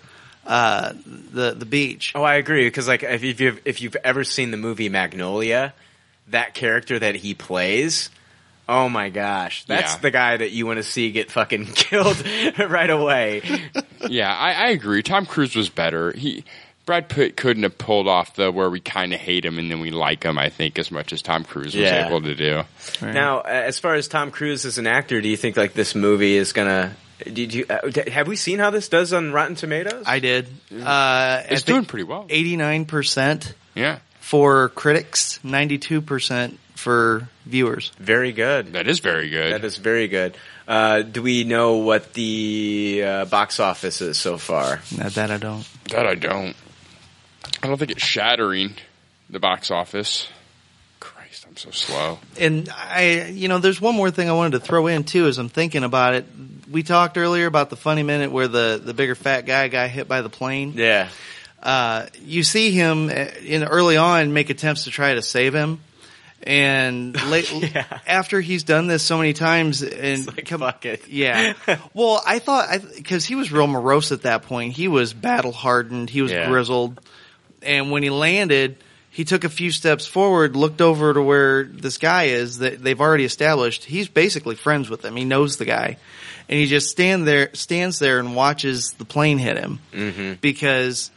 uh, 0.46 0.92
the 1.32 1.52
the 1.52 1.64
beach. 1.66 2.12
Oh, 2.14 2.22
I 2.22 2.34
agree 2.34 2.66
because 2.66 2.86
like 2.86 3.02
if 3.02 3.22
you've 3.24 3.60
if 3.64 3.80
you've 3.80 3.96
ever 4.04 4.24
seen 4.24 4.50
the 4.50 4.56
movie 4.56 4.88
Magnolia, 4.88 5.72
that 6.28 6.54
character 6.54 6.98
that 6.98 7.16
he 7.16 7.34
plays. 7.34 8.10
Oh 8.68 8.88
my 8.88 9.10
gosh, 9.10 9.64
that's 9.66 9.94
Yeah. 9.94 9.98
the 10.00 10.10
guy 10.10 10.36
that 10.38 10.50
you 10.52 10.64
want 10.66 10.78
to 10.78 10.82
see 10.82 11.10
get 11.10 11.30
fucking 11.30 11.66
killed 11.74 12.22
right 12.58 12.88
away. 12.90 13.42
Yeah, 14.08 14.34
I, 14.34 14.52
I 14.52 14.68
agree. 14.68 15.02
Tom 15.02 15.26
Cruise 15.26 15.54
was 15.56 15.68
better. 15.68 16.12
He 16.12 16.44
Brad 16.86 17.08
Pitt 17.08 17.36
couldn't 17.36 17.62
have 17.62 17.78
pulled 17.78 18.06
off 18.08 18.34
the 18.36 18.52
where 18.52 18.68
we 18.68 18.80
kind 18.80 19.14
of 19.14 19.20
hate 19.20 19.44
him 19.44 19.58
and 19.58 19.70
then 19.70 19.80
we 19.80 19.90
like 19.90 20.22
him. 20.22 20.36
I 20.38 20.50
think 20.50 20.78
as 20.78 20.90
much 20.90 21.12
as 21.12 21.22
Tom 21.22 21.44
Cruise 21.44 21.66
was 21.74 21.76
Yeah. 21.76 22.06
able 22.06 22.20
to 22.22 22.34
do. 22.34 22.62
Now, 23.00 23.38
uh, 23.38 23.44
as 23.46 23.78
far 23.78 23.94
as 23.94 24.06
Tom 24.08 24.30
Cruise 24.30 24.64
as 24.66 24.76
an 24.78 24.86
actor, 24.86 25.20
do 25.20 25.28
you 25.28 25.36
think 25.36 25.56
like 25.56 25.72
this 25.74 25.94
movie 25.94 26.36
is 26.36 26.52
gonna? 26.52 26.94
Did 27.24 27.54
you 27.54 27.64
uh, 27.70 27.90
have 28.10 28.28
we 28.28 28.36
seen 28.36 28.58
how 28.58 28.70
this 28.70 28.88
does 28.88 29.12
on 29.12 29.32
Rotten 29.32 29.54
Tomatoes? 29.54 30.04
I 30.06 30.18
did. 30.18 30.48
Uh, 30.78 31.42
It's 31.48 31.62
doing 31.62 31.84
pretty 31.86 32.04
well. 32.04 32.26
Eighty 32.28 32.56
nine 32.56 32.84
percent 32.84 33.54
Yeah, 33.74 34.00
for 34.20 34.68
critics, 34.70 35.38
ninety 35.42 35.78
two 35.78 36.02
percent 36.02 36.58
for 36.74 37.28
viewers. 37.46 37.92
Very 37.98 38.32
good. 38.32 38.72
that 38.74 38.88
is 38.88 38.98
very 38.98 39.30
good. 39.30 39.54
That 39.54 39.64
is 39.64 39.78
very 39.78 40.08
good. 40.08 40.36
Uh, 40.68 41.02
do 41.02 41.22
we 41.22 41.44
know 41.44 41.76
what 41.76 42.12
the 42.14 43.02
uh, 43.06 43.24
box 43.26 43.60
office 43.60 44.00
is 44.02 44.18
so 44.18 44.36
far? 44.36 44.80
Now 44.98 45.08
that 45.10 45.30
I 45.30 45.38
don't. 45.38 45.66
that 45.90 46.06
I 46.06 46.14
don't. 46.16 46.54
I 47.64 47.68
don't 47.68 47.78
think 47.78 47.90
it's 47.92 48.04
shattering 48.04 48.74
the 49.30 49.40
box 49.40 49.70
office. 49.70 50.28
Christ, 51.00 51.46
I'm 51.48 51.56
so 51.56 51.70
slow. 51.70 52.18
And 52.38 52.68
I, 52.70 53.28
you 53.32 53.48
know, 53.48 53.58
there's 53.58 53.80
one 53.80 53.94
more 53.94 54.10
thing 54.10 54.28
I 54.28 54.32
wanted 54.32 54.52
to 54.52 54.60
throw 54.60 54.86
in 54.86 55.04
too 55.04 55.26
as 55.26 55.38
I'm 55.38 55.48
thinking 55.48 55.82
about 55.84 56.14
it. 56.14 56.26
We 56.70 56.82
talked 56.82 57.16
earlier 57.18 57.46
about 57.46 57.70
the 57.70 57.76
funny 57.76 58.02
minute 58.02 58.30
where 58.32 58.48
the, 58.48 58.80
the 58.84 58.94
bigger 58.94 59.14
fat 59.14 59.42
guy 59.46 59.68
got 59.68 59.88
hit 59.90 60.08
by 60.08 60.20
the 60.22 60.28
plane. 60.30 60.74
Yeah. 60.76 61.08
Uh, 61.62 62.06
you 62.22 62.42
see 62.42 62.70
him 62.72 63.08
uh, 63.08 63.12
in 63.42 63.64
early 63.64 63.96
on 63.96 64.32
make 64.34 64.50
attempts 64.50 64.84
to 64.84 64.90
try 64.90 65.14
to 65.14 65.22
save 65.22 65.54
him. 65.54 65.80
And 66.46 67.14
late, 67.30 67.50
Yeah. 67.50 67.86
after 68.06 68.40
he's 68.42 68.64
done 68.64 68.86
this 68.86 69.02
so 69.02 69.16
many 69.16 69.32
times 69.32 69.82
and 69.82 70.26
Like, 70.26 70.46
come- 70.46 70.60
fuck 70.60 70.84
it. 70.84 71.08
yeah. 71.08 71.54
Well, 71.94 72.22
I 72.26 72.38
thought 72.38 72.68
because 72.94 73.24
he 73.24 73.34
was 73.34 73.50
real 73.50 73.66
morose 73.66 74.12
at 74.12 74.22
that 74.22 74.42
point. 74.42 74.74
He 74.74 74.88
was 74.88 75.14
battle 75.14 75.52
hardened. 75.52 76.10
He 76.10 76.20
was 76.20 76.32
Yeah. 76.32 76.48
grizzled, 76.50 77.00
and 77.64 77.90
when 77.90 78.02
he 78.02 78.10
landed, 78.10 78.76
he 79.10 79.24
took 79.24 79.44
a 79.44 79.48
few 79.48 79.70
steps 79.70 80.06
forward, 80.06 80.56
looked 80.56 80.80
over 80.80 81.14
to 81.14 81.22
where 81.22 81.64
this 81.64 81.98
guy 81.98 82.24
is 82.24 82.58
that 82.58 82.82
they've 82.82 83.00
already 83.00 83.24
established. 83.24 83.84
He's 83.84 84.08
basically 84.08 84.56
friends 84.56 84.90
with 84.90 85.04
him. 85.04 85.14
He 85.16 85.24
knows 85.24 85.56
the 85.56 85.64
guy, 85.64 85.98
and 86.48 86.58
he 86.58 86.66
just 86.66 86.90
stand 86.90 87.26
there, 87.26 87.50
stands 87.54 87.98
there, 87.98 88.18
and 88.18 88.34
watches 88.34 88.92
the 88.94 89.04
plane 89.04 89.38
hit 89.38 89.58
him 89.58 89.80
Mm-hmm. 89.92 90.32
because. 90.40 91.10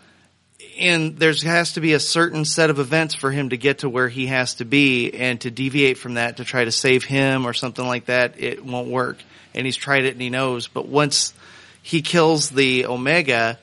And 0.79 1.17
there 1.17 1.33
has 1.33 1.73
to 1.73 1.81
be 1.81 1.93
a 1.93 1.99
certain 1.99 2.45
set 2.45 2.69
of 2.69 2.77
events 2.77 3.15
for 3.15 3.31
him 3.31 3.49
to 3.49 3.57
get 3.57 3.79
to 3.79 3.89
where 3.89 4.09
he 4.09 4.27
has 4.27 4.53
to 4.55 4.65
be, 4.65 5.11
and 5.11 5.41
to 5.41 5.49
deviate 5.49 5.97
from 5.97 6.15
that 6.15 6.37
to 6.37 6.45
try 6.45 6.65
to 6.65 6.71
save 6.71 7.03
him 7.03 7.47
or 7.47 7.53
something 7.53 7.85
like 7.87 8.05
that, 8.05 8.35
it 8.39 8.63
won't 8.63 8.87
work. 8.87 9.17
And 9.55 9.65
he's 9.65 9.75
tried 9.75 10.05
it 10.05 10.11
and 10.13 10.21
he 10.21 10.29
knows. 10.29 10.67
But 10.67 10.87
once 10.87 11.33
he 11.81 12.03
kills 12.03 12.51
the 12.51 12.85
Omega, 12.85 13.57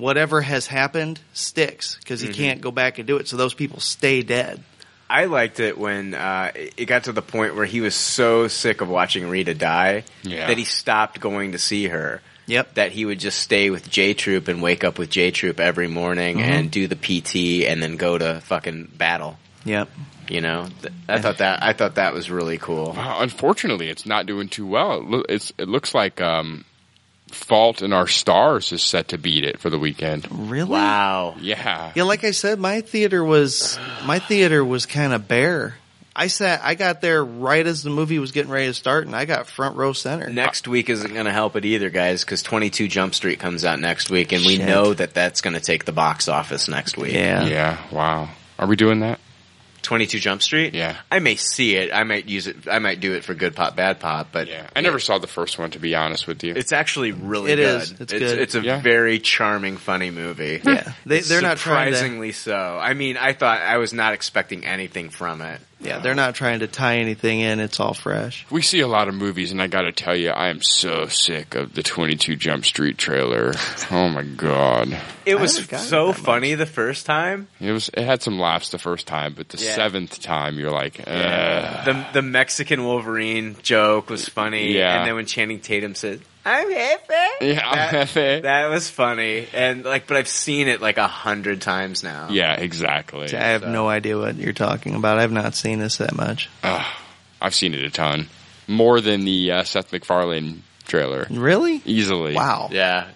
whatever 0.00 0.40
has 0.40 0.66
happened 0.66 1.20
sticks 1.32 1.96
because 1.96 2.20
he 2.20 2.28
Mm-hmm. 2.28 2.36
can't 2.42 2.60
go 2.60 2.70
back 2.70 2.98
and 2.98 3.06
do 3.06 3.16
it. 3.18 3.28
So 3.28 3.36
those 3.36 3.54
people 3.54 3.80
stay 3.80 4.22
dead. 4.22 4.62
I 5.08 5.24
liked 5.24 5.58
it 5.60 5.76
when 5.76 6.14
uh, 6.14 6.52
it 6.54 6.86
got 6.86 7.04
to 7.04 7.12
the 7.12 7.22
point 7.22 7.56
where 7.56 7.64
he 7.66 7.80
was 7.80 7.94
so 7.96 8.46
sick 8.48 8.80
of 8.80 8.88
watching 8.88 9.28
Rita 9.28 9.54
die 9.54 10.04
Yeah. 10.22 10.46
that 10.46 10.56
he 10.56 10.64
stopped 10.64 11.20
going 11.20 11.52
to 11.52 11.58
see 11.58 11.88
her. 11.88 12.22
Yep. 12.46 12.74
that 12.74 12.90
he 12.90 13.04
would 13.04 13.20
just 13.20 13.38
stay 13.38 13.70
with 13.70 13.88
J 13.88 14.12
Troop 14.12 14.48
and 14.48 14.60
wake 14.60 14.82
up 14.82 14.98
with 14.98 15.08
J 15.08 15.30
Troop 15.30 15.60
every 15.60 15.86
morning 15.86 16.38
Mhm. 16.38 16.42
and 16.42 16.70
do 16.70 16.88
the 16.88 16.96
PT 16.96 17.64
and 17.64 17.80
then 17.80 17.96
go 17.96 18.18
to 18.18 18.40
fucking 18.40 18.90
battle. 18.96 19.38
Yep. 19.64 19.88
You 20.28 20.40
know, 20.40 20.66
Th- 20.82 20.92
I 21.08 21.20
thought 21.20 21.38
that 21.38 21.62
I 21.62 21.74
thought 21.74 21.94
that 21.96 22.12
was 22.12 22.28
really 22.28 22.58
cool. 22.58 22.92
Wow, 22.92 23.18
unfortunately, 23.20 23.88
it's 23.88 24.04
not 24.04 24.26
doing 24.26 24.48
too 24.48 24.66
well. 24.66 24.98
It, 24.98 25.04
loo- 25.04 25.24
it's, 25.28 25.52
it 25.58 25.68
looks 25.68 25.94
like 25.94 26.20
um, 26.20 26.64
Fault 27.34 27.82
in 27.82 27.92
Our 27.92 28.06
Stars 28.06 28.72
is 28.72 28.82
set 28.82 29.08
to 29.08 29.18
beat 29.18 29.44
it 29.44 29.60
for 29.60 29.70
the 29.70 29.78
weekend. 29.78 30.26
Really? 30.50 30.70
Wow. 30.70 31.36
Yeah. 31.40 31.92
Yeah, 31.94 32.02
like 32.04 32.24
I 32.24 32.30
said, 32.32 32.58
my 32.58 32.80
theater 32.80 33.24
was 33.24 33.78
my 34.04 34.18
theater 34.18 34.64
was 34.64 34.86
kind 34.86 35.12
of 35.12 35.26
bare. 35.28 35.74
I 36.14 36.26
sat, 36.26 36.60
I 36.62 36.74
got 36.74 37.00
there 37.00 37.24
right 37.24 37.64
as 37.64 37.82
the 37.84 37.88
movie 37.90 38.18
was 38.18 38.32
getting 38.32 38.50
ready 38.50 38.66
to 38.66 38.74
start, 38.74 39.06
and 39.06 39.14
I 39.14 39.24
got 39.24 39.46
front 39.46 39.76
row 39.76 39.92
center. 39.92 40.28
Next 40.28 40.66
week 40.66 40.90
isn't 40.90 41.12
going 41.14 41.26
to 41.26 41.32
help 41.32 41.54
it 41.56 41.64
either, 41.64 41.88
guys, 41.88 42.24
because 42.24 42.42
22 42.42 42.88
Jump 42.88 43.14
Street 43.14 43.38
comes 43.38 43.64
out 43.64 43.78
next 43.78 44.10
week, 44.10 44.32
and 44.32 44.44
we 44.44 44.56
Shit. 44.56 44.66
know 44.66 44.92
that 44.92 45.14
that's 45.14 45.40
going 45.40 45.54
to 45.54 45.60
take 45.60 45.84
the 45.84 45.92
box 45.92 46.28
office 46.28 46.68
next 46.68 46.98
week. 46.98 47.12
Yeah. 47.14 47.46
Yeah. 47.46 47.78
Wow. 47.92 48.28
Are 48.58 48.66
we 48.66 48.74
doing 48.76 49.00
that? 49.00 49.20
22 49.82 50.18
Jump 50.18 50.42
Street? 50.42 50.74
Yeah. 50.74 50.96
I 51.10 51.18
may 51.18 51.36
see 51.36 51.76
it. 51.76 51.90
I 51.92 52.04
might 52.04 52.26
use 52.28 52.46
it. 52.46 52.68
I 52.70 52.78
might 52.78 53.00
do 53.00 53.14
it 53.14 53.24
for 53.24 53.34
good 53.34 53.54
pop, 53.56 53.76
bad 53.76 54.00
pop, 54.00 54.28
but 54.32 54.48
Yeah. 54.48 54.68
I 54.76 54.80
never 54.80 54.98
saw 54.98 55.18
the 55.18 55.26
first 55.26 55.58
one, 55.58 55.70
to 55.72 55.78
be 55.78 55.94
honest 55.94 56.26
with 56.26 56.42
you. 56.44 56.54
it's 56.54 56.72
actually 56.72 57.12
really 57.12 57.52
It 57.52 57.56
good. 57.56 57.82
is. 57.82 57.90
It's 57.92 58.00
it's, 58.00 58.12
good. 58.12 58.38
it's 58.38 58.54
a 58.54 58.60
Yeah. 58.60 58.80
very 58.80 59.18
charming, 59.18 59.76
funny 59.76 60.10
movie. 60.10 60.60
Yeah, 60.64 60.92
they, 61.06 61.20
they're 61.20 61.42
not 61.42 61.56
trying 61.58 61.90
to. 61.90 61.96
Surprisingly 61.96 62.32
so. 62.32 62.78
I 62.80 62.94
mean, 62.94 63.16
I 63.16 63.32
thought 63.32 63.60
I 63.60 63.78
was 63.78 63.92
not 63.92 64.12
expecting 64.14 64.64
anything 64.64 65.10
from 65.10 65.40
it. 65.40 65.60
Yeah, 65.82 65.98
they're 66.00 66.14
not 66.14 66.34
trying 66.34 66.60
to 66.60 66.66
tie 66.66 66.98
anything 66.98 67.40
in. 67.40 67.58
It's 67.58 67.80
all 67.80 67.94
fresh. 67.94 68.44
We 68.50 68.60
see 68.62 68.80
a 68.80 68.86
lot 68.86 69.08
of 69.08 69.14
movies, 69.14 69.50
and 69.50 69.62
I 69.62 69.66
got 69.66 69.82
to 69.82 69.92
tell 69.92 70.14
you, 70.14 70.28
I 70.30 70.48
am 70.48 70.60
so 70.62 71.06
sick 71.06 71.54
of 71.54 71.72
the 71.74 71.82
22 71.82 72.36
Jump 72.36 72.64
Street 72.66 72.98
trailer. 72.98 73.52
Oh 73.90 74.08
my 74.08 74.22
god, 74.22 74.96
It 75.24 75.40
was 75.40 75.54
haven't 75.56 75.70
gotten 75.70 75.86
so 75.86 76.06
that 76.08 76.18
much. 76.18 76.26
funny 76.26 76.54
the 76.54 76.66
first 76.66 77.06
time. 77.06 77.48
it 77.60 77.72
was. 77.72 77.88
It 77.94 78.04
had 78.04 78.22
some 78.22 78.38
laughs 78.38 78.70
the 78.70 78.78
first 78.78 79.06
time, 79.06 79.32
but 79.34 79.48
the 79.48 79.58
Yeah. 79.64 79.74
seventh 79.74 80.20
time, 80.20 80.58
you're 80.58 80.70
like, 80.70 81.00
Ugh. 81.06 81.84
The 81.84 82.06
the 82.12 82.22
Mexican 82.22 82.84
Wolverine 82.84 83.56
joke 83.62 84.10
was 84.10 84.28
funny. 84.28 84.72
Yeah. 84.76 84.98
And 84.98 85.08
then 85.08 85.14
when 85.14 85.26
Channing 85.26 85.60
Tatum 85.60 85.94
said, 85.94 86.20
I'm 86.44 86.70
happy. 86.70 87.04
yeah, 87.46 87.68
I'm 87.68 87.76
That- 87.92 88.08
Hefe. 88.08 88.42
That 88.42 88.68
was 88.70 88.88
funny. 88.88 89.46
And 89.52 89.84
like 89.84 90.06
but 90.06 90.16
I've 90.16 90.28
seen 90.28 90.68
it 90.68 90.80
like 90.80 90.96
a 90.98 91.06
hundred 91.06 91.60
times 91.60 92.02
now. 92.02 92.28
yeah, 92.30 92.54
exactly. 92.54 93.26
I 93.34 93.40
have 93.52 93.62
So- 93.62 93.70
no 93.70 93.88
idea 93.88 94.16
what 94.18 94.36
you're 94.36 94.52
talking 94.52 94.94
about. 94.94 95.18
I've 95.18 95.32
not 95.32 95.54
seen 95.54 95.78
this 95.78 95.98
that 95.98 96.14
much. 96.16 96.48
Ugh. 96.62 96.86
I've 97.42 97.54
seen 97.54 97.74
it 97.74 97.82
a 97.84 97.90
ton, 97.90 98.28
more 98.68 99.00
than 99.00 99.24
the 99.24 99.52
uh, 99.52 99.64
Seth 99.64 99.92
MacFarlane 99.92 100.62
trailer, 100.86 101.26
Really? 101.30 101.80
easily. 101.84 102.34
Wow. 102.34 102.68
Yeah. 102.72 103.06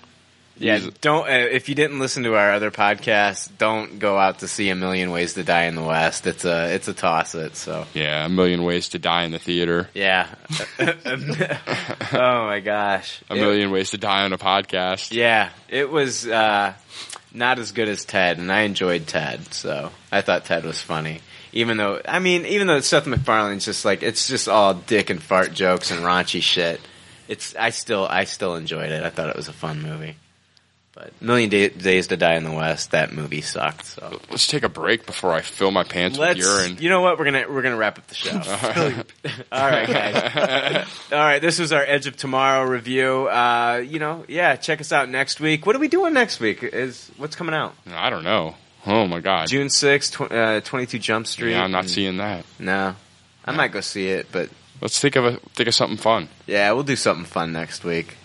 Yeah, 0.56 0.78
He's- 0.78 0.92
don't. 1.00 1.26
Uh, 1.28 1.32
if 1.32 1.68
you 1.68 1.74
didn't 1.74 1.98
listen 1.98 2.22
to 2.24 2.36
our 2.36 2.52
other 2.52 2.70
podcast, 2.70 3.50
don't 3.58 3.98
go 3.98 4.16
out 4.18 4.38
to 4.38 4.48
see 4.48 4.68
a 4.70 4.74
million 4.76 5.10
ways 5.10 5.34
to 5.34 5.42
die 5.42 5.64
in 5.64 5.74
the 5.74 5.82
West. 5.82 6.26
It's 6.28 6.44
a 6.44 6.72
it's 6.72 6.86
a 6.86 6.94
toss 6.94 7.34
it. 7.34 7.56
So 7.56 7.86
Yeah, 7.92 8.24
a 8.24 8.28
million 8.28 8.62
ways 8.62 8.90
to 8.90 8.98
die 9.00 9.24
in 9.24 9.32
the 9.32 9.38
theater. 9.40 9.88
yeah. 9.94 10.28
oh 12.12 12.46
my 12.46 12.60
gosh, 12.60 13.20
A 13.30 13.34
It- 13.34 13.40
million 13.40 13.70
ways 13.70 13.90
to 13.90 13.98
die 13.98 14.22
on 14.24 14.32
a 14.32 14.38
podcast. 14.38 15.12
Yeah, 15.12 15.50
it 15.68 15.90
was 15.90 16.26
uh, 16.26 16.74
not 17.32 17.58
as 17.58 17.72
good 17.72 17.88
as 17.88 18.04
Ted, 18.04 18.38
and 18.38 18.50
I 18.52 18.60
enjoyed 18.60 19.06
Ted. 19.06 19.52
So 19.54 19.90
I 20.12 20.20
thought 20.20 20.44
Ted 20.44 20.64
was 20.64 20.80
funny. 20.80 21.20
Even 21.52 21.76
though, 21.76 22.00
I 22.06 22.18
mean, 22.18 22.46
even 22.46 22.66
though 22.66 22.80
Seth 22.80 23.06
MacFarlane's 23.06 23.64
just 23.64 23.84
like 23.84 24.02
it's 24.02 24.26
just 24.26 24.48
all 24.48 24.74
dick 24.74 25.10
and 25.10 25.22
fart 25.22 25.52
jokes 25.52 25.90
and 25.90 26.00
raunchy 26.02 26.42
shit. 26.42 26.80
It's 27.26 27.54
I 27.56 27.70
still 27.70 28.06
I 28.06 28.24
still 28.24 28.54
enjoyed 28.56 28.92
it. 28.92 29.02
I 29.02 29.08
thought 29.08 29.30
it 29.30 29.36
was 29.36 29.48
a 29.48 29.52
fun 29.54 29.80
movie. 29.82 30.16
But 30.94 31.12
Million 31.20 31.50
Day- 31.50 31.70
Days 31.70 32.06
to 32.08 32.16
Die 32.16 32.34
in 32.34 32.44
the 32.44 32.52
West, 32.52 32.92
that 32.92 33.12
movie 33.12 33.40
sucked. 33.40 33.84
So 33.86 34.20
Let's 34.30 34.46
take 34.46 34.62
a 34.62 34.68
break 34.68 35.06
before 35.06 35.32
I 35.32 35.40
fill 35.40 35.72
my 35.72 35.82
pants 35.82 36.16
let's. 36.18 36.38
with 36.38 36.46
urine. 36.46 36.76
You 36.80 36.88
know 36.88 37.00
what? 37.00 37.18
We're 37.18 37.24
gonna 37.24 37.44
we're 37.48 37.62
gonna 37.62 37.76
wrap 37.76 37.98
up 37.98 38.06
the 38.06 38.14
show. 38.14 38.30
All 39.52 39.68
right, 39.70 39.88
guys. 39.88 40.86
All 41.12 41.18
right, 41.18 41.40
this 41.42 41.58
was 41.58 41.72
our 41.72 41.82
Edge 41.82 42.06
of 42.06 42.16
Tomorrow 42.16 42.64
review. 42.68 43.28
Uh, 43.28 43.82
you 43.84 43.98
know, 43.98 44.24
yeah, 44.28 44.54
check 44.56 44.80
us 44.80 44.92
out 44.92 45.08
next 45.08 45.40
week. 45.40 45.66
What 45.66 45.74
are 45.74 45.80
we 45.80 45.88
doing 45.88 46.14
next 46.14 46.38
week? 46.38 46.62
Is 46.62 47.10
what's 47.16 47.34
coming 47.34 47.54
out? 47.56 47.74
I 47.92 48.08
don't 48.10 48.22
know. 48.24 48.54
Oh 48.86 49.06
my 49.06 49.18
god. 49.20 49.48
June 49.48 49.70
sixth, 49.70 50.12
tw- 50.14 50.30
uh, 50.30 50.60
22 50.60 50.98
Jump 50.98 51.26
Street. 51.26 51.52
Yeah, 51.52 51.64
I'm 51.64 51.70
not 51.72 51.80
And- 51.84 51.90
seeing 51.90 52.18
that. 52.18 52.44
No. 52.60 52.94
I 53.46 53.52
might 53.52 53.72
go 53.72 53.80
see 53.80 54.08
it, 54.08 54.28
but 54.30 54.48
Let's 54.80 55.00
think 55.00 55.16
of 55.16 55.24
a 55.24 55.32
think 55.54 55.66
of 55.68 55.74
something 55.74 55.96
fun. 55.98 56.28
yeah, 56.46 56.70
we'll 56.72 56.82
do 56.82 56.96
something 56.96 57.24
fun 57.24 57.52
next 57.52 57.82
week. 57.84 58.16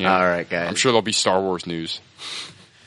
Yeah. 0.00 0.16
All 0.16 0.22
right, 0.26 0.48
guys. 0.48 0.68
I'm 0.68 0.74
sure 0.74 0.92
there'll 0.92 1.02
be 1.02 1.12
Star 1.12 1.40
Wars 1.40 1.66
news. 1.66 2.00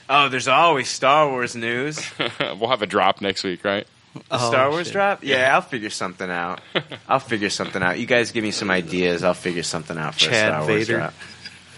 Oh, 0.10 0.30
there's 0.30 0.48
always 0.48 0.90
Star 0.90 1.30
Wars 1.30 1.56
news. 1.56 2.00
we'll 2.40 2.70
have 2.70 2.82
a 2.82 2.88
drop 2.88 3.22
next 3.22 3.44
week, 3.44 3.64
right? 3.64 3.88
A 4.16 4.22
Oh, 4.32 4.50
Star 4.50 4.70
Wars 4.70 4.88
shit. 4.88 4.94
drop? 4.94 5.24
Yeah, 5.24 5.54
I'll 5.56 5.62
figure 5.62 5.90
something 5.90 6.30
out. 6.30 6.62
I'll 7.08 7.20
figure 7.20 7.50
something 7.50 7.82
out. 7.82 7.98
You 8.00 8.06
guys 8.06 8.32
give 8.32 8.44
me 8.44 8.52
some 8.52 8.70
ideas. 8.70 9.24
I'll 9.24 9.34
figure 9.34 9.64
something 9.64 9.98
out 9.98 10.14
for 10.14 10.20
Chad 10.22 10.52
a 10.52 10.56
Star 10.56 10.68
Wars 10.68 10.88
drop. 10.88 11.14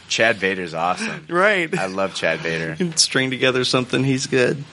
Chad 0.08 0.38
Vader's 0.38 0.74
awesome. 0.74 1.26
Right. 1.30 1.76
I 1.78 1.86
love 1.88 2.14
Chad 2.14 2.40
Vader. 2.42 2.78
String 2.98 3.30
together 3.32 3.64
something. 3.64 4.04
He's 4.04 4.28
good. 4.28 4.64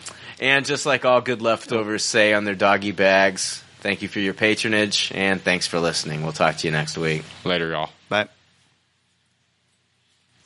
And 0.41 0.67
just 0.67 0.85
like 0.87 1.05
all 1.05 1.21
good 1.21 1.41
leftovers 1.41 2.05
say 2.05 2.35
on 2.35 2.45
their 2.45 2.55
doggy 2.57 2.91
bags, 2.91 3.63
thank 3.81 4.03
you 4.03 4.09
for 4.09 4.19
your 4.21 4.35
patronage 4.35 5.13
and 5.15 5.41
thanks 5.41 5.67
for 5.69 5.79
listening. 5.79 6.23
We'll 6.23 6.33
talk 6.33 6.57
to 6.59 6.67
you 6.67 6.73
next 6.73 6.99
week. 6.99 7.23
Later, 7.45 7.71
y'all. 7.71 7.91
Bye. 8.09 8.29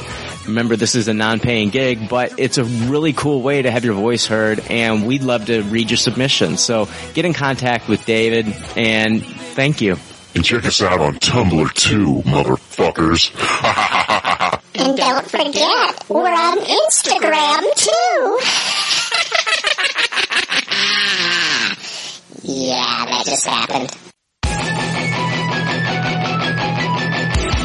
Remember, 0.46 0.76
this 0.76 0.94
is 0.94 1.08
a 1.08 1.14
non-paying 1.14 1.70
gig, 1.70 2.08
but 2.08 2.38
it's 2.38 2.58
a 2.58 2.64
really 2.64 3.12
cool 3.12 3.40
way 3.40 3.62
to 3.62 3.70
have 3.70 3.84
your 3.84 3.94
voice 3.94 4.26
heard 4.26 4.60
and 4.70 5.06
we'd 5.06 5.22
love 5.22 5.46
to 5.46 5.62
read 5.62 5.90
your 5.90 5.96
submissions. 5.96 6.60
So 6.60 6.88
get 7.14 7.24
in 7.24 7.32
contact 7.32 7.88
with 7.88 8.04
David 8.04 8.46
and 8.76 9.24
thank 9.24 9.80
you. 9.80 9.96
And 10.34 10.44
check 10.44 10.64
us 10.64 10.82
out 10.82 11.00
on 11.00 11.14
Tumblr 11.14 11.72
too, 11.74 12.22
motherfuckers. 12.24 13.30
And 14.76 14.96
don't 14.96 15.30
forget, 15.30 16.04
we're 16.08 16.26
on 16.26 16.58
Instagram 16.58 17.62
too. 17.76 18.38
yeah, 22.42 23.06
that 23.06 23.22
just 23.24 23.46
happened. 23.46 23.90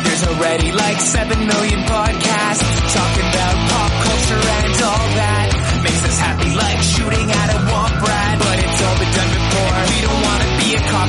There's 0.06 0.23
already 0.27 0.72
like 0.72 0.99
7 1.02 1.48
million 1.48 1.80
podcasts 1.90 2.94
talking 2.94 3.26
about 3.26 3.56
pop 3.69 3.91
culture 4.06 4.45
and 4.45 4.73
all 4.86 5.07
that. 5.18 5.81
Makes 5.84 6.03
us 6.06 6.19
happy 6.19 6.53
like 6.53 6.81
shooting 6.94 7.31
at 7.31 7.49
a 7.49 7.60
womp 7.73 8.02
rat. 8.06 8.38
But 8.38 8.60
it's 8.60 8.81
all 8.86 8.98
been 9.02 9.14
done 9.18 9.31
before. 9.34 9.81
We 9.90 10.02
don't 10.06 10.22
want 10.22 10.44
to 10.44 10.48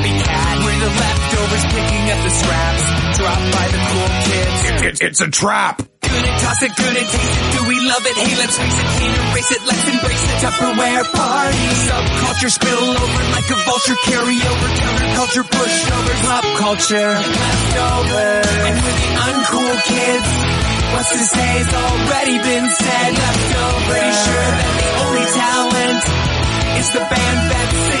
copycat. 0.01 0.55
We're 0.65 0.79
the 0.81 0.91
leftovers 0.97 1.65
picking 1.69 2.05
up 2.09 2.19
the 2.25 2.33
scraps 2.33 2.85
dropped 3.17 3.47
by 3.53 3.65
the 3.69 3.79
cool 3.89 4.09
kids. 4.25 5.01
it's 5.01 5.21
a 5.21 5.29
trap. 5.29 5.77
Good 6.01 6.25
and 6.25 6.41
toss 6.41 6.61
it, 6.63 6.75
good 6.75 6.95
and 6.97 7.07
taste 7.07 7.37
it. 7.39 7.51
Do 7.55 7.61
we 7.69 7.77
love 7.87 8.03
it? 8.03 8.15
Hey, 8.17 8.33
let's 8.35 8.57
race 8.57 8.79
it, 8.81 8.87
can't 8.99 9.15
erase 9.15 9.51
it. 9.51 9.61
Let's 9.63 9.85
embrace 9.87 10.23
the 10.27 10.35
Tupperware 10.43 11.05
party. 11.13 11.65
Subculture 11.87 12.51
spill 12.51 12.83
over 12.97 13.23
like 13.31 13.47
a 13.47 13.57
vulture. 13.63 13.97
Carry 14.03 14.37
over 14.41 14.67
counterculture, 14.81 15.45
pushovers, 15.45 16.21
pop 16.25 16.45
culture, 16.57 17.11
leftovers. 17.15 18.51
And 18.65 18.75
we're 18.81 18.97
the 18.99 19.11
uncool 19.29 19.75
kids. 19.87 20.29
What's 20.91 21.11
to 21.15 21.23
say 21.23 21.49
has 21.63 21.71
already 21.71 22.37
been 22.43 22.67
said. 22.75 23.09
Leftovers. 23.15 23.87
Pretty 23.87 24.13
sure 24.25 24.49
that 24.51 24.73
the 24.81 24.89
only 25.05 25.25
talent 25.31 26.03
is 26.81 26.87
the 26.91 26.99
band 26.99 27.39
that's 27.51 27.77
singing 27.77 28.00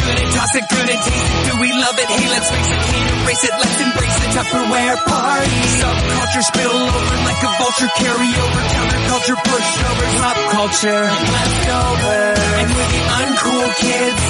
Good 0.00 0.18
and 0.20 0.30
toss 0.32 0.52
it, 0.56 0.64
good 0.68 0.88
and 0.90 1.00
taste 1.04 1.28
it. 1.30 1.40
Do 1.50 1.52
we 1.60 1.70
love 1.72 1.96
it? 1.98 2.08
Hey, 2.08 2.26
let's 2.30 2.48
face 2.50 2.70
it, 2.70 2.80
can't 2.90 3.08
erase 3.20 3.44
it. 3.44 3.54
Let's 3.60 3.78
embrace 3.80 4.16
the 4.20 4.28
Tupperware 4.34 4.96
party. 5.06 5.60
Subculture 5.80 6.44
spill 6.44 6.76
over 6.76 7.16
like 7.28 7.40
a 7.44 7.50
vulture. 7.60 7.90
Carry 8.00 8.30
over 8.40 8.60
counterculture, 8.74 9.38
pushovers, 9.44 10.14
pop 10.20 10.38
culture, 10.56 11.02
leftovers. 11.04 12.38
And 12.60 12.68
we're 12.72 12.90
the 12.90 13.04
uncool 13.20 13.68
kids. 13.80 14.22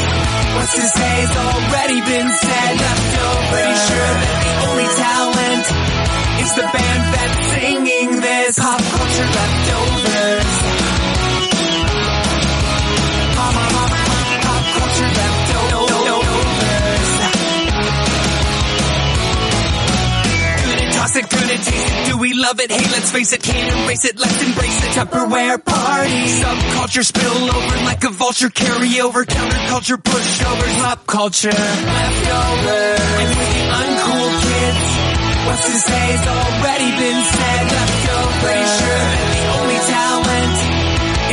What's 0.57 0.75
to 0.75 0.87
say 0.87 1.13
has 1.25 1.35
already 1.39 2.01
been 2.03 2.29
said. 2.31 2.73
Leftovers. 2.81 3.51
Pretty 3.51 3.77
sure 3.89 4.13
that 4.21 4.37
the 4.43 4.55
only 4.67 4.89
talent 4.99 5.67
is 6.43 6.51
the 6.59 6.67
band 6.75 7.03
that's 7.15 7.39
singing 7.55 8.11
this. 8.21 8.59
Pop 8.59 8.81
culture 8.81 9.29
leftovers. 9.31 10.20
It, 21.17 21.27
it. 21.27 22.07
Do 22.07 22.19
we 22.19 22.35
love 22.35 22.61
it? 22.61 22.71
Hey, 22.71 22.79
let's 22.93 23.11
face 23.11 23.33
it, 23.33 23.43
can't 23.43 23.85
erase 23.85 24.05
it. 24.05 24.17
Let's 24.19 24.43
embrace 24.43 24.81
the 24.81 24.87
Tupperware 24.95 25.59
party. 25.65 26.23
Subculture 26.39 27.05
spill 27.05 27.51
over 27.51 27.77
like 27.85 28.05
a 28.05 28.11
vulture. 28.11 28.49
Carry 28.49 29.01
over 29.01 29.25
counterculture, 29.25 29.97
pushovers, 29.97 30.79
pop 30.79 31.07
culture, 31.07 31.51
leftovers. 31.51 33.01
And 33.21 33.31
we're 33.39 33.51
the 33.51 33.67
uncool 33.81 34.31
kids. 34.39 34.83
What's 35.51 35.67
to 35.67 35.77
say 35.83 36.05
has 36.15 36.27
already 36.31 36.91
been 36.95 37.21
said. 37.27 37.65
Leftovers. 37.75 38.39
Pretty 38.41 38.67
sure 38.79 39.07
the 39.35 39.45
only 39.59 39.79
talent 39.91 40.57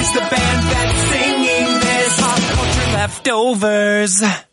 is 0.01 0.09
the 0.13 0.25
band 0.25 0.59
that's 0.73 0.99
singing 1.13 1.69
this. 1.85 2.11
Pop 2.19 2.41
culture 2.57 2.89
leftovers. 2.97 4.47